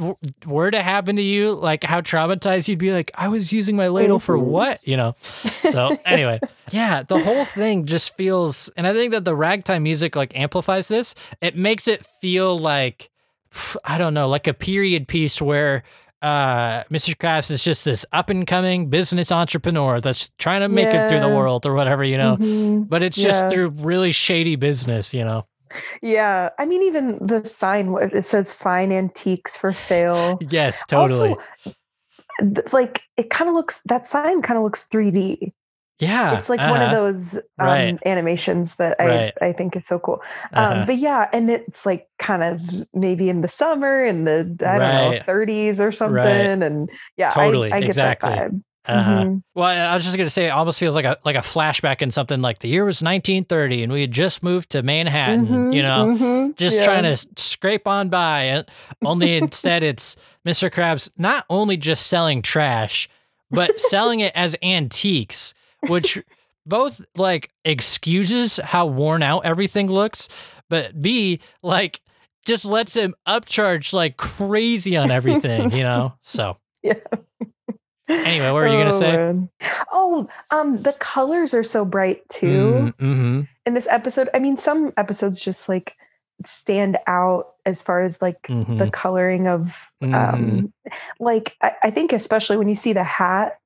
were 0.46 0.70
to 0.70 0.82
happen 0.82 1.16
to 1.16 1.22
you, 1.22 1.52
like 1.52 1.84
how 1.84 2.00
traumatized 2.00 2.68
you'd 2.68 2.78
be. 2.78 2.92
Like 2.92 3.10
I 3.14 3.28
was 3.28 3.52
using 3.52 3.76
my 3.76 3.88
ladle 3.88 4.18
for 4.18 4.36
Mhm. 4.36 4.42
what, 4.44 4.86
you 4.86 4.96
know? 4.96 5.14
So 5.72 5.96
anyway, 6.06 6.40
yeah, 6.70 7.02
the 7.02 7.18
whole 7.18 7.44
thing 7.44 7.84
just 7.86 8.16
feels, 8.16 8.70
and 8.76 8.86
I 8.86 8.94
think 8.94 9.12
that 9.12 9.24
the 9.24 9.36
ragtime 9.36 9.82
music 9.82 10.16
like 10.16 10.36
amplifies 10.38 10.88
this. 10.88 11.14
It 11.40 11.56
makes 11.56 11.86
it 11.88 12.06
feel 12.20 12.58
like 12.58 13.10
I 13.84 13.98
don't 13.98 14.14
know, 14.14 14.28
like 14.28 14.46
a 14.46 14.54
period 14.54 15.08
piece 15.08 15.42
where 15.42 15.82
uh, 16.22 16.84
Mr. 16.90 17.16
Krabs 17.16 17.50
is 17.50 17.62
just 17.62 17.84
this 17.84 18.04
up 18.12 18.28
and 18.30 18.46
coming 18.46 18.88
business 18.90 19.32
entrepreneur 19.32 20.00
that's 20.00 20.30
trying 20.38 20.60
to 20.60 20.68
make 20.68 20.86
it 20.88 21.08
through 21.08 21.20
the 21.20 21.28
world 21.28 21.64
or 21.66 21.74
whatever, 21.74 22.04
you 22.04 22.16
know. 22.18 22.36
Mhm. 22.36 22.88
But 22.88 23.02
it's 23.02 23.16
just 23.16 23.44
Yeah. 23.44 23.48
through 23.48 23.68
really 23.78 24.12
shady 24.12 24.56
business, 24.56 25.14
you 25.14 25.24
know. 25.24 25.46
Yeah, 26.02 26.50
I 26.58 26.66
mean, 26.66 26.82
even 26.82 27.18
the 27.24 27.44
sign 27.44 27.94
it 28.12 28.26
says 28.26 28.52
"Fine 28.52 28.90
Antiques 28.92 29.56
for 29.56 29.72
Sale." 29.72 30.38
Yes, 30.50 30.84
totally. 30.88 31.30
Also, 31.64 31.74
it's 32.40 32.72
like 32.72 33.02
it 33.16 33.30
kind 33.30 33.48
of 33.48 33.54
looks. 33.54 33.80
That 33.86 34.06
sign 34.06 34.42
kind 34.42 34.58
of 34.58 34.64
looks 34.64 34.88
3D. 34.88 35.52
Yeah, 36.00 36.36
it's 36.38 36.48
like 36.48 36.60
one 36.60 36.80
of 36.82 36.88
uh-huh. 36.88 36.92
those 36.94 37.36
um, 37.36 37.66
Right. 37.66 37.98
animations 38.06 38.74
that 38.76 38.96
I 39.00 39.06
Right. 39.06 39.34
I 39.40 39.52
think 39.52 39.76
is 39.76 39.86
so 39.86 39.98
cool. 39.98 40.20
Um, 40.54 40.64
Uh-huh. 40.64 40.84
But 40.86 40.96
yeah, 40.98 41.28
and 41.32 41.50
it's 41.50 41.86
like 41.86 42.08
kind 42.18 42.42
of 42.42 42.60
maybe 42.94 43.28
in 43.28 43.40
the 43.42 43.48
summer 43.48 44.04
in 44.04 44.24
the 44.24 44.40
I 44.66 44.78
don't 44.78 45.12
know 45.12 45.18
30s 45.26 45.80
or 45.80 45.92
something, 45.92 46.14
Right. 46.16 46.62
and 46.62 46.90
yeah, 47.16 47.30
Totally, 47.30 47.72
I, 47.72 47.76
I 47.76 47.80
get 47.80 47.86
exactly. 47.90 48.30
that 48.30 48.50
vibe. 48.50 48.62
Uh-huh. 48.86 49.10
Mhm. 49.24 49.42
Well, 49.54 49.66
I 49.90 49.94
was 49.94 50.04
just 50.04 50.16
gonna 50.16 50.30
say, 50.30 50.46
it 50.46 50.50
almost 50.50 50.80
feels 50.80 50.94
like 50.94 51.04
a 51.04 51.18
like 51.24 51.36
a 51.36 51.40
flashback 51.40 52.00
in 52.00 52.10
something 52.10 52.40
like 52.40 52.60
the 52.60 52.68
year 52.68 52.84
was 52.86 53.02
1930, 53.02 53.82
and 53.82 53.92
we 53.92 54.00
had 54.00 54.10
just 54.10 54.42
moved 54.42 54.70
to 54.70 54.82
Manhattan. 54.82 55.46
Mhm, 55.46 55.74
You 55.74 55.82
know, 55.82 56.16
mhm, 56.18 56.56
just 56.56 56.78
yeah. 56.78 56.84
trying 56.86 57.02
to 57.04 57.14
scrape 57.36 57.86
on 57.86 58.08
by. 58.08 58.44
And 58.44 58.64
only 59.04 59.36
instead, 59.36 59.82
it's 59.82 60.16
Mr. 60.46 60.70
Krabs 60.70 61.10
not 61.18 61.44
only 61.50 61.76
just 61.76 62.06
selling 62.06 62.40
trash, 62.40 63.06
but 63.50 63.78
selling 63.78 64.20
it 64.20 64.32
as 64.34 64.56
antiques, 64.62 65.52
which 65.88 66.22
both 66.66 67.00
like 67.16 67.50
excuses 67.64 68.56
how 68.62 68.86
worn 68.86 69.22
out 69.22 69.44
everything 69.46 69.86
looks, 69.90 70.28
but 70.68 71.00
B 71.00 71.40
like 71.62 72.00
just 72.46 72.64
lets 72.64 72.94
him 72.94 73.14
upcharge 73.26 73.92
like 73.92 74.16
crazy 74.16 74.96
on 74.96 75.10
everything. 75.10 75.70
You 75.72 75.82
know, 75.82 76.14
so. 76.22 76.56
Yeah. 76.82 76.94
Anyway, 78.08 78.46
what 78.46 78.54
were 78.54 78.66
you 78.66 78.78
gonna 78.78 78.86
Oh, 78.88 78.98
say? 78.98 79.16
man. 79.16 79.48
Oh, 79.92 80.28
um, 80.50 80.82
the 80.82 80.92
colors 80.94 81.54
are 81.54 81.62
so 81.62 81.84
bright 81.84 82.28
too 82.28 82.92
Mm-hmm. 82.98 83.42
in 83.66 83.74
this 83.74 83.86
episode. 83.88 84.28
I 84.34 84.40
mean, 84.40 84.58
some 84.58 84.92
episodes 84.96 85.38
just 85.40 85.68
like 85.68 85.94
stand 86.44 86.98
out 87.06 87.52
as 87.66 87.82
far 87.82 88.02
as 88.02 88.20
like 88.20 88.42
the 88.48 88.54
Mhm. 88.54 88.92
coloring 88.92 89.46
of 89.46 89.92
um 90.02 90.72
like 91.20 91.56
I, 91.62 91.72
I 91.84 91.90
think 91.92 92.12
especially 92.12 92.56
when 92.56 92.66
you 92.68 92.74
see 92.76 92.92
the 92.94 93.04
hat 93.04 93.58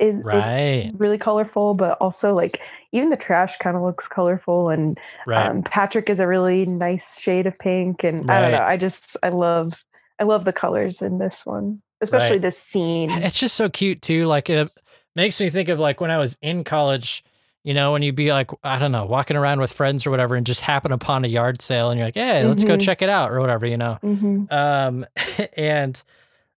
it, 0.00 0.24
Right. 0.24 0.86
it's 0.86 0.94
really 0.98 1.18
colorful 1.18 1.74
but 1.74 1.96
also 2.00 2.34
like 2.34 2.60
even 2.92 3.10
the 3.10 3.16
trash 3.16 3.56
kind 3.58 3.76
of 3.76 3.82
looks 3.82 4.08
colorful 4.08 4.68
and 4.70 4.98
Right. 5.26 5.46
um, 5.46 5.62
patrick 5.62 6.08
is 6.10 6.18
a 6.18 6.26
really 6.26 6.64
nice 6.66 7.20
shade 7.20 7.46
of 7.46 7.56
pink 7.58 8.02
and 8.02 8.30
i 8.30 8.40
don't 8.40 8.52
know 8.52 8.62
i 8.64 8.76
just 8.76 9.16
i 9.22 9.28
love 9.28 9.84
i 10.18 10.24
love 10.24 10.44
the 10.44 10.52
colors 10.52 11.02
in 11.02 11.18
this 11.18 11.44
one 11.44 11.80
especially 12.00 12.36
Right. 12.36 12.42
this 12.42 12.58
scene 12.58 13.10
It's 13.10 13.38
just 13.38 13.54
so 13.54 13.68
cute 13.68 14.00
too. 14.00 14.24
Like 14.24 14.48
it 14.48 14.68
makes 15.14 15.38
me 15.40 15.50
think 15.50 15.68
of 15.68 15.78
like 15.78 16.00
when 16.00 16.10
I 16.10 16.16
was 16.16 16.38
in 16.40 16.64
college, 16.64 17.22
you 17.62 17.74
know, 17.74 17.92
when 17.92 18.00
you'd 18.00 18.14
be 18.16 18.32
like, 18.32 18.50
I 18.64 18.78
don't 18.78 18.90
know, 18.92 19.04
walking 19.04 19.36
around 19.36 19.60
with 19.60 19.70
friends 19.70 20.06
or 20.06 20.10
whatever 20.10 20.34
and 20.34 20.46
just 20.46 20.62
happen 20.62 20.92
upon 20.92 21.26
a 21.26 21.28
yard 21.28 21.60
sale 21.60 21.90
and 21.90 21.98
you're 21.98 22.06
like, 22.06 22.14
hey, 22.14 22.46
let's 22.46 22.64
go 22.64 22.76
Mhm. 22.76 22.80
check 22.80 23.02
it 23.02 23.10
out 23.10 23.30
or 23.30 23.38
whatever, 23.40 23.66
you 23.66 23.76
know. 23.76 23.98
Mhm. 24.02 24.50
Um 24.50 25.04
and 25.58 26.02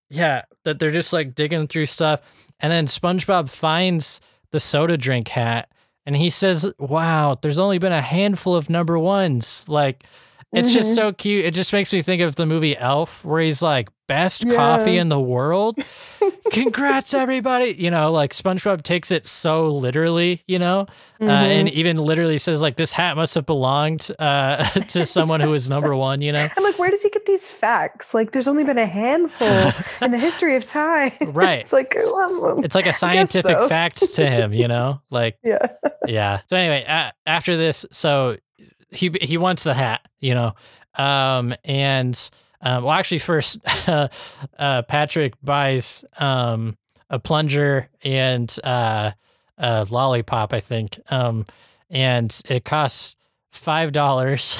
yeah, 0.09 0.43
that 0.63 0.79
they're 0.79 0.91
just 0.91 1.11
like 1.11 1.35
digging 1.35 1.67
through 1.67 1.87
stuff. 1.87 2.21
And 2.63 2.71
then 2.71 2.85
SpongeBob 2.85 3.49
finds 3.49 4.21
the 4.51 4.59
soda 4.61 4.97
drink 4.97 5.27
hat 5.27 5.69
and 6.05 6.15
he 6.15 6.29
says, 6.29 6.71
Wow, 6.79 7.35
there's 7.41 7.59
only 7.59 7.77
been 7.77 7.91
a 7.91 8.01
handful 8.01 8.55
of 8.55 8.69
number 8.69 8.97
ones. 8.97 9.67
Like 9.67 10.05
it's 10.53 10.73
just 10.73 10.91
Mhm. 10.91 10.95
so 10.95 11.11
cute. 11.13 11.45
It 11.45 11.53
just 11.53 11.73
makes 11.73 11.91
me 11.91 12.01
think 12.01 12.21
of 12.21 12.35
the 12.35 12.45
movie 12.45 12.77
Elf, 12.77 13.25
where 13.25 13.41
he's 13.41 13.61
like, 13.61 13.89
best 14.07 14.47
coffee 14.49 14.97
in 14.97 15.09
the 15.09 15.19
world. 15.19 15.77
congrats 16.51 17.13
everybody 17.15 17.73
you 17.79 17.89
know 17.89 18.11
like 18.11 18.31
spongebob 18.31 18.83
takes 18.83 19.09
it 19.11 19.25
so 19.25 19.67
literally 19.69 20.43
you 20.45 20.59
know 20.59 20.85
uh, 21.21 21.25
and 21.25 21.67
even 21.69 21.97
literally 21.97 22.37
says 22.37 22.61
like 22.61 22.75
this 22.75 22.91
hat 22.91 23.15
must 23.15 23.33
have 23.33 23.45
belonged 23.45 24.07
uh, 24.19 24.63
to 24.89 25.03
someone 25.05 25.39
who 25.39 25.49
was 25.49 25.67
number 25.69 25.95
one 25.95 26.21
you 26.21 26.31
know 26.31 26.47
I'm 26.57 26.63
like, 26.63 26.77
where 26.77 26.91
does 26.91 27.01
he 27.01 27.09
get 27.09 27.25
these 27.25 27.47
facts? 27.47 28.13
Like, 28.13 28.33
there's 28.33 28.47
only 28.47 28.63
been 28.65 28.77
a 28.77 28.85
handful 28.85 29.47
in 30.01 30.11
the 30.11 30.19
history 30.19 30.55
of 30.57 30.67
time. 30.67 31.11
Right. 31.21 31.59
it's 31.61 31.73
like, 31.73 31.95
um, 31.95 32.63
it's 32.63 32.75
like 32.75 32.87
a 32.87 32.93
scientific 32.93 33.57
so. 33.57 33.67
fact 33.69 34.13
to 34.15 34.29
him 34.29 34.53
you 34.53 34.67
know 34.67 35.01
like 35.09 35.37
Yeah. 35.43 35.65
yeah. 36.05 36.41
So 36.47 36.57
anyway, 36.57 36.85
a 36.87 37.13
after 37.25 37.55
this, 37.57 37.85
so 37.91 38.35
he 38.93 39.11
he 39.21 39.37
wants 39.37 39.63
the 39.63 39.73
hat, 39.73 40.07
you 40.19 40.33
know, 40.33 40.53
um, 40.95 41.53
and 41.63 42.29
um, 42.61 42.83
well, 42.83 42.93
actually, 42.93 43.19
first, 43.19 43.57
uh, 43.87 44.07
Patrick 44.87 45.33
buys 45.43 46.05
um 46.17 46.77
a 47.09 47.19
plunger 47.19 47.89
and 48.03 48.53
uh, 48.63 49.11
a 49.57 49.87
lollipop, 49.89 50.53
I 50.53 50.59
think, 50.59 50.99
um, 51.09 51.45
and 51.89 52.41
it 52.49 52.65
costs 52.65 53.15
five 53.51 53.91
dollars. 53.91 54.57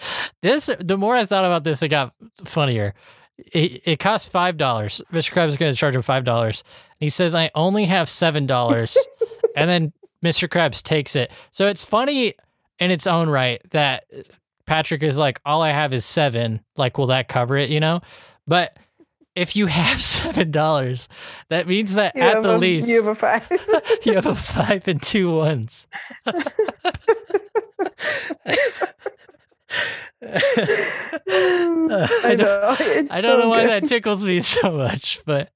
this, 0.42 0.68
the 0.80 0.98
more 0.98 1.14
I 1.14 1.24
thought 1.24 1.44
about 1.44 1.64
this, 1.64 1.82
it 1.82 1.88
got 1.88 2.12
funnier. 2.44 2.94
It, 3.38 3.82
it 3.84 3.98
costs 3.98 4.28
five 4.28 4.56
dollars. 4.56 5.00
Mr. 5.12 5.32
Krabs 5.32 5.48
is 5.48 5.56
going 5.56 5.72
to 5.72 5.78
charge 5.78 5.94
him 5.94 6.02
five 6.02 6.24
dollars. 6.24 6.64
He 6.98 7.08
says, 7.08 7.34
"I 7.34 7.50
only 7.54 7.84
have 7.84 8.08
seven 8.08 8.46
dollars," 8.46 8.96
and 9.56 9.68
then 9.68 9.92
Mr. 10.24 10.48
Krabs 10.48 10.82
takes 10.82 11.16
it. 11.16 11.30
So 11.50 11.66
it's 11.66 11.84
funny 11.84 12.34
in 12.82 12.90
its 12.90 13.06
own 13.06 13.28
right 13.28 13.60
that 13.70 14.04
Patrick 14.66 15.02
is 15.02 15.18
like, 15.18 15.40
"All 15.44 15.62
I 15.62 15.70
have 15.70 15.92
is 15.92 16.04
seven. 16.04 16.60
Like, 16.76 16.98
will 16.98 17.06
that 17.08 17.28
cover 17.28 17.56
it?" 17.56 17.70
You 17.70 17.80
know, 17.80 18.00
but 18.46 18.76
if 19.34 19.56
you 19.56 19.66
have 19.66 20.00
seven 20.02 20.50
dollars, 20.50 21.08
that 21.48 21.66
means 21.66 21.94
that 21.94 22.14
You 22.16 22.22
at 22.22 22.42
the 22.42 22.56
a- 22.56 22.58
least 22.58 22.88
you 22.88 22.96
have 23.02 23.08
a 23.08 23.14
five. 23.14 23.48
you 24.04 24.14
have 24.14 24.26
a 24.26 24.34
five 24.34 24.86
and 24.88 25.02
two 25.02 25.34
ones. 25.34 25.86
I. 28.44 28.56
It's 32.24 33.10
I 33.10 33.20
don't 33.20 33.38
know 33.40 33.48
why 33.48 33.66
that 33.66 33.84
tickles 33.84 34.24
me 34.26 34.40
so 34.40 34.72
much, 34.72 35.20
but 35.24 35.50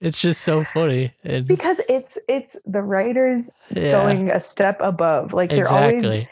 it's 0.00 0.20
just 0.20 0.42
so 0.42 0.64
funny. 0.64 1.12
And 1.24 1.46
because 1.46 1.80
it's 1.88 2.18
it's 2.28 2.56
the 2.64 2.82
writers 2.82 3.50
Yeah. 3.70 3.92
going 3.92 4.30
a 4.30 4.40
step 4.40 4.78
above. 4.80 5.32
Like 5.32 5.50
they're 5.50 5.68
always 5.72 6.26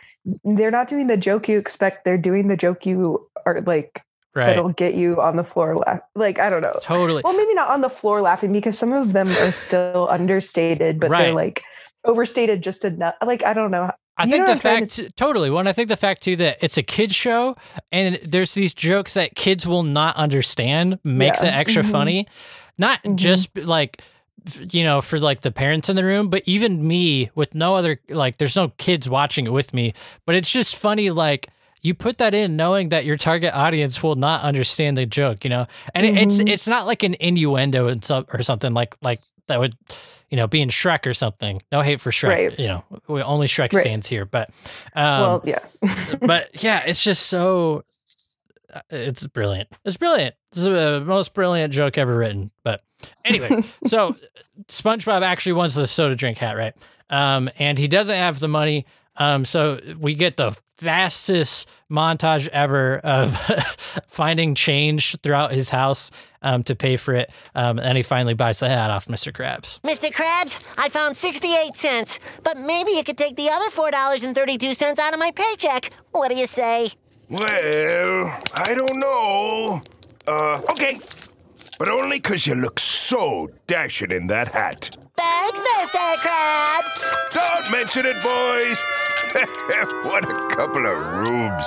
they're 0.44 0.70
not 0.70 0.88
doing 0.88 1.06
the 1.06 1.16
joke 1.16 1.48
you 1.48 1.58
expect. 1.58 2.04
They're 2.04 2.18
doing 2.18 2.46
the 2.48 2.56
joke 2.56 2.84
you 2.86 3.26
are 3.46 3.60
like 3.62 4.02
right. 4.34 4.46
that'll 4.46 4.70
get 4.72 4.94
you 4.94 5.20
on 5.20 5.36
the 5.36 5.44
floor 5.44 5.76
laugh. 5.76 6.00
Like 6.14 6.38
I 6.38 6.50
don't 6.50 6.62
know. 6.62 6.74
Totally. 6.82 7.22
Well, 7.24 7.36
maybe 7.36 7.54
not 7.54 7.70
on 7.70 7.80
the 7.80 7.88
floor 7.90 8.20
laughing 8.20 8.52
because 8.52 8.78
some 8.78 8.92
of 8.92 9.12
them 9.12 9.28
are 9.28 9.52
still 9.52 10.08
understated, 10.10 11.00
but 11.00 11.10
Right. 11.10 11.22
they're 11.24 11.34
like 11.34 11.62
overstated 12.04 12.62
just 12.62 12.84
enough. 12.84 13.14
Like 13.24 13.44
I 13.44 13.52
don't 13.54 13.70
know. 13.70 13.90
I 14.16 14.24
You 14.24 14.32
think 14.32 14.46
the 14.48 14.56
trying 14.56 14.86
to 14.86 15.02
fact 15.04 15.16
totally 15.16 15.48
one. 15.48 15.66
I 15.66 15.72
think 15.72 15.88
the 15.88 15.96
fact 15.96 16.22
too 16.22 16.36
that 16.36 16.58
it's 16.60 16.76
a 16.76 16.82
kids 16.82 17.14
show 17.14 17.56
and 17.90 18.16
there's 18.16 18.52
these 18.52 18.74
jokes 18.74 19.14
that 19.14 19.34
kids 19.34 19.66
will 19.66 19.82
not 19.82 20.16
understand 20.16 20.98
makes 21.04 21.42
Yeah. 21.42 21.48
it 21.50 21.54
extra 21.54 21.82
Mhm. 21.82 21.90
funny. 21.90 22.26
Not 22.80 23.02
Mhm. 23.04 23.16
just 23.16 23.56
like 23.56 24.02
you 24.70 24.82
know 24.82 25.02
for 25.02 25.20
like 25.20 25.42
the 25.42 25.50
parents 25.52 25.88
in 25.90 25.96
the 25.96 26.04
room, 26.04 26.28
but 26.30 26.42
even 26.46 26.86
me 26.88 27.30
with 27.34 27.54
no 27.54 27.76
other 27.76 28.00
like 28.08 28.38
there's 28.38 28.56
no 28.56 28.68
kids 28.78 29.06
watching 29.08 29.46
it 29.46 29.52
with 29.52 29.74
me, 29.74 29.92
but 30.26 30.34
it's 30.34 30.50
just 30.50 30.76
funny 30.76 31.10
like 31.10 31.48
you 31.82 31.94
put 31.94 32.18
that 32.18 32.34
in 32.34 32.56
knowing 32.56 32.88
that 32.90 33.04
your 33.04 33.16
target 33.16 33.54
audience 33.54 34.02
will 34.02 34.14
not 34.16 34.42
understand 34.42 34.96
the 34.96 35.04
joke, 35.06 35.44
you 35.44 35.50
know. 35.50 35.66
And 35.94 36.06
it 36.06 36.16
it's 36.16 36.40
it's 36.40 36.66
not 36.68 36.86
like 36.86 37.02
an 37.02 37.16
innuendo 37.20 37.88
and 37.88 38.02
some 38.02 38.24
or 38.32 38.42
something 38.42 38.72
like 38.74 38.96
like 39.02 39.20
that 39.46 39.60
would 39.60 39.74
you 40.30 40.36
know, 40.36 40.46
be 40.46 40.60
in 40.60 40.68
Shrek 40.68 41.06
or 41.06 41.12
something. 41.12 41.60
No 41.72 41.80
hate 41.80 42.00
for 42.00 42.12
Shrek. 42.12 42.28
Right. 42.28 42.56
You 42.58 42.68
know, 42.68 42.84
we 43.08 43.20
only 43.20 43.48
Shrek 43.48 43.72
Right. 43.74 43.80
stands 43.82 44.06
here, 44.06 44.24
but 44.24 44.48
um, 44.94 45.20
well, 45.20 45.42
yeah. 45.44 45.58
but 46.20 46.62
yeah, 46.62 46.84
it's 46.86 47.02
just 47.02 47.26
so 47.26 47.82
it's 48.90 49.26
brilliant. 49.26 49.68
It's 49.84 49.96
brilliant. 49.96 50.34
It's 50.52 50.62
the 50.62 51.02
most 51.04 51.34
brilliant 51.34 51.72
joke 51.72 51.98
ever 51.98 52.16
written. 52.16 52.50
But 52.64 52.82
anyway, 53.24 53.62
so 53.86 54.14
SpongeBob 54.68 55.22
actually 55.22 55.54
wants 55.54 55.74
the 55.74 55.86
soda 55.86 56.14
drink 56.14 56.38
hat, 56.38 56.56
right? 56.56 56.74
Um, 57.08 57.50
and 57.58 57.78
he 57.78 57.88
doesn't 57.88 58.14
have 58.14 58.38
the 58.38 58.48
money. 58.48 58.86
Um, 59.16 59.44
so 59.44 59.80
we 59.98 60.14
get 60.14 60.36
the 60.36 60.56
fastest 60.78 61.68
montage 61.90 62.48
ever 62.48 62.98
of 62.98 63.36
finding 64.06 64.54
change 64.54 65.16
throughout 65.20 65.52
his 65.52 65.68
house 65.68 66.10
um, 66.42 66.62
to 66.62 66.74
pay 66.74 66.96
for 66.96 67.14
it. 67.14 67.30
Um, 67.54 67.78
and 67.78 67.96
he 67.96 68.02
finally 68.02 68.34
buys 68.34 68.60
the 68.60 68.68
hat 68.68 68.90
off 68.90 69.06
Mr. 69.06 69.32
Krabs. 69.32 69.80
Mr. 69.80 70.10
Krabs, 70.10 70.64
I 70.78 70.88
found 70.88 71.16
68 71.16 71.76
cents, 71.76 72.18
but 72.42 72.56
maybe 72.56 72.92
you 72.92 73.04
could 73.04 73.18
take 73.18 73.36
the 73.36 73.50
other 73.50 73.68
$4.32 73.68 74.98
out 74.98 75.12
of 75.12 75.18
my 75.18 75.32
paycheck. 75.32 75.92
What 76.12 76.28
do 76.28 76.36
you 76.36 76.46
say? 76.46 76.92
Well, 77.30 78.38
I 78.52 78.74
don't 78.74 78.98
know. 78.98 79.80
Uh, 80.26 80.56
okay. 80.70 80.98
But 81.78 81.88
only 81.88 82.18
'cause 82.20 82.46
you 82.46 82.56
look 82.56 82.78
so 82.80 83.48
dashing 83.66 84.10
in 84.10 84.26
that 84.26 84.48
hat. 84.52 84.96
Thanks, 85.16 85.60
Mr. 85.60 86.14
Krabs. 86.16 87.30
Don't 87.32 87.70
mention 87.70 88.04
it, 88.04 88.20
boys. 88.22 88.82
what 90.04 90.28
a 90.28 90.48
couple 90.54 90.84
of 90.86 91.28
rubes. 91.28 91.66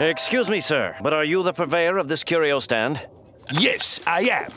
Excuse 0.00 0.48
me, 0.48 0.60
sir, 0.60 0.96
but 1.02 1.12
are 1.12 1.24
you 1.24 1.42
the 1.42 1.52
purveyor 1.52 1.98
of 1.98 2.08
this 2.08 2.24
curio 2.24 2.58
stand? 2.58 3.06
Yes, 3.52 4.00
I 4.06 4.22
am. 4.22 4.50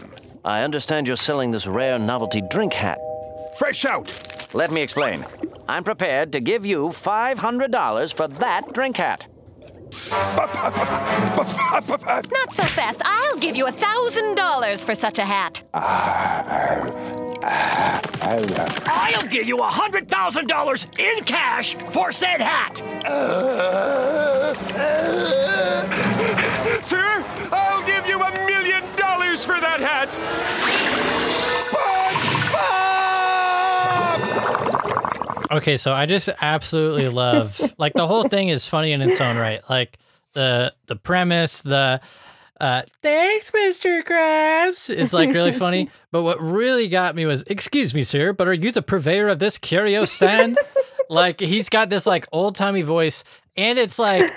I 0.46 0.64
understand 0.64 1.06
you're 1.06 1.18
selling 1.18 1.52
this 1.52 1.68
rare 1.68 2.00
novelty 2.00 2.42
drink 2.50 2.74
hat. 2.74 3.00
Fresh 3.60 3.84
out. 3.86 4.12
Let 4.54 4.72
me 4.72 4.82
explain. 4.82 5.26
I'm 5.68 5.84
prepared 5.84 6.32
to 6.32 6.40
give 6.40 6.66
you 6.66 6.90
$500 6.90 8.14
for 8.14 8.28
that 8.28 8.74
drink 8.74 8.98
hat. 8.98 9.28
Not 12.32 12.54
so 12.54 12.64
fast. 12.64 13.02
I'll 13.04 13.38
give 13.38 13.56
you 13.56 13.68
a 13.68 13.72
thousand 13.72 14.36
dollars 14.36 14.84
for 14.84 14.96
such 14.96 15.20
a 15.20 15.26
hat. 15.26 15.62
I'll 18.88 19.28
give 19.28 19.48
you 19.48 19.60
a 19.60 19.68
hundred 19.68 20.10
thousand 20.10 20.48
dollars 20.48 20.88
in 20.98 21.24
cash 21.24 21.76
for 21.76 22.12
said 22.12 22.42
hat. 22.42 22.78
Sir, 26.84 27.24
I'll 27.52 27.86
give 27.86 28.08
you 28.08 28.22
a 28.22 28.32
million 28.46 28.84
dollars 28.98 29.46
for 29.46 29.60
that 29.60 29.80
hat. 29.80 30.16
Okay, 35.52 35.78
so 35.78 35.94
I 35.94 36.06
just 36.06 36.30
absolutely 36.42 37.10
love 37.10 37.62
like 37.78 37.94
the 37.94 38.08
whole 38.08 38.28
thing 38.28 38.50
is 38.50 38.68
funny 38.68 38.92
in 38.92 39.02
its 39.02 39.20
own 39.22 39.38
right. 39.38 39.62
Like 39.70 39.98
the 40.34 40.74
the 40.88 40.96
premise, 40.96 41.62
the 41.62 42.02
uh 42.60 42.84
thanks, 43.02 43.52
Mr. 43.52 44.04
Krabs 44.04 44.90
is 44.90 45.14
like 45.14 45.30
really 45.30 45.52
funny. 45.52 45.90
But 46.12 46.24
what 46.24 46.42
really 46.42 46.88
got 46.88 47.14
me 47.14 47.26
was, 47.26 47.44
excuse 47.48 47.94
me, 47.94 48.02
sir, 48.04 48.32
but 48.32 48.48
are 48.48 48.54
you 48.54 48.72
the 48.72 48.82
purveyor 48.82 49.28
of 49.28 49.40
this 49.40 49.58
curio 49.58 50.06
stand? 50.06 50.58
like 51.10 51.42
he's 51.42 51.68
got 51.68 51.90
this 51.90 52.06
like 52.06 52.26
old 52.32 52.56
timey 52.56 52.84
voice, 52.84 53.26
and 53.58 53.78
it's 53.78 54.00
like 54.00 54.32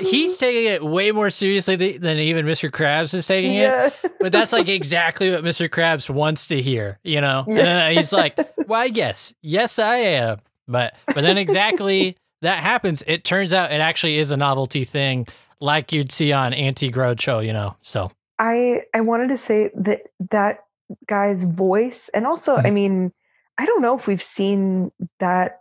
he's 0.00 0.36
taking 0.36 0.66
it 0.72 0.84
way 0.84 1.10
more 1.12 1.30
seriously 1.30 1.76
than 1.76 2.18
even 2.18 2.46
Mr. 2.46 2.70
Krabs 2.70 3.12
is 3.14 3.26
taking 3.26 3.54
Yeah. 3.54 3.86
it. 3.86 3.94
But 4.20 4.32
that's 4.32 4.52
like 4.52 4.68
exactly 4.68 5.30
what 5.30 5.44
Mr. 5.44 5.68
Krabs 5.68 6.10
wants 6.10 6.48
to 6.48 6.60
hear, 6.60 6.98
you 7.04 7.20
know? 7.20 7.44
Yeah. 7.46 7.90
he's 7.90 8.12
like, 8.12 8.36
why, 8.66 8.86
yes, 8.86 9.32
yes, 9.42 9.78
I 9.78 9.96
am. 9.96 10.38
But 10.66 10.94
but 11.06 11.22
then 11.22 11.38
exactly 11.38 12.16
that 12.42 12.58
happens. 12.62 13.02
It 13.06 13.22
turns 13.24 13.52
out 13.52 13.70
it 13.70 13.80
actually 13.80 14.18
is 14.18 14.32
a 14.32 14.36
novelty 14.36 14.82
thing, 14.84 15.26
like 15.60 15.92
you'd 15.92 16.10
see 16.12 16.32
on 16.32 16.52
Antique 16.52 16.94
Roadshow, 16.96 17.46
you 17.46 17.52
know. 17.52 17.76
So 17.80 18.10
I 18.40 18.82
I 18.92 19.00
wanted 19.02 19.28
to 19.28 19.38
say 19.38 19.70
that 19.76 20.00
that 20.30 20.64
guy's 21.06 21.42
voice, 21.44 22.10
and 22.12 22.26
also, 22.26 22.56
Hmm. 22.58 22.66
I 22.66 22.70
mean, 22.70 23.12
I 23.56 23.66
don't 23.66 23.82
know 23.82 23.96
if 23.96 24.06
we've 24.08 24.22
seen 24.22 24.90
that 25.20 25.57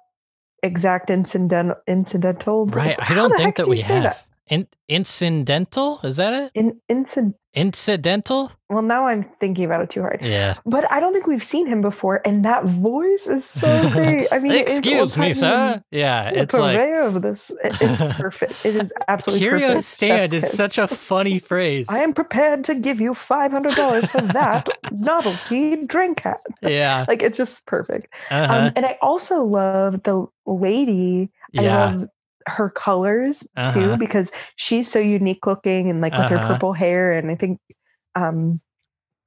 exact 0.63 1.09
incident 1.09 1.73
incidental. 1.87 2.65
right, 2.67 2.97
I 2.99 3.13
don't 3.13 3.35
think 3.35 3.57
that 3.57 3.67
we 3.67 3.81
have 3.81 4.03
that? 4.03 4.25
In, 4.47 4.67
incidental. 4.87 5.99
Is 6.03 6.17
that 6.17 6.33
it? 6.33 6.51
In 6.53 6.79
incid. 6.87 7.33
Incidental. 7.57 8.51
Well, 8.69 8.81
now 8.81 9.07
I'm 9.07 9.23
thinking 9.39 9.65
about 9.65 9.81
it 9.81 9.89
too 9.89 10.01
hard. 10.01 10.19
Yeah. 10.21 10.55
But 10.65 10.91
I 10.91 10.99
don't 10.99 11.11
think 11.13 11.25
we've 11.25 11.43
seen 11.43 11.67
him 11.67 11.81
before, 11.81 12.21
and 12.25 12.45
that 12.45 12.65
voice 12.65 13.25
is 13.27 13.45
so 13.45 13.89
great. 13.93 14.27
I 14.31 14.39
mean, 14.39 14.51
Excuse 14.53 15.17
me, 15.17 15.33
sir. 15.33 15.81
Yeah, 15.89 16.29
it's 16.29 16.53
like 16.53 16.77
of 16.77 17.21
this. 17.21 17.51
It's 17.63 18.01
perfect. 18.19 18.65
It 18.65 18.75
is 18.75 18.93
absolutely 19.07 19.39
curio 19.47 19.67
perfect. 19.67 19.83
stand 19.85 20.33
is 20.33 20.51
such 20.51 20.77
a 20.77 20.87
funny 20.87 21.39
phrase. 21.49 21.87
I 21.89 21.99
am 21.99 22.13
prepared 22.13 22.63
to 22.65 22.75
give 22.75 22.99
you 23.01 23.13
five 23.13 23.51
hundred 23.51 23.73
dollars 23.75 24.05
for 24.05 24.21
that 24.21 24.67
novelty 24.91 25.85
drink 25.85 26.19
hat. 26.21 26.41
Yeah. 26.61 27.05
like 27.07 27.21
it's 27.23 27.37
just 27.37 27.65
perfect. 27.65 28.13
Uh-huh. 28.29 28.53
Um, 28.53 28.73
and 28.75 28.85
I 28.85 28.97
also 29.01 29.43
love 29.43 30.03
the 30.03 30.25
lady. 30.45 31.31
I 31.57 31.61
Yeah. 31.61 31.85
love 31.85 32.09
her 32.47 32.69
colors 32.69 33.41
too 33.41 33.49
Uh-huh. 33.57 33.97
because 33.97 34.31
she's 34.55 34.89
so 34.89 34.99
unique 34.99 35.45
looking 35.45 35.89
and 35.89 36.01
like 36.01 36.17
with 36.17 36.29
her 36.29 36.37
Uh-huh. 36.37 36.47
purple 36.47 36.73
hair 36.73 37.11
and 37.13 37.29
I 37.31 37.35
think 37.35 37.59
um 38.15 38.59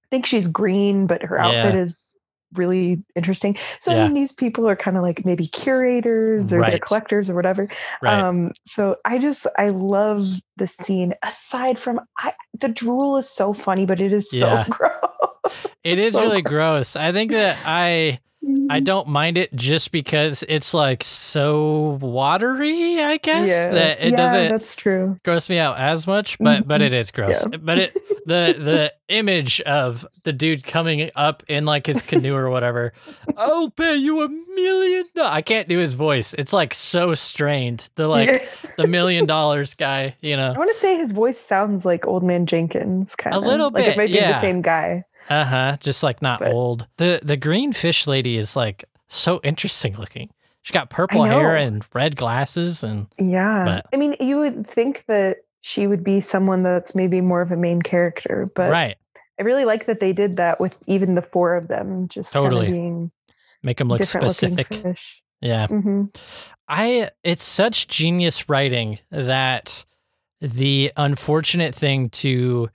I 0.04 0.06
think 0.10 0.26
she's 0.26 0.48
green, 0.48 1.06
but 1.06 1.22
her 1.22 1.38
outfit 1.38 1.74
Yeah. 1.76 1.82
is 1.82 2.16
really 2.54 3.00
interesting. 3.14 3.56
So 3.78 3.92
I 3.92 4.02
mean, 4.02 4.12
these 4.12 4.32
people 4.32 4.68
are 4.68 4.74
kind 4.74 4.96
of 4.96 5.04
like 5.04 5.24
maybe 5.24 5.46
curators 5.46 6.52
or 6.52 6.56
they're 6.56 6.72
Right. 6.72 6.80
collectors 6.80 7.30
or 7.30 7.36
whatever. 7.36 7.68
Right. 8.02 8.18
Um, 8.18 8.50
so 8.66 8.96
I 9.04 9.18
just 9.18 9.46
I 9.56 9.68
love 9.68 10.26
the 10.56 10.66
scene. 10.66 11.14
Aside 11.22 11.78
from 11.78 12.00
I, 12.18 12.32
the 12.58 12.66
drool 12.68 13.18
is 13.18 13.30
so 13.30 13.52
funny, 13.54 13.86
but 13.86 14.00
it 14.00 14.12
is 14.12 14.28
so 14.28 14.64
gross. 14.70 15.70
It 15.84 16.00
is 16.00 16.14
So 16.14 16.22
really 16.24 16.42
gross. 16.42 16.96
I 16.96 17.12
think 17.12 17.30
that 17.30 17.56
I 17.64 18.18
I 18.42 18.46
mm-hmm. 18.46 18.84
don't 18.84 19.08
mind 19.08 19.36
it 19.36 19.54
just 19.54 19.92
because 19.92 20.42
it's 20.48 20.72
like 20.72 21.04
so 21.04 21.98
watery, 22.00 22.98
I 23.00 23.18
guess, 23.18 23.48
Yes. 23.48 23.74
that 23.74 24.00
it 24.00 24.10
yeah, 24.12 24.16
doesn't 24.16 24.50
That's 24.50 24.74
true. 24.74 25.18
gross 25.24 25.50
me 25.50 25.58
out 25.58 25.78
as 25.78 26.06
much, 26.06 26.38
but 26.38 26.66
but 26.66 26.80
mm-hmm. 26.80 26.86
it 26.86 26.92
is 26.94 27.10
gross. 27.10 27.44
Yeah. 27.50 27.58
But 27.58 27.78
it 27.78 27.94
the 28.24 28.54
the 28.58 28.94
image 29.08 29.60
of 29.62 30.06
the 30.24 30.32
dude 30.32 30.64
coming 30.64 31.10
up 31.16 31.42
in 31.48 31.66
like 31.66 31.86
his 31.86 32.00
canoe 32.00 32.34
or 32.34 32.48
whatever. 32.48 32.94
I'll 33.36 33.70
pay 33.70 33.96
you 33.96 34.22
a 34.22 34.28
million. 34.28 35.04
do-" 35.14 35.22
I 35.22 35.42
can't 35.42 35.68
do 35.68 35.78
his 35.78 35.92
voice. 35.94 36.32
It's 36.34 36.54
like 36.54 36.72
so 36.72 37.14
strained. 37.14 37.90
The 37.96 38.08
like 38.16 38.28
Yeah. 38.28 38.70
the 38.78 38.86
million 38.86 39.26
dollars 39.26 39.74
guy, 39.74 40.16
you 40.22 40.36
know. 40.36 40.52
I 40.54 40.58
want 40.58 40.70
to 40.70 40.78
say 40.78 40.96
his 40.96 41.12
voice 41.12 41.38
sounds 41.38 41.84
like 41.84 42.06
Old 42.06 42.22
Man 42.22 42.46
Jenkins, 42.46 43.14
kind 43.16 43.36
of 43.36 43.42
A 43.42 43.46
little 43.46 43.70
like 43.70 43.84
bit, 43.84 43.88
it 43.92 43.96
might 43.98 44.06
be 44.06 44.14
yeah. 44.14 44.32
the 44.32 44.40
same 44.40 44.62
guy. 44.62 45.04
Uh 45.30 45.44
huh. 45.44 45.76
Just 45.80 46.02
like 46.02 46.20
not 46.20 46.42
old. 46.44 46.86
The 46.96 47.20
the 47.22 47.36
green 47.36 47.72
fish 47.72 48.06
lady 48.06 48.36
is 48.36 48.56
like 48.56 48.84
so 49.08 49.40
interesting 49.42 49.96
looking. 49.96 50.30
She's 50.62 50.74
got 50.74 50.90
purple 50.90 51.24
hair 51.24 51.56
and 51.56 51.82
red 51.94 52.16
glasses 52.16 52.84
and 52.84 53.06
Yeah, 53.18 53.64
But- 53.64 53.86
I 53.94 53.96
mean, 53.96 54.14
you 54.20 54.36
would 54.38 54.68
think 54.68 55.04
that 55.06 55.38
she 55.62 55.86
would 55.86 56.04
be 56.04 56.20
someone 56.20 56.62
that's 56.62 56.94
maybe 56.94 57.20
more 57.20 57.40
of 57.40 57.50
a 57.50 57.56
main 57.56 57.80
character, 57.80 58.46
but 58.54 58.70
right. 58.70 58.96
I 59.38 59.42
really 59.42 59.64
like 59.64 59.86
that 59.86 60.00
they 60.00 60.12
did 60.12 60.36
that 60.36 60.60
with 60.60 60.76
even 60.86 61.14
the 61.14 61.22
four 61.22 61.54
of 61.54 61.68
them, 61.68 62.08
just 62.08 62.32
Totally. 62.32 62.66
kind 62.66 62.74
of 62.76 62.80
being 62.80 63.10
Make 63.62 63.78
them 63.78 63.88
look 63.88 64.02
specific. 64.04 64.68
Yeah. 65.40 65.66
hmm 65.68 66.04
I 66.68 67.10
it's 67.24 67.42
such 67.44 67.88
genius 67.88 68.48
writing 68.48 68.98
that 69.10 69.84
the 70.40 70.92
unfortunate 70.96 71.74
thing 71.74 72.08
to 72.10 72.70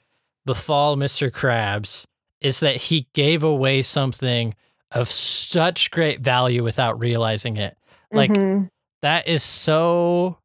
befall 0.46 0.96
Mr. 0.98 1.30
Krabs 1.32 2.06
is 2.46 2.60
that 2.60 2.76
he 2.76 3.08
gave 3.14 3.44
away 3.44 3.82
something 3.82 4.54
of 4.92 5.10
such 5.10 5.90
great 5.92 6.22
value 6.22 6.64
without 6.64 7.00
realizing 7.00 7.58
it. 7.58 7.76
Like 8.12 8.30
Mhm. 8.32 8.70
that 9.02 9.28
is 9.28 9.42
so 9.44 10.38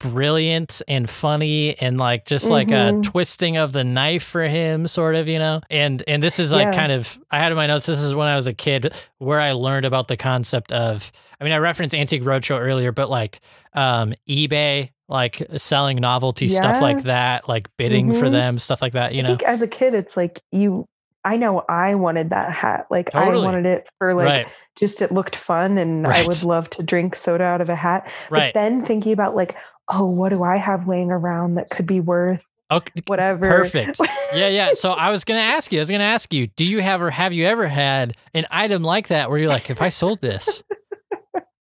brilliant 0.00 0.80
and 0.86 1.10
funny 1.10 1.76
and 1.80 1.98
like 1.98 2.24
just 2.24 2.48
like 2.50 2.68
a 2.70 2.92
Mhm. 2.92 3.02
twisting 3.02 3.56
of 3.56 3.72
the 3.72 3.82
knife 3.82 4.22
for 4.22 4.44
him 4.44 4.86
sort 4.86 5.16
of 5.16 5.26
you 5.26 5.40
know 5.40 5.60
and 5.70 6.04
and 6.06 6.22
this 6.22 6.38
is 6.38 6.52
like 6.52 6.66
Yeah. 6.66 6.74
kind 6.74 6.92
of 6.92 7.18
i 7.32 7.38
had 7.40 7.50
in 7.50 7.56
my 7.56 7.66
notes 7.66 7.86
this 7.86 8.00
is 8.00 8.14
when 8.14 8.28
i 8.28 8.36
was 8.36 8.46
a 8.46 8.54
kid 8.54 8.94
where 9.18 9.40
i 9.40 9.50
learned 9.50 9.84
about 9.84 10.06
the 10.06 10.16
concept 10.16 10.70
of 10.70 11.10
i 11.40 11.44
mean 11.44 11.52
i 11.52 11.56
referenced 11.58 11.96
antique 11.96 12.22
roadshow 12.22 12.60
earlier 12.60 12.92
but 12.92 13.10
like 13.10 13.40
um 13.74 14.14
ebay 14.28 14.90
like 15.08 15.44
selling 15.56 15.96
novelty 15.96 16.46
stuff 16.46 16.80
like 16.80 17.02
that 17.02 17.48
like 17.48 17.68
bidding 17.76 18.14
for 18.14 18.26
Mhm. 18.26 18.32
them 18.32 18.58
stuff 18.58 18.80
like 18.80 18.92
that 18.92 19.16
you 19.16 19.24
I 19.24 19.28
know 19.28 19.36
as 19.44 19.62
a 19.62 19.66
kid, 19.68 19.94
it's 19.94 20.16
like 20.16 20.42
you. 20.52 20.86
I 21.24 21.36
know 21.36 21.64
I 21.68 21.94
wanted 21.94 22.30
that 22.30 22.52
hat. 22.52 22.86
Like 22.90 23.10
Totally. 23.10 23.40
I 23.40 23.44
wanted 23.44 23.66
it 23.66 23.88
for 23.98 24.14
like 24.14 24.26
Right. 24.26 24.46
just 24.76 25.02
it 25.02 25.12
looked 25.12 25.36
fun, 25.36 25.78
and 25.78 26.06
I 26.06 26.24
would 26.26 26.42
love 26.42 26.70
to 26.70 26.82
drink 26.82 27.16
soda 27.16 27.44
out 27.44 27.60
of 27.60 27.68
a 27.68 27.74
hat. 27.74 28.10
Right. 28.30 28.52
But 28.52 28.58
then 28.58 28.84
thinking 28.84 29.12
about 29.12 29.34
like, 29.36 29.56
oh, 29.88 30.18
what 30.18 30.32
do 30.32 30.42
I 30.42 30.56
have 30.56 30.88
laying 30.88 31.10
around 31.10 31.54
that 31.54 31.68
could 31.70 31.86
be 31.86 32.00
worth 32.00 32.42
okay 32.70 32.92
whatever? 33.06 33.48
Perfect. 33.48 34.00
yeah, 34.34 34.48
yeah. 34.48 34.70
So 34.74 34.92
I 34.92 35.10
was 35.10 35.24
gonna 35.24 35.40
ask 35.40 35.72
you. 35.72 35.78
I 35.78 35.82
was 35.82 35.90
gonna 35.90 36.04
ask 36.04 36.32
you. 36.32 36.46
Do 36.46 36.64
you 36.64 36.80
have 36.80 37.02
or 37.02 37.10
have 37.10 37.32
you 37.32 37.44
ever 37.46 37.66
had 37.66 38.16
an 38.34 38.46
item 38.50 38.82
like 38.82 39.08
that 39.08 39.28
where 39.30 39.38
you're 39.38 39.48
like, 39.48 39.70
if 39.70 39.82
I 39.82 39.88
sold 39.88 40.20
this, 40.20 40.62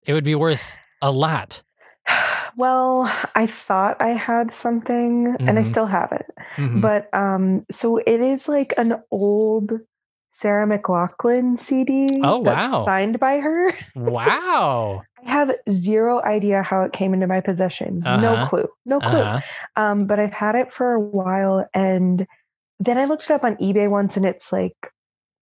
it 0.05 0.13
would 0.13 0.23
be 0.23 0.35
worth 0.35 0.77
a 1.01 1.11
lot. 1.11 1.63
Well, 2.55 3.11
I 3.35 3.45
thought 3.45 4.01
I 4.01 4.09
had 4.09 4.53
something 4.53 5.35
and 5.39 5.59
I 5.59 5.61
Mhm. 5.61 5.65
still 5.67 5.85
have 5.85 6.11
it. 6.11 6.25
Mhm. 6.57 6.81
But 6.81 7.09
um 7.13 7.63
so 7.69 7.97
it 7.97 8.19
is 8.21 8.47
like 8.47 8.73
an 8.77 9.01
old 9.11 9.79
Sarah 10.31 10.67
McLachlan 10.67 11.57
CD. 11.59 12.21
Oh, 12.23 12.37
wow. 12.37 12.85
Signed 12.85 13.19
by 13.19 13.39
her. 13.39 13.71
Wow. 13.95 15.03
I 15.25 15.29
have 15.31 15.51
zero 15.69 16.21
idea 16.23 16.61
how 16.63 16.81
it 16.83 16.93
came 16.93 17.13
into 17.13 17.27
my 17.27 17.41
possession. 17.41 18.01
No 18.05 18.33
Uh-huh. 18.33 18.45
clue. 18.47 18.67
No 18.85 18.99
clue. 18.99 19.21
Uh-huh. 19.21 19.41
Um, 19.75 20.05
but 20.05 20.19
I've 20.19 20.33
had 20.33 20.55
it 20.55 20.71
for 20.71 20.93
a 20.93 20.99
while 20.99 21.67
and 21.73 22.25
then 22.79 22.97
I 22.99 23.05
looked 23.05 23.23
it 23.25 23.31
up 23.31 23.43
on 23.43 23.55
eBay 23.57 23.89
once 23.89 24.15
and 24.17 24.25
it's 24.25 24.51
like 24.51 24.77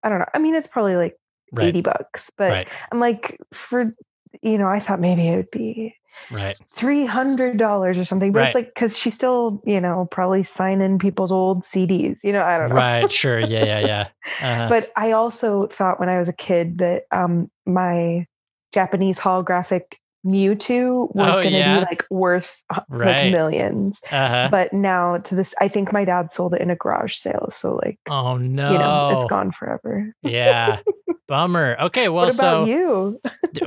I 0.03 0.09
don't 0.09 0.19
know. 0.19 0.25
I 0.33 0.39
mean 0.39 0.55
it's 0.55 0.67
probably 0.67 0.95
like 0.95 1.15
Right. 1.51 1.67
80 1.67 1.81
bucks, 1.81 2.31
but 2.37 2.51
Right. 2.51 2.67
I'm 2.91 2.99
like 2.99 3.37
for 3.53 3.93
you 4.41 4.57
know, 4.57 4.67
I 4.67 4.79
thought 4.79 4.99
maybe 4.99 5.27
it 5.29 5.35
would 5.37 5.51
be 5.51 5.95
Right. 6.31 6.55
three 6.75 7.05
hundred 7.05 7.57
dollars 7.57 7.97
or 7.97 8.05
something. 8.05 8.31
But 8.31 8.39
Right. 8.39 8.45
it's 8.47 8.55
like 8.55 8.67
because 8.73 8.97
she's 8.97 9.13
still, 9.15 9.61
you 9.65 9.79
know, 9.81 10.07
probably 10.11 10.43
signing 10.43 10.97
people's 10.99 11.31
old 11.31 11.63
CDs. 11.63 12.19
You 12.23 12.31
know, 12.33 12.43
I 12.43 12.57
don't 12.57 12.69
know. 12.69 12.75
Right. 12.75 13.11
Sure. 13.11 13.39
Yeah. 13.39 13.63
Yeah. 13.65 13.79
Yeah. 13.79 14.07
Uh-huh. 14.41 14.69
but 14.69 14.89
I 14.95 15.11
also 15.11 15.67
thought 15.67 15.99
when 15.99 16.09
I 16.09 16.19
was 16.19 16.27
a 16.29 16.33
kid 16.33 16.79
that 16.79 17.03
um 17.11 17.49
my 17.65 18.25
Japanese 18.73 19.19
holographic 19.19 19.83
Mewtwo 20.25 21.13
was 21.15 21.35
Oh, 21.37 21.41
going 21.43 21.51
to 21.53 21.57
yeah? 21.59 21.79
be 21.79 21.85
like 21.85 22.05
worth 22.09 22.61
uh, 22.73 22.81
Right. 22.89 23.23
like 23.25 23.31
millions. 23.31 24.01
Uh-huh. 24.11 24.47
But 24.49 24.73
now 24.73 25.17
to 25.17 25.35
this, 25.35 25.53
I 25.61 25.67
think 25.67 25.93
my 25.93 26.03
dad 26.03 26.33
sold 26.33 26.53
it 26.55 26.61
in 26.61 26.71
a 26.71 26.75
garage 26.75 27.15
sale. 27.17 27.49
So 27.51 27.75
like, 27.75 27.99
oh 28.09 28.37
no. 28.37 28.71
you 28.71 28.77
know, 28.79 29.19
it's 29.21 29.29
gone 29.29 29.51
forever. 29.51 30.13
yeah. 30.21 30.79
Bummer. 31.27 31.75
Okay. 31.81 32.07
Well, 32.07 32.25
what 32.27 32.37
about 32.37 32.39
so 32.39 32.65
you? 32.65 33.17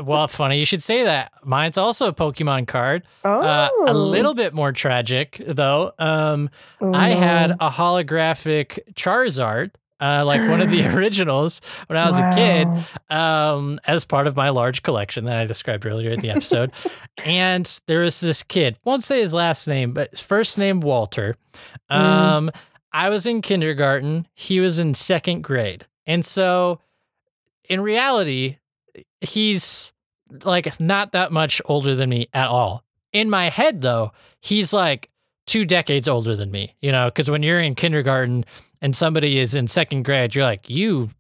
well, 0.04 0.28
funny 0.28 0.60
you 0.60 0.64
should 0.64 0.82
say 0.82 1.02
that. 1.04 1.32
Mine's 1.44 1.76
also 1.76 2.06
a 2.06 2.12
Pokemon 2.12 2.68
card. 2.68 3.02
Oh, 3.24 3.40
Uh, 3.42 3.68
a 3.88 3.94
little 3.94 4.34
bit 4.34 4.54
more 4.54 4.70
tragic 4.72 5.42
though. 5.44 5.92
Um, 5.98 6.50
Oh, 6.80 6.92
I 6.94 7.08
had 7.08 7.52
a 7.58 7.68
holographic 7.68 8.78
Charizard, 8.94 9.72
uh, 10.00 10.24
like 10.24 10.48
one 10.48 10.60
of 10.60 10.70
the 10.70 10.86
originals 10.96 11.60
when 11.86 11.98
I 11.98 12.06
was 12.06 12.18
a 12.18 12.32
kid, 12.34 12.68
um, 13.14 13.80
as 13.86 14.04
part 14.04 14.26
of 14.26 14.36
my 14.36 14.50
large 14.50 14.82
collection 14.82 15.24
that 15.24 15.38
I 15.38 15.44
described 15.46 15.86
earlier 15.86 16.10
in 16.10 16.20
the 16.20 16.30
episode. 16.30 16.72
and 17.24 17.80
there 17.86 18.00
was 18.00 18.20
this 18.20 18.42
kid, 18.42 18.78
won't 18.84 19.04
say 19.04 19.20
his 19.20 19.34
last 19.34 19.66
name, 19.66 19.92
but 19.92 20.10
his 20.10 20.20
first 20.20 20.58
name 20.58 20.80
Walter. 20.80 21.34
Mm. 21.90 21.96
Um, 21.96 22.50
I 22.92 23.08
was 23.08 23.26
in 23.26 23.42
kindergarten. 23.42 24.26
He 24.34 24.60
was 24.60 24.78
in 24.78 24.94
second 24.94 25.42
grade, 25.42 25.86
and 26.06 26.24
so 26.24 26.80
in 27.68 27.80
reality, 27.80 28.58
he's 29.20 29.92
like 30.44 30.78
not 30.80 31.12
that 31.12 31.32
much 31.32 31.60
older 31.66 31.94
than 31.94 32.10
me 32.10 32.28
at 32.32 32.48
all. 32.48 32.84
In 33.12 33.30
my 33.30 33.48
head, 33.48 33.80
though, 33.80 34.12
he's 34.40 34.72
like 34.72 35.10
two 35.46 35.64
decades 35.64 36.08
older 36.08 36.36
than 36.36 36.50
me, 36.50 36.74
you 36.80 36.92
know, 36.92 37.06
because 37.06 37.30
when 37.30 37.42
you're 37.42 37.60
in 37.60 37.74
kindergarten 37.74 38.44
and 38.80 38.94
somebody 38.94 39.38
is 39.38 39.54
in 39.54 39.68
second 39.68 40.04
grade, 40.04 40.34
you're 40.34 40.44
like, 40.44 40.68
you 40.70 41.10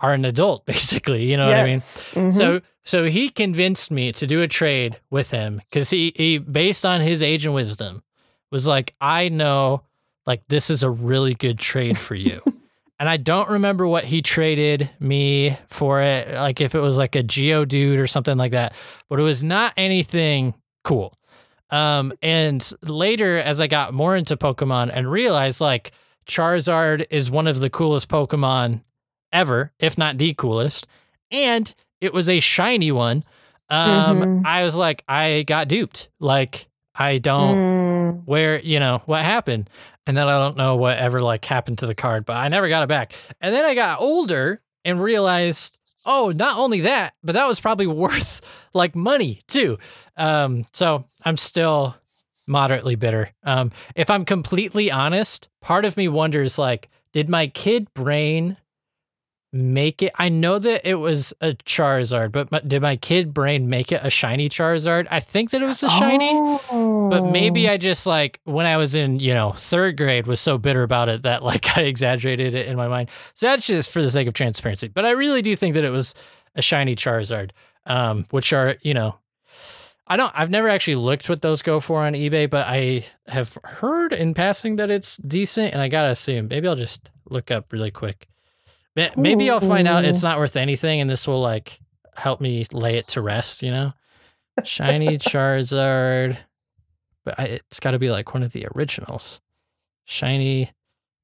are 0.00 0.14
an 0.14 0.24
adult, 0.24 0.66
basically. 0.66 1.24
You 1.24 1.36
know 1.36 1.46
what 1.46 1.56
I 1.56 1.64
mean? 1.64 1.72
Yes. 1.74 2.08
Mhm. 2.14 2.34
So, 2.34 2.60
so 2.84 3.04
he 3.04 3.28
convinced 3.28 3.90
me 3.90 4.12
to 4.12 4.26
do 4.26 4.42
a 4.42 4.48
trade 4.48 4.98
with 5.10 5.30
him 5.30 5.60
because 5.68 5.90
he, 5.90 6.12
he, 6.16 6.38
based 6.38 6.84
on 6.84 7.00
his 7.00 7.22
age 7.22 7.46
and 7.46 7.54
wisdom, 7.54 8.02
was 8.50 8.66
like, 8.66 8.94
I 9.00 9.28
know, 9.28 9.82
like, 10.26 10.42
this 10.48 10.68
is 10.70 10.82
a 10.82 10.90
really 10.90 11.34
good 11.34 11.58
trade 11.58 11.96
for 11.96 12.14
you. 12.14 12.40
and 12.98 13.08
I 13.08 13.16
don't 13.16 13.48
remember 13.48 13.86
what 13.86 14.04
he 14.04 14.20
traded 14.22 14.90
me 15.00 15.56
for 15.68 16.02
it, 16.02 16.32
like 16.34 16.60
if 16.60 16.74
it 16.74 16.80
was 16.80 16.98
like 16.98 17.16
a 17.16 17.22
Geodude 17.22 17.98
or 17.98 18.06
something 18.06 18.36
like 18.36 18.52
that, 18.52 18.74
but 19.08 19.18
it 19.20 19.22
was 19.22 19.42
not 19.42 19.72
anything 19.76 20.54
cool. 20.84 21.16
Um, 21.70 22.12
and 22.20 22.70
later, 22.82 23.38
as 23.38 23.60
I 23.60 23.66
got 23.66 23.94
more 23.94 24.14
into 24.14 24.36
Pokemon 24.36 24.90
and 24.92 25.10
realized 25.10 25.60
like 25.60 25.92
Charizard 26.26 27.06
is 27.10 27.30
one 27.30 27.46
of 27.46 27.60
the 27.60 27.70
coolest 27.70 28.08
Pokemon 28.08 28.82
ever, 29.32 29.72
if 29.78 29.96
not 29.98 30.18
the 30.18 30.34
coolest, 30.34 30.86
and 31.30 31.72
it 32.00 32.12
was 32.12 32.28
a 32.28 32.40
shiny 32.40 32.92
one. 32.92 33.22
Um, 33.70 34.20
Mhm. 34.22 34.44
I 34.44 34.62
was 34.64 34.76
like, 34.76 35.02
I 35.08 35.44
got 35.46 35.68
duped. 35.68 36.08
Like, 36.20 36.68
I 36.94 37.18
don't 37.18 37.58
Mm. 37.58 38.22
where 38.26 38.60
you 38.60 38.78
know 38.80 39.00
what 39.06 39.24
happened 39.24 39.70
and 40.06 40.16
then 40.16 40.28
i 40.28 40.32
don't 40.38 40.56
know 40.56 40.76
what 40.76 40.98
ever 40.98 41.20
like 41.22 41.44
happened 41.44 41.78
to 41.78 41.86
the 41.86 41.94
card 41.94 42.24
but 42.26 42.36
i 42.36 42.48
never 42.48 42.68
got 42.68 42.82
it 42.82 42.88
back 42.88 43.14
and 43.40 43.54
then 43.54 43.64
i 43.64 43.74
got 43.74 44.00
older 44.00 44.60
and 44.84 45.00
realized 45.02 45.78
oh 46.04 46.32
not 46.34 46.58
only 46.58 46.80
that 46.82 47.14
but 47.22 47.32
that 47.32 47.46
was 47.48 47.58
probably 47.60 47.86
worth 48.04 48.40
like 48.74 48.94
money 48.94 49.40
too 49.48 49.78
um 50.16 50.64
so 50.72 51.04
i'm 51.24 51.36
still 51.36 51.94
moderately 52.46 52.94
bitter 52.94 53.30
um 53.44 53.70
if 53.94 54.10
i'm 54.10 54.24
completely 54.24 54.90
honest 54.90 55.48
part 55.60 55.84
of 55.84 55.96
me 55.96 56.08
wonders 56.08 56.58
like 56.58 56.88
did 57.12 57.28
my 57.28 57.46
kid 57.46 57.92
brain 57.94 58.56
make 59.52 60.02
it. 60.02 60.12
I 60.18 60.28
know 60.30 60.58
that 60.58 60.88
it 60.88 60.94
was 60.94 61.34
a 61.40 61.50
Charizard, 61.52 62.32
but 62.32 62.50
my, 62.50 62.60
did 62.60 62.80
my 62.80 62.96
kid 62.96 63.34
brain 63.34 63.68
make 63.68 63.92
it 63.92 64.00
a 64.02 64.08
shiny 64.10 64.48
Charizard? 64.48 65.06
I 65.10 65.20
think 65.20 65.50
that 65.50 65.60
it 65.60 65.66
was 65.66 65.82
a 65.82 65.90
shiny, 65.90 66.32
but 66.70 67.30
maybe 67.30 67.68
Oh. 67.68 67.72
I 67.72 67.76
just 67.76 68.06
like 68.06 68.40
when 68.44 68.64
I 68.66 68.76
was 68.78 68.94
in 68.94 69.18
you 69.18 69.34
know 69.34 69.52
third 69.52 69.96
grade 69.96 70.26
was 70.26 70.40
so 70.40 70.56
bitter 70.58 70.82
about 70.82 71.08
it 71.08 71.22
that 71.22 71.42
like 71.50 71.76
I 71.76 71.82
exaggerated 71.82 72.54
it 72.54 72.66
in 72.66 72.76
my 72.76 72.88
mind. 72.88 73.10
So 73.34 73.46
that's 73.46 73.66
just 73.66 73.90
for 73.90 74.02
the 74.02 74.10
sake 74.10 74.26
of 74.26 74.34
transparency. 74.34 74.88
But 74.88 75.04
I 75.04 75.10
really 75.10 75.42
do 75.42 75.54
think 75.54 75.74
that 75.74 75.84
it 75.84 75.90
was 75.90 76.14
a 76.54 76.62
shiny 76.62 76.96
Charizard, 76.96 77.50
um, 77.86 78.26
which 78.30 78.52
are 78.52 78.76
you 78.82 78.94
know. 78.94 79.16
I 80.06 80.16
don't. 80.16 80.32
I've 80.34 80.50
never 80.50 80.68
actually 80.68 80.96
looked 80.96 81.28
what 81.28 81.42
those 81.42 81.62
go 81.62 81.78
for 81.80 82.04
on 82.04 82.12
eBay, 82.14 82.50
but 82.50 82.66
I 82.66 83.06
have 83.28 83.56
heard 83.64 84.12
in 84.12 84.34
passing 84.34 84.76
that 84.76 84.90
it's 84.90 85.16
decent, 85.16 85.72
and 85.72 85.80
I 85.80 85.88
gotta 85.88 86.08
assume. 86.10 86.48
Maybe 86.48 86.66
I'll 86.68 86.74
just 86.76 87.10
look 87.30 87.50
up 87.50 87.72
really 87.72 87.90
quick. 87.90 88.26
Ma- 88.96 89.08
Maybe 89.16 89.48
I'll 89.48 89.60
find 89.60 89.86
out 89.88 90.04
it's 90.04 90.22
not 90.22 90.38
worth 90.38 90.56
anything, 90.56 91.00
and 91.00 91.08
this 91.08 91.26
will 91.26 91.40
like 91.40 91.80
help 92.16 92.40
me 92.40 92.64
lay 92.72 92.96
it 92.98 93.06
to 93.08 93.20
rest. 93.22 93.62
You 93.62 93.70
know, 93.70 93.92
shiny 94.64 95.18
Charizard, 95.18 96.36
but 97.24 97.38
I, 97.38 97.44
it's 97.44 97.80
got 97.80 97.92
to 97.92 97.98
be 97.98 98.10
like 98.10 98.34
one 98.34 98.42
of 98.42 98.52
the 98.52 98.66
originals. 98.74 99.40
Shiny 100.04 100.72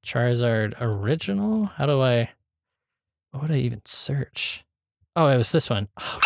Charizard 0.05 0.73
original. 0.81 1.65
How 1.65 1.85
do 1.85 2.01
I? 2.01 2.29
What 3.31 3.43
would 3.43 3.51
I 3.51 3.57
even 3.57 3.81
search? 3.85 4.63
Oh, 5.15 5.27
it 5.27 5.37
was 5.37 5.51
this 5.51 5.69
one. 5.69 5.89
Oh, 5.99 6.19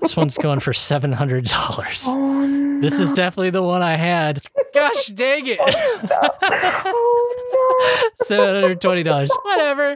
this 0.00 0.16
one's 0.16 0.36
going 0.38 0.60
for 0.60 0.72
seven 0.72 1.12
hundred 1.12 1.44
dollars. 1.46 2.04
Oh, 2.06 2.78
This 2.80 2.98
is 3.00 3.12
definitely 3.12 3.50
the 3.50 3.62
one 3.62 3.82
I 3.82 3.96
had. 3.96 4.42
Gosh 4.74 5.06
dang 5.08 5.46
it. 5.46 5.58
Oh, 5.62 7.26
Seven 8.22 8.62
hundred 8.62 8.80
twenty 8.80 9.02
dollars. 9.02 9.30
Whatever. 9.42 9.90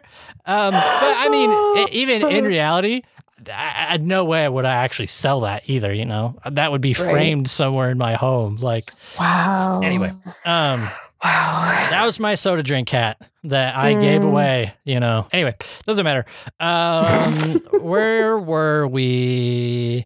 Um, 0.47 0.73
but 0.73 0.82
I 0.82 1.28
mean, 1.31 1.89
even 1.93 2.27
in 2.31 2.44
reality, 2.44 3.02
I, 3.51 3.86
I, 3.90 3.97
no 3.98 4.24
way 4.24 4.48
would 4.48 4.65
I 4.65 4.74
actually 4.74 5.06
sell 5.09 5.40
that 5.40 5.62
either. 5.66 5.93
You 5.93 6.05
know, 6.06 6.36
that 6.51 6.73
would 6.73 6.81
be 6.81 6.94
Right. 6.94 7.11
framed 7.11 7.48
somewhere 7.48 7.90
in 7.90 7.98
my 7.98 8.15
home. 8.15 8.56
Like, 8.56 8.85
Wow. 9.19 9.81
anyway, 9.82 10.12
um, 10.44 10.89
Wow. 11.25 11.87
that 11.91 12.05
was 12.05 12.21
my 12.21 12.35
soda 12.35 12.63
drink 12.63 12.89
hat 12.91 13.17
that 13.45 13.75
I 13.77 13.95
gave 13.95 14.21
Mm. 14.21 14.29
away. 14.29 14.75
You 14.85 15.01
know. 15.01 15.27
Anyway, 15.33 15.55
doesn't 15.87 16.05
matter. 16.05 16.25
Um, 16.61 17.61
where 17.83 18.39
were 18.39 18.87
we? 18.87 20.05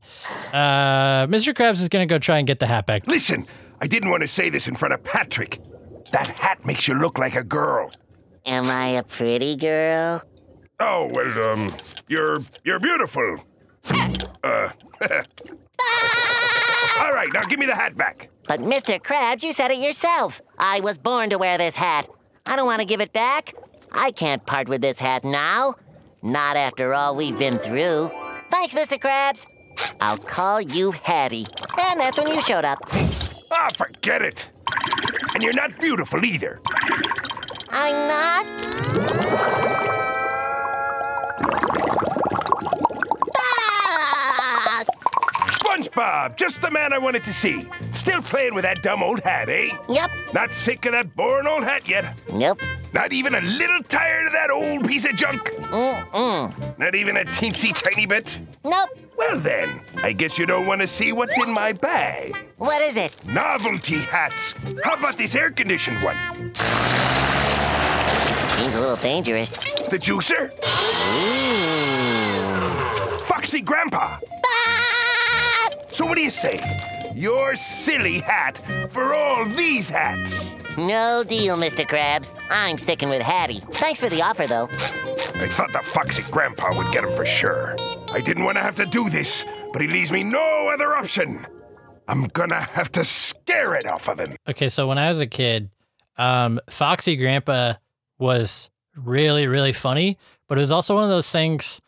Uh, 0.53 1.27
Mr. 1.27 1.53
Krabs 1.55 1.81
is 1.81 1.89
gonna 1.89 2.07
go 2.07 2.19
try 2.19 2.39
and 2.39 2.47
get 2.47 2.61
the 2.61 2.67
hat 2.67 2.87
back. 2.87 3.07
Listen, 3.07 3.47
I 3.81 3.87
didn't 3.87 4.11
want 4.11 4.21
to 4.23 4.27
say 4.29 4.49
this 4.49 4.69
in 4.69 4.77
front 4.77 4.95
of 4.95 5.03
Patrick. 5.03 5.61
That 6.13 6.29
hat 6.39 6.65
makes 6.65 6.87
you 6.89 6.95
look 6.95 7.19
like 7.19 7.35
a 7.37 7.45
girl. 7.45 7.91
Am 8.47 8.65
I 8.71 8.89
a 8.91 9.03
pretty 9.03 9.57
girl? 9.57 10.23
Oh, 10.81 11.11
well, 11.13 11.51
um, 11.51 11.69
you're 12.09 12.39
you're 12.65 12.79
beautiful. 12.79 13.39
Uh, 14.45 14.69
all 17.01 17.13
right, 17.13 17.29
now 17.33 17.41
give 17.49 17.59
me 17.59 17.67
the 17.67 17.75
hat 17.75 17.97
back. 17.97 18.31
But 18.49 18.61
Mr. 18.61 18.99
Krabs, 18.99 19.43
you 19.43 19.53
said 19.53 19.71
it 19.71 19.79
yourself. 19.79 20.41
I 20.59 20.81
was 20.81 20.97
born 20.97 21.29
to 21.31 21.37
wear 21.37 21.59
this 21.59 21.77
hat. 21.77 22.09
I 22.47 22.57
don't 22.57 22.67
want 22.67 22.81
to 22.81 22.87
give 22.87 23.03
it 23.03 23.13
back. 23.13 23.55
I 23.93 24.11
can't 24.11 24.45
part 24.47 24.71
with 24.71 24.81
this 24.81 24.99
hat 24.99 25.23
now. 25.23 25.75
Not 26.23 26.57
after 26.57 26.95
all 26.95 27.15
we've 27.15 27.39
been 27.39 27.59
through. 27.59 28.09
Thanks, 28.51 28.75
Mr. 28.75 28.99
Krabs. 28.99 29.45
I'll 30.01 30.17
call 30.17 30.63
you 30.63 30.93
Hattie. 30.93 31.47
And 31.79 32.01
that's 32.01 32.19
when 32.19 32.29
you 32.29 32.41
showed 32.43 32.65
up. 32.65 32.79
Ah, 33.53 33.69
forget 33.77 34.23
it. 34.23 34.49
And 35.35 35.43
you're 35.43 35.53
not 35.53 35.79
beautiful 35.79 36.25
either. 36.25 36.59
I'm 37.71 38.09
not. 38.09 38.47
Ah! 43.37 44.85
SpongeBob, 45.79 46.37
just 46.37 46.61
the 46.61 46.71
man 46.71 46.93
I 46.93 46.99
wanted 46.99 47.25
to 47.25 47.33
see. 47.33 47.67
Still 47.93 48.21
playing 48.23 48.55
with 48.55 48.65
that 48.65 48.83
dumb 48.83 49.03
old 49.03 49.21
hat, 49.21 49.49
eh? 49.49 49.71
Yep. 49.89 50.11
Not 50.35 50.53
sick 50.53 50.85
of 50.87 50.93
that 50.93 51.15
boring 51.15 51.47
old 51.47 51.65
hat 51.65 51.89
yet? 51.89 52.17
Nope. 52.33 52.61
Not 52.93 53.13
even 53.13 53.35
a 53.35 53.41
little 53.41 53.83
tired 53.85 54.27
of 54.27 54.33
that 54.33 54.51
old 54.51 54.89
piece 54.89 55.05
of 55.05 55.15
junk? 55.15 55.43
Mm-mm. 55.43 56.79
Not 56.79 56.95
even 56.95 57.17
a 57.19 57.25
teensy 57.25 57.73
tiny 57.75 58.07
bit? 58.07 58.39
Nope. 58.65 58.91
Well 59.17 59.39
then, 59.39 59.81
I 60.03 60.13
guess 60.13 60.39
you 60.39 60.47
don't 60.47 60.67
want 60.67 60.81
to 60.81 60.87
see 60.87 61.13
what's 61.13 61.37
in 61.39 61.51
my 61.51 61.73
bag. 61.73 62.37
What 62.57 62.83
is 62.83 62.97
it? 62.97 63.15
Novelty 63.25 63.99
hats. 63.99 64.55
How 64.85 64.95
about 64.95 65.17
this 65.19 65.35
air-conditioned 65.35 66.03
one? 66.03 66.17
Seems 68.59 68.75
a 68.75 68.81
little 68.81 68.97
dangerous. 68.97 69.51
The 69.51 69.99
juicer? 69.99 70.53
Foxy 73.27 73.61
Grandpa. 73.61 74.19
So 75.99 76.07
what 76.07 76.15
do 76.15 76.23
you 76.23 76.31
say? 76.31 76.61
Your 77.17 77.57
silly 77.57 78.21
hat 78.21 78.63
for 78.91 79.15
all 79.15 79.45
these 79.45 79.91
hats. 79.91 80.55
No 80.77 81.25
deal, 81.25 81.57
Mr. 81.57 81.85
Krabs. 81.85 82.33
I'm 82.51 82.79
sticking 82.79 83.09
with 83.09 83.21
Hattie. 83.21 83.61
Thanks 83.73 83.99
for 83.99 84.09
the 84.09 84.23
offer, 84.23 84.47
though. 84.47 84.69
I 84.71 85.49
thought 85.49 85.73
the 85.73 85.81
foxy 85.83 86.23
grandpa 86.31 86.73
would 86.79 86.93
get 86.93 87.03
him 87.03 87.11
for 87.11 87.27
sure. 87.27 87.75
I 88.13 88.21
didn't 88.21 88.45
want 88.45 88.59
to 88.59 88.63
have 88.63 88.77
to 88.77 88.87
do 88.87 89.11
this, 89.11 89.45
but 89.73 89.83
he 89.83 89.89
leaves 89.89 90.13
me 90.13 90.23
no 90.23 90.71
other 90.73 90.95
option. 90.95 91.45
I'm 92.07 92.29
gonna 92.29 92.61
have 92.61 92.93
to 92.93 93.05
scare 93.05 93.75
it 93.75 93.85
off 93.85 94.09
of 94.09 94.21
him. 94.21 94.37
Okay, 94.49 94.69
so 94.69 94.87
when 94.87 94.99
I 94.99 95.09
was 95.09 95.19
a 95.19 95.27
kid, 95.27 95.69
um, 96.17 96.61
Foxy 96.71 97.17
Grandpa 97.17 97.73
was 98.21 98.71
really, 98.95 99.49
really 99.49 99.73
funny, 99.73 100.17
but 100.47 100.59
it 100.59 100.61
was 100.61 100.71
also 100.71 100.95
one 100.95 101.03
of 101.03 101.11
those 101.11 101.33
things 101.33 101.81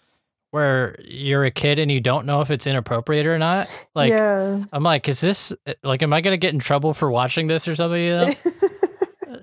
where 0.50 0.96
you're 1.04 1.44
a 1.44 1.50
kid 1.50 1.78
and 1.78 1.90
you 1.90 2.00
don't 2.00 2.26
know 2.26 2.40
if 2.40 2.50
it's 2.50 2.66
inappropriate 2.66 3.26
or 3.26 3.38
not. 3.38 3.70
Like, 3.94 4.10
yeah. 4.10 4.64
I'm 4.72 4.82
like, 4.82 5.08
is 5.08 5.20
this 5.20 5.52
like, 5.82 6.02
am 6.02 6.12
I 6.12 6.20
gonna 6.20 6.36
get 6.36 6.52
in 6.52 6.60
trouble 6.60 6.94
for 6.94 7.10
watching 7.10 7.46
this 7.46 7.68
or 7.68 7.76
something? 7.76 8.02
You 8.02 8.10
know? 8.10 8.34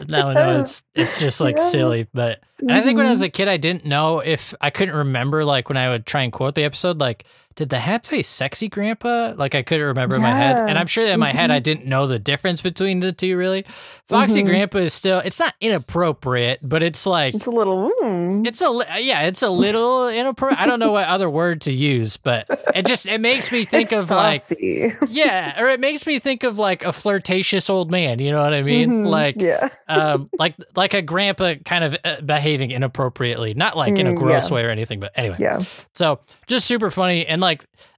no, 0.07 0.33
no, 0.33 0.59
it's 0.59 0.83
it's 0.95 1.19
just 1.19 1.39
like 1.39 1.57
Yeah. 1.57 1.63
silly. 1.63 2.07
But 2.13 2.41
and 2.59 2.71
I 2.71 2.81
think 2.81 2.97
when 2.97 3.05
I 3.05 3.11
was 3.11 3.19
mm-hmm. 3.19 3.27
a 3.27 3.29
kid, 3.29 3.47
I 3.47 3.57
didn't 3.57 3.85
know 3.85 4.19
if 4.19 4.53
I 4.61 4.69
couldn't 4.69 4.95
remember 4.95 5.45
like 5.45 5.69
when 5.69 5.77
I 5.77 5.89
would 5.89 6.05
try 6.05 6.23
and 6.23 6.31
quote 6.31 6.55
the 6.55 6.63
episode, 6.63 6.99
like. 6.99 7.25
Did 7.57 7.69
the 7.69 7.79
hat 7.79 8.05
say 8.05 8.21
sexy 8.21 8.69
grandpa? 8.69 9.33
Like 9.35 9.53
I 9.55 9.63
couldn't 9.63 9.87
remember 9.87 10.15
in 10.15 10.21
my 10.21 10.33
head. 10.33 10.55
And 10.69 10.77
I'm 10.79 10.87
sure 10.87 11.03
that 11.05 11.13
in 11.13 11.19
my 11.19 11.31
head 11.33 11.51
I 11.51 11.59
Mhm. 11.59 11.63
didn't 11.63 11.85
know 11.87 12.07
the 12.07 12.19
difference 12.19 12.61
between 12.61 12.99
the 13.01 13.11
two 13.11 13.35
really. 13.35 13.65
Foxy 14.07 14.43
Mhm. 14.43 14.45
grandpa 14.47 14.77
is 14.77 14.93
still 14.93 15.19
it's 15.25 15.39
not 15.39 15.53
inappropriate, 15.59 16.59
but 16.63 16.83
it's 16.83 17.05
like 17.07 17.33
It's 17.33 17.47
a 17.47 17.51
little. 17.51 17.89
Mm. 18.03 18.45
it's 18.47 18.61
a 18.61 19.01
yeah, 19.01 19.23
it's 19.23 19.41
a 19.41 19.49
little 19.49 20.07
inappropriate. 20.07 20.61
I 20.61 20.67
don't 20.67 20.79
know 20.79 20.91
what 20.91 21.07
other 21.07 21.29
word 21.29 21.61
to 21.61 21.71
use, 21.71 22.15
but 22.17 22.45
it 22.75 22.85
just 22.85 23.07
it 23.07 23.19
makes 23.21 23.51
me 23.51 23.65
think 23.73 23.91
of 23.91 24.11
like 24.11 24.43
yeah, 25.09 25.59
or 25.59 25.67
it 25.69 25.79
makes 25.79 26.05
me 26.05 26.19
think 26.19 26.43
of 26.43 26.59
like 26.59 26.83
a 26.83 26.93
flirtatious 26.93 27.69
old 27.71 27.89
man. 27.89 28.19
You 28.19 28.31
know 28.31 28.41
what 28.41 28.53
I 28.53 28.61
mean? 28.61 28.89
Mhm, 29.05 29.07
Like, 29.07 29.35
yeah. 29.37 29.69
um, 29.87 30.29
like 30.37 30.53
like 30.75 30.93
a 30.93 31.01
grandpa 31.01 31.55
kind 31.65 31.83
of 31.83 31.95
uh, 32.05 32.21
behaving 32.23 32.69
inappropriately, 32.69 33.55
not 33.55 33.75
like 33.75 33.97
in 33.97 34.05
a 34.05 34.11
Mm, 34.11 34.17
gross 34.17 34.49
yeah. 34.49 34.55
way 34.55 34.63
or 34.65 34.69
anything, 34.69 34.99
but 34.99 35.11
anyway. 35.15 35.37
Yeah. 35.39 35.61
So 35.95 36.19
just 36.45 36.67
super 36.67 36.91
funny, 36.91 37.25
and 37.25 37.41
like 37.41 37.46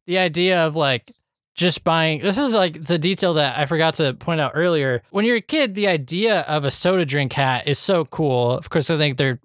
the 0.05 0.17
idea 0.17 0.65
of 0.65 0.76
like 0.76 1.07
just 1.55 1.84
buying. 1.84 2.21
This 2.21 2.38
is 2.38 2.53
like 2.53 2.85
the 2.85 2.97
detail 2.97 3.34
that 3.35 3.57
I 3.57 3.65
forgot 3.65 3.95
to 3.95 4.13
point 4.13 4.39
out 4.41 4.53
earlier. 4.55 5.01
When 5.11 5.26
you're 5.26 5.38
a 5.38 5.41
kid, 5.41 5.76
the 5.76 5.88
idea 5.88 6.41
of 6.41 6.63
a 6.65 6.71
soda 6.71 7.05
drink 7.05 7.34
hat 7.34 7.67
is 7.67 7.77
so 7.80 8.05
cool. 8.05 8.51
Of 8.51 8.69
course, 8.69 8.89
I 8.89 8.97
think 8.97 9.17
they're 9.17 9.39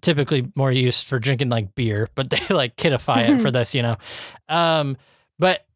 typically 0.00 0.50
more 0.56 0.72
used 0.72 1.06
for 1.06 1.18
drinking 1.18 1.50
like 1.50 1.74
beer, 1.74 2.08
but 2.14 2.30
they 2.30 2.40
like 2.54 2.76
kidify 2.76 3.28
it 3.28 3.40
for 3.42 3.50
this, 3.56 3.74
you 3.74 3.82
know. 3.82 3.96
Um, 4.48 4.96
but 5.38 5.66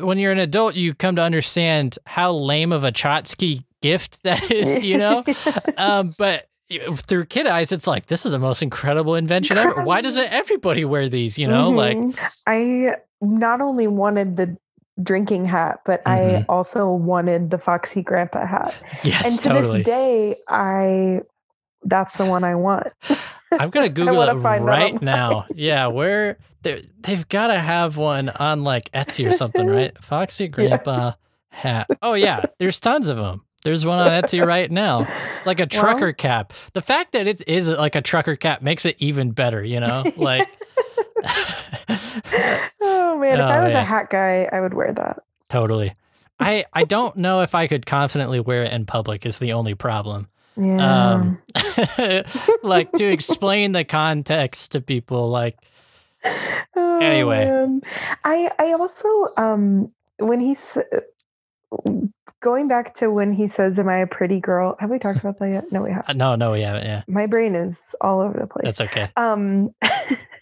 when 0.00 0.18
you're 0.18 0.32
an 0.32 0.38
adult, 0.38 0.74
you 0.74 0.92
come 0.92 1.16
to 1.16 1.22
understand 1.22 1.98
how 2.06 2.32
lame 2.32 2.72
of 2.72 2.84
a 2.84 2.90
tchotchke 2.92 3.62
gift 3.80 4.22
that 4.24 4.50
is, 4.50 4.82
you 4.82 4.98
know. 4.98 5.24
um, 5.76 6.12
but 6.18 6.46
through 7.06 7.24
kid 7.24 7.46
eyes, 7.46 7.72
it's 7.72 7.86
like 7.86 8.06
this 8.06 8.26
is 8.26 8.32
the 8.32 8.38
most 8.38 8.60
incredible 8.60 9.14
invention 9.14 9.56
ever. 9.56 9.82
Why 9.82 10.00
doesn't 10.02 10.30
everybody 10.32 10.84
wear 10.84 11.08
these? 11.08 11.38
You 11.38 11.46
know, 11.48 11.70
like 11.70 11.96
Mhm. 11.96 12.32
I 12.46 12.96
not 13.20 13.60
only 13.60 13.86
wanted 13.86 14.36
the 14.36 14.56
drinking 15.02 15.44
hat, 15.44 15.80
but 15.84 16.02
I 16.06 16.18
Mhm. 16.18 16.44
also 16.48 16.90
wanted 16.92 17.50
the 17.50 17.58
Foxy 17.58 18.02
Grandpa 18.02 18.46
hat. 18.46 18.74
yes, 19.04 19.26
and 19.26 19.42
to 19.44 19.48
totally. 19.48 19.78
this 19.78 19.86
day, 19.86 20.34
I 20.48 21.20
that's 21.84 22.18
the 22.18 22.24
one 22.26 22.42
I 22.42 22.56
want. 22.56 22.88
I'm 23.52 23.70
gonna 23.70 23.88
Google 23.88 24.20
it 24.22 24.34
right 24.34 25.00
now. 25.00 25.46
Yeah, 25.54 25.86
where 25.86 26.38
they 26.62 26.82
they've 27.00 27.26
got 27.28 27.46
to 27.48 27.58
have 27.58 27.96
one 27.96 28.28
on 28.30 28.64
like 28.64 28.90
Etsy 28.92 29.28
or 29.28 29.32
something, 29.32 29.66
right? 29.78 29.96
Foxy 30.02 30.48
Grandpa 30.48 31.12
hat. 31.50 31.86
Oh 32.02 32.14
yeah, 32.14 32.46
there's 32.58 32.80
tons 32.80 33.08
of 33.08 33.16
them. 33.16 33.42
There's 33.64 33.86
one 33.86 33.98
on 33.98 34.08
Etsy 34.08 34.44
right 34.44 34.70
now. 34.70 35.00
It's 35.36 35.46
like 35.46 35.60
a 35.60 35.66
trucker 35.66 36.12
cap. 36.12 36.52
The 36.74 36.80
fact 36.80 37.12
that 37.12 37.26
it 37.26 37.42
is 37.48 37.68
like 37.68 37.94
a 37.96 38.02
trucker 38.02 38.34
cap 38.36 38.60
makes 38.62 38.84
it 38.84 38.96
even 38.98 39.30
better. 39.30 39.62
You 39.64 39.78
know, 39.80 40.04
like 40.16 40.48
Oh 42.80 43.18
man, 43.20 43.34
if 43.34 43.40
Oh, 43.40 43.44
I 43.48 43.62
was 43.62 43.72
yeah. 43.72 43.80
a 43.82 43.84
hat 43.84 44.10
guy, 44.10 44.48
I 44.52 44.60
would 44.60 44.74
wear 44.74 44.92
that. 44.92 45.20
totally. 45.48 45.92
I 46.40 46.64
I 46.72 46.84
don't 46.84 47.16
know 47.16 47.40
if 47.42 47.54
I 47.54 47.66
could 47.66 47.84
confidently 47.86 48.38
wear 48.40 48.62
it 48.64 48.72
in 48.72 48.86
public. 48.86 49.26
Is 49.26 49.38
the 49.38 49.52
only 49.54 49.74
problem. 49.74 50.28
Yeah. 50.56 51.14
Um, 51.14 51.38
like 52.62 52.90
to 52.92 53.04
explain 53.04 53.72
the 53.72 53.84
context 53.84 54.72
to 54.72 54.80
people. 54.80 55.30
Like, 55.30 55.56
Oh, 56.76 56.98
Anyway. 57.00 57.44
man. 57.44 57.80
I 58.24 58.50
I 58.58 58.72
also 58.72 59.08
um 59.36 59.90
when 60.18 60.40
he's 60.40 60.78
going 62.40 62.68
back 62.68 62.94
to 62.96 63.10
when 63.10 63.32
he 63.32 63.46
says, 63.48 63.78
"Am 63.78 63.88
I 63.88 63.98
a 63.98 64.06
pretty 64.06 64.40
girl?" 64.40 64.76
Have 64.80 64.90
we 64.90 64.98
talked 64.98 65.18
about 65.20 65.38
that 65.38 65.48
yet? 65.48 65.72
No, 65.72 65.82
we 65.82 65.90
have. 65.92 66.04
uh, 66.08 66.12
no, 66.12 66.34
no, 66.36 66.52
we 66.52 66.60
haven't. 66.62 66.84
Yeah, 66.84 67.02
My 67.08 67.26
brain 67.26 67.54
is 67.54 67.94
all 68.00 68.20
over 68.20 68.38
the 68.38 68.46
place. 68.46 68.64
that's 68.76 68.80
okay. 68.92 69.10
Um, 69.16 69.74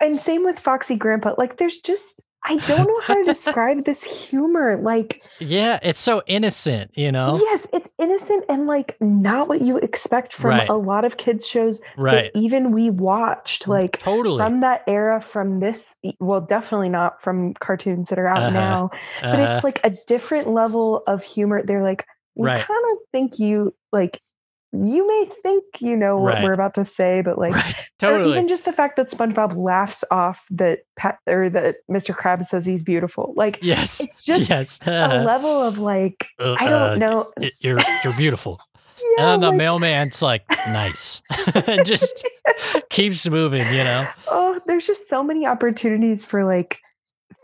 and 0.00 0.18
same 0.18 0.44
with 0.44 0.58
Foxy 0.58 0.96
Grandpa. 0.96 1.34
Like, 1.38 1.56
there's 1.56 1.78
just 1.80 2.20
I 2.48 2.58
don't 2.58 2.86
know 2.86 3.00
how 3.02 3.14
to 3.14 3.24
describe 3.32 3.84
this 3.84 4.04
humor. 4.04 4.76
Like, 4.80 5.20
Yeah, 5.40 5.80
it's 5.82 5.98
so 5.98 6.22
innocent, 6.28 6.92
you 6.94 7.10
know? 7.10 7.40
yes, 7.42 7.66
it's 7.72 7.88
innocent 7.98 8.44
and 8.48 8.68
like 8.68 8.96
not 9.00 9.48
what 9.48 9.62
you 9.62 9.78
expect 9.78 10.32
from 10.32 10.50
Right. 10.50 10.68
a 10.68 10.76
lot 10.76 11.04
of 11.04 11.16
kids 11.16 11.44
shows 11.44 11.80
Right. 11.96 12.32
that 12.32 12.38
even 12.38 12.70
we 12.70 12.88
watched. 12.90 13.66
Like, 13.66 13.98
Totally. 13.98 14.38
from 14.38 14.60
that 14.60 14.82
era, 14.86 15.20
from 15.20 15.58
this, 15.58 15.96
well, 16.20 16.40
definitely 16.40 16.88
not 16.88 17.20
from 17.20 17.54
cartoons 17.54 18.10
that 18.10 18.18
are 18.20 18.28
out 18.28 18.42
Uh-huh. 18.44 18.50
now, 18.50 18.90
but 19.22 19.40
Uh-huh. 19.40 19.54
it's 19.54 19.64
like 19.64 19.80
a 19.82 19.90
different 20.06 20.46
level 20.48 21.02
of 21.08 21.24
humor. 21.24 21.62
They're 21.64 21.82
like, 21.82 22.06
we 22.36 22.46
Right. 22.46 22.64
kind 22.64 22.84
of 22.92 22.98
think 23.12 23.40
you 23.40 23.74
like. 23.92 24.20
You 24.84 25.06
may 25.06 25.26
think 25.42 25.64
you 25.80 25.96
know 25.96 26.16
what 26.18 26.34
Right. 26.34 26.44
we're 26.44 26.52
about 26.52 26.74
to 26.74 26.84
say, 26.84 27.22
but 27.22 27.38
like, 27.38 27.54
or 27.56 27.72
Totally. 27.98 28.32
even 28.32 28.48
just 28.48 28.64
the 28.64 28.72
fact 28.72 28.96
that 28.96 29.10
SpongeBob 29.10 29.54
laughs 29.56 30.04
off 30.10 30.44
that 30.50 30.80
Pat 30.96 31.18
or 31.26 31.48
that 31.50 31.76
Mr. 31.90 32.14
Krabs 32.14 32.46
says 32.46 32.66
he's 32.66 32.82
beautiful. 32.82 33.32
Like, 33.36 33.58
Yes. 33.62 34.00
it's 34.00 34.24
just 34.24 34.50
yes. 34.50 34.78
a 34.86 35.24
level 35.24 35.62
of 35.62 35.78
like, 35.78 36.26
Uh, 36.38 36.56
I 36.58 36.68
don't 36.68 36.82
uh, 36.82 36.94
know. 36.96 37.32
You're 37.60 37.80
you're 38.04 38.16
beautiful. 38.16 38.60
Yeah, 39.18 39.24
and 39.24 39.28
then 39.34 39.40
the 39.40 39.48
like- 39.50 39.58
mailman's 39.58 40.22
like, 40.22 40.42
nice. 40.68 41.20
and 41.66 41.84
just 41.84 42.12
keeps 42.88 43.28
moving, 43.28 43.66
you 43.68 43.84
know? 43.84 44.06
oh, 44.28 44.58
there's 44.66 44.86
just 44.86 45.06
so 45.08 45.22
many 45.22 45.46
opportunities 45.46 46.24
for 46.24 46.44
like 46.46 46.80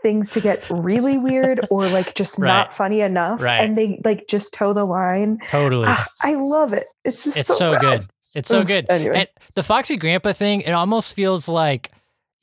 things 0.03 0.29
to 0.31 0.41
get 0.41 0.63
really 0.69 1.17
weird 1.17 1.61
or 1.71 1.87
like 1.97 2.13
just 2.13 2.37
Right. 2.37 2.47
not 2.47 2.71
funny 2.73 3.01
enough, 3.01 3.41
Right. 3.41 3.61
and 3.61 3.75
they 3.77 3.99
like 4.05 4.27
just 4.27 4.53
toe 4.53 4.73
the 4.73 4.85
line. 4.85 5.39
Totally. 5.49 5.85
Ah, 5.87 6.05
I 6.21 6.35
love 6.35 6.73
it. 6.73 6.85
It's 7.03 7.23
just 7.23 7.37
it's 7.37 7.57
so, 7.57 7.79
good. 7.79 8.05
It's 8.35 8.49
so 8.49 8.63
good. 8.63 8.85
anyway. 8.89 9.15
And 9.21 9.27
the 9.55 9.63
Foxy 9.63 9.95
Grandpa 9.97 10.33
thing, 10.33 10.61
it 10.61 10.71
almost 10.71 11.15
feels 11.15 11.47
like, 11.47 11.89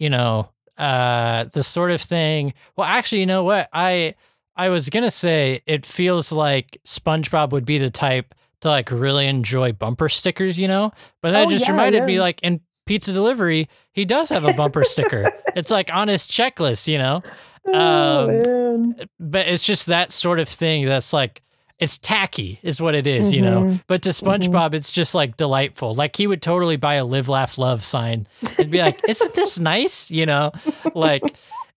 you 0.01 0.11
know, 0.11 0.49
uh 0.78 1.45
the 1.53 1.62
sort 1.62 1.91
of 1.93 2.01
thing. 2.01 2.55
Well, 2.77 2.87
actually, 2.89 3.20
you 3.20 3.27
know 3.27 3.45
what? 3.45 3.69
I 3.73 4.15
I 4.57 4.69
was 4.70 4.89
gonna 4.89 5.11
say 5.11 5.62
it 5.66 5.85
feels 5.87 6.32
like 6.32 6.78
SpongeBob 6.87 7.51
would 7.53 7.65
be 7.65 7.78
the 7.78 7.91
type 7.91 8.35
to 8.62 8.69
like 8.69 8.91
really 8.91 9.27
enjoy 9.27 9.73
bumper 9.73 10.09
stickers, 10.09 10.59
you 10.59 10.69
know? 10.69 10.93
But 11.23 11.32
that 11.32 11.47
Oh, 11.47 11.51
just 11.51 11.66
yeah, 11.66 11.73
reminded 11.73 12.05
me 12.05 12.20
like 12.20 12.41
in 12.43 12.61
pizza 12.87 13.12
delivery, 13.12 13.69
he 13.93 14.05
does 14.05 14.28
have 14.31 14.45
a 14.45 14.53
bumper 14.55 14.85
sticker. 14.85 15.31
It's 15.57 15.70
like 15.73 15.93
on 15.93 16.07
his 16.09 16.28
checklist, 16.28 16.87
you 16.87 16.97
know? 16.99 17.23
Oh, 17.66 17.73
Um, 17.74 18.91
man. 18.97 19.09
but 19.19 19.47
it's 19.49 19.62
just 19.62 19.87
that 19.87 20.12
sort 20.12 20.39
of 20.41 20.49
thing 20.49 20.87
that's 20.87 21.12
like 21.12 21.43
it's 21.78 21.97
tacky 21.97 22.59
is 22.62 22.78
what 22.81 22.95
it 22.95 23.07
is, 23.07 23.32
you 23.32 23.41
know. 23.41 23.62
Mhm. 23.62 23.82
But 23.87 24.03
to 24.03 24.11
SpongeBob, 24.11 24.74
it's 24.74 24.91
just 24.91 25.15
like 25.15 25.39
delightful. 25.39 25.95
Like 25.95 26.15
he 26.16 26.27
would 26.27 26.43
totally 26.43 26.77
buy 26.77 26.95
a 26.95 27.05
live, 27.07 27.28
laugh, 27.31 27.57
love 27.57 27.82
sign 27.82 28.27
and 28.59 28.70
be 28.70 28.78
like, 28.78 29.01
"Isn't 29.09 29.32
this 29.35 29.59
nice?" 29.59 30.11
You 30.11 30.27
know, 30.27 30.53
like 30.95 31.23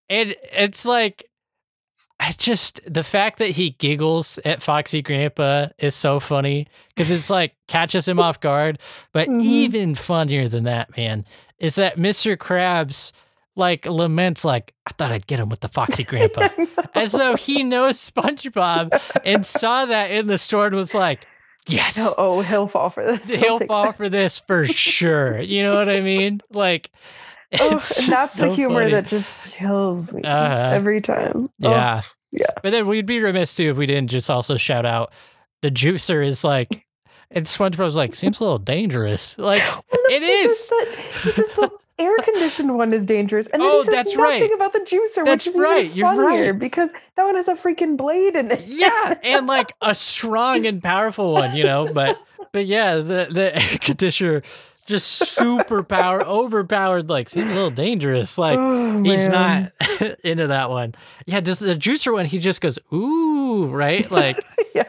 it. 0.10 0.38
It's 0.52 0.84
like 0.86 1.30
I 2.20 2.32
just 2.38 2.82
the 2.86 3.04
fact 3.04 3.40
that 3.40 3.52
he 3.52 3.72
giggles 3.72 4.40
at 4.46 4.62
Foxy 4.62 5.02
Grandpa 5.02 5.68
is 5.80 5.96
so 5.96 6.20
funny 6.20 6.68
because 6.90 7.10
it's 7.12 7.30
like 7.30 7.56
catches 7.68 8.06
him 8.08 8.20
off 8.20 8.40
guard. 8.42 8.80
But 9.14 9.30
Mhm. 9.30 9.42
even 9.42 9.96
funnier 9.96 10.48
than 10.50 10.66
that, 10.66 10.96
man, 10.98 11.26
is 11.60 11.76
that 11.76 11.98
Mr. 11.98 12.36
Krabs 12.38 13.14
like 13.56 13.86
laments 13.86 14.44
like 14.44 14.74
I 14.86 14.92
thought 14.98 15.12
I'd 15.12 15.28
get 15.28 15.40
him 15.40 15.50
with 15.50 15.60
the 15.62 15.68
Foxy 15.70 16.04
Grandpa, 16.06 16.50
as 16.96 17.12
though 17.12 17.36
he 17.36 17.64
knows 17.64 17.98
SpongeBob 17.98 19.00
and 19.26 19.46
saw 19.46 19.86
that 19.86 20.12
in 20.12 20.28
the 20.28 20.38
store 20.38 20.68
and 20.68 20.76
was 20.76 20.94
like, 20.96 21.28
yes, 21.68 21.98
Oh, 22.00 22.14
oh, 22.18 22.42
he'll 22.42 22.68
fall 22.68 22.90
for 22.90 23.04
this. 23.06 23.28
he'll 23.40 23.60
fall 23.60 23.86
that. 23.86 23.96
for 23.98 24.10
this 24.10 24.40
for 24.40 24.66
sure. 24.66 25.40
You 25.40 25.64
know 25.64 25.76
what 25.76 25.90
I 25.90 26.02
mean? 26.02 26.42
Like, 26.52 26.90
Oh, 27.60 27.76
it's 27.78 27.98
and 28.00 28.08
just 28.08 28.10
that's 28.10 28.32
so 28.34 28.50
the 28.50 28.56
humor 28.56 28.82
funny. 28.82 28.92
that 28.94 29.08
just 29.08 29.34
kills 29.46 30.12
me 30.14 30.24
Uh-huh. 30.24 30.72
every 30.74 31.02
time. 31.02 31.50
Oh, 31.62 31.70
Yeah. 31.70 32.02
yeah. 32.32 32.48
But 32.64 32.72
then 32.72 32.88
we'd 32.88 33.06
be 33.06 33.20
remiss 33.20 33.56
too 33.56 33.70
if 33.70 33.78
we 33.78 33.86
didn't 33.86 34.10
just 34.10 34.30
also 34.32 34.58
shout 34.58 34.86
out 34.88 35.14
the 35.62 35.70
juicer 35.70 36.26
is 36.26 36.44
like, 36.44 36.84
and 37.30 37.46
SpongeBob's 37.46 37.96
like, 37.96 38.16
seems 38.16 38.40
a 38.40 38.44
little 38.44 38.58
dangerous. 38.58 39.38
Like, 39.38 39.62
it 40.10 40.22
He 40.24 40.28
is. 40.28 40.68
that- 40.70 40.96
he 41.24 41.30
says 41.32 41.50
the 41.50 41.72
air 42.04 42.18
conditioned 42.24 42.76
one 42.78 42.94
is 42.94 43.06
dangerous, 43.06 43.48
and 43.48 43.62
then 43.62 43.70
Oh, 43.72 43.80
he 43.80 43.86
says 43.86 43.94
that's 43.96 44.16
nothing 44.16 44.42
right. 44.42 44.52
about 44.54 44.74
the 44.74 44.80
juicer, 44.80 45.26
That's 45.26 45.46
which 45.46 45.56
is 45.56 45.60
right. 45.62 45.86
even 45.86 45.98
You're 45.98 46.08
funnier 46.16 46.52
right. 46.52 46.60
because 46.60 46.92
that 47.16 47.24
one 47.24 47.36
has 47.36 47.48
a 47.48 47.56
freaking 47.56 47.98
blade 47.98 48.36
in 48.36 48.52
it. 48.52 48.64
Yeah. 48.66 49.16
And 49.24 49.48
like 49.48 49.72
a 49.82 49.96
strong 49.96 50.66
and 50.66 50.82
powerful 50.84 51.34
one, 51.34 51.56
you 51.56 51.64
know, 51.64 51.92
but, 51.94 52.20
but 52.52 52.66
yeah, 52.66 52.96
the, 52.98 53.28
the 53.32 53.56
air 53.56 53.78
conditioner 53.80 54.44
just 54.86 55.08
super 55.08 55.82
power, 55.82 56.22
overpowered, 56.26 57.10
like 57.10 57.30
seems 57.30 57.50
a 57.50 57.54
little 57.54 57.70
dangerous. 57.72 58.38
Like, 58.38 58.60
Oh, 58.60 59.02
he's 59.02 59.30
not 59.30 59.72
into 60.26 60.48
that 60.48 60.70
one. 60.70 60.94
Yeah. 61.26 61.40
Just 61.40 61.62
the 61.62 61.74
juicer 61.76 62.12
one, 62.12 62.26
he 62.26 62.38
just 62.38 62.60
goes, 62.62 62.78
ooh, 62.94 63.68
right? 63.68 64.10
Like, 64.12 64.38
yeah 64.76 64.84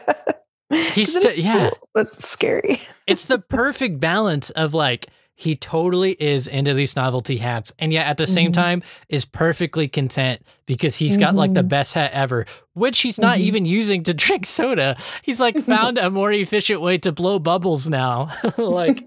he's, 0.69 1.15
Isn't 1.15 1.21
t- 1.31 1.37
it 1.39 1.43
yeah. 1.45 1.69
cool? 1.69 1.89
That's 1.95 2.27
scary. 2.27 2.81
it's 3.07 3.25
the 3.25 3.39
perfect 3.39 3.99
balance 3.99 4.49
of 4.51 4.73
like 4.73 5.07
he 5.37 5.55
totally 5.55 6.13
is 6.13 6.47
into 6.47 6.73
these 6.73 6.95
novelty 6.95 7.37
hats 7.37 7.73
and 7.77 7.91
yet 7.91 8.07
at 8.07 8.15
the 8.17 8.25
same 8.25 8.51
Mhm. 8.51 8.55
time 8.55 8.83
is 9.09 9.25
perfectly 9.25 9.87
content 9.89 10.41
because 10.65 10.95
he's 10.95 11.17
got 11.17 11.35
like 11.35 11.53
the 11.53 11.61
Mhm. 11.63 11.67
best 11.69 11.93
hat 11.93 12.11
ever 12.13 12.45
which 12.73 12.99
he's 13.01 13.19
not 13.19 13.37
Mhm. 13.37 13.41
even 13.41 13.65
using 13.65 14.01
to 14.03 14.13
drink 14.25 14.45
soda 14.45 14.95
he's 15.23 15.39
like 15.41 15.57
found 15.65 15.97
a 15.97 16.09
more 16.09 16.31
efficient 16.31 16.79
way 16.81 16.97
to 16.99 17.11
blow 17.11 17.37
bubbles 17.39 17.89
now 17.89 18.29
like 18.57 19.03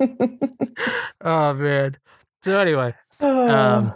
oh 1.22 1.54
man 1.54 1.96
so 2.42 2.58
anyway 2.60 2.94
Oh. 3.20 3.48
um 3.50 3.94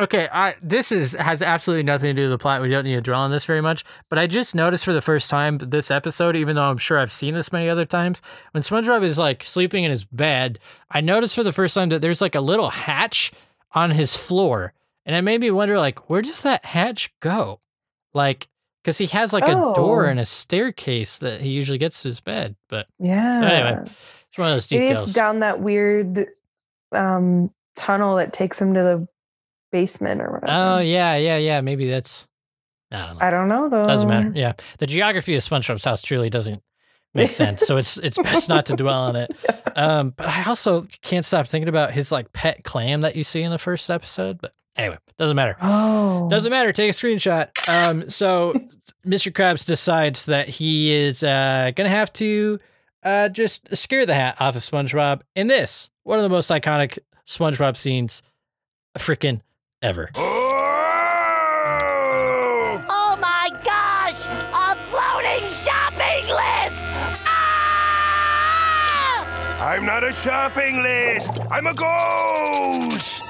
Okay, 0.00 0.28
I 0.32 0.54
this 0.62 0.92
is 0.92 1.14
has 1.14 1.42
absolutely 1.42 1.82
nothing 1.82 2.08
to 2.08 2.14
do 2.14 2.22
with 2.22 2.30
the 2.30 2.38
plot. 2.38 2.62
We 2.62 2.68
don't 2.68 2.84
need 2.84 2.94
to 2.94 3.00
dwell 3.00 3.20
on 3.22 3.32
this 3.32 3.44
very 3.44 3.60
much. 3.60 3.84
But 4.08 4.18
I 4.18 4.28
just 4.28 4.54
noticed 4.54 4.84
for 4.84 4.92
the 4.92 5.02
first 5.02 5.28
time 5.28 5.58
this 5.58 5.90
episode, 5.90 6.36
even 6.36 6.54
though 6.54 6.70
I'm 6.70 6.78
sure 6.78 6.98
I've 6.98 7.10
seen 7.10 7.34
this 7.34 7.52
many 7.52 7.68
other 7.68 7.84
times, 7.84 8.22
when 8.52 8.62
SpongeBob 8.62 9.02
is 9.02 9.18
like 9.18 9.42
sleeping 9.42 9.82
in 9.82 9.90
his 9.90 10.04
bed, 10.04 10.60
I 10.90 11.00
noticed 11.00 11.34
for 11.34 11.42
the 11.42 11.52
first 11.52 11.74
time 11.74 11.88
that 11.88 12.00
there's 12.00 12.20
like 12.20 12.36
a 12.36 12.40
little 12.40 12.70
hatch 12.70 13.32
on 13.72 13.90
his 13.90 14.14
floor, 14.16 14.72
and 15.04 15.16
it 15.16 15.22
made 15.22 15.40
me 15.40 15.50
wonder, 15.50 15.76
like, 15.78 16.08
where 16.08 16.22
does 16.22 16.42
that 16.42 16.64
hatch 16.64 17.12
go? 17.20 17.60
Like, 18.14 18.48
because 18.82 18.98
he 18.98 19.06
has 19.06 19.32
like 19.32 19.48
a 19.48 19.72
door 19.74 20.06
Oh. 20.06 20.10
and 20.10 20.20
a 20.20 20.24
staircase 20.24 21.18
that 21.18 21.40
he 21.40 21.50
usually 21.50 21.76
gets 21.76 22.02
to 22.02 22.08
his 22.08 22.20
bed. 22.20 22.54
But 22.68 22.86
Yeah. 23.00 23.40
so 23.40 23.46
anyway, 23.46 23.82
it's 24.28 24.38
one 24.38 24.48
of 24.48 24.54
those 24.54 24.70
Maybe 24.70 24.86
details. 24.86 25.08
it's 25.08 25.12
down 25.14 25.40
that 25.40 25.58
weird 25.60 26.28
um, 26.92 27.50
tunnel 27.74 28.16
that 28.16 28.32
takes 28.32 28.60
him 28.60 28.72
to 28.74 28.80
the 28.80 29.08
basement 29.70 30.20
or 30.20 30.32
whatever. 30.32 30.52
Oh 30.52 30.78
yeah, 30.78 31.16
yeah, 31.16 31.36
yeah. 31.36 31.60
Maybe 31.60 31.88
that's. 31.88 32.26
I 32.90 33.06
don't 33.06 33.18
know. 33.18 33.26
I 33.26 33.30
don't 33.30 33.48
know 33.48 33.68
though. 33.68 33.84
Doesn't 33.84 34.08
matter. 34.08 34.32
Yeah, 34.34 34.54
the 34.78 34.86
geography 34.86 35.34
of 35.34 35.42
SpongeBob's 35.42 35.84
house 35.84 36.02
truly 36.02 36.30
doesn't 36.30 36.62
make 37.14 37.30
sense. 37.30 37.62
So 37.66 37.76
it's 37.76 37.98
it's 37.98 38.16
best 38.22 38.48
not 38.48 38.66
to 38.66 38.74
dwell 38.74 39.02
on 39.02 39.16
it. 39.16 39.30
Um, 39.76 40.10
but 40.10 40.26
I 40.26 40.42
also 40.42 40.82
can't 41.02 41.24
stop 41.24 41.46
thinking 41.46 41.68
about 41.68 41.92
his 41.92 42.10
like 42.10 42.32
pet 42.32 42.64
clam 42.64 43.02
that 43.02 43.14
you 43.14 43.22
see 43.22 43.42
in 43.42 43.52
the 43.52 43.58
first 43.58 43.88
episode. 43.90 44.40
But 44.40 44.52
anyway, 44.74 44.98
doesn't 45.18 45.36
matter. 45.36 45.56
Oh. 45.62 46.28
Doesn't 46.28 46.50
matter. 46.50 46.72
Take 46.72 46.90
a 46.90 46.92
screenshot. 46.92 47.50
Um, 47.68 48.10
so 48.10 48.54
Mr. 49.06 49.30
Krabs 49.30 49.64
decides 49.64 50.24
that 50.24 50.48
he 50.48 50.90
is 50.90 51.22
uh 51.22 51.70
gonna 51.76 51.90
have 51.90 52.12
to 52.14 52.58
uh 53.04 53.28
just 53.28 53.76
scare 53.76 54.04
the 54.04 54.14
hat 54.14 54.36
off 54.40 54.56
of 54.56 54.62
SpongeBob 54.62 55.20
in 55.36 55.46
this 55.46 55.90
one 56.02 56.18
of 56.18 56.24
the 56.24 56.28
most 56.28 56.50
iconic 56.50 56.98
SpongeBob 57.24 57.76
scenes, 57.76 58.20
freaking 58.98 59.42
ever. 59.82 60.10
Oh 60.16 61.16
my 63.20 63.48
gosh! 63.64 64.26
A 64.26 64.74
floating 64.90 65.48
shopping 65.50 66.26
list! 66.26 66.84
Ah! 67.26 68.08
I'm 69.60 69.86
not 69.86 70.02
a 70.04 70.12
shopping 70.12 70.82
list. 70.82 71.30
I'm 71.50 71.66
a 71.66 71.74
ghost. 71.74 73.22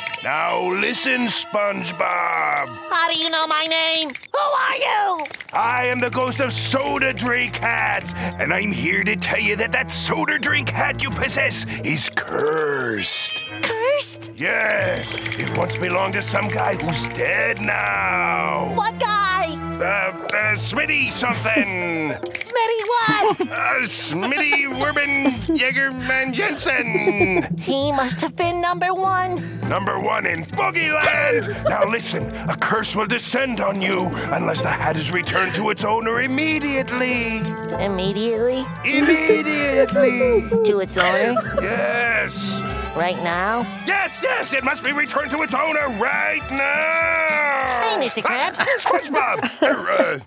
now 0.22 0.70
listen, 0.72 1.26
SpongeBob. 1.26 2.68
How 2.90 3.10
do 3.10 3.18
you 3.18 3.30
know 3.30 3.46
my 3.46 3.66
name? 3.66 4.10
Who 4.10 4.38
are 4.38 4.76
you? 4.76 5.26
I 5.52 5.86
am 5.86 6.00
the 6.00 6.10
ghost 6.10 6.40
of 6.40 6.52
soda 6.52 7.12
drink 7.12 7.56
hats, 7.56 8.14
and 8.14 8.52
I'm 8.52 8.70
here 8.70 9.02
to 9.04 9.16
tell 9.16 9.40
you 9.40 9.56
that 9.56 9.72
that 9.72 9.90
soda 9.90 10.38
drink 10.38 10.68
hat 10.68 11.02
you 11.02 11.10
possess 11.10 11.64
is 11.84 12.10
cursed. 12.10 13.50
Cursed? 13.62 14.30
Yes, 14.36 15.16
it 15.38 15.56
once 15.56 15.76
belonged 15.76 16.14
to 16.14 16.22
some 16.22 16.48
guy 16.48 16.76
who's 16.76 17.08
dead 17.08 17.60
now. 17.60 18.72
What 18.74 18.98
guy? 19.00 19.59
Uh, 19.80 19.84
uh, 19.84 20.54
Smitty 20.56 21.10
something. 21.10 22.10
Smitty 22.20 22.80
what? 22.86 23.40
Uh, 23.50 23.82
Smitty 23.84 24.66
Werben 24.78 25.30
Jaegerman 25.56 26.32
Jensen. 26.32 27.58
He 27.60 27.90
must 27.92 28.20
have 28.20 28.36
been 28.36 28.60
number 28.60 28.92
one. 28.92 29.60
Number 29.68 29.98
one 29.98 30.26
in 30.26 30.42
Boogieland. 30.42 31.64
Now 31.68 31.84
listen, 31.86 32.24
a 32.48 32.56
curse 32.56 32.94
will 32.94 33.06
descend 33.06 33.60
on 33.60 33.80
you 33.80 34.06
unless 34.32 34.62
the 34.62 34.68
hat 34.68 34.96
is 34.96 35.10
returned 35.10 35.54
to 35.54 35.70
its 35.70 35.84
owner 35.84 36.20
immediately. 36.20 37.38
Immediately? 37.80 38.66
Immediately. 38.84 40.50
to 40.64 40.80
its 40.80 40.98
owner? 40.98 41.34
Yes. 41.62 42.60
Right 42.96 43.16
now? 43.22 43.60
Yes, 43.86 44.20
yes, 44.22 44.52
it 44.52 44.64
must 44.64 44.82
be 44.82 44.92
returned 44.92 45.30
to 45.30 45.42
its 45.42 45.54
owner 45.54 45.88
right 45.98 46.42
now. 46.50 48.00
Hey, 48.00 48.06
Mr. 48.08 48.22
Krabs. 48.22 48.56
SpongeBob, 48.80 49.62
uh, 49.62 49.66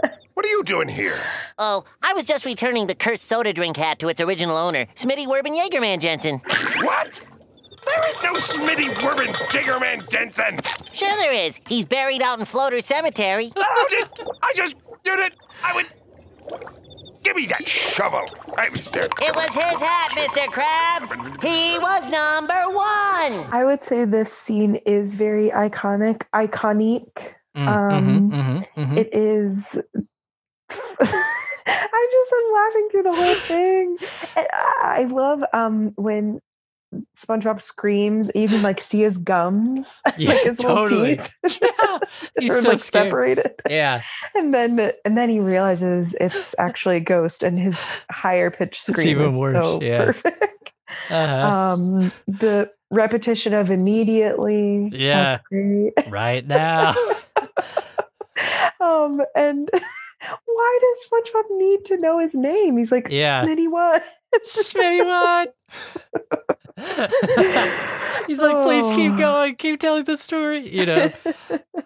uh, 0.06 0.08
what 0.34 0.46
are 0.46 0.50
you 0.50 0.64
doing 0.64 0.88
here? 0.88 1.18
Oh, 1.60 1.84
I 2.02 2.14
was 2.14 2.24
just 2.24 2.46
returning 2.46 2.88
the 2.88 2.96
cursed 2.96 3.26
soda 3.26 3.52
drink 3.52 3.76
hat 3.76 4.00
to 4.00 4.08
its 4.08 4.22
original 4.22 4.56
owner, 4.56 4.86
Smitty 4.96 5.28
Werben 5.28 5.56
Jaegerman 5.58 6.00
Jensen. 6.00 6.40
What? 6.84 7.22
There 7.86 8.10
is 8.10 8.24
no 8.24 8.34
Smitty 8.34 8.90
Werben 9.02 9.34
Diggerman 9.50 10.10
Jensen. 10.10 10.58
Sure 10.94 11.18
there 11.18 11.34
is. 11.34 11.60
He's 11.68 11.84
buried 11.86 12.22
out 12.22 12.40
in 12.40 12.46
Floater 12.46 12.80
Cemetery. 12.80 13.52
How 13.60 13.88
did 13.90 14.08
I 14.42 14.54
just 14.56 14.76
did 15.04 15.20
it? 15.20 15.34
I 15.64 15.76
would. 15.76 15.86
Give 17.24 17.36
me 17.38 17.46
that 17.48 17.68
shovel. 17.68 18.26
I 18.58 18.70
was 18.70 18.90
there. 18.92 19.06
It 19.22 19.36
was 19.36 19.48
his 19.48 19.80
hat, 19.82 20.12
Mr. 20.12 20.46
Krabs. 20.48 21.42
He 21.42 21.80
was 21.80 22.04
number 22.12 22.54
one. 22.76 23.48
I 23.54 23.64
would 23.66 23.82
say 23.82 24.04
this 24.06 24.32
scene 24.32 24.76
is 24.86 25.16
very 25.16 25.50
iconic. 25.50 26.24
Iconic. 26.34 27.36
Mm, 27.56 27.68
um, 27.68 28.32
mhm, 28.32 28.34
mhm, 28.34 28.68
mhm. 28.76 28.98
It 28.98 29.10
is. 29.14 29.82
I 30.70 32.08
just 32.12 32.34
am 32.34 32.54
laughing 32.54 32.90
through 32.92 33.04
the 33.04 33.14
whole 33.14 33.36
thing. 33.36 33.98
And 34.36 34.48
I 34.54 34.74
I 34.84 35.04
love 35.06 35.44
um 35.54 35.94
when 35.96 36.42
SpongeBob 37.16 37.62
screams, 37.62 38.32
can 38.34 38.62
like 38.62 38.82
see 38.82 39.02
his 39.02 39.18
gums, 39.18 40.02
Yeah, 40.18 40.30
like 40.34 40.44
his 40.44 40.60
little 40.60 40.76
totally. 40.88 41.18
teeth. 41.18 41.60
He's 42.40 42.62
so 42.62 42.70
like 42.70 42.80
scared. 42.80 43.06
separated. 43.08 43.54
Yeah. 43.70 44.02
And 44.36 44.54
then 44.54 44.92
and 45.06 45.18
then 45.18 45.30
he 45.30 45.40
realizes 45.40 46.14
it's 46.16 46.58
actually 46.60 46.98
a 46.98 47.02
ghost, 47.02 47.44
and 47.44 47.60
his 47.60 47.88
higher 48.12 48.50
pitched 48.52 48.88
It's 48.90 48.98
scream 49.00 49.08
even 49.10 49.28
is 49.28 49.36
worse, 49.36 49.54
so 49.56 49.82
yeah. 49.82 50.06
perfect. 50.06 50.74
Uh-huh. 51.10 51.74
Um, 51.76 52.12
the 52.28 52.70
repetition 52.92 53.54
of 53.54 53.72
immediately. 53.72 54.90
Yeah. 54.94 55.40
right 56.10 56.46
now. 56.46 56.94
Um, 58.80 59.22
and 59.36 59.70
why 60.46 60.80
does 60.82 61.10
SpongeBob 61.10 61.58
need 61.58 61.86
to 61.86 61.98
know 61.98 62.20
his 62.20 62.36
name? 62.36 62.78
He's 62.78 62.92
like, 62.92 63.08
Yeah. 63.10 63.44
Smitty 63.46 63.70
what? 63.72 64.04
Smitty 64.46 65.06
what? 65.06 65.50
He's 68.28 68.42
like, 68.42 68.64
please 68.66 68.90
keep 68.92 69.12
Oh. 69.14 69.18
going, 69.18 69.56
keep 69.56 69.80
telling 69.80 70.04
the 70.06 70.18
story. 70.18 70.68
You 70.68 70.86
know, 70.86 71.12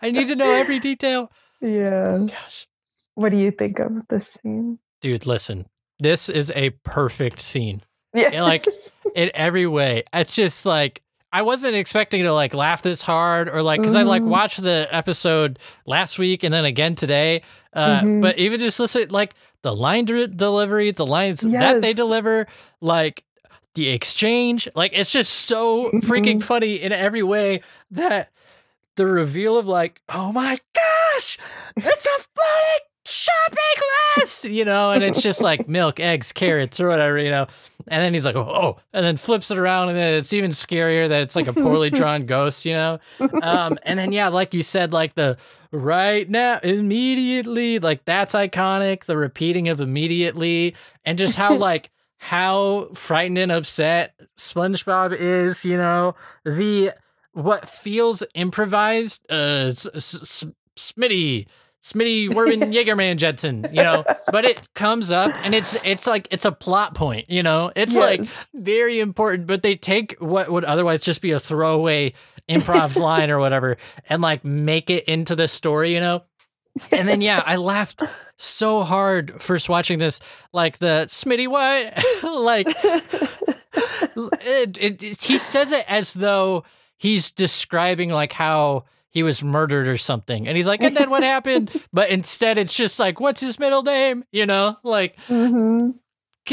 I 0.02 0.12
need 0.12 0.28
to 0.28 0.36
know 0.36 0.52
every 0.52 0.80
detail. 0.80 1.32
Yeah. 1.62 2.20
Gosh. 2.28 2.68
What 3.16 3.30
do 3.30 3.38
you 3.38 3.52
think 3.52 3.80
of 3.80 3.92
this 4.10 4.34
scene? 4.34 4.80
Dude, 5.02 5.26
listen, 5.26 5.66
this 6.00 6.30
is 6.30 6.52
a 6.56 6.70
perfect 6.84 7.42
scene. 7.42 7.82
Yeah. 8.14 8.30
And, 8.34 8.46
like 8.46 8.66
in 9.16 9.32
every 9.34 9.66
way. 9.68 10.04
It's 10.14 10.36
just 10.36 10.66
like 10.66 11.02
I 11.34 11.42
wasn't 11.42 11.76
expecting 11.76 12.24
to 12.24 12.34
like 12.34 12.54
laugh 12.54 12.82
this 12.82 13.02
hard 13.02 13.50
or 13.50 13.62
like 13.62 13.80
because 13.82 13.96
I 13.96 14.04
like 14.04 14.22
Mhm. 14.22 14.30
watched 14.30 14.62
the 14.64 14.88
episode 14.92 15.60
last 15.86 16.18
week 16.18 16.44
and 16.44 16.54
then 16.54 16.66
again 16.66 16.96
today. 16.96 17.42
Uh, 17.74 18.00
Mhm. 18.02 18.22
But 18.22 18.38
even 18.38 18.60
just 18.60 18.80
listen, 18.80 19.08
like 19.10 19.34
the 19.62 19.76
line 19.76 20.06
de- 20.06 20.28
delivery, 20.28 20.92
the 20.92 21.06
lines 21.06 21.42
that 21.42 21.82
they 21.82 21.94
deliver, 21.94 22.48
like 22.82 23.24
the 23.78 23.90
exchange, 23.90 24.68
like 24.76 24.91
it's 24.94 25.12
just 25.12 25.32
so 25.34 25.90
freaking 26.02 26.38
Mhm. 26.40 26.44
funny 26.44 26.76
in 26.76 26.91
every 26.91 27.24
way 27.24 27.62
that 27.91 28.30
the 28.98 29.06
reveal 29.06 29.58
of 29.58 29.66
like, 29.68 30.02
oh 30.10 30.32
my 30.34 30.58
gosh, 30.76 31.38
it's 31.78 32.06
a 32.06 32.10
floating 32.36 32.86
shopping 33.06 33.82
list, 34.18 34.44
you 34.45 34.66
know, 34.66 34.91
and 34.91 35.02
it's 35.04 35.22
just 35.22 35.41
like 35.41 35.68
milk, 35.70 35.99
eggs, 36.02 36.32
carrots, 36.34 36.80
or 36.82 36.90
whatever, 36.90 37.18
you 37.18 37.30
know. 37.30 37.48
And 37.88 38.02
then 38.02 38.14
he's 38.14 38.26
like, 38.26 38.36
oh, 38.36 38.41
oh, 38.49 38.78
and 38.91 39.06
then 39.06 39.16
flips 39.16 39.49
it 39.49 39.58
around, 39.58 39.88
and 39.90 39.98
then 39.98 40.16
it's 40.18 40.34
even 40.34 40.52
scarier 40.52 41.08
that 41.08 41.22
it's 41.22 41.36
like 41.38 41.48
a 41.48 41.54
poorly 41.54 41.90
drawn 41.99 42.26
ghost, 42.26 42.66
you 42.66 42.74
know. 42.74 42.99
Um, 43.41 43.78
and 43.84 43.98
then 43.98 44.12
yeah, 44.12 44.28
like 44.28 44.54
you 44.54 44.62
said, 44.64 44.91
like 44.91 45.14
the 45.14 45.38
right 45.72 46.30
now, 46.30 46.60
immediately, 46.64 47.80
like 47.80 48.04
that's 48.04 48.34
iconic. 48.34 49.06
The 49.06 49.16
repeating 49.18 49.70
of 49.70 49.80
immediately, 49.80 50.76
and 51.06 51.18
just 51.18 51.36
how 51.38 51.56
like 51.56 51.91
how 52.18 52.89
frightened 52.94 53.38
and 53.38 53.52
upset 53.52 54.14
SpongeBob 54.38 55.15
is, 55.18 55.64
you 55.65 55.77
know, 55.77 56.15
the 56.44 56.91
what 57.34 57.69
feels 57.69 58.23
improvised, 58.34 59.26
uh, 59.31 59.68
S- 59.69 59.88
S- 59.94 60.22
S- 60.23 60.45
Smitty, 60.76 61.48
Smitty 61.84 62.30
Werben 62.30 62.73
Jaegerman 62.73 63.18
Jetson, 63.18 63.68
you 63.72 63.84
know, 63.84 64.03
but 64.31 64.44
it 64.45 64.61
comes 64.73 65.11
up 65.11 65.31
and 65.44 65.53
it's 65.53 65.77
it's 65.85 66.07
like 66.07 66.27
it's 66.31 66.45
a 66.45 66.52
plot 66.52 66.95
point, 66.95 67.30
you 67.30 67.44
know, 67.44 67.72
it's 67.76 67.95
like 67.95 68.22
very 68.56 68.99
important, 68.99 69.45
but 69.48 69.61
they 69.61 69.76
take 69.76 70.15
what 70.19 70.49
would 70.52 70.65
otherwise 70.65 71.02
just 71.02 71.22
be 71.22 71.31
a 71.31 71.39
throwaway 71.39 72.14
improv 72.49 72.95
line 72.95 73.30
or 73.30 73.38
whatever 73.39 73.77
and 74.10 74.22
like 74.22 74.44
make 74.44 74.89
it 74.89 75.03
into 75.06 75.35
the 75.35 75.48
story, 75.48 75.94
you 75.94 75.99
know. 75.99 76.23
And 76.91 77.07
then 77.07 77.22
yeah, 77.22 77.44
I 77.45 77.56
laughed 77.57 78.02
so 78.38 78.84
hard 78.84 79.42
first 79.42 79.68
watching 79.70 80.00
this, 80.00 80.20
like 80.54 80.78
the 80.78 81.06
Smitty 81.10 81.48
what, 81.48 81.94
like 82.24 82.68
it, 84.16 84.78
it, 84.78 85.04
it- 85.04 85.24
he 85.24 85.38
says 85.38 85.72
it 85.72 85.86
as 85.88 86.14
though 86.14 86.64
he's 86.98 87.32
describing 87.32 88.10
like 88.10 88.34
how 88.34 88.84
he 89.10 89.24
was 89.24 89.44
murdered 89.44 89.88
or 89.88 89.98
something, 89.98 90.48
and 90.48 90.56
he's 90.58 90.68
like, 90.68 90.84
and 90.84 90.96
then 90.96 91.10
what 91.10 91.24
happened? 91.36 91.72
But 91.92 92.10
instead, 92.10 92.58
it's 92.58 92.74
just 92.74 93.00
like, 93.00 93.20
what's 93.20 93.42
his 93.42 93.58
middle 93.58 93.82
name? 93.84 94.24
You 94.32 94.46
know, 94.46 94.78
like 94.84 95.18
Mm-hmm. 95.28 95.92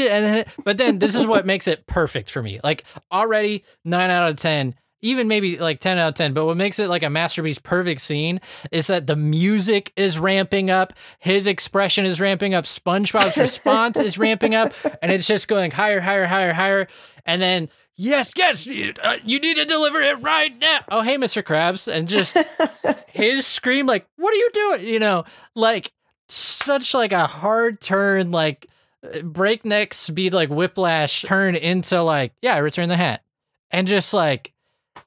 and 0.01 0.25
then, 0.25 0.45
but 0.63 0.77
then 0.77 0.99
this 0.99 1.15
is 1.15 1.27
what 1.27 1.45
makes 1.45 1.67
it 1.67 1.85
perfect 1.87 2.29
for 2.29 2.41
me. 2.41 2.59
Like 2.63 2.83
already 3.11 3.63
nine 3.83 4.09
out 4.09 4.29
of 4.29 4.35
ten, 4.37 4.75
even 5.01 5.27
maybe 5.27 5.57
like 5.57 5.79
ten 5.79 5.97
out 5.97 6.09
of 6.09 6.13
ten. 6.15 6.33
But 6.33 6.45
what 6.45 6.57
makes 6.57 6.79
it 6.79 6.89
like 6.89 7.03
a 7.03 7.09
masterpiece, 7.09 7.59
perfect 7.59 8.01
scene 8.01 8.39
is 8.71 8.87
that 8.87 9.07
the 9.07 9.15
music 9.15 9.91
is 9.95 10.19
ramping 10.19 10.69
up, 10.69 10.93
his 11.19 11.47
expression 11.47 12.05
is 12.05 12.19
ramping 12.19 12.53
up, 12.53 12.65
SpongeBob's 12.65 13.37
response 13.37 13.99
is 13.99 14.17
ramping 14.17 14.55
up, 14.55 14.73
and 15.01 15.11
it's 15.11 15.27
just 15.27 15.47
going 15.47 15.71
higher, 15.71 16.01
higher, 16.01 16.25
higher, 16.25 16.53
higher, 16.53 16.87
and 17.25 17.41
then. 17.41 17.69
Yes, 17.97 18.33
yes, 18.35 18.67
you, 18.67 18.91
uh, 19.01 19.15
you 19.23 19.39
need 19.39 19.55
to 19.55 19.63
deliver 19.63 20.01
it 20.01 20.21
right 20.21 20.51
now. 20.59 20.79
Oh, 20.91 21.01
hey, 21.01 21.15
Mr. 21.15 21.41
Krabs. 21.41 21.89
And 21.89 22.09
just 22.09 22.37
his 23.07 23.47
scream, 23.47 23.85
like, 23.85 24.05
what 24.17 24.33
are 24.33 24.35
you 24.35 24.49
doing? 24.53 24.85
You 24.85 24.99
know, 24.99 25.23
like 25.55 25.93
such 26.27 26.93
like 26.93 27.13
a 27.13 27.25
hard 27.25 27.79
turn, 27.79 28.31
like 28.31 28.67
breakneck 29.23 29.93
speed 29.93 30.33
like 30.33 30.49
whiplash 30.49 31.23
turn 31.23 31.55
into 31.55 32.01
like 32.01 32.33
yeah 32.41 32.57
return 32.57 32.89
the 32.89 32.97
hat 32.97 33.21
and 33.71 33.87
just 33.87 34.13
like 34.13 34.53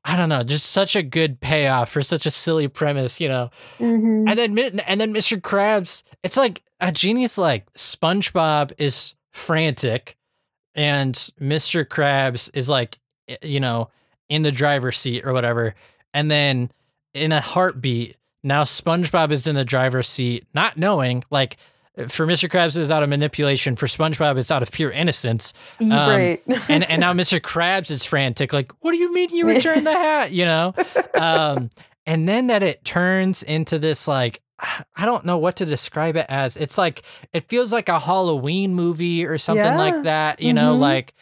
i 0.05 0.17
don't 0.17 0.29
know 0.29 0.43
just 0.43 0.67
such 0.67 0.95
a 0.97 1.03
good 1.03 1.41
payoff 1.41 1.91
for 1.91 2.03
such 2.03 2.27
a 2.27 2.31
silly 2.31 2.69
premise 2.69 3.21
you 3.21 3.29
know 3.29 3.51
Mm-hmm. 3.79 4.29
and 4.29 4.39
then 4.39 4.81
and 4.81 5.01
then 5.01 5.13
mr 5.15 5.41
krabs 5.41 6.03
it's 6.23 6.37
like 6.37 6.63
a 6.81 6.93
genius 6.93 7.39
like 7.39 7.71
spongebob 7.75 8.73
is 8.79 9.15
frantic 9.33 10.17
and 10.75 11.15
mr 11.41 11.85
krabs 11.85 12.51
is 12.55 12.69
like 12.69 12.99
you 13.43 13.61
know 13.61 13.89
in 14.29 14.43
the 14.43 14.53
driver's 14.53 14.99
seat 14.99 15.25
or 15.25 15.33
whatever 15.33 15.75
and 16.15 16.31
then 16.31 16.71
in 17.15 17.33
a 17.33 17.41
heartbeat 17.41 18.17
now 18.45 18.63
spongebob 18.65 19.31
is 19.33 19.47
in 19.47 19.55
the 19.55 19.65
driver's 19.65 20.09
seat 20.09 20.47
not 20.55 20.77
knowing 20.77 21.25
like 21.31 21.57
for 22.07 22.27
Mr. 22.27 22.49
Krabs, 22.49 22.77
it 22.77 22.81
was 22.81 22.91
out 22.91 23.03
of 23.03 23.09
manipulation. 23.09 23.75
For 23.77 23.87
SpongeBob, 23.87 24.39
it's 24.39 24.51
out 24.51 24.63
of 24.63 24.71
pure 24.71 24.91
innocence. 24.91 25.53
Um, 25.81 25.91
Right. 25.91 26.43
and 26.69 26.85
and 26.89 27.01
now 27.01 27.13
Mr. 27.13 27.41
Krabs 27.41 27.91
is 27.91 28.05
frantic. 28.05 28.53
Like, 28.53 28.73
what 28.81 28.93
do 28.93 28.99
you 28.99 29.13
mean 29.13 29.29
you 29.35 29.47
returned 29.47 29.87
the 29.87 29.93
hat? 29.93 30.33
You 30.33 30.45
know. 30.45 30.75
Um, 31.15 31.71
and 32.07 32.29
then 32.29 32.47
that 32.47 32.63
it 32.63 32.85
turns 32.85 33.43
into 33.43 33.77
this 33.79 34.07
like 34.07 34.41
I 34.97 35.05
don't 35.05 35.25
know 35.25 35.37
what 35.39 35.57
to 35.57 35.67
describe 35.67 36.15
it 36.17 36.27
as. 36.29 36.57
It's 36.57 36.79
like 36.79 37.03
it 37.33 37.49
feels 37.49 37.73
like 37.73 37.89
a 37.89 37.99
Halloween 37.99 38.75
movie 38.75 39.25
or 39.27 39.37
something 39.39 39.65
Yeah. 39.65 39.77
like 39.79 40.03
that. 40.05 40.41
You 40.41 40.53
know, 40.53 40.77
Mhm. 40.77 40.81
like 40.81 41.15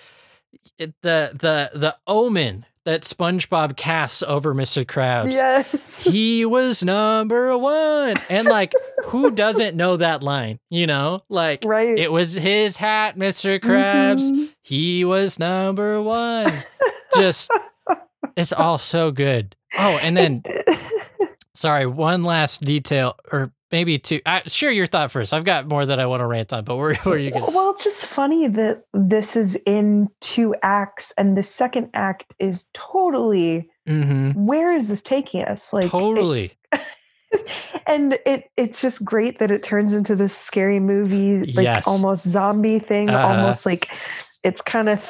it, 0.78 0.94
the 1.02 1.30
the 1.32 1.70
the 1.78 1.96
omen 2.06 2.66
that 2.86 3.02
SpongeBob 3.02 3.76
casts 3.76 4.22
over 4.22 4.54
Mr. 4.54 4.86
Krabs 4.86 5.32
yes. 5.32 6.02
he 6.04 6.46
was 6.46 6.82
number 6.82 7.58
one. 7.58 8.16
And 8.30 8.46
like, 8.46 8.72
who 9.06 9.30
doesn't 9.32 9.76
know 9.76 9.96
that 9.98 10.22
line? 10.22 10.58
You 10.70 10.86
know, 10.86 11.22
like, 11.28 11.62
Right. 11.66 11.98
it 11.98 12.10
was 12.10 12.34
his 12.34 12.76
hat, 12.78 13.18
Mr. 13.18 13.60
Krabs. 13.60 14.30
Mhm. 14.30 14.48
He 14.62 15.04
was 15.04 15.38
number 15.38 16.00
one. 16.00 16.52
Just, 17.16 17.50
it's 18.36 18.52
all 18.52 18.78
so 18.78 19.10
good. 19.10 19.54
Oh, 19.78 19.98
and 20.02 20.16
then, 20.16 20.42
sorry, 21.54 21.86
one 21.86 22.22
last 22.22 22.64
detail, 22.64 23.16
or 23.32 23.52
maybe 23.72 23.98
two. 23.98 24.20
Uh, 24.26 24.40
share 24.46 24.70
your 24.70 24.86
thought 24.86 25.10
first. 25.10 25.32
I've 25.34 25.44
got 25.44 25.68
more 25.68 25.84
that 25.86 25.98
I 26.00 26.06
want 26.06 26.20
to 26.20 26.26
rant 26.26 26.52
on, 26.52 26.64
but 26.64 26.76
where, 26.76 26.94
where 26.96 27.14
are 27.14 27.18
you 27.18 27.30
going? 27.30 27.52
Well, 27.54 27.70
it's 27.70 27.84
just 27.84 28.06
funny 28.06 28.48
that 28.48 28.82
this 28.94 29.36
is 29.36 29.56
in 29.66 30.08
two 30.20 30.54
acts, 30.62 31.12
and 31.18 31.36
the 31.36 31.42
second 31.42 31.90
act 31.94 32.24
is 32.38 32.68
totally. 32.74 33.68
Mm-hmm. 33.88 34.46
Where 34.46 34.72
is 34.74 34.88
this 34.88 35.02
taking 35.02 35.42
us? 35.42 35.72
Like 35.72 35.84
it- 35.86 35.90
Totally. 35.90 36.52
and 37.86 38.18
it 38.26 38.44
it's 38.56 38.80
just 38.80 39.04
great 39.04 39.38
that 39.38 39.50
it 39.50 39.62
turns 39.62 39.92
into 39.92 40.16
this 40.16 40.36
scary 40.36 40.80
movie, 40.80 41.52
like 41.52 41.64
Yes. 41.64 41.86
almost 41.86 42.28
zombie 42.28 42.78
thing, 42.78 43.08
Uh-huh. 43.10 43.26
almost 43.28 43.66
like 43.66 43.90
it's 44.44 44.60
kind 44.62 44.88
of 44.88 45.04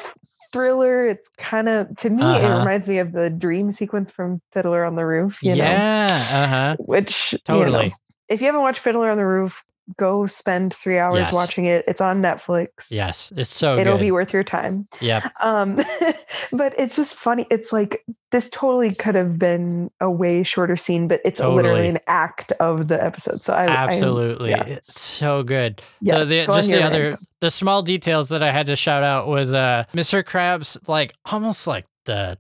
thriller. 0.52 1.04
It's 1.06 1.28
kind 1.38 1.68
of 1.68 1.94
to 1.98 2.10
me, 2.10 2.22
it 2.22 2.44
Uh-huh. 2.44 2.58
reminds 2.60 2.88
me 2.88 2.98
of 2.98 3.12
the 3.12 3.30
dream 3.30 3.72
sequence 3.72 4.10
from 4.10 4.40
Fiddler 4.52 4.84
on 4.84 4.96
the 4.96 5.04
Roof. 5.04 5.42
You 5.42 5.50
know, 5.56 5.64
yeah. 5.64 6.26
Uh 6.32 6.46
huh. 6.46 6.76
which 6.80 7.32
you 7.32 7.38
Totally. 7.44 7.88
know, 7.88 7.94
if 8.28 8.40
you 8.40 8.46
haven't 8.46 8.62
watched 8.62 8.80
Fiddler 8.80 9.10
on 9.10 9.16
the 9.16 9.26
Roof, 9.26 9.62
go 9.96 10.26
spend 10.26 10.74
three 10.74 10.98
hours 10.98 11.14
Yes. 11.20 11.32
watching 11.32 11.66
it. 11.66 11.84
It's 11.86 12.00
on 12.00 12.20
Netflix. 12.20 12.68
Yes. 12.90 13.32
It's 13.36 13.48
so 13.48 13.78
It'll 13.78 13.94
good. 13.94 14.00
be 14.00 14.10
worth 14.10 14.32
your 14.32 14.42
time. 14.42 14.88
Yep. 15.00 15.30
Um, 15.40 15.76
but 16.52 16.74
it's 16.76 16.96
just 16.96 17.14
funny. 17.14 17.46
It's 17.50 17.72
like 17.72 18.02
this 18.32 18.50
totally 18.50 18.92
could 18.96 19.14
have 19.14 19.38
been 19.38 19.92
a 20.00 20.10
way 20.10 20.42
shorter 20.42 20.76
scene, 20.76 21.06
but 21.06 21.20
it's 21.24 21.38
literally 21.38 21.86
an 21.86 22.00
act 22.08 22.50
of 22.58 22.88
the 22.88 23.00
episode. 23.00 23.40
So 23.40 23.52
I 23.54 23.68
Absolutely. 23.68 24.50
yeah. 24.50 24.64
It's 24.64 25.00
so 25.00 25.44
good. 25.44 25.80
Yeah, 26.00 26.14
so 26.14 26.24
the 26.24 26.46
just 26.46 26.70
the 26.70 26.82
other 26.82 27.14
the 27.40 27.50
small 27.52 27.82
details 27.82 28.28
that 28.30 28.42
I 28.42 28.50
had 28.50 28.66
to 28.66 28.74
shout 28.74 29.04
out 29.04 29.28
was 29.28 29.54
uh 29.54 29.84
Mr. 29.94 30.24
Krabs 30.24 30.76
like 30.88 31.14
almost 31.26 31.68
like 31.68 31.84
the 32.06 32.38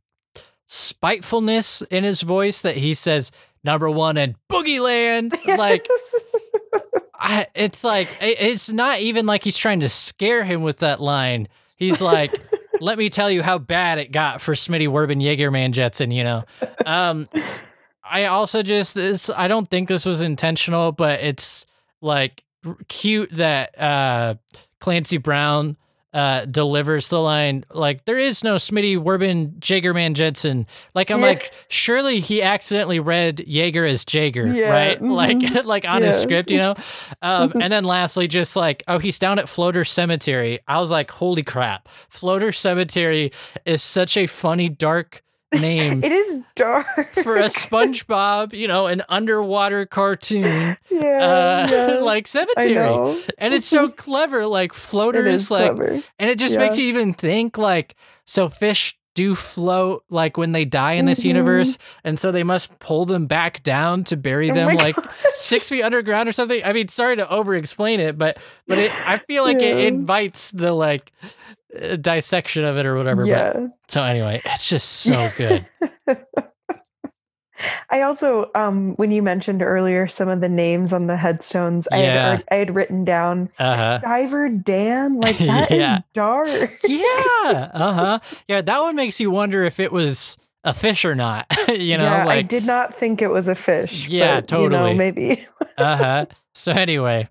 spitefulness 0.66 1.82
in 1.82 2.04
his 2.04 2.22
voice 2.22 2.62
that 2.62 2.76
he 2.76 2.92
says 2.94 3.30
number 3.66 3.90
one 3.90 4.16
and 4.16 4.34
Boogie 4.48 4.80
Land. 4.80 5.34
Like 5.46 5.86
I, 7.18 7.46
it's 7.54 7.82
like 7.84 8.08
it- 8.20 8.36
it's 8.40 8.70
not 8.72 9.00
even 9.00 9.26
like 9.26 9.42
he's 9.44 9.56
trying 9.56 9.80
to 9.80 9.88
scare 9.88 10.44
him 10.44 10.62
with 10.62 10.78
that 10.78 11.00
line. 11.00 11.48
He's 11.76 12.00
like, 12.00 12.34
"Let 12.80 12.98
me 12.98 13.08
tell 13.10 13.30
you 13.30 13.42
how 13.42 13.58
bad 13.58 13.98
it 13.98 14.12
got 14.12 14.40
for 14.40 14.54
Smitty 14.54 14.88
Werben 14.88 15.20
Jaegerman 15.22 15.72
Jetson." 15.72 16.10
You 16.10 16.24
know, 16.24 16.44
um, 16.84 17.26
I 18.04 18.26
also 18.26 18.62
just 18.62 18.94
this. 18.94 19.28
I 19.30 19.48
don't 19.48 19.66
think 19.68 19.88
this 19.88 20.04
was 20.06 20.20
intentional, 20.20 20.92
but 20.92 21.20
it's 21.20 21.66
like 22.00 22.44
r- 22.64 22.76
cute 22.88 23.30
that 23.32 23.78
uh, 23.80 24.34
Clancy 24.80 25.16
Brown 25.18 25.76
uh, 26.16 26.46
delivers 26.46 27.10
the 27.10 27.20
line 27.20 27.62
like 27.74 28.06
there 28.06 28.18
is 28.18 28.42
no 28.42 28.54
Smitty 28.56 28.96
Werben 28.96 29.58
Jagerman 29.58 30.14
Jensen. 30.14 30.66
Like 30.94 31.10
I'm 31.10 31.20
Yeah. 31.20 31.26
like 31.26 31.52
surely 31.68 32.20
he 32.20 32.40
accidentally 32.40 32.98
read 33.00 33.44
Jaeger 33.46 33.84
as 33.84 34.02
Jaeger, 34.08 34.46
Yeah, 34.46 34.70
right? 34.70 35.02
Like 35.16 35.36
mhm. 35.36 35.64
like 35.66 35.86
on 35.86 36.00
his 36.00 36.16
script, 36.18 36.50
you 36.50 36.56
know. 36.56 36.74
Um, 37.20 37.52
and 37.60 37.70
then 37.70 37.84
lastly, 37.84 38.28
just 38.28 38.56
like 38.56 38.82
oh 38.88 38.98
he's 38.98 39.18
down 39.18 39.38
at 39.38 39.46
Floater 39.46 39.84
Cemetery. 39.84 40.58
I 40.66 40.80
was 40.80 40.90
like 40.90 41.10
holy 41.10 41.42
crap, 41.42 41.86
Floater 42.08 42.50
Cemetery 42.50 43.30
is 43.66 43.82
such 43.82 44.16
a 44.16 44.26
funny 44.26 44.70
dark 44.70 45.22
name 45.52 46.02
it 46.04 46.12
is 46.12 46.42
dark 46.54 46.86
for 47.12 47.36
a 47.36 47.44
SpongeBob, 47.44 48.52
you 48.52 48.66
know, 48.68 48.86
an 48.86 49.02
underwater 49.08 49.86
cartoon. 49.86 50.76
Yeah, 50.90 51.00
uh, 51.00 51.68
yeah. 51.70 51.98
like 52.00 52.26
cemetery, 52.26 53.22
and 53.38 53.54
it's 53.54 53.66
so 53.68 53.88
clever. 54.04 54.46
Like 54.46 54.72
floaters, 54.72 55.26
is 55.26 55.50
like, 55.50 55.74
clever. 55.74 56.02
and 56.18 56.30
it 56.30 56.38
just 56.38 56.56
makes 56.58 56.78
you 56.78 56.86
even 56.86 57.12
think 57.14 57.58
like, 57.58 57.94
so 58.24 58.48
fish 58.48 58.98
do 59.14 59.34
float 59.34 60.04
like 60.10 60.36
when 60.36 60.52
they 60.52 60.66
die 60.66 60.92
in 60.92 61.06
this 61.06 61.20
Mhm. 61.20 61.24
universe, 61.28 61.78
and 62.04 62.18
so 62.18 62.30
they 62.30 62.42
must 62.42 62.78
pull 62.80 63.06
them 63.06 63.24
back 63.26 63.62
down 63.62 64.04
to 64.04 64.16
bury 64.16 64.50
Oh 64.50 64.54
them 64.54 64.68
my 64.68 64.74
like 64.74 64.96
six 65.36 65.70
feet 65.70 65.82
underground 65.82 66.28
or 66.28 66.32
something. 66.32 66.60
I 66.62 66.74
mean, 66.74 66.88
sorry 66.88 67.16
to 67.16 67.26
over 67.30 67.54
explain 67.54 67.98
it, 68.00 68.18
but 68.18 68.36
but 68.66 68.76
it, 68.78 68.90
I 68.92 69.18
feel 69.26 69.42
like 69.44 69.56
it 69.56 69.78
invites 69.86 70.50
the 70.50 70.72
like 70.74 71.12
dissection 72.00 72.64
of 72.64 72.76
it 72.78 72.86
or 72.86 72.96
whatever. 72.96 73.24
Yeah. 73.26 73.52
But 73.54 73.70
so 73.88 74.02
anyway, 74.02 74.40
it's 74.44 74.68
just 74.68 74.88
so 74.88 75.30
good. 75.36 75.66
I 77.88 78.02
also, 78.02 78.50
um, 78.54 78.94
when 78.96 79.10
you 79.12 79.22
mentioned 79.22 79.62
earlier 79.62 80.08
some 80.08 80.28
of 80.28 80.42
the 80.42 80.48
names 80.48 80.92
on 80.92 81.06
the 81.06 81.16
headstones, 81.16 81.88
I, 81.90 81.98
had, 81.98 82.44
I 82.50 82.54
had 82.56 82.74
written 82.74 83.04
down 83.04 83.48
Uh 83.58 83.74
huh. 83.76 83.98
Diver 84.02 84.50
Dan. 84.50 85.18
Like 85.20 85.38
that 85.38 85.70
is 85.70 85.78
Yeah. 85.78 86.00
dark. 86.12 86.70
Yeah. 86.86 87.00
Uh 87.72 87.92
huh. 87.92 88.18
Yeah, 88.48 88.60
that 88.60 88.80
one 88.82 88.94
makes 88.96 89.20
you 89.20 89.30
wonder 89.30 89.62
if 89.62 89.80
it 89.80 89.90
was 89.92 90.36
a 90.64 90.74
fish 90.74 91.04
or 91.04 91.14
not. 91.14 91.46
you 91.68 91.96
know, 91.96 92.04
yeah, 92.04 92.26
I 92.28 92.42
did 92.42 92.64
not 92.66 92.98
think 92.98 93.22
it 93.22 93.28
was 93.28 93.46
a 93.48 93.54
fish. 93.54 94.06
Yeah, 94.08 94.40
but, 94.40 94.50
you 94.50 94.58
know, 94.68 94.68
totally. 94.68 94.94
maybe. 94.94 95.46
uh 95.78 95.96
huh. 95.96 96.26
So 96.54 96.72
anyway, 96.72 97.28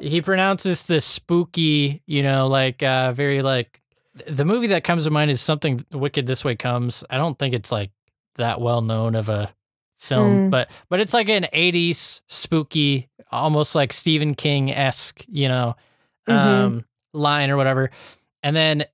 he 0.00 0.20
pronounces 0.22 0.84
the 0.84 1.00
spooky. 1.00 2.02
You 2.06 2.22
know, 2.22 2.46
like 2.48 2.82
uh 2.82 3.12
very 3.12 3.42
like 3.42 3.80
the 4.26 4.44
movie 4.44 4.68
that 4.68 4.84
comes 4.84 5.04
to 5.04 5.10
mind 5.10 5.30
is 5.30 5.40
something 5.40 5.84
wicked. 5.92 6.26
This 6.26 6.44
way 6.44 6.56
comes. 6.56 7.04
I 7.10 7.16
don't 7.16 7.38
think 7.38 7.54
it's 7.54 7.72
like 7.72 7.90
that 8.36 8.60
well 8.60 8.82
known 8.82 9.14
of 9.14 9.28
a 9.28 9.52
film, 9.98 10.48
Mm. 10.48 10.50
but 10.50 10.70
but 10.88 11.00
it's 11.00 11.14
like 11.14 11.28
an 11.28 11.46
'80s 11.52 12.20
spooky, 12.28 13.08
almost 13.30 13.74
like 13.74 13.92
Stephen 13.92 14.34
King 14.34 14.70
esque. 14.72 15.24
You 15.28 15.48
know, 15.48 15.76
Mhm. 16.28 16.34
um, 16.34 16.84
line 17.12 17.50
or 17.50 17.56
whatever. 17.56 17.90
And 18.42 18.54
then 18.56 18.84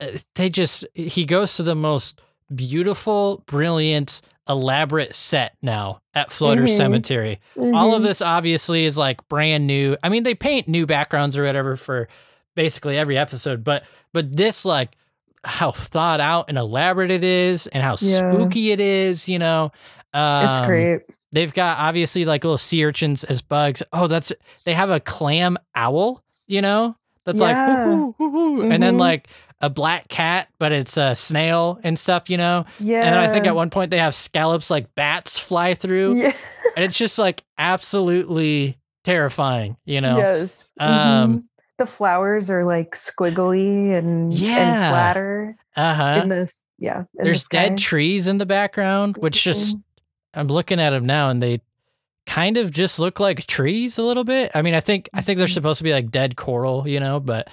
uh, 0.00 0.06
they 0.34 0.48
just 0.50 0.84
he 0.94 1.24
goes 1.24 1.56
to 1.56 1.62
the 1.62 1.76
most 1.76 2.20
beautiful, 2.54 3.44
brilliant, 3.46 4.20
elaborate 4.48 5.14
set 5.14 5.56
now 5.62 5.99
at 6.14 6.32
Floater 6.32 6.62
Mhm. 6.64 6.76
Cemetery. 6.76 7.40
All 7.56 7.94
of 7.94 8.02
Mhm. 8.02 8.06
this 8.06 8.20
obviously 8.22 8.84
is 8.84 8.98
like 8.98 9.26
brand 9.28 9.66
new. 9.66 9.96
I 10.02 10.08
mean, 10.08 10.22
they 10.24 10.34
paint 10.34 10.66
new 10.68 10.86
backgrounds 10.86 11.36
or 11.36 11.44
whatever 11.44 11.76
for 11.76 12.08
basically 12.56 12.98
every 12.98 13.16
episode, 13.16 13.62
but 13.64 13.84
but 14.12 14.36
this 14.36 14.64
like 14.64 14.90
how 15.44 15.70
thought 15.70 16.20
out 16.20 16.46
and 16.48 16.58
elaborate 16.58 17.10
it 17.10 17.24
is 17.24 17.66
and 17.68 17.82
how 17.82 17.96
Yeah. 18.00 18.18
spooky 18.32 18.72
it 18.72 18.80
is, 18.80 19.28
you 19.28 19.38
know. 19.38 19.70
It's 20.12 20.58
Um, 20.58 20.66
great. 20.66 21.00
They've 21.32 21.54
got 21.54 21.78
obviously 21.78 22.24
like 22.24 22.42
little 22.42 22.58
sea 22.58 22.84
urchins 22.84 23.22
as 23.24 23.40
bugs. 23.40 23.82
Oh, 23.92 24.08
that's 24.08 24.32
they 24.66 24.74
have 24.74 24.90
a 24.90 24.98
clam 24.98 25.56
owl, 25.76 26.24
you 26.48 26.60
know, 26.60 26.96
that's 27.24 27.40
like 27.40 27.54
Yeah. 27.54 27.86
"Woo, 27.86 28.14
woo, 28.18 28.28
woo, 28.28 28.52
woo," 28.54 28.70
and 28.70 28.82
then 28.82 28.96
Mhm. 28.96 29.00
like 29.00 29.28
a 29.60 29.68
black 29.70 30.08
cat, 30.08 30.48
but 30.58 30.72
it's 30.72 30.96
a 30.96 31.14
snail 31.14 31.78
and 31.82 31.98
stuff, 31.98 32.30
you 32.30 32.36
know. 32.36 32.64
Yeah. 32.78 33.02
And 33.04 33.18
I 33.18 33.28
think 33.28 33.46
at 33.46 33.54
one 33.54 33.68
point 33.70 33.90
they 33.90 33.98
have 33.98 34.14
scallops 34.14 34.70
like 34.70 34.94
bats 34.94 35.38
fly 35.38 35.74
through, 35.74 36.16
Yeah. 36.16 36.32
and 36.76 36.84
it's 36.84 36.96
just 36.96 37.18
like 37.18 37.42
absolutely 37.58 38.78
terrifying, 39.04 39.76
you 39.84 40.00
know. 40.00 40.16
Yes. 40.18 40.70
Um, 40.78 40.90
Mhm. 40.90 41.42
the 41.78 41.86
flowers 41.86 42.48
are 42.50 42.64
like 42.64 42.92
squiggly 42.92 43.92
and, 43.96 44.32
Yeah. 44.32 44.56
and 44.58 44.92
flatter 44.92 45.56
Uh 45.76 45.94
huh. 45.94 46.20
in 46.22 46.28
this. 46.28 46.62
Yeah. 46.78 47.00
in 47.00 47.06
the 47.14 47.24
There's 47.24 47.44
dead 47.44 47.76
trees 47.76 48.26
in 48.26 48.38
the 48.38 48.46
background, 48.46 49.16
which 49.18 49.42
just 49.42 49.76
I'm 50.32 50.46
looking 50.46 50.80
at 50.80 50.90
them 50.90 51.04
now, 51.04 51.28
and 51.28 51.42
they 51.42 51.60
kind 52.26 52.56
of 52.56 52.70
just 52.70 52.98
look 52.98 53.18
like 53.20 53.46
trees 53.46 53.98
a 53.98 54.02
little 54.02 54.24
bit. 54.24 54.52
I 54.54 54.62
mean, 54.62 54.74
I 54.74 54.80
think 54.80 55.08
I 55.12 55.20
think 55.20 55.36
they're 55.38 55.48
Mhm. 55.48 55.52
supposed 55.54 55.78
to 55.78 55.84
be 55.84 55.92
like 55.92 56.10
dead 56.10 56.36
coral, 56.36 56.86
you 56.88 57.00
know, 57.00 57.18
but 57.20 57.48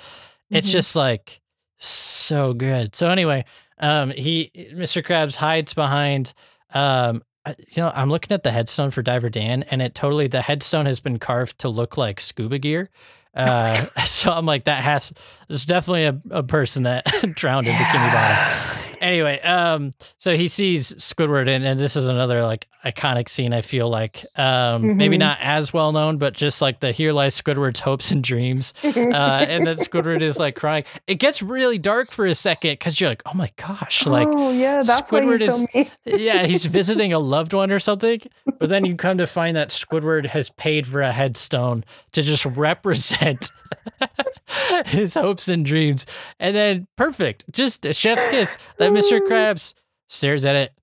it's 0.49 0.67
Mhm. 0.67 0.71
just 0.71 0.95
like 0.95 1.41
so 1.78 2.54
good. 2.54 2.95
So 2.95 3.10
anyway, 3.10 3.45
um, 3.80 4.12
he 4.12 4.52
Mr. 4.74 5.04
Krabs 5.04 5.36
hides 5.36 5.74
behind. 5.74 6.34
Um, 6.74 7.24
you 7.48 7.82
know, 7.82 7.91
I'm 7.95 8.10
looking 8.10 8.34
at 8.34 8.44
the 8.44 8.52
headstone 8.52 8.91
for 8.91 9.02
Diver 9.02 9.30
Dan, 9.30 9.64
and 9.64 9.82
it 9.82 9.95
totally 9.95 10.28
the 10.28 10.41
headstone 10.41 10.86
has 10.86 10.99
been 10.99 11.18
carved 11.20 11.60
to 11.60 11.70
look 11.70 11.98
like 11.98 12.20
scuba 12.20 12.60
gear. 12.60 12.90
Uh, 13.34 13.86
so 14.06 14.32
I'm 14.34 14.45
like, 14.45 14.66
that 14.66 14.84
has 14.84 15.14
there's 15.48 15.66
definitely 15.66 16.06
a, 16.06 16.22
a 16.32 16.44
person 16.44 16.84
that 16.84 17.06
drowned 17.36 17.68
in 17.68 17.76
Bikini 17.76 18.12
Bottom. 18.12 18.86
Anyway, 19.02 19.40
um, 19.41 19.94
so 20.18 20.36
he 20.36 20.48
sees 20.48 20.94
Squidward, 20.94 21.48
and, 21.49 21.64
and 21.65 21.80
this 21.80 21.95
is 21.95 22.07
another 22.07 22.44
like 22.44 22.68
iconic 22.86 23.28
scene. 23.28 23.53
I 23.53 23.61
feel 23.61 23.90
like, 23.90 24.22
um, 24.38 24.98
maybe 24.98 25.15
Mhm. 25.18 25.19
not 25.19 25.38
as 25.41 25.74
well 25.74 25.91
known, 25.91 26.18
but 26.18 26.34
just 26.34 26.61
like 26.61 26.80
the 26.80 26.91
here 26.91 27.11
lies 27.11 27.40
Squidward's 27.40 27.80
hopes 27.82 28.11
and 28.11 28.24
dreams, 28.24 28.74
uh, 28.84 28.88
and 28.90 29.65
then 29.68 29.76
Squidward 29.78 30.22
is 30.22 30.40
like 30.40 30.56
crying. 30.56 30.84
It 31.07 31.15
gets 31.15 31.41
really 31.41 31.78
dark 31.78 32.10
for 32.11 32.26
a 32.26 32.36
second 32.36 32.72
because 32.74 32.99
you're 33.02 33.10
like, 33.10 33.24
oh 33.26 33.34
my 33.34 33.52
gosh, 33.57 34.06
like 34.06 34.28
oh 34.30 34.52
yeah, 34.52 34.76
that's 34.76 35.02
Squidward 35.02 35.40
so 35.40 35.45
is 35.45 35.68
mean. 35.74 35.86
yeah, 36.22 36.44
he's 36.45 36.65
visiting 36.65 37.14
a 37.14 37.19
loved 37.19 37.53
one 37.53 37.72
or 37.72 37.80
something. 37.80 38.22
But 38.60 38.69
then 38.69 38.86
you 38.86 38.95
come 38.95 39.18
to 39.18 39.28
find 39.28 39.56
that 39.57 39.69
Squidward 39.69 40.28
has 40.28 40.49
paid 40.52 40.88
for 40.88 41.02
a 41.02 41.11
headstone 41.11 41.84
to 42.14 42.22
just 42.24 42.45
represent 42.45 43.52
his 44.86 45.14
hopes 45.15 45.48
and 45.48 45.65
dreams. 45.65 46.06
And 46.40 46.56
then 46.56 46.88
perfect, 46.95 47.45
just 47.52 47.86
a 47.86 47.94
chef's 47.94 48.28
kiss. 48.28 48.57
That 48.93 48.99
Mr. 48.99 49.19
Krabs 49.19 49.73
stares 50.07 50.45
at 50.45 50.55
it, 50.55 50.73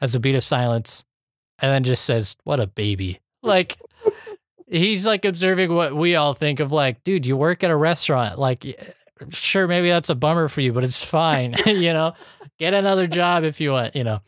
has 0.00 0.14
a 0.14 0.20
beat 0.20 0.34
of 0.34 0.44
silence, 0.44 1.04
and 1.58 1.70
then 1.70 1.84
just 1.84 2.04
says, 2.04 2.36
What 2.44 2.60
a 2.60 2.66
baby. 2.66 3.20
Like 3.42 3.78
he's 4.68 5.04
like 5.04 5.24
observing 5.24 5.72
what 5.72 5.94
we 5.94 6.16
all 6.16 6.34
think 6.34 6.60
of 6.60 6.72
like, 6.72 7.04
dude, 7.04 7.26
you 7.26 7.36
work 7.36 7.62
at 7.62 7.70
a 7.70 7.76
restaurant. 7.76 8.38
Like 8.38 8.96
sure, 9.30 9.68
maybe 9.68 9.88
that's 9.88 10.10
a 10.10 10.14
bummer 10.14 10.48
for 10.48 10.60
you, 10.60 10.72
but 10.72 10.84
it's 10.84 11.04
fine. 11.04 11.54
you 11.66 11.92
know, 11.92 12.14
get 12.58 12.74
another 12.74 13.06
job 13.06 13.44
if 13.44 13.60
you 13.60 13.72
want, 13.72 13.94
you 13.94 14.04
know. 14.04 14.20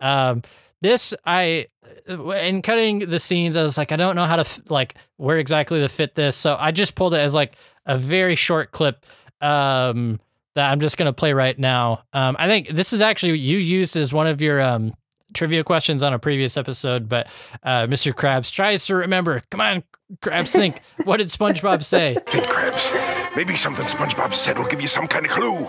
Um, 0.00 0.42
this 0.80 1.14
I 1.24 1.66
in 2.08 2.62
cutting 2.62 3.00
the 3.00 3.18
scenes, 3.18 3.56
I 3.56 3.62
was 3.62 3.76
like, 3.76 3.92
I 3.92 3.96
don't 3.96 4.16
know 4.16 4.24
how 4.24 4.36
to 4.36 4.62
like 4.68 4.94
where 5.16 5.38
exactly 5.38 5.80
to 5.80 5.88
fit 5.88 6.14
this, 6.14 6.36
so 6.36 6.56
I 6.58 6.70
just 6.70 6.94
pulled 6.94 7.14
it 7.14 7.18
as 7.18 7.34
like 7.34 7.54
a 7.86 7.98
very 7.98 8.34
short 8.34 8.70
clip. 8.70 9.04
Um, 9.40 10.20
that 10.54 10.70
I'm 10.70 10.80
just 10.80 10.96
gonna 10.96 11.12
play 11.12 11.32
right 11.32 11.58
now. 11.58 12.02
Um, 12.12 12.36
I 12.38 12.46
think 12.46 12.70
this 12.70 12.92
is 12.92 13.00
actually 13.00 13.38
you 13.38 13.58
used 13.58 13.96
as 13.96 14.12
one 14.12 14.26
of 14.26 14.40
your 14.40 14.60
um 14.60 14.94
trivia 15.34 15.62
questions 15.62 16.02
on 16.02 16.14
a 16.14 16.18
previous 16.18 16.56
episode, 16.56 17.08
but 17.08 17.28
uh, 17.62 17.86
Mr. 17.86 18.12
Krabs 18.12 18.50
tries 18.50 18.86
to 18.86 18.94
remember. 18.94 19.42
Come 19.50 19.60
on, 19.60 19.84
Krabs, 20.20 20.52
think. 20.52 20.80
what 21.04 21.18
did 21.18 21.26
SpongeBob 21.28 21.84
say? 21.84 22.16
Think, 22.26 22.46
Krabs. 22.46 23.36
Maybe 23.36 23.54
something 23.54 23.84
SpongeBob 23.84 24.32
said 24.34 24.58
will 24.58 24.66
give 24.66 24.80
you 24.80 24.88
some 24.88 25.06
kind 25.06 25.26
of 25.26 25.32
clue. 25.32 25.68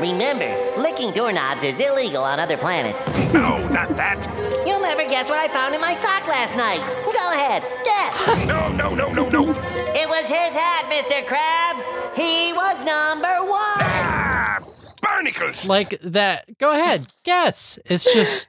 Remember, 0.00 0.48
licking 0.76 1.12
doorknobs 1.12 1.62
is 1.62 1.78
illegal 1.78 2.22
on 2.22 2.40
other 2.40 2.56
planets. 2.56 3.06
No, 3.32 3.66
not 3.68 3.96
that. 3.96 4.24
You'll 4.66 4.80
never 4.80 5.04
guess 5.08 5.28
what 5.28 5.38
I 5.38 5.48
found 5.48 5.74
in 5.74 5.80
my 5.80 5.94
sock 5.94 6.26
last 6.26 6.56
night. 6.56 6.80
Go 7.04 7.32
ahead, 7.34 7.62
guess. 7.84 8.46
No, 8.46 8.72
no, 8.72 8.94
no, 8.94 9.12
no, 9.12 9.28
no. 9.28 9.50
It 9.50 10.08
was 10.08 10.24
his 10.26 10.50
hat, 10.50 10.90
Mr. 10.90 11.24
Krabs. 11.24 12.16
He 12.16 12.52
was 12.52 12.78
number 12.84 13.48
one. 13.48 13.80
Ah, 13.80 14.58
barnacles. 15.02 15.66
Like 15.66 15.98
that. 16.02 16.58
Go 16.58 16.72
ahead, 16.72 17.06
guess. 17.24 17.78
It's 17.86 18.12
just 18.12 18.48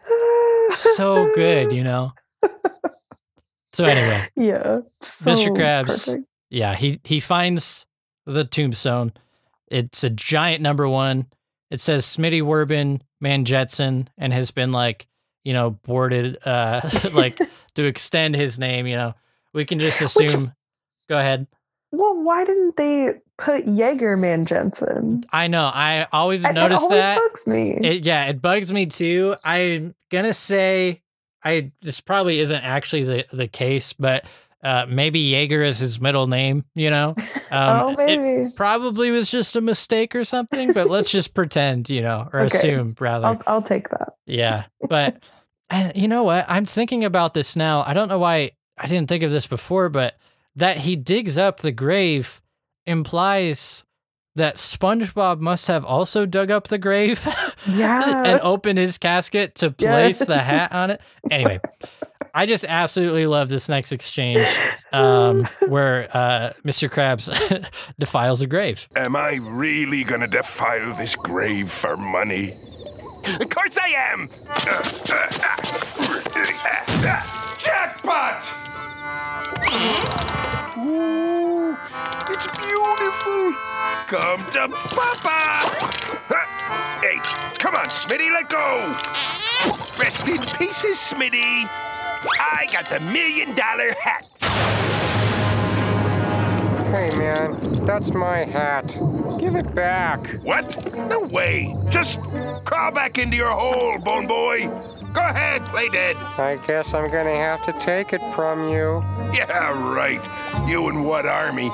so 0.72 1.32
good, 1.36 1.72
you 1.72 1.84
know. 1.84 2.12
So 3.74 3.86
anyway, 3.86 4.28
Yeah. 4.36 4.80
so 5.02 5.32
Mr. 5.32 5.50
Krabs. 5.56 6.06
perfect. 6.08 6.28
Yeah, 6.50 6.76
he 6.76 7.00
he 7.04 7.20
finds 7.20 7.86
the 8.26 8.46
tombstone. 8.46 9.14
It's 9.68 10.04
a 10.04 10.10
giant 10.10 10.62
number 10.62 10.88
one. 10.88 11.28
It 11.72 11.80
says 11.80 12.06
Smitty 12.06 12.42
Werben 12.42 13.02
Man 13.22 13.46
Jetson 13.46 14.10
and 14.18 14.32
has 14.34 14.52
been 14.52 14.72
like, 14.72 15.08
you 15.44 15.54
know, 15.54 15.72
boarded 15.72 16.38
uh 16.46 16.82
like 17.14 17.40
to 17.76 17.84
extend 17.86 18.36
his 18.36 18.58
name, 18.60 18.88
you 18.88 18.96
know. 18.96 19.14
We 19.54 19.66
can 19.66 19.80
just 19.80 20.00
Which 20.02 20.26
is- 20.28 20.34
assume 20.34 20.52
go 21.10 21.18
ahead. 21.18 21.48
Well, 21.92 22.22
why 22.24 22.44
didn't 22.44 22.76
they 22.76 23.14
put 23.38 23.66
Jaegerman 23.66 24.48
Jensen? 24.48 25.24
I 25.32 25.48
know. 25.48 25.64
I 25.74 26.08
always 26.12 26.44
noticed 26.44 26.84
always 26.84 27.00
that. 27.00 27.18
bugs 27.18 27.48
me. 27.48 27.72
It, 27.72 28.06
yeah, 28.06 28.26
it 28.26 28.42
bugs 28.42 28.74
me 28.74 28.86
too. 28.88 29.36
I'm 29.46 29.96
gonna 30.12 30.34
say 30.34 31.02
I 31.44 31.72
this 31.82 32.02
probably 32.02 32.40
isn't 32.40 32.64
actually 32.64 33.04
the 33.04 33.26
the 33.32 33.48
case, 33.48 33.94
but 33.94 34.26
uh, 34.66 34.86
maybe 34.90 35.20
Jaeger 35.20 35.64
is 35.64 35.78
his 35.80 36.02
middle 36.02 36.28
name. 36.28 36.66
You 36.76 36.90
know, 36.90 37.10
um, 37.52 37.82
Oh, 37.82 37.96
maybe. 37.98 38.24
it 38.48 38.56
probably 38.58 39.12
was 39.12 39.30
just 39.30 39.56
a 39.56 39.62
mistake 39.62 40.16
or 40.16 40.26
something. 40.26 40.74
But 40.74 40.90
let's 40.90 41.10
just 41.10 41.34
pretend, 41.34 41.90
you 41.90 42.02
know, 42.02 42.28
or 42.34 42.42
Okay. 42.42 42.58
assume 42.58 42.96
rather. 43.00 43.28
I'll, 43.28 43.42
I'll 43.48 43.62
take 43.62 43.90
that. 43.90 44.14
Yeah, 44.26 44.66
but 44.90 45.24
and 45.70 45.96
you 45.96 46.08
know 46.08 46.24
what? 46.24 46.46
I'm 46.50 46.66
thinking 46.66 47.04
about 47.04 47.34
this 47.34 47.56
now. 47.56 47.84
I 47.88 47.94
don't 47.94 48.08
know 48.10 48.20
why 48.20 48.52
I 48.78 48.88
didn't 48.88 49.08
think 49.08 49.24
of 49.24 49.32
this 49.32 49.48
before, 49.48 49.90
but 49.90 50.16
that 50.56 50.78
he 50.78 50.96
digs 50.96 51.38
up 51.38 51.60
the 51.60 51.72
grave 51.72 52.42
implies 52.86 53.84
that 54.36 54.56
SpongeBob 54.56 55.40
must 55.40 55.68
have 55.68 55.86
also 55.86 56.26
dug 56.26 56.52
up 56.52 56.68
the 56.68 56.78
grave 56.78 57.26
Yeah. 57.70 58.24
and 58.26 58.42
opened 58.42 58.78
his 58.78 58.98
casket 58.98 59.56
to 59.56 59.72
place 59.72 60.20
the 60.20 60.38
hat 60.40 60.72
on 60.74 60.92
it. 60.92 61.02
Anyway, 61.32 61.62
I 62.38 62.46
just 62.46 62.66
absolutely 62.66 63.28
love 63.28 63.48
this 63.48 63.70
next 63.70 63.94
exchange 63.94 64.46
um, 64.92 65.46
where 65.70 66.10
uh, 66.14 66.52
Mr. 66.66 66.90
Krabs 66.90 67.32
defiles 68.00 68.42
a 68.42 68.48
grave. 68.48 68.90
Am 68.94 69.16
I 69.16 69.36
really 69.42 70.04
gonna 70.04 70.28
defile 70.28 70.94
this 70.96 71.16
grave 71.16 71.72
for 71.72 71.96
money? 71.96 72.52
Of 73.40 73.50
course 73.50 73.78
I 73.82 73.88
am! 74.12 74.30
Jackpot! 77.58 78.44
Ooh, 80.78 81.78
it's 82.30 82.48
beautiful! 82.58 83.56
Come 84.08 84.46
to 84.52 84.68
Papa! 84.94 85.96
Hey, 87.00 87.18
come 87.60 87.76
on, 87.76 87.86
Smitty, 87.86 88.30
let 88.30 88.50
go! 88.50 88.92
Rest 89.98 90.28
in 90.28 90.44
pieces, 90.58 90.98
Smitty! 90.98 91.70
I 92.40 92.68
got 92.72 92.90
the 92.90 93.00
million 93.00 93.56
dollar 93.56 93.94
hat! 94.00 94.26
Hey, 96.88 97.16
man, 97.18 97.86
that's 97.86 98.14
my 98.14 98.46
hat. 98.46 98.98
Give 99.40 99.56
it 99.56 99.76
back. 99.76 100.28
What? 100.44 100.94
No 100.96 101.22
way! 101.22 101.76
Just 101.90 102.20
crawl 102.66 102.92
back 102.92 103.18
into 103.18 103.36
your 103.36 103.52
hole, 103.52 103.98
Bone 104.00 104.28
Boy! 104.28 104.68
Go 105.14 105.22
ahead, 105.22 105.62
play 105.66 105.90
dead! 105.90 106.16
I 106.16 106.60
guess 106.68 106.94
I'm 106.94 107.10
gonna 107.12 107.36
have 107.36 107.64
to 107.64 107.74
take 107.74 108.14
it 108.14 108.22
from 108.34 108.70
you. 108.70 109.04
Yeah, 109.34 109.94
right. 109.94 110.26
You 110.70 110.88
and 110.88 111.06
what 111.06 111.26
army? 111.26 111.70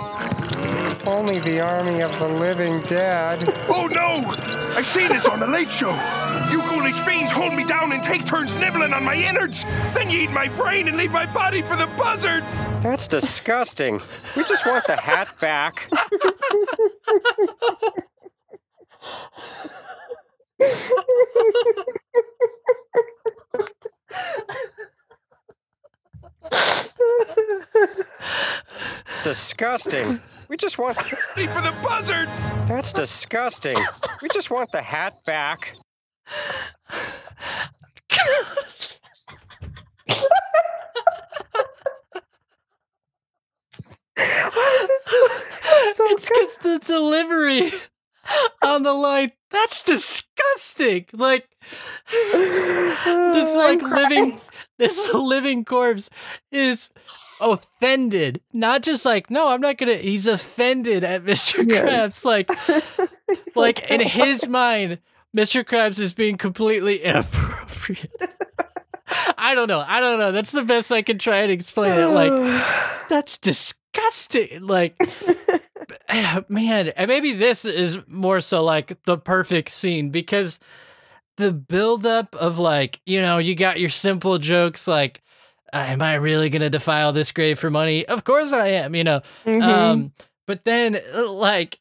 Only 1.05 1.39
the 1.39 1.59
army 1.59 2.01
of 2.01 2.17
the 2.19 2.27
living 2.27 2.81
dead. 2.81 3.41
Oh 3.73 3.87
no! 3.87 4.35
I 4.75 4.83
seen 4.83 5.07
this 5.07 5.25
on 5.25 5.39
the 5.39 5.47
Late 5.47 5.71
Show. 5.71 5.91
You 6.51 6.61
ghoulish 6.63 6.99
fiends 7.05 7.31
hold 7.31 7.53
me 7.53 7.63
down 7.63 7.93
and 7.93 8.03
take 8.03 8.25
turns 8.25 8.53
nibbling 8.55 8.93
on 8.93 9.03
my 9.03 9.15
innards. 9.15 9.63
Then 9.93 10.09
you 10.09 10.19
eat 10.19 10.31
my 10.31 10.49
brain 10.49 10.87
and 10.87 10.97
leave 10.97 11.11
my 11.11 11.25
body 11.25 11.61
for 11.61 11.75
the 11.75 11.87
buzzards. 11.97 12.53
That's 12.83 13.07
disgusting. 13.07 14.01
We 14.35 14.43
just 14.43 14.65
want 14.65 14.85
the 14.87 14.97
hat 14.97 15.29
back. 15.39 15.89
disgusting. 29.23 30.19
We 30.49 30.57
just 30.57 30.77
want. 30.77 30.97
Ready 31.35 31.47
for 31.47 31.61
the 31.61 31.73
buzzards! 31.83 32.39
That's 32.67 32.93
disgusting. 32.93 33.77
We 34.21 34.29
just 34.29 34.51
want 34.51 34.71
the 34.71 34.81
hat 34.81 35.13
back. 35.25 35.75
it's 46.11 46.29
because 46.29 46.57
the 46.57 46.79
delivery 46.85 47.71
on 48.63 48.83
the 48.83 48.93
line 48.93 49.31
that's 49.49 49.83
disgusting. 49.83 51.05
Like 51.13 51.47
this 52.31 53.55
like 53.55 53.81
living 53.81 54.41
this 54.81 55.13
living 55.13 55.63
corpse 55.63 56.09
is 56.51 56.89
offended. 57.39 58.41
Not 58.51 58.81
just 58.81 59.05
like, 59.05 59.29
no, 59.29 59.49
I'm 59.49 59.61
not 59.61 59.77
gonna 59.77 59.95
he's 59.95 60.25
offended 60.27 61.03
at 61.03 61.23
Mr. 61.25 61.65
Yes. 61.65 62.23
Krabs. 62.23 62.25
Like 62.25 63.55
like 63.55 63.91
in 63.91 64.01
his 64.01 64.47
mind, 64.47 64.99
Mr. 65.35 65.63
Krabs 65.63 65.99
is 65.99 66.13
being 66.13 66.35
completely 66.35 66.97
inappropriate. 66.97 68.11
I 69.37 69.53
don't 69.55 69.67
know. 69.67 69.83
I 69.85 69.99
don't 69.99 70.19
know. 70.19 70.31
That's 70.31 70.51
the 70.51 70.63
best 70.63 70.91
I 70.91 71.01
can 71.01 71.19
try 71.19 71.37
and 71.37 71.51
explain 71.51 71.91
it. 71.99 72.05
Like, 72.05 72.31
that's 73.09 73.37
disgusting. 73.37 74.65
Like, 74.65 74.95
man, 76.49 76.87
and 76.89 77.07
maybe 77.07 77.33
this 77.33 77.65
is 77.65 77.99
more 78.07 78.39
so 78.39 78.63
like 78.63 79.03
the 79.03 79.17
perfect 79.17 79.69
scene 79.69 80.09
because 80.09 80.59
the 81.37 81.51
buildup 81.53 82.35
of 82.35 82.59
like, 82.59 82.99
you 83.05 83.21
know, 83.21 83.37
you 83.37 83.55
got 83.55 83.79
your 83.79 83.89
simple 83.89 84.37
jokes 84.37 84.87
like, 84.87 85.21
uh, 85.73 85.85
am 85.87 86.01
I 86.01 86.15
really 86.15 86.49
gonna 86.49 86.69
defile 86.69 87.13
this 87.13 87.31
grave 87.31 87.57
for 87.59 87.69
money? 87.69 88.05
Of 88.05 88.23
course 88.23 88.51
I 88.51 88.67
am. 88.67 88.95
You 88.95 89.03
know, 89.03 89.21
Mhm. 89.45 89.61
um, 89.63 90.11
but 90.47 90.63
then 90.65 90.99
uh, 91.15 91.29
like. 91.31 91.79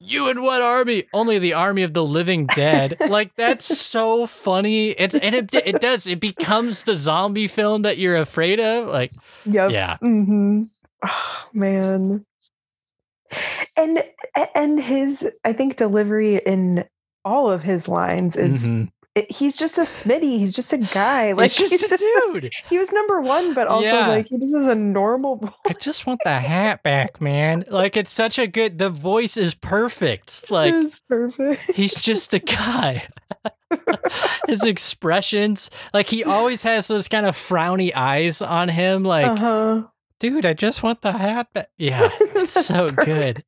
You 0.00 0.28
and 0.28 0.44
what 0.44 0.62
army? 0.62 1.08
Only 1.12 1.40
the 1.40 1.54
army 1.54 1.82
of 1.82 1.92
the 1.92 2.06
living 2.06 2.46
dead. 2.46 3.00
like 3.08 3.34
that's 3.34 3.64
so 3.64 4.28
funny. 4.28 4.90
It's 4.90 5.16
and 5.16 5.34
it 5.34 5.52
it 5.52 5.80
does. 5.80 6.06
It 6.06 6.20
becomes 6.20 6.84
the 6.84 6.94
zombie 6.96 7.48
film 7.48 7.82
that 7.82 7.98
you're 7.98 8.14
afraid 8.16 8.60
of. 8.60 8.86
Like 8.86 9.10
Yep. 9.44 9.72
Yeah. 9.72 9.96
hmm 9.96 10.62
Oh, 11.04 11.48
man. 11.52 12.24
And 13.76 14.04
and 14.54 14.80
his 14.80 15.28
I 15.44 15.52
think 15.52 15.76
delivery 15.76 16.36
in 16.36 16.84
all 17.28 17.50
of 17.50 17.62
his 17.62 17.86
lines 17.88 18.36
is 18.36 18.66
Mhm. 18.66 18.88
it, 19.14 19.30
he's 19.30 19.56
just 19.56 19.76
a 19.78 19.82
Smitty. 19.82 20.38
He's 20.38 20.52
just 20.54 20.72
a 20.72 20.78
guy. 20.78 21.32
Like 21.32 21.50
He's 21.58 21.70
just 21.70 21.92
a 21.92 21.96
dude. 21.96 22.50
He 22.70 22.78
was 22.78 22.90
number 22.92 23.20
one, 23.20 23.52
but 23.54 23.66
also 23.68 23.86
Yeah. 23.86 24.08
like 24.08 24.28
he 24.28 24.38
just 24.38 24.54
is 24.54 24.66
a 24.66 24.74
normal 24.74 25.36
boy. 25.42 25.48
I 25.68 25.72
just 25.74 26.06
want 26.06 26.20
the 26.24 26.38
hat 26.38 26.82
back, 26.82 27.20
man. 27.20 27.64
Like 27.68 27.96
it's 27.96 28.10
such 28.10 28.38
a 28.38 28.46
good. 28.46 28.78
The 28.78 28.90
voice 28.90 29.36
is 29.36 29.54
perfect. 29.54 30.50
Like 30.50 30.72
It's 30.74 30.98
perfect. 31.08 31.70
he's 31.74 31.94
just 31.94 32.32
a 32.32 32.38
guy. 32.38 33.08
His 34.46 34.64
expressions, 34.64 35.70
like 35.92 36.08
he 36.08 36.24
always 36.24 36.62
has 36.62 36.88
those 36.88 37.06
kind 37.08 37.26
of 37.26 37.36
frowny 37.36 37.94
eyes 37.94 38.40
on 38.40 38.68
him. 38.70 39.02
Like, 39.04 39.26
uh-huh. 39.26 39.82
dude, 40.20 40.46
I 40.46 40.54
just 40.54 40.82
want 40.82 41.02
the 41.02 41.12
hat 41.12 41.52
back. 41.52 41.68
Yeah, 41.76 42.08
it's 42.34 42.52
so 42.66 42.90
good. 42.90 43.44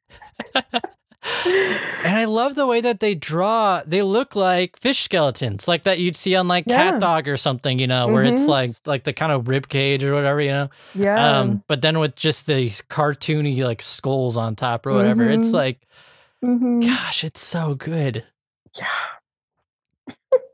And 1.22 2.16
I 2.16 2.24
love 2.24 2.55
the 2.55 2.66
way 2.66 2.80
that 2.80 3.01
they 3.01 3.14
draw. 3.14 3.82
They 3.86 4.02
look 4.02 4.34
like 4.34 4.78
fish 4.78 5.02
skeletons, 5.02 5.68
like 5.68 5.82
that 5.82 5.98
you'd 5.98 6.16
see 6.16 6.34
on 6.34 6.48
like 6.48 6.64
Yeah. 6.66 6.92
CatDog 6.92 7.26
or 7.26 7.36
something, 7.36 7.78
you 7.78 7.86
know, 7.86 8.09
where 8.09 8.24
it's 8.24 8.44
Mhm. 8.44 8.48
like 8.48 8.70
like 8.86 9.05
the 9.05 9.12
kind 9.12 9.30
of 9.32 9.47
rib 9.48 9.68
cage 9.68 10.02
or 10.02 10.14
whatever, 10.14 10.40
you 10.40 10.51
know. 10.51 10.70
Yeah. 10.94 11.38
Um, 11.40 11.62
but 11.68 11.82
then 11.82 11.98
with 11.98 12.16
just 12.16 12.47
these 12.47 12.82
cartoony 12.82 13.62
like 13.64 13.82
skulls 13.82 14.36
on 14.36 14.56
top 14.56 14.86
or 14.86 14.92
whatever, 14.92 15.28
it's 15.28 15.51
Mhm. 15.51 15.55
like, 15.55 15.86
Mhm. 16.44 16.82
gosh, 16.86 17.22
it's 17.24 17.40
so 17.42 17.74
good. 17.74 18.24
Yeah. 18.78 18.86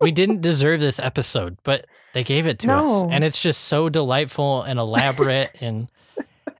we 0.00 0.10
didn't 0.10 0.40
deserve 0.42 0.80
this 0.80 0.98
episode, 0.98 1.56
but 1.64 1.86
they 2.12 2.22
gave 2.24 2.46
it 2.46 2.58
to 2.60 2.72
us, 2.72 3.02
and 3.10 3.22
it's 3.24 3.40
just 3.40 3.64
so 3.64 3.88
delightful 3.88 4.62
and 4.62 4.78
elaborate 4.86 5.50
and. 5.60 5.88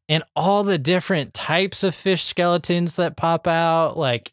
And 0.09 0.23
all 0.37 0.63
the 0.63 0.79
different 0.79 1.35
types 1.35 1.83
of 1.83 1.95
fish 1.95 2.23
skeletons 2.25 2.97
that 2.97 3.17
pop 3.17 3.47
out, 3.47 3.97
like 3.99 4.33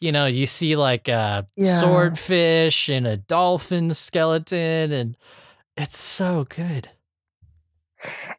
you 0.00 0.10
know, 0.10 0.26
you 0.26 0.46
see 0.46 0.74
like 0.74 1.06
a 1.06 1.46
Yeah. 1.56 1.78
swordfish 1.80 2.88
and 2.88 3.06
a 3.06 3.16
dolphin 3.16 3.94
skeleton, 3.94 4.90
and 4.90 5.16
it's 5.76 5.96
so 5.96 6.44
good. 6.48 6.88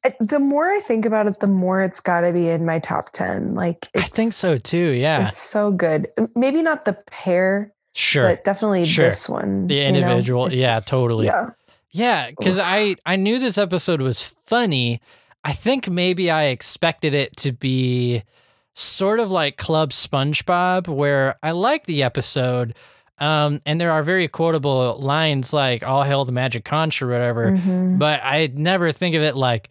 Uh, 0.03 0.09
The 0.19 0.39
more 0.39 0.69
I 0.69 0.81
think 0.81 1.05
about 1.05 1.27
it, 1.27 1.39
the 1.39 1.47
more 1.47 1.81
it's 1.81 2.01
got 2.01 2.21
to 2.21 2.33
be 2.33 2.49
in 2.49 2.65
my 2.65 2.79
top 2.79 3.05
10. 3.13 3.55
Like, 3.55 3.87
I 3.95 4.01
think 4.01 4.33
so 4.33 4.57
too. 4.57 4.89
Yeah, 4.91 5.29
it's 5.29 5.41
so 5.41 5.71
good. 5.71 6.07
Maybe 6.35 6.61
not 6.61 6.83
the 6.83 6.97
pair, 7.09 7.71
sure. 7.93 8.27
but 8.27 8.43
definitely 8.43 8.83
Sure. 8.85 9.09
this 9.09 9.29
one. 9.29 9.67
The 9.67 9.81
individual, 9.85 10.51
yeah, 10.51 10.75
just- 10.77 10.89
totally. 10.89 11.27
Yeah. 11.27 11.51
Yeah, 11.91 12.27
because 12.37 12.57
I 12.59 12.95
I 13.05 13.15
knew 13.15 13.37
this 13.39 13.57
episode 13.57 14.01
was 14.01 14.33
funny. 14.45 14.99
I 15.43 15.51
think 15.51 15.89
maybe 15.89 16.31
I 16.31 16.45
expected 16.45 17.13
it 17.13 17.35
to 17.37 17.51
be 17.51 18.23
sort 18.73 19.19
of 19.19 19.29
like 19.31 19.57
Club 19.57 19.91
SpongeBob, 19.91 20.87
where 20.87 21.35
I 21.43 21.51
like 21.51 21.85
the 21.85 22.03
episode, 22.03 22.73
um, 23.19 23.61
and 23.65 23.79
there 23.79 23.91
are 23.91 24.03
very 24.03 24.27
quotable 24.27 24.97
lines 24.99 25.53
like 25.53 25.83
"All 25.83 26.03
hail 26.03 26.25
the 26.25 26.31
magic 26.31 26.65
conch" 26.65 27.01
or 27.01 27.07
whatever. 27.07 27.51
Mhm. 27.51 27.99
But 27.99 28.21
I 28.23 28.49
never 28.53 28.91
think 28.91 29.15
of 29.15 29.21
it 29.21 29.35
like 29.35 29.69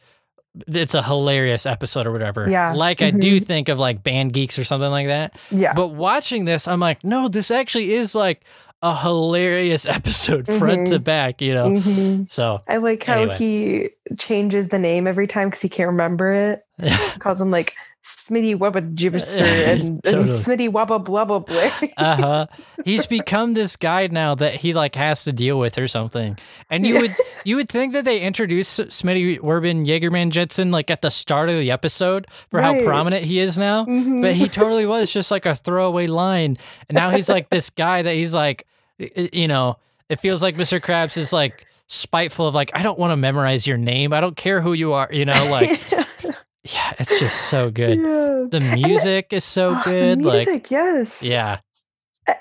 it's 0.68 0.94
a 0.94 1.02
hilarious 1.02 1.64
episode 1.64 2.06
or 2.06 2.12
whatever. 2.12 2.48
Yeah, 2.50 2.72
like 2.74 3.00
I 3.00 3.10
do 3.10 3.40
mhm. 3.40 3.44
think 3.46 3.68
of 3.70 3.78
like 3.78 4.04
Band 4.04 4.34
Geeks 4.34 4.58
or 4.58 4.64
something 4.64 4.90
like 4.90 5.06
that. 5.06 5.38
Yeah. 5.50 5.72
But 5.74 5.88
watching 5.88 6.44
this, 6.44 6.68
I'm 6.68 6.78
like, 6.80 7.02
no, 7.02 7.26
this 7.28 7.50
actually 7.50 7.94
is 7.94 8.14
like 8.14 8.44
a 8.82 8.94
hilarious 8.94 9.86
episode 9.98 10.46
front 10.46 10.88
to 10.88 10.98
Mhm. 10.98 11.04
back, 11.04 11.40
you 11.40 11.54
know? 11.54 11.68
Mhm. 11.70 12.30
So 12.30 12.60
I 12.68 12.76
like 12.76 13.02
how 13.04 13.20
Anyway. 13.20 13.36
he 13.38 13.88
changes 14.18 14.68
the 14.68 14.78
name 14.78 15.06
every 15.06 15.26
time 15.26 15.48
because 15.48 15.62
he 15.62 15.68
can't 15.68 15.88
remember 15.90 16.30
it. 16.30 16.64
He 16.82 16.90
calls 17.18 17.40
him 17.40 17.50
like 17.50 17.74
Smitty 18.04 18.56
Wubba 18.56 18.94
Gibber 18.96 19.18
and, 19.36 19.80
and 19.80 20.00
Smitty 20.30 20.68
Wubba 20.70 21.04
Blubba 21.04 21.46
Blay. 21.46 21.92
uh 21.96 22.16
huh. 22.16 22.46
He's 22.84 23.06
become 23.06 23.54
this 23.54 23.76
guy 23.76 24.08
now 24.08 24.34
that 24.34 24.56
he 24.56 24.72
like 24.72 24.94
has 24.96 25.22
to 25.24 25.32
deal 25.32 25.58
with 25.58 25.78
or 25.78 25.86
something. 25.86 26.36
And 26.68 26.84
you 26.84 26.94
Yeah. 26.94 27.00
would 27.02 27.16
you 27.44 27.56
would 27.56 27.68
think 27.68 27.92
that 27.92 28.04
they 28.04 28.20
introduced 28.20 28.80
Smitty 28.80 29.38
Werben 29.38 29.86
Jaegerman 29.86 30.30
Jensen 30.30 30.72
like 30.72 30.90
at 30.90 31.02
the 31.02 31.10
start 31.10 31.48
of 31.48 31.56
the 31.58 31.70
episode 31.70 32.26
for 32.50 32.60
how 32.60 32.82
prominent 32.82 33.24
he 33.24 33.38
is 33.38 33.56
now. 33.56 33.84
Mhm. 33.84 34.20
But 34.22 34.32
he 34.34 34.48
totally 34.48 34.86
was 34.86 35.12
just 35.12 35.30
like 35.30 35.46
a 35.46 35.54
throwaway 35.54 36.08
line. 36.08 36.56
And 36.88 36.96
now 36.96 37.10
he's 37.10 37.28
like 37.28 37.50
this 37.50 37.70
guy 37.70 38.02
that 38.02 38.14
he's 38.14 38.34
like, 38.34 38.66
you 38.98 39.46
know, 39.46 39.76
it 40.08 40.18
feels 40.18 40.42
like 40.42 40.56
Mr. 40.56 40.80
Krabs 40.80 41.16
is 41.16 41.32
like 41.32 41.66
spiteful 41.92 42.46
of 42.48 42.54
like, 42.54 42.70
I 42.74 42.82
don't 42.82 42.98
want 42.98 43.12
to 43.12 43.16
memorize 43.16 43.66
your 43.66 43.76
name. 43.76 44.12
I 44.12 44.20
don't 44.20 44.36
care 44.36 44.60
who 44.60 44.72
you 44.72 44.92
are, 44.94 45.08
you 45.12 45.24
know, 45.24 45.46
like 45.50 45.80
yeah, 46.64 46.92
it's 46.98 47.18
just 47.20 47.48
so 47.48 47.70
good. 47.70 47.98
Yeah. 47.98 48.46
The 48.50 48.60
music 48.74 49.32
is 49.32 49.44
so 49.44 49.76
Oh, 49.76 49.82
good. 49.84 50.22
Like 50.22 50.46
music, 50.46 50.70
yes. 50.70 51.22
yeah. 51.22 51.58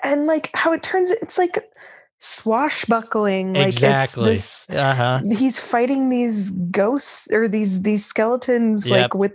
And 0.02 0.26
like 0.26 0.50
how 0.54 0.72
it 0.72 0.82
turns 0.82 1.10
it's 1.10 1.38
like 1.38 1.58
swashbuckling. 2.18 3.54
Like 3.54 3.66
exactly. 3.66 4.34
it's 4.34 4.66
this 4.66 4.76
uh-huh. 4.76 5.22
he's 5.36 5.58
fighting 5.58 6.08
these 6.08 6.50
ghosts 6.50 7.28
or 7.32 7.48
these 7.48 7.82
these 7.82 8.04
skeletons 8.04 8.86
Yep. 8.86 9.00
like 9.00 9.14
with 9.14 9.32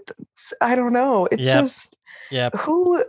I 0.61 0.76
don't 0.76 0.94
know. 0.94 1.27
It's 1.31 1.44
Yep. 1.45 1.64
just 1.64 1.98
Yep. 2.31 2.56
who 2.57 3.03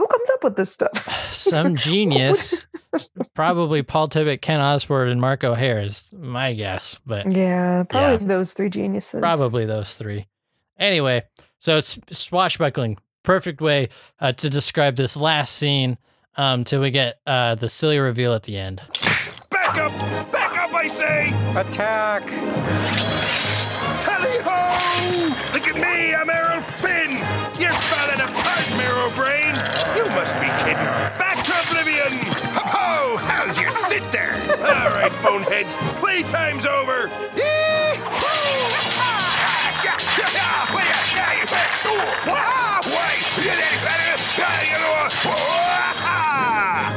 who 0.00 0.06
comes 0.06 0.30
up 0.30 0.44
with 0.44 0.56
this 0.56 0.72
stuff? 0.72 1.30
Some 1.32 1.76
genius. 1.76 2.66
probably 3.34 3.82
Paul 3.82 4.08
Tibbitt, 4.08 4.40
Kent 4.40 4.62
Osborne, 4.62 5.10
and 5.10 5.20
Mark 5.20 5.44
O'Hare 5.44 5.78
is 5.78 6.12
my 6.16 6.54
guess, 6.54 6.98
but 7.04 7.30
Yeah, 7.30 7.82
probably 7.84 8.26
those 8.26 8.54
three 8.54 8.70
geniuses. 8.70 9.20
probably 9.20 9.66
those 9.66 9.94
three. 9.94 10.26
Anyway, 10.78 11.24
so 11.58 11.76
it's 11.76 11.98
swashbuckling. 12.10 12.96
Perfect 13.22 13.60
way 13.60 13.90
uh, 14.18 14.32
to 14.32 14.48
describe 14.48 14.96
this 14.96 15.18
last 15.18 15.54
scene 15.54 15.98
um, 16.36 16.64
till 16.64 16.80
we 16.80 16.90
get 16.90 17.20
uh, 17.26 17.54
the 17.56 17.68
silly 17.68 17.98
reveal 17.98 18.32
at 18.32 18.44
the 18.44 18.56
end. 18.56 18.80
Back 19.50 19.76
up! 19.76 20.32
Back 20.32 20.56
up, 20.58 20.72
I 20.72 20.86
say! 20.86 21.28
Attack! 21.54 22.22
Tally 24.00 24.38
ho! 24.42 25.52
Look 25.52 25.68
at 25.68 25.74
me, 25.74 26.14
I'm 26.14 26.30
Errol 26.30 26.62
Flynn! 26.62 27.39
You're 29.00 29.10
falling 29.10 29.50
apart, 29.50 29.50
Marrow 29.50 29.54
Brain! 29.54 29.54
You 29.96 30.04
must 30.14 30.34
be 30.40 30.48
kidding! 30.62 30.84
Back 31.18 31.42
to 31.44 31.52
oblivion! 31.68 32.18
Ho 32.52 32.62
ho! 32.64 33.16
How's 33.16 33.58
your 33.58 33.72
sister? 33.72 34.32
All 34.50 34.90
right, 34.90 35.12
boneheads, 35.22 35.74
playtime's 36.00 36.66
over! 36.66 37.10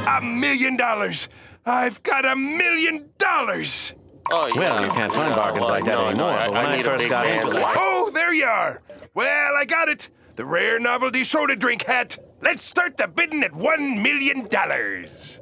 A 0.05 0.21
million 0.21 0.77
dollars! 0.77 1.29
I've 1.65 2.03
got 2.03 2.25
a 2.25 2.35
million 2.35 3.09
dollars! 3.17 3.93
Oh, 4.31 4.51
well, 4.55 4.85
you 4.85 4.91
can't 4.91 5.13
find 5.13 5.35
bargains 5.35 5.63
like 5.63 5.85
that 5.85 5.97
anymore. 5.97 6.35
but 6.37 6.51
when 6.51 6.65
I, 6.65 6.81
first 6.81 7.09
got 7.09 7.25
into 7.25 7.51
Oh, 7.55 8.11
there 8.13 8.33
you 8.33 8.45
are. 8.45 8.81
Well, 9.13 9.55
I 9.55 9.65
got 9.65 9.89
it. 9.89 10.09
The 10.35 10.45
rare 10.45 10.79
novelty 10.79 11.23
soda 11.23 11.55
drink 11.55 11.83
hat. 11.83 12.17
Let's 12.41 12.63
start 12.65 12.97
the 12.97 13.07
bidding 13.07 13.43
at 13.43 13.53
one 13.53 14.01
million 14.01 14.47
dollars. 14.47 15.37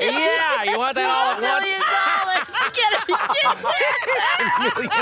yeah, 0.00 0.62
you 0.64 0.78
want 0.78 0.94
that 0.94 1.10
all 1.10 1.34
at 1.34 1.42
once? 1.42 1.68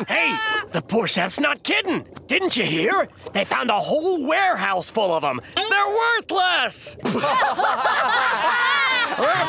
hey, 0.08 0.34
the 0.72 0.80
poor 0.80 1.06
sap's 1.06 1.38
not 1.38 1.62
kidding. 1.62 2.06
Didn't 2.26 2.56
you 2.56 2.64
hear? 2.64 3.08
They 3.32 3.44
found 3.44 3.70
a 3.70 3.78
whole 3.78 4.26
warehouse 4.26 4.88
full 4.88 5.14
of 5.14 5.20
them. 5.22 5.40
They're 5.54 5.88
worthless. 5.88 6.96
Let's 7.04 7.14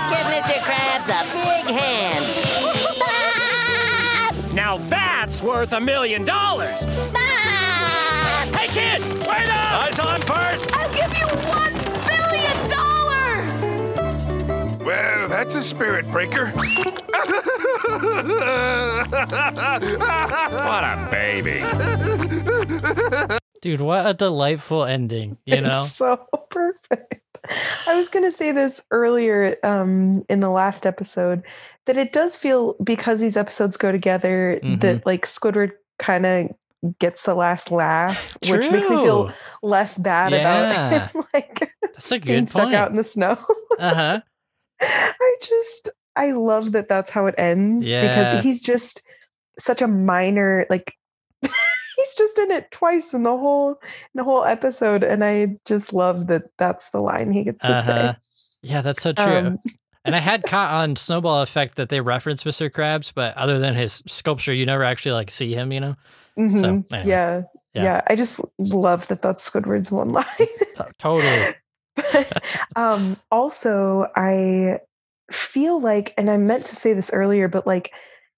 give 0.10 0.28
Mr. 0.28 0.60
Krabs 0.64 1.10
a 1.10 1.24
big 1.34 1.76
hand. 1.76 2.77
Now 4.58 4.78
that's 4.78 5.44
worth 5.44 5.72
a 5.72 5.80
million 5.80 6.26
dollars. 6.26 6.82
Hey, 8.56 8.68
kid, 8.70 9.04
wait 9.28 9.50
up! 9.50 9.72
Eyes 9.86 10.00
on 10.00 10.20
first. 10.22 10.68
I'll 10.74 10.90
give 10.96 11.16
you 11.16 11.28
one 11.48 11.74
billion 12.08 12.68
dollars! 12.68 13.62
Well, 14.84 15.30
that's 15.30 15.54
a 15.54 15.62
spirit 15.62 16.08
breaker. 16.08 16.48
What 20.58 20.84
a 20.84 21.08
baby. 21.12 21.62
Dude, 23.62 23.82
what 23.82 24.08
a 24.08 24.16
delightful 24.16 24.86
ending, 24.86 25.38
you 25.46 25.62
know? 25.62 25.76
It's 25.84 25.94
so 25.94 26.18
perfect. 26.50 27.22
I 27.88 27.96
was 27.96 28.10
going 28.10 28.26
to 28.26 28.32
say 28.32 28.52
this 28.52 28.84
earlier 28.92 29.56
um, 29.64 30.24
in 30.30 30.40
the 30.40 30.50
last 30.50 30.86
episode 30.86 31.44
that 31.86 31.98
it 31.98 32.14
does 32.14 32.36
feel 32.38 32.76
because 32.84 33.20
these 33.20 33.38
episodes 33.38 33.78
go 33.78 33.92
together 33.92 34.60
Mhm. 34.64 34.82
that 34.82 35.06
like 35.06 35.26
Squidward 35.26 35.72
kind 36.00 36.26
of 36.26 36.50
gets 37.00 37.24
the 37.24 37.34
last 37.36 37.72
laugh, 37.72 38.34
which 38.42 38.72
makes 38.72 38.90
me 38.90 38.96
feel 39.04 39.32
less 39.64 39.98
bad 39.98 40.32
Yeah. 40.34 40.40
about 40.96 41.12
him 41.12 41.24
like 41.34 41.72
That's 41.82 42.12
a 42.12 42.20
being 42.20 42.44
good 42.46 42.50
stuck 42.50 42.74
out 42.74 42.92
in 42.92 42.98
the 42.98 43.04
snow. 43.04 43.38
Uh 43.80 43.94
huh. 43.96 44.22
I 44.82 45.36
just 45.42 45.90
I 46.16 46.32
love 46.32 46.72
that 46.74 46.88
that's 46.90 47.10
how 47.10 47.26
it 47.28 47.36
ends 47.38 47.88
Yeah. 47.88 48.02
because 48.34 48.44
he's 48.44 48.62
just 48.62 49.04
such 49.60 49.82
a 49.82 49.88
minor 49.88 50.66
like 50.70 50.94
he's 51.98 52.16
just 52.16 52.38
in 52.38 52.52
it 52.52 52.72
twice 52.72 53.14
in 53.14 53.24
the 53.24 53.36
whole 53.38 53.72
in 53.72 54.16
the 54.16 54.24
whole 54.24 54.46
episode 54.46 55.04
and 55.04 55.26
I 55.26 55.58
just 55.66 55.92
love 55.92 56.28
that 56.28 56.44
that's 56.58 56.92
the 56.92 57.00
line 57.02 57.32
he 57.34 57.44
gets 57.44 57.64
to 57.64 57.72
Uh-huh. 57.74 58.14
say. 58.14 58.18
Yeah, 58.64 58.82
that's 58.82 59.02
so 59.02 59.12
true. 59.14 59.26
Um, 59.38 59.60
and 60.06 60.16
I 60.16 60.20
had 60.20 60.44
caught 60.48 60.72
on 60.72 60.96
Snowball 60.96 61.42
Effect 61.42 61.76
that 61.76 61.90
they 61.90 62.00
reference 62.02 62.44
Mr. 62.44 62.70
Krabs, 62.70 63.12
but 63.14 63.36
other 63.36 63.60
than 63.60 63.76
his 63.76 64.02
sculpture, 64.08 64.54
you 64.54 64.66
never 64.66 64.84
actually 64.84 65.12
like 65.14 65.30
see 65.32 65.54
him, 65.54 65.72
you 65.74 65.80
know? 65.82 65.96
Mhm. 66.38 66.86
anyway. 66.94 67.10
yeah, 67.10 67.42
Yeah. 67.74 67.84
yeah. 67.84 68.02
I 68.08 68.16
just 68.16 68.40
love 68.60 69.08
that 69.08 69.22
that's 69.22 69.50
Squidward's 69.50 69.92
one 69.92 70.10
line. 70.14 70.26
Totally. 71.00 71.56
um 72.76 73.18
also 73.32 74.08
I 74.16 74.80
feel 75.32 75.82
like 75.82 76.14
and 76.18 76.30
I 76.30 76.38
meant 76.38 76.66
to 76.68 76.76
say 76.76 76.94
this 76.94 77.10
earlier 77.12 77.48
but 77.48 77.66
like 77.68 77.92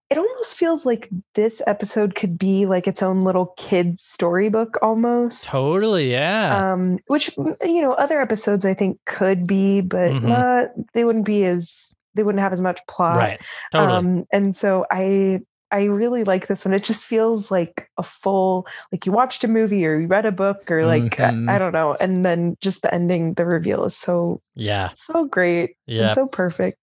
it 0.10 0.18
almost 0.18 0.57
feels 0.57 0.86
like 0.86 1.10
this 1.36 1.61
episode 1.68 2.15
could 2.15 2.38
be 2.38 2.65
like 2.65 2.88
its 2.88 3.03
own 3.03 3.23
little 3.23 3.53
kid 3.57 3.99
storybook 3.99 4.77
almost. 4.81 5.45
Totally, 5.45 6.11
yeah. 6.11 6.73
Um, 6.73 6.99
which 7.07 7.36
you 7.64 7.81
know, 7.81 7.94
other 7.94 8.19
episodes 8.19 8.65
I 8.65 8.73
think 8.73 8.99
could 9.06 9.45
be, 9.45 9.81
but 9.81 10.11
Mhm. 10.11 10.23
not 10.23 10.69
they 10.94 11.03
wouldn't 11.06 11.26
be 11.26 11.45
as 11.45 11.95
they 12.15 12.23
wouldn't 12.23 12.41
have 12.41 12.53
as 12.53 12.61
much 12.61 12.80
plot. 12.88 13.18
Right. 13.18 13.41
Totally. 13.72 13.98
Um, 13.98 14.26
and 14.31 14.56
so 14.56 14.86
I 14.91 15.41
I 15.72 15.84
really 15.84 16.24
like 16.24 16.48
this 16.48 16.66
one. 16.66 16.74
It 16.74 16.84
just 16.84 17.04
feels 17.06 17.52
like 17.52 17.90
a 17.98 18.04
full 18.04 18.66
like 18.91 19.06
you 19.06 19.12
watched 19.12 19.44
a 19.44 19.48
movie 19.48 19.86
or 19.86 20.00
you 20.00 20.08
read 20.08 20.26
a 20.26 20.32
book 20.32 20.70
or 20.72 20.86
like 20.86 21.20
I- 21.20 21.32
Mhm. 21.32 21.50
I, 21.50 21.58
don't 21.60 21.74
know. 21.74 21.96
And 22.00 22.26
then 22.26 22.58
just 22.62 22.82
the 22.82 22.94
ending, 22.94 23.36
the 23.36 23.46
reveal 23.46 23.84
is 23.86 23.96
so 23.96 24.41
yeah. 24.56 24.90
so 24.94 25.26
great. 25.26 25.76
Yeah. 25.86 26.06
And 26.08 26.14
so 26.16 26.28
perfect. 26.28 26.78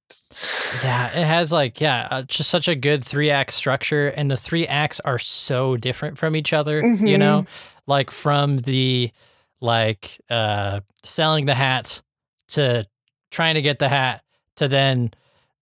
Yeah, 0.84 1.08
it 1.08 1.26
has 1.26 1.50
like 1.52 1.80
yeah, 1.80 2.06
uh, 2.10 2.22
just 2.22 2.48
such 2.50 2.68
a 2.68 2.74
good 2.76 3.02
three 3.04 3.30
act 3.30 3.52
structure, 3.52 4.08
and 4.08 4.30
the 4.30 4.36
three 4.36 4.66
acts 4.66 5.00
are 5.00 5.18
so 5.18 5.76
different 5.76 6.16
from 6.18 6.36
each 6.36 6.52
other. 6.52 6.76
You 6.80 7.16
Mhm. 7.16 7.18
know, 7.18 7.46
like 7.86 8.10
from 8.10 8.58
the 8.58 9.10
like 9.60 10.20
uh 10.30 10.80
selling 11.02 11.46
the 11.46 11.54
hat 11.54 12.02
to 12.48 12.86
trying 13.30 13.54
to 13.54 13.62
get 13.62 13.78
the 13.78 13.88
hat 13.88 14.22
to 14.56 14.68
then 14.68 15.10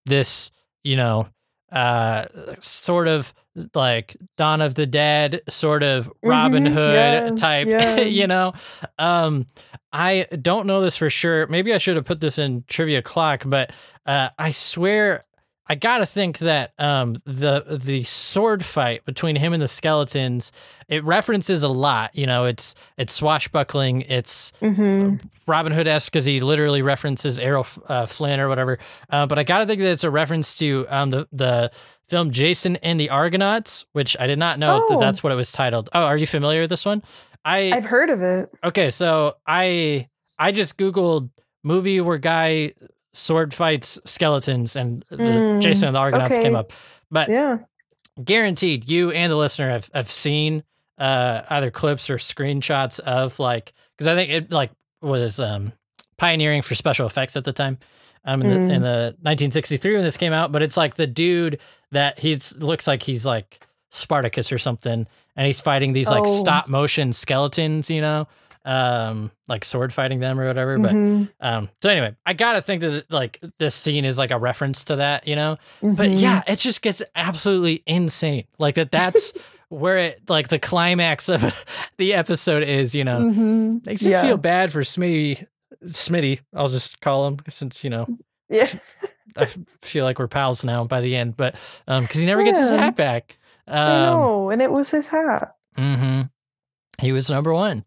this 0.05 0.51
you 0.83 0.97
know 0.97 1.27
uh 1.73 2.27
sort 2.61 3.09
of 3.09 3.33
like 3.75 4.17
Dawn 4.37 4.61
of 4.61 4.75
the 4.75 4.87
Dead 4.87 5.41
sort 5.49 5.83
of 5.83 6.11
Robin 6.23 6.65
Mhm, 6.65 6.73
Hood 6.73 6.95
yeah, 6.95 7.31
type 7.37 7.69
yeah. 7.69 8.01
you 8.01 8.27
know? 8.27 8.53
Um 8.99 9.47
I 9.93 10.27
don't 10.43 10.67
know 10.67 10.81
this 10.81 10.97
for 10.97 11.09
sure. 11.09 11.47
Maybe 11.47 11.73
I 11.73 11.79
should 11.79 11.95
have 11.97 12.05
put 12.05 12.21
this 12.21 12.39
in 12.39 12.65
trivia 12.69 13.03
clock 13.03 13.43
but 13.47 13.73
uh 14.07 14.31
I 14.39 14.51
swear 14.51 15.23
I 15.67 15.75
gotta 15.77 16.05
think 16.07 16.39
that 16.39 16.73
um, 16.79 17.17
the 17.25 17.79
the 17.83 18.03
sword 18.05 18.65
fight 18.65 19.05
between 19.07 19.37
him 19.37 19.53
and 19.55 19.63
the 19.63 19.69
skeletons 19.69 20.53
it 20.89 21.03
references 21.05 21.63
a 21.63 21.69
lot. 21.69 22.15
You 22.15 22.27
know, 22.27 22.45
it's 22.45 22.75
it's 22.99 23.13
swashbuckling. 23.15 24.03
It's 24.03 24.53
hmm 24.61 25.15
Robin 25.47 25.73
Hood 25.73 25.87
esque 25.87 26.13
because 26.13 26.25
he 26.25 26.41
literally 26.41 26.83
references 26.83 27.39
Errol 27.39 27.67
uh, 27.89 28.07
Flynn 28.07 28.41
or 28.41 28.49
whatever. 28.49 28.79
Uh, 29.11 29.27
but 29.27 29.39
I 29.39 29.43
gotta 29.45 29.67
think 29.67 29.81
that 29.81 29.91
it's 29.91 30.05
a 30.05 30.11
reference 30.11 30.57
to 30.59 30.87
um, 30.91 31.11
the 31.11 31.27
the 31.33 31.71
film 32.09 32.31
Jason 32.31 32.77
and 32.77 33.01
the 33.01 33.09
Argonauts, 33.09 33.87
which 33.93 34.15
I 34.21 34.27
did 34.27 34.39
not 34.39 34.59
know 34.59 34.87
that 34.89 34.97
Oh. 34.97 35.01
that's 35.01 35.23
what 35.23 35.33
it 35.33 35.37
was 35.37 35.51
titled. 35.51 35.89
Oh, 35.95 36.05
are 36.05 36.19
you 36.19 36.27
familiar 36.27 36.61
with 36.61 36.71
this 36.71 36.85
one? 36.85 37.03
I 37.45 37.73
I've 37.73 37.87
heard 37.87 38.11
of 38.11 38.21
it. 38.23 38.51
Okay, 38.63 38.91
so 38.91 39.37
I 39.47 40.09
I 40.39 40.53
just 40.53 40.77
googled 40.77 41.31
movie 41.63 42.01
where 42.03 42.19
guy 42.19 42.75
sword 43.15 43.55
fights 43.55 43.99
skeletons 44.05 44.77
and 44.77 45.03
the 45.09 45.17
Mm, 45.17 45.61
Jason 45.63 45.89
and 45.89 45.95
the 45.95 46.01
Argonauts 46.01 46.33
okay. 46.35 46.43
came 46.43 46.55
up. 46.57 46.73
But 47.11 47.29
Yeah. 47.31 47.59
guaranteed 48.23 48.89
you 48.89 49.11
and 49.11 49.31
the 49.33 49.37
listener 49.37 49.71
have, 49.71 49.91
have 49.95 50.11
seen 50.11 50.63
uh 50.99 51.43
either 51.51 51.71
clips 51.73 52.09
or 52.09 52.17
screenshots 52.19 53.01
of 53.01 53.39
like 53.41 53.73
because 53.97 54.07
I 54.07 54.15
think 54.15 54.31
it 54.31 54.53
like 54.53 54.71
was 55.03 55.41
um 55.41 55.73
pioneering 56.19 56.63
for 56.63 56.75
special 56.77 57.07
effects 57.07 57.37
at 57.37 57.45
the 57.45 57.53
time. 57.53 57.79
Um 58.25 58.43
in, 58.43 58.49
Mm. 58.49 58.53
the, 58.69 58.75
in 58.75 58.83
the 58.83 59.17
1963 59.23 59.95
when 59.97 60.05
this 60.05 60.17
came 60.17 60.33
out, 60.33 60.53
but 60.53 60.63
it's 60.63 60.77
like 60.77 60.95
the 60.95 61.07
dude 61.09 61.59
that 61.91 62.19
he's 62.21 62.57
looks 62.59 62.87
like 62.87 63.03
he's 63.03 63.27
like 63.27 63.61
Spartacus 63.91 64.51
or 64.53 64.59
something, 64.59 65.07
and 65.37 65.47
he's 65.47 65.61
fighting 65.61 65.93
these 65.93 66.11
like 66.11 66.23
Oh. 66.25 66.41
stop 66.41 66.69
motion 66.69 67.13
skeletons, 67.13 67.91
you 67.91 68.01
know, 68.01 68.27
um, 68.65 69.31
like 69.49 69.65
sword 69.65 69.93
fighting 69.93 70.21
them 70.21 70.41
or 70.41 70.47
whatever. 70.47 70.79
But 70.79 70.93
Mhm. 70.93 71.29
um, 71.41 71.69
so 71.83 71.91
anyway, 71.91 72.15
I 72.25 72.33
gotta 72.33 72.63
think 72.63 72.81
that 72.81 73.11
like 73.11 73.39
this 73.59 73.75
scene 73.75 74.05
is 74.05 74.17
like 74.19 74.31
a 74.31 74.39
reference 74.39 74.85
to 74.85 74.97
that, 74.97 75.27
you 75.29 75.37
know. 75.37 75.59
But 75.83 76.11
Mhm. 76.11 76.21
yeah, 76.21 76.43
it 76.47 76.57
just 76.57 76.81
gets 76.83 77.03
absolutely 77.15 77.83
insane. 77.87 78.45
Like 78.59 78.77
that. 78.77 78.91
That's 78.91 79.33
where 79.69 79.99
it 79.99 80.23
like 80.29 80.49
the 80.49 80.59
climax 80.59 81.29
of 81.29 81.43
the 81.99 82.15
episode 82.15 82.63
is. 82.63 82.95
You 82.95 83.05
know, 83.05 83.19
Mhm. 83.21 83.85
makes 83.87 84.03
you 84.03 84.13
Yeah. 84.13 84.23
feel 84.23 84.37
bad 84.39 84.73
for 84.73 84.81
Smitty. 84.81 85.47
Smitty, 85.87 86.41
I'll 86.55 86.69
just 86.69 87.01
call 87.03 87.27
him 87.27 87.37
since 87.49 87.85
you 87.85 87.91
know 87.91 88.07
Yeah. 88.49 88.69
i 89.37 89.47
feel 89.83 90.05
like 90.05 90.19
we're 90.19 90.29
pals 90.29 90.65
now 90.65 90.85
by 90.85 91.01
the 91.03 91.15
end, 91.17 91.37
but 91.37 91.57
um, 91.87 92.05
because 92.05 92.21
he 92.21 92.27
never 92.27 92.43
gets 92.45 92.59
his 92.59 92.71
hat 92.71 92.97
back. 92.97 93.37
Um, 93.67 93.77
know, 93.77 94.51
and 94.51 94.63
it 94.63 94.71
was 94.71 94.91
his 94.91 95.09
hat. 95.09 95.55
mm-hmm 95.77 96.23
He 97.01 97.13
was 97.13 97.29
number 97.29 97.53
one. 97.53 97.85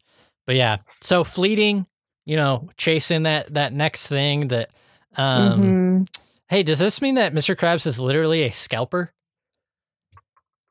But 0.47 0.55
yeah, 0.55 0.77
so 1.01 1.23
fleeting, 1.23 1.85
you 2.25 2.35
know, 2.37 2.69
chasing 2.77 3.23
that 3.23 3.53
that 3.53 3.73
next 3.73 4.07
thing 4.07 4.47
that 4.47 4.71
um 5.15 6.05
Mhm. 6.05 6.07
hey, 6.49 6.63
does 6.63 6.79
this 6.79 7.01
mean 7.01 7.15
that 7.15 7.33
Mr. 7.33 7.55
Krabs 7.55 7.85
is 7.85 7.99
literally 7.99 8.41
a 8.43 8.51
scalper? 8.51 9.13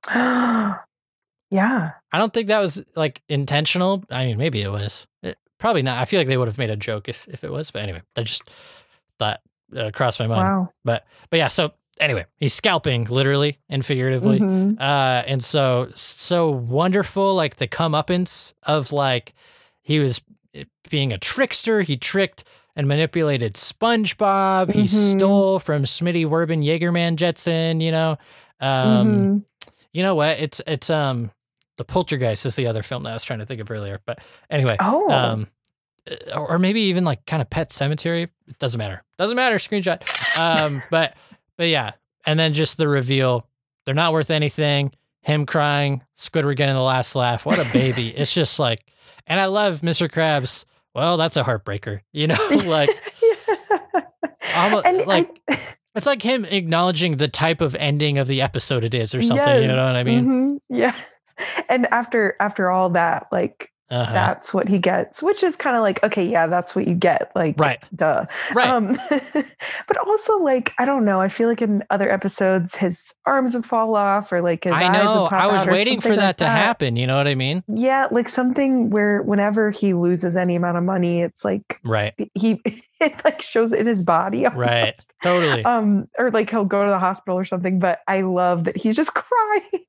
yeah. 0.14 0.80
I 1.50 2.18
don't 2.18 2.32
think 2.32 2.48
that 2.48 2.58
was 2.60 2.82
like 2.94 3.22
intentional. 3.28 4.04
I 4.10 4.24
mean, 4.26 4.38
maybe 4.38 4.62
it 4.62 4.70
was. 4.70 5.06
It- 5.22 5.38
probably 5.58 5.82
not. 5.82 5.98
I 5.98 6.04
feel 6.04 6.20
like 6.20 6.26
they 6.28 6.36
would 6.36 6.48
have 6.48 6.58
made 6.58 6.70
a 6.70 6.76
joke 6.76 7.08
if 7.08 7.26
if 7.28 7.42
it 7.42 7.50
was, 7.50 7.70
but 7.70 7.82
anyway, 7.82 8.02
I 8.16 8.22
just 8.22 8.42
thought 9.18 9.40
uh, 9.76 9.90
crossed 9.92 10.20
my 10.20 10.26
mind. 10.26 10.42
Wow. 10.48 10.72
But 10.84 11.06
but 11.30 11.38
yeah, 11.38 11.48
so 11.48 11.72
anyway, 11.98 12.26
he's 12.36 12.52
scalping 12.54 13.04
literally 13.04 13.58
and 13.70 13.84
figuratively. 13.84 14.38
Mhm. 14.38 14.78
Uh, 14.78 15.24
and 15.26 15.42
so 15.42 15.88
so 15.94 16.50
wonderful, 16.50 17.34
like 17.34 17.56
the 17.56 17.66
comeuppance 17.66 18.52
of 18.64 18.92
like 18.92 19.32
he 19.86 19.98
was 20.00 20.20
eh, 20.54 20.64
being 20.90 21.12
a 21.12 21.18
trickster. 21.18 21.82
He 21.82 21.96
tricked 21.96 22.42
and 22.74 22.88
manipulated 22.88 23.54
SpongeBob. 23.54 24.72
He 24.72 24.82
Mhm. 24.82 25.16
stole 25.16 25.58
from 25.60 25.84
Smitty 25.84 26.26
Werben 26.26 26.64
Jaegerman 26.64 27.16
Jensen. 27.16 27.80
You 27.80 27.92
know, 27.92 28.18
um, 28.60 29.08
Mhm. 29.08 29.44
you 29.92 30.02
know 30.02 30.14
what? 30.14 30.38
It's 30.40 30.60
it's 30.66 30.90
um 30.90 31.30
the 31.78 31.84
Poltergeist 31.84 32.44
is 32.46 32.56
the 32.56 32.66
other 32.66 32.82
film 32.82 33.02
that 33.04 33.10
I 33.10 33.12
was 33.14 33.24
trying 33.24 33.38
to 33.40 33.46
think 33.46 33.60
of 33.60 33.70
earlier. 33.70 34.00
But 34.06 34.18
anyway, 34.50 34.76
Oh. 34.80 35.10
um, 35.10 35.46
or 36.34 36.52
or 36.52 36.58
maybe 36.58 36.80
even 36.82 37.04
like 37.04 37.24
kind 37.26 37.40
of 37.42 37.48
Pet 37.50 37.68
Sematary. 37.70 38.24
It 38.48 38.58
doesn't 38.58 38.78
matter. 38.78 39.02
Doesn't 39.18 39.36
matter. 39.36 39.56
Screenshot. 39.56 40.02
Um, 40.38 40.82
but 40.90 41.14
but 41.56 41.68
yeah, 41.68 41.92
and 42.26 42.38
then 42.38 42.52
just 42.52 42.76
the 42.78 42.88
reveal. 42.88 43.46
They're 43.84 43.94
not 43.94 44.12
worth 44.12 44.30
anything. 44.30 44.92
Him 45.22 45.46
crying. 45.46 46.02
Squidward 46.18 46.56
getting 46.56 46.74
the 46.74 46.80
last 46.82 47.14
laugh. 47.16 47.46
What 47.46 47.58
a 47.58 47.72
baby. 47.72 48.08
it's 48.08 48.34
just 48.34 48.58
like, 48.58 48.84
and 49.26 49.40
I 49.40 49.46
love 49.46 49.80
Mr. 49.80 50.08
Krabs. 50.10 50.64
Well, 50.94 51.16
that's 51.16 51.36
a 51.36 51.42
heartbreaker. 51.44 52.00
You 52.12 52.28
know, 52.28 52.38
like 52.66 52.90
almost 54.56 54.86
And 54.86 55.02
I- 55.10 55.26
it's 55.94 56.06
like 56.06 56.20
him 56.22 56.44
acknowledging 56.44 57.16
the 57.16 57.28
type 57.28 57.60
of 57.62 57.74
ending 57.76 58.18
of 58.18 58.26
the 58.26 58.42
episode 58.42 58.84
it 58.84 58.92
is, 58.94 59.14
or 59.14 59.22
something. 59.22 59.62
You 59.62 59.68
know 59.68 59.86
what 59.86 59.96
I 59.96 60.04
mean? 60.04 60.24
Mhm. 60.26 60.58
Yes. 60.68 61.14
And 61.70 61.86
after 61.86 62.36
after 62.40 62.70
all 62.70 62.90
that, 62.90 63.26
like 63.32 63.70
Uh-huh. 63.88 64.12
that's 64.12 64.52
what 64.52 64.68
he 64.68 64.78
gets, 64.80 65.22
which 65.22 65.44
is 65.44 65.54
kind 65.54 65.76
of 65.76 65.82
like, 65.82 66.02
okay, 66.02 66.26
yeah, 66.26 66.48
that's 66.48 66.74
what 66.74 66.88
you 66.88 66.94
get. 66.94 67.30
Like, 67.36 67.54
Right. 67.58 67.78
duh. 67.94 68.26
Right. 68.52 68.68
Um, 68.68 68.96
but 69.88 69.96
also, 70.06 70.38
like, 70.38 70.72
I 70.78 70.84
don't 70.84 71.04
know. 71.04 71.18
I 71.18 71.28
feel 71.28 71.48
like 71.48 71.62
in 71.62 71.84
other 71.90 72.10
episodes, 72.10 72.74
his 72.74 73.14
arms 73.26 73.54
would 73.54 73.64
fall 73.64 73.94
off, 73.94 74.32
or 74.32 74.42
like 74.42 74.64
his 74.64 74.72
I 74.72 74.86
eyes 74.88 74.92
know. 74.92 75.22
would 75.22 75.28
pop 75.30 75.32
I 75.42 75.46
was 75.46 75.66
waiting 75.68 76.00
for 76.00 76.16
that 76.16 76.26
like 76.26 76.36
to 76.38 76.46
happen. 76.48 76.96
You 76.96 77.06
know 77.06 77.16
what 77.16 77.28
I 77.28 77.36
mean? 77.36 77.62
Yeah, 77.68 78.08
like 78.10 78.28
something 78.28 78.90
where 78.90 79.22
whenever 79.22 79.70
he 79.70 79.94
loses 79.94 80.36
any 80.36 80.56
amount 80.56 80.78
of 80.78 80.82
money, 80.84 81.22
it's 81.22 81.44
like 81.44 81.80
Right. 81.84 82.14
he 82.34 82.60
it 83.00 83.24
like 83.24 83.40
shows 83.40 83.72
in 83.72 83.86
his 83.86 84.02
body. 84.02 84.46
Right. 84.52 84.98
Totally. 85.22 85.64
Um, 85.64 86.06
or 86.18 86.30
like 86.32 86.50
he'll 86.50 86.64
go 86.64 86.84
to 86.84 86.90
the 86.90 86.98
hospital 86.98 87.38
or 87.38 87.44
something. 87.44 87.78
But 87.78 88.00
I 88.08 88.22
love 88.22 88.64
that 88.64 88.76
he's 88.76 88.96
just 88.96 89.14
crying 89.14 89.84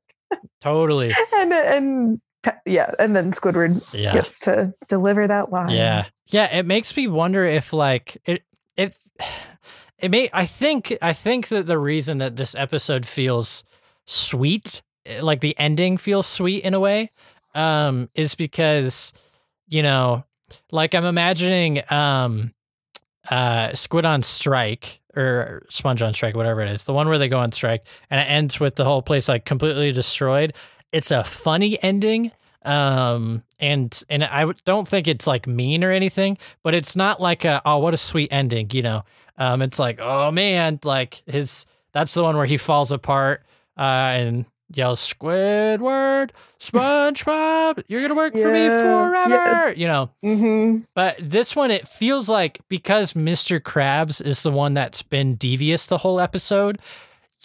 Totally. 0.62 1.14
and 1.34 1.54
and 1.54 2.22
yeah, 2.66 2.92
and 3.00 3.16
then 3.16 3.32
Squidward 3.32 3.94
Yeah. 3.94 4.14
gets 4.14 4.40
to 4.42 4.74
deliver 4.88 5.28
that 5.28 5.52
line. 5.52 5.70
Yeah. 5.70 6.06
Yeah. 6.28 6.56
It 6.58 6.66
makes 6.66 6.96
me 6.96 7.08
wonder 7.08 7.46
if 7.46 7.74
like 7.74 8.18
it 8.26 8.44
it 8.76 8.96
it 10.00 10.12
may 10.12 10.30
I 10.34 10.46
think 10.46 10.96
I 11.02 11.14
think 11.14 11.48
that 11.50 11.68
the 11.68 11.78
reason 11.78 12.20
that 12.20 12.36
this 12.36 12.56
episode 12.56 13.06
feels 13.06 13.64
sweet, 14.06 14.82
eh, 15.06 15.22
like 15.22 15.42
the 15.42 15.58
ending 15.58 15.98
feels 15.98 16.28
sweet 16.28 16.64
in 16.64 16.74
a 16.74 16.80
way, 16.80 17.10
um, 17.56 18.08
is 18.16 18.36
because, 18.36 19.12
you 19.68 19.82
know, 19.84 20.24
like 20.72 20.94
I'm 20.96 21.06
imagining 21.06 21.82
um 21.90 22.54
uh 23.30 23.74
Squid 23.74 24.06
on 24.06 24.24
Strike 24.24 25.02
or 25.16 25.64
Sponge 25.70 26.02
on 26.04 26.14
Strike, 26.14 26.36
whatever 26.36 26.62
it 26.62 26.70
is, 26.70 26.84
the 26.84 26.94
one 26.94 27.08
where 27.10 27.18
they 27.18 27.28
go 27.28 27.40
on 27.40 27.52
strike 27.52 27.86
and 28.12 28.22
it 28.22 28.30
ends 28.30 28.60
with 28.60 28.76
the 28.76 28.86
whole 28.86 29.02
place 29.02 29.28
like 29.28 29.46
completely 29.46 29.92
destroyed. 29.92 30.54
It's 30.92 31.12
a 31.12 31.24
funny 31.24 31.82
ending. 31.84 32.32
Um 32.64 33.44
and 33.60 34.04
and 34.10 34.24
I 34.24 34.52
don't 34.66 34.88
think 34.88 35.08
it's 35.08 35.28
like 35.28 35.48
mean 35.48 35.84
or 35.84 35.92
anything, 35.92 36.38
but 36.64 36.74
it's 36.74 36.96
not 36.96 37.22
like 37.22 37.46
a 37.46 37.62
oh 37.66 37.78
what 37.78 37.94
a 37.94 37.98
sweet 37.98 38.30
ending, 38.32 38.70
you 38.72 38.82
know. 38.82 39.04
Um 39.38 39.62
it's 39.62 39.80
like, 39.80 40.00
oh 40.02 40.32
man, 40.32 40.80
like 40.84 41.22
his 41.26 41.66
that's 41.94 42.14
the 42.14 42.24
one 42.24 42.36
where 42.36 42.46
he 42.46 42.58
falls 42.58 42.92
apart 42.92 43.44
uh 43.78 43.82
and 43.82 44.46
yells 44.74 45.00
Squidward, 45.14 46.32
SpongeBob, 46.60 47.84
you're 47.88 48.02
gonna 48.02 48.16
work 48.16 48.34
for 48.34 48.52
me 48.52 48.66
Yeah, 48.66 48.82
forever. 48.82 49.74
You 49.74 49.88
know. 49.88 50.10
Mm-hmm. 50.24 50.80
But 50.94 51.16
this 51.22 51.56
one, 51.56 51.72
it 51.72 51.88
feels 51.88 52.28
like 52.28 52.60
because 52.68 53.14
Mr. 53.14 53.60
Krabs 53.62 54.22
is 54.26 54.42
the 54.42 54.52
one 54.52 54.74
that's 54.74 55.04
been 55.04 55.36
devious 55.36 55.86
the 55.86 55.98
whole 55.98 56.20
episode, 56.20 56.80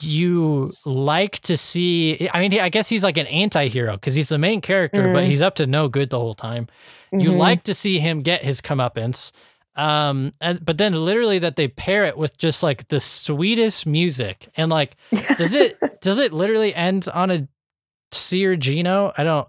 you 0.03 0.71
like 0.85 1.41
to 1.41 1.57
see. 1.57 2.29
I 2.33 2.41
mean, 2.49 2.61
I 2.61 2.69
guess 2.69 2.89
he's 2.89 3.03
like 3.05 3.17
an 3.17 3.27
anti-hero 3.27 3.93
because 3.95 4.15
he's 4.15 4.29
the 4.29 4.39
main 4.39 4.61
character, 4.61 5.13
but 5.13 5.25
Mm. 5.25 5.29
he's 5.29 5.43
up 5.43 5.55
to 5.57 5.67
no 5.67 5.89
good 5.89 6.11
the 6.11 6.19
whole 6.19 6.35
time. 6.35 6.67
You 7.13 7.31
Mhm. 7.31 7.37
like 7.39 7.63
to 7.65 7.75
see 7.75 7.99
him 7.99 8.23
get 8.23 8.43
his 8.45 8.61
comeuppance. 8.61 9.33
Um, 9.75 10.33
and 10.41 10.63
but 10.65 10.77
then 10.79 10.93
literally 10.93 11.39
that 11.39 11.57
they 11.57 11.67
pair 11.69 12.05
it 12.05 12.19
with 12.19 12.37
just 12.37 12.63
like 12.63 12.89
the 12.89 13.01
sweetest 13.01 13.87
music 13.87 14.49
and 14.57 14.71
like, 14.71 14.97
does 15.39 15.55
it 15.55 15.79
does 16.03 16.19
it 16.19 16.33
literally 16.33 16.75
end 16.75 17.09
on 17.15 17.31
a 17.31 17.49
C 18.13 18.45
or 18.45 18.55
Gino? 18.57 19.13
I 19.17 19.25
don't. 19.25 19.49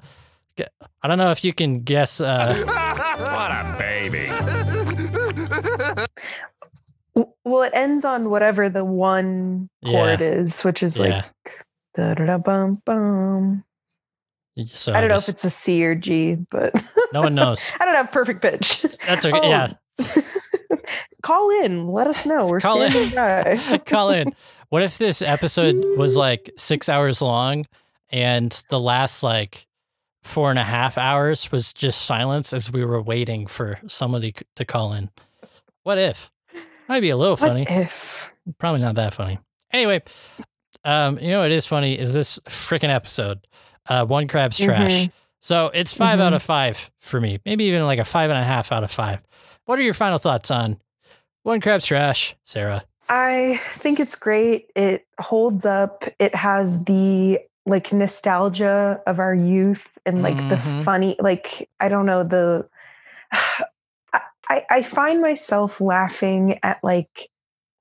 I 1.01 1.07
don't 1.07 1.17
know 1.17 1.31
if 1.31 1.43
you 1.43 1.51
can 1.51 1.81
guess. 1.81 2.21
Uh, 2.21 2.55
what 3.17 3.51
a 3.51 3.75
baby. 3.79 4.29
Well, 7.15 7.61
it 7.63 7.71
ends 7.75 8.05
on 8.05 8.29
whatever 8.31 8.69
the 8.69 8.83
one 8.85 9.69
chord 9.85 10.19
Yeah. 10.21 10.27
is, 10.27 10.63
which 10.63 10.81
is 10.81 10.97
Yeah. 10.97 11.23
like 11.45 11.65
da 11.95 12.13
da 12.15 12.25
da 12.25 12.37
bum 12.39 12.81
bum. 12.85 13.63
so 14.65 14.93
I 14.93 14.99
don't 15.01 15.09
know 15.09 15.15
if 15.17 15.29
it's 15.29 15.43
a 15.43 15.49
C 15.49 15.85
or 15.85 15.93
G, 15.95 16.37
but 16.51 16.73
no 17.13 17.21
one 17.21 17.35
knows. 17.35 17.71
I 17.79 17.85
don't 17.85 17.95
have 17.95 18.11
perfect 18.11 18.41
pitch. 18.41 18.81
That's 19.07 19.25
okay. 19.25 19.39
Oh, 19.43 19.47
Yeah. 19.47 19.73
Call 21.21 21.49
in, 21.63 21.87
let 21.87 22.07
us 22.07 22.25
know. 22.25 22.47
We're 22.47 22.59
Call 22.59 22.81
in. 22.81 22.91
standing 22.91 23.15
by. 23.15 23.77
Call 23.85 24.09
in. 24.09 24.33
What 24.69 24.81
if 24.83 24.97
this 24.97 25.21
episode 25.21 25.97
was 25.97 26.17
like 26.17 26.51
six 26.57 26.89
hours 26.89 27.21
long 27.21 27.65
and 28.09 28.51
the 28.69 28.79
last 28.79 29.23
like 29.23 29.67
four 30.23 30.49
and 30.49 30.59
a 30.59 30.63
half 30.63 30.97
hours 30.97 31.51
was 31.51 31.73
just 31.73 32.01
silence 32.05 32.53
as 32.53 32.71
we 32.71 32.83
were 32.83 33.01
waiting 33.01 33.45
for 33.47 33.79
somebody 33.87 34.33
to 34.55 34.65
call 34.65 34.93
in? 34.93 35.11
What 35.83 35.97
if? 35.97 36.29
Might 36.87 36.99
be 37.01 37.09
a 37.09 37.17
little 37.17 37.35
What 37.37 37.47
funny. 37.49 37.65
if? 37.69 38.31
Probably 38.57 38.81
not 38.81 38.95
that 38.95 39.13
funny. 39.13 39.39
Anyway, 39.71 40.01
um, 40.83 41.17
you 41.19 41.31
know 41.31 41.41
what 41.41 41.51
is 41.51 41.65
funny 41.65 41.97
is 41.97 42.13
this 42.13 42.39
freaking 42.47 42.89
episode. 42.93 43.39
Uh, 43.87 44.05
one 44.05 44.27
Krab's 44.27 44.57
trash. 44.57 44.91
Mhm. 45.05 45.11
So 45.41 45.67
it's 45.73 45.93
5 45.93 46.19
out 46.19 46.31
Mhm. 46.33 46.37
of 46.37 46.43
five 46.43 46.89
for 47.01 47.19
me. 47.19 47.39
Maybe 47.45 47.65
even 47.65 47.85
like 47.85 47.99
a 47.99 48.05
five 48.05 48.29
and 48.29 48.39
a 48.39 48.43
half 48.43 48.71
out 48.71 48.83
of 48.83 48.91
five. 48.91 49.19
What 49.65 49.77
are 49.79 49.81
your 49.81 49.93
final 49.93 50.17
thoughts 50.17 50.51
on 50.51 50.79
one 51.43 51.59
Krab's 51.61 51.85
trash, 51.85 52.35
Sarah? 52.45 52.83
I 53.09 53.59
think 53.79 53.99
it's 53.99 54.15
great. 54.15 54.67
It 54.75 55.05
holds 55.19 55.65
up. 55.65 56.05
It 56.19 56.33
has 56.35 56.83
the 56.85 57.39
like 57.65 57.91
nostalgia 57.93 59.01
of 59.07 59.19
our 59.19 59.33
youth 59.35 59.85
and 60.05 60.21
like 60.21 60.37
the 60.49 60.55
Mhm. 60.55 60.83
funny, 60.83 61.15
like, 61.19 61.69
I 61.79 61.87
don't 61.89 62.05
know, 62.05 62.23
the. 62.23 62.67
I, 64.53 64.65
I 64.69 64.83
find 64.83 65.21
myself 65.21 65.81
laughing 65.81 66.59
at 66.63 66.79
like 66.83 67.29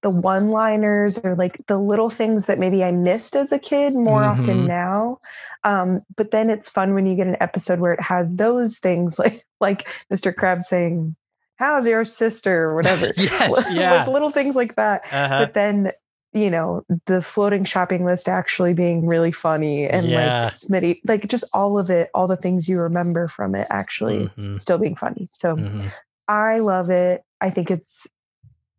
the 0.02 0.10
one 0.10 0.48
liners 0.48 1.18
or 1.22 1.36
like 1.36 1.60
the 1.68 1.78
little 1.78 2.10
things 2.10 2.46
that 2.46 2.58
maybe 2.58 2.82
I 2.82 2.90
missed 2.90 3.36
as 3.36 3.52
a 3.52 3.58
kid 3.58 3.94
more 3.94 4.22
Mhm. 4.22 4.30
often 4.40 4.66
now. 4.66 5.18
Um, 5.64 6.00
but 6.16 6.32
then 6.32 6.50
it's 6.50 6.68
fun 6.68 6.94
when 6.94 7.06
you 7.06 7.14
get 7.14 7.28
an 7.28 7.36
episode 7.40 7.78
where 7.78 7.92
it 7.92 8.00
has 8.00 8.34
those 8.36 8.78
things 8.78 9.18
like 9.22 9.34
like 9.60 9.86
Mr. 10.12 10.34
Krabs 10.34 10.62
saying, 10.64 11.14
How's 11.56 11.86
your 11.86 12.04
sister? 12.04 12.70
or 12.70 12.74
whatever. 12.80 13.06
Yes, 13.16 13.72
yeah. 13.74 13.92
like 13.98 14.08
little 14.08 14.30
things 14.30 14.56
like 14.56 14.74
that. 14.74 15.04
Uh-huh. 15.12 15.38
But 15.44 15.54
then, 15.54 15.92
you 16.32 16.50
know, 16.50 16.82
the 17.06 17.22
floating 17.22 17.62
shopping 17.64 18.04
list 18.04 18.28
actually 18.28 18.74
being 18.74 19.06
really 19.06 19.30
funny 19.30 19.86
and 19.86 20.08
Yeah. 20.08 20.44
like 20.44 20.52
Smitty, 20.54 21.00
like 21.06 21.28
just 21.28 21.44
all 21.54 21.78
of 21.78 21.90
it, 21.90 22.10
all 22.14 22.26
the 22.26 22.36
things 22.38 22.68
you 22.68 22.80
remember 22.80 23.28
from 23.28 23.54
it 23.54 23.68
actually 23.70 24.30
Mhm. 24.36 24.60
still 24.60 24.78
being 24.78 24.96
funny. 24.96 25.28
So 25.30 25.54
Mhm. 25.54 25.92
I 26.32 26.58
love 26.58 26.90
it. 26.90 27.22
I 27.40 27.50
think 27.50 27.70
it's, 27.70 28.06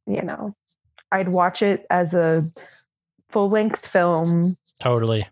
you 0.08 0.22
know, 0.22 0.52
I'd 1.12 1.30
watch 1.30 1.62
it 1.62 1.86
as 1.90 2.14
a 2.14 2.44
full 3.30 3.50
length 3.50 3.86
film. 3.86 4.56
Totally. 4.80 5.28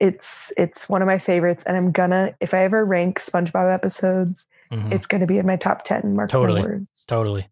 It's 0.00 0.52
it's 0.56 0.88
one 0.88 1.00
of 1.00 1.06
my 1.06 1.18
favorites, 1.18 1.62
and 1.64 1.76
I'm 1.76 1.92
gonna 1.92 2.34
if 2.40 2.52
I 2.54 2.64
ever 2.64 2.84
rank 2.84 3.20
SpongeBob 3.20 3.72
episodes, 3.72 4.46
Mhm. 4.72 4.92
it's 4.92 5.06
gonna 5.06 5.26
be 5.26 5.38
in 5.38 5.46
my 5.46 5.56
top 5.56 5.84
ten. 5.84 6.16
Mark 6.16 6.28
Totally. 6.30 6.60
my 6.62 6.66
words. 6.68 7.06
Totally. 7.06 7.48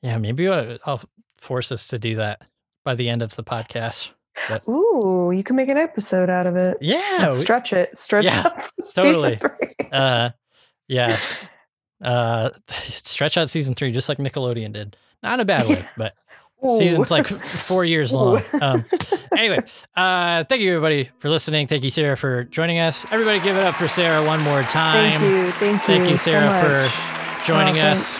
Yeah, 0.00 0.16
maybe 0.18 0.48
I'll 0.48 1.00
force 1.38 1.72
us 1.72 1.88
to 1.88 1.98
do 1.98 2.14
that 2.16 2.42
by 2.84 2.94
the 2.94 3.08
end 3.08 3.20
of 3.22 3.34
the 3.34 3.42
podcast. 3.42 4.12
But 4.48 4.66
Ooh, 4.68 5.32
you 5.34 5.42
can 5.42 5.56
make 5.56 5.68
an 5.68 5.76
episode 5.76 6.30
out 6.30 6.46
of 6.46 6.56
it. 6.56 6.78
yeah, 6.80 7.30
we- 7.30 7.36
stretch 7.36 7.72
it. 7.72 7.96
Stretch 7.98 8.24
Yeah, 8.26 8.42
out 8.46 8.70
totally. 8.94 9.40
uh, 9.90 10.30
yeah. 10.88 11.18
Uh, 12.02 12.50
stretch 12.68 13.36
out 13.38 13.48
season 13.48 13.74
three, 13.74 13.92
just 13.92 14.08
like 14.08 14.18
Nickelodeon 14.18 14.72
did. 14.72 14.96
Not 15.22 15.34
in 15.34 15.40
a 15.40 15.44
bad 15.44 15.68
way, 15.68 15.84
but 15.96 16.14
Ooh. 16.64 16.78
season's 16.78 17.10
like 17.10 17.26
four 17.28 17.84
years 17.84 18.12
long. 18.12 18.42
Um, 18.60 18.84
anyway, 19.36 19.58
uh, 19.96 20.44
thank 20.44 20.62
you 20.62 20.72
everybody 20.72 21.10
for 21.18 21.28
listening. 21.30 21.66
Thank 21.68 21.84
you, 21.84 21.90
Sarah, 21.90 22.16
for 22.16 22.44
joining 22.44 22.78
us. 22.78 23.06
Everybody, 23.12 23.38
give 23.40 23.56
it 23.56 23.62
up 23.62 23.74
for 23.74 23.88
Sarah 23.88 24.24
one 24.24 24.40
more 24.42 24.62
time. 24.64 25.20
Thank 25.20 25.22
you. 25.22 25.50
Thank 25.52 25.72
you. 25.72 25.86
Thank 25.86 26.10
you, 26.10 26.16
Sarah, 26.16 26.46
much. 26.46 26.90
for 26.92 27.46
joining 27.46 27.78
Oh, 27.78 27.82
us. 27.88 28.18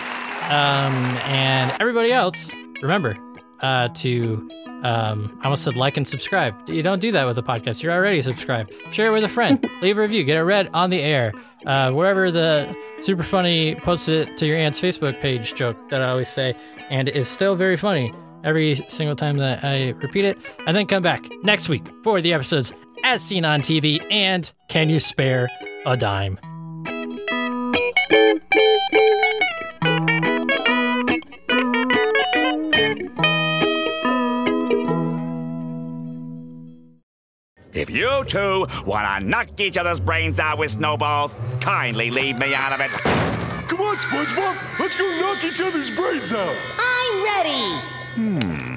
Um, 0.49 0.93
and 1.25 1.71
everybody 1.79 2.11
else, 2.11 2.51
remember 2.81 3.17
uh, 3.61 3.87
to, 3.95 4.49
um, 4.83 5.37
I 5.41 5.45
almost 5.45 5.63
said 5.63 5.77
like 5.77 5.95
and 5.95 6.05
subscribe. 6.05 6.53
You 6.69 6.83
don't 6.83 6.99
do 6.99 7.11
that 7.13 7.25
with 7.25 7.37
a 7.37 7.41
podcast. 7.43 7.81
You're 7.81 7.93
already 7.93 8.21
subscribed. 8.21 8.73
Share 8.91 9.07
it 9.07 9.11
with 9.11 9.23
a 9.23 9.29
friend. 9.29 9.65
Leave 9.81 9.97
a 9.97 10.01
review. 10.01 10.23
Get 10.25 10.35
it 10.37 10.41
read 10.41 10.69
on 10.73 10.89
the 10.89 10.99
air. 11.01 11.31
Uh, 11.65 11.91
wherever 11.91 12.31
the 12.31 12.75
super 13.01 13.23
funny 13.23 13.75
post 13.75 14.09
it 14.09 14.37
to 14.37 14.45
your 14.45 14.57
aunt's 14.57 14.79
Facebook 14.79 15.19
page 15.19 15.55
joke 15.55 15.77
that 15.89 16.01
I 16.01 16.09
always 16.09 16.29
say, 16.29 16.55
and 16.89 17.07
is 17.07 17.27
still 17.27 17.55
very 17.55 17.77
funny 17.77 18.13
every 18.43 18.75
single 18.87 19.15
time 19.15 19.37
that 19.37 19.63
I 19.63 19.89
repeat 20.01 20.25
it. 20.25 20.37
And 20.67 20.75
then 20.75 20.85
come 20.85 21.03
back 21.03 21.25
next 21.43 21.69
week 21.69 21.87
for 22.03 22.21
the 22.21 22.33
episodes 22.33 22.73
as 23.03 23.21
seen 23.21 23.45
on 23.45 23.61
TV 23.61 24.05
and 24.11 24.51
Can 24.67 24.89
You 24.89 24.99
Spare 24.99 25.49
a 25.85 25.97
Dime? 25.97 26.52
If 37.73 37.89
you 37.89 38.23
two 38.25 38.67
want 38.85 39.07
to 39.07 39.27
knock 39.27 39.59
each 39.59 39.77
other's 39.77 39.99
brains 39.99 40.39
out 40.39 40.59
with 40.59 40.69
snowballs, 40.71 41.35
kindly 41.59 42.11
leave 42.11 42.37
me 42.37 42.53
out 42.53 42.71
of 42.71 42.79
it. 42.81 42.91
Come 43.67 43.81
on, 43.81 43.97
SpongeBob. 43.97 44.79
Let's 44.79 44.95
go 44.95 45.05
knock 45.19 45.43
each 45.43 45.59
other's 45.59 45.89
brains 45.89 46.31
out. 46.33 46.55
I'm 46.77 47.23
ready. 47.23 47.79
Hmm. 48.13 48.73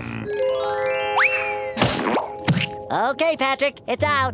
Okay, 3.11 3.37
Patrick, 3.37 3.81
it's 3.87 4.03
out. 4.03 4.25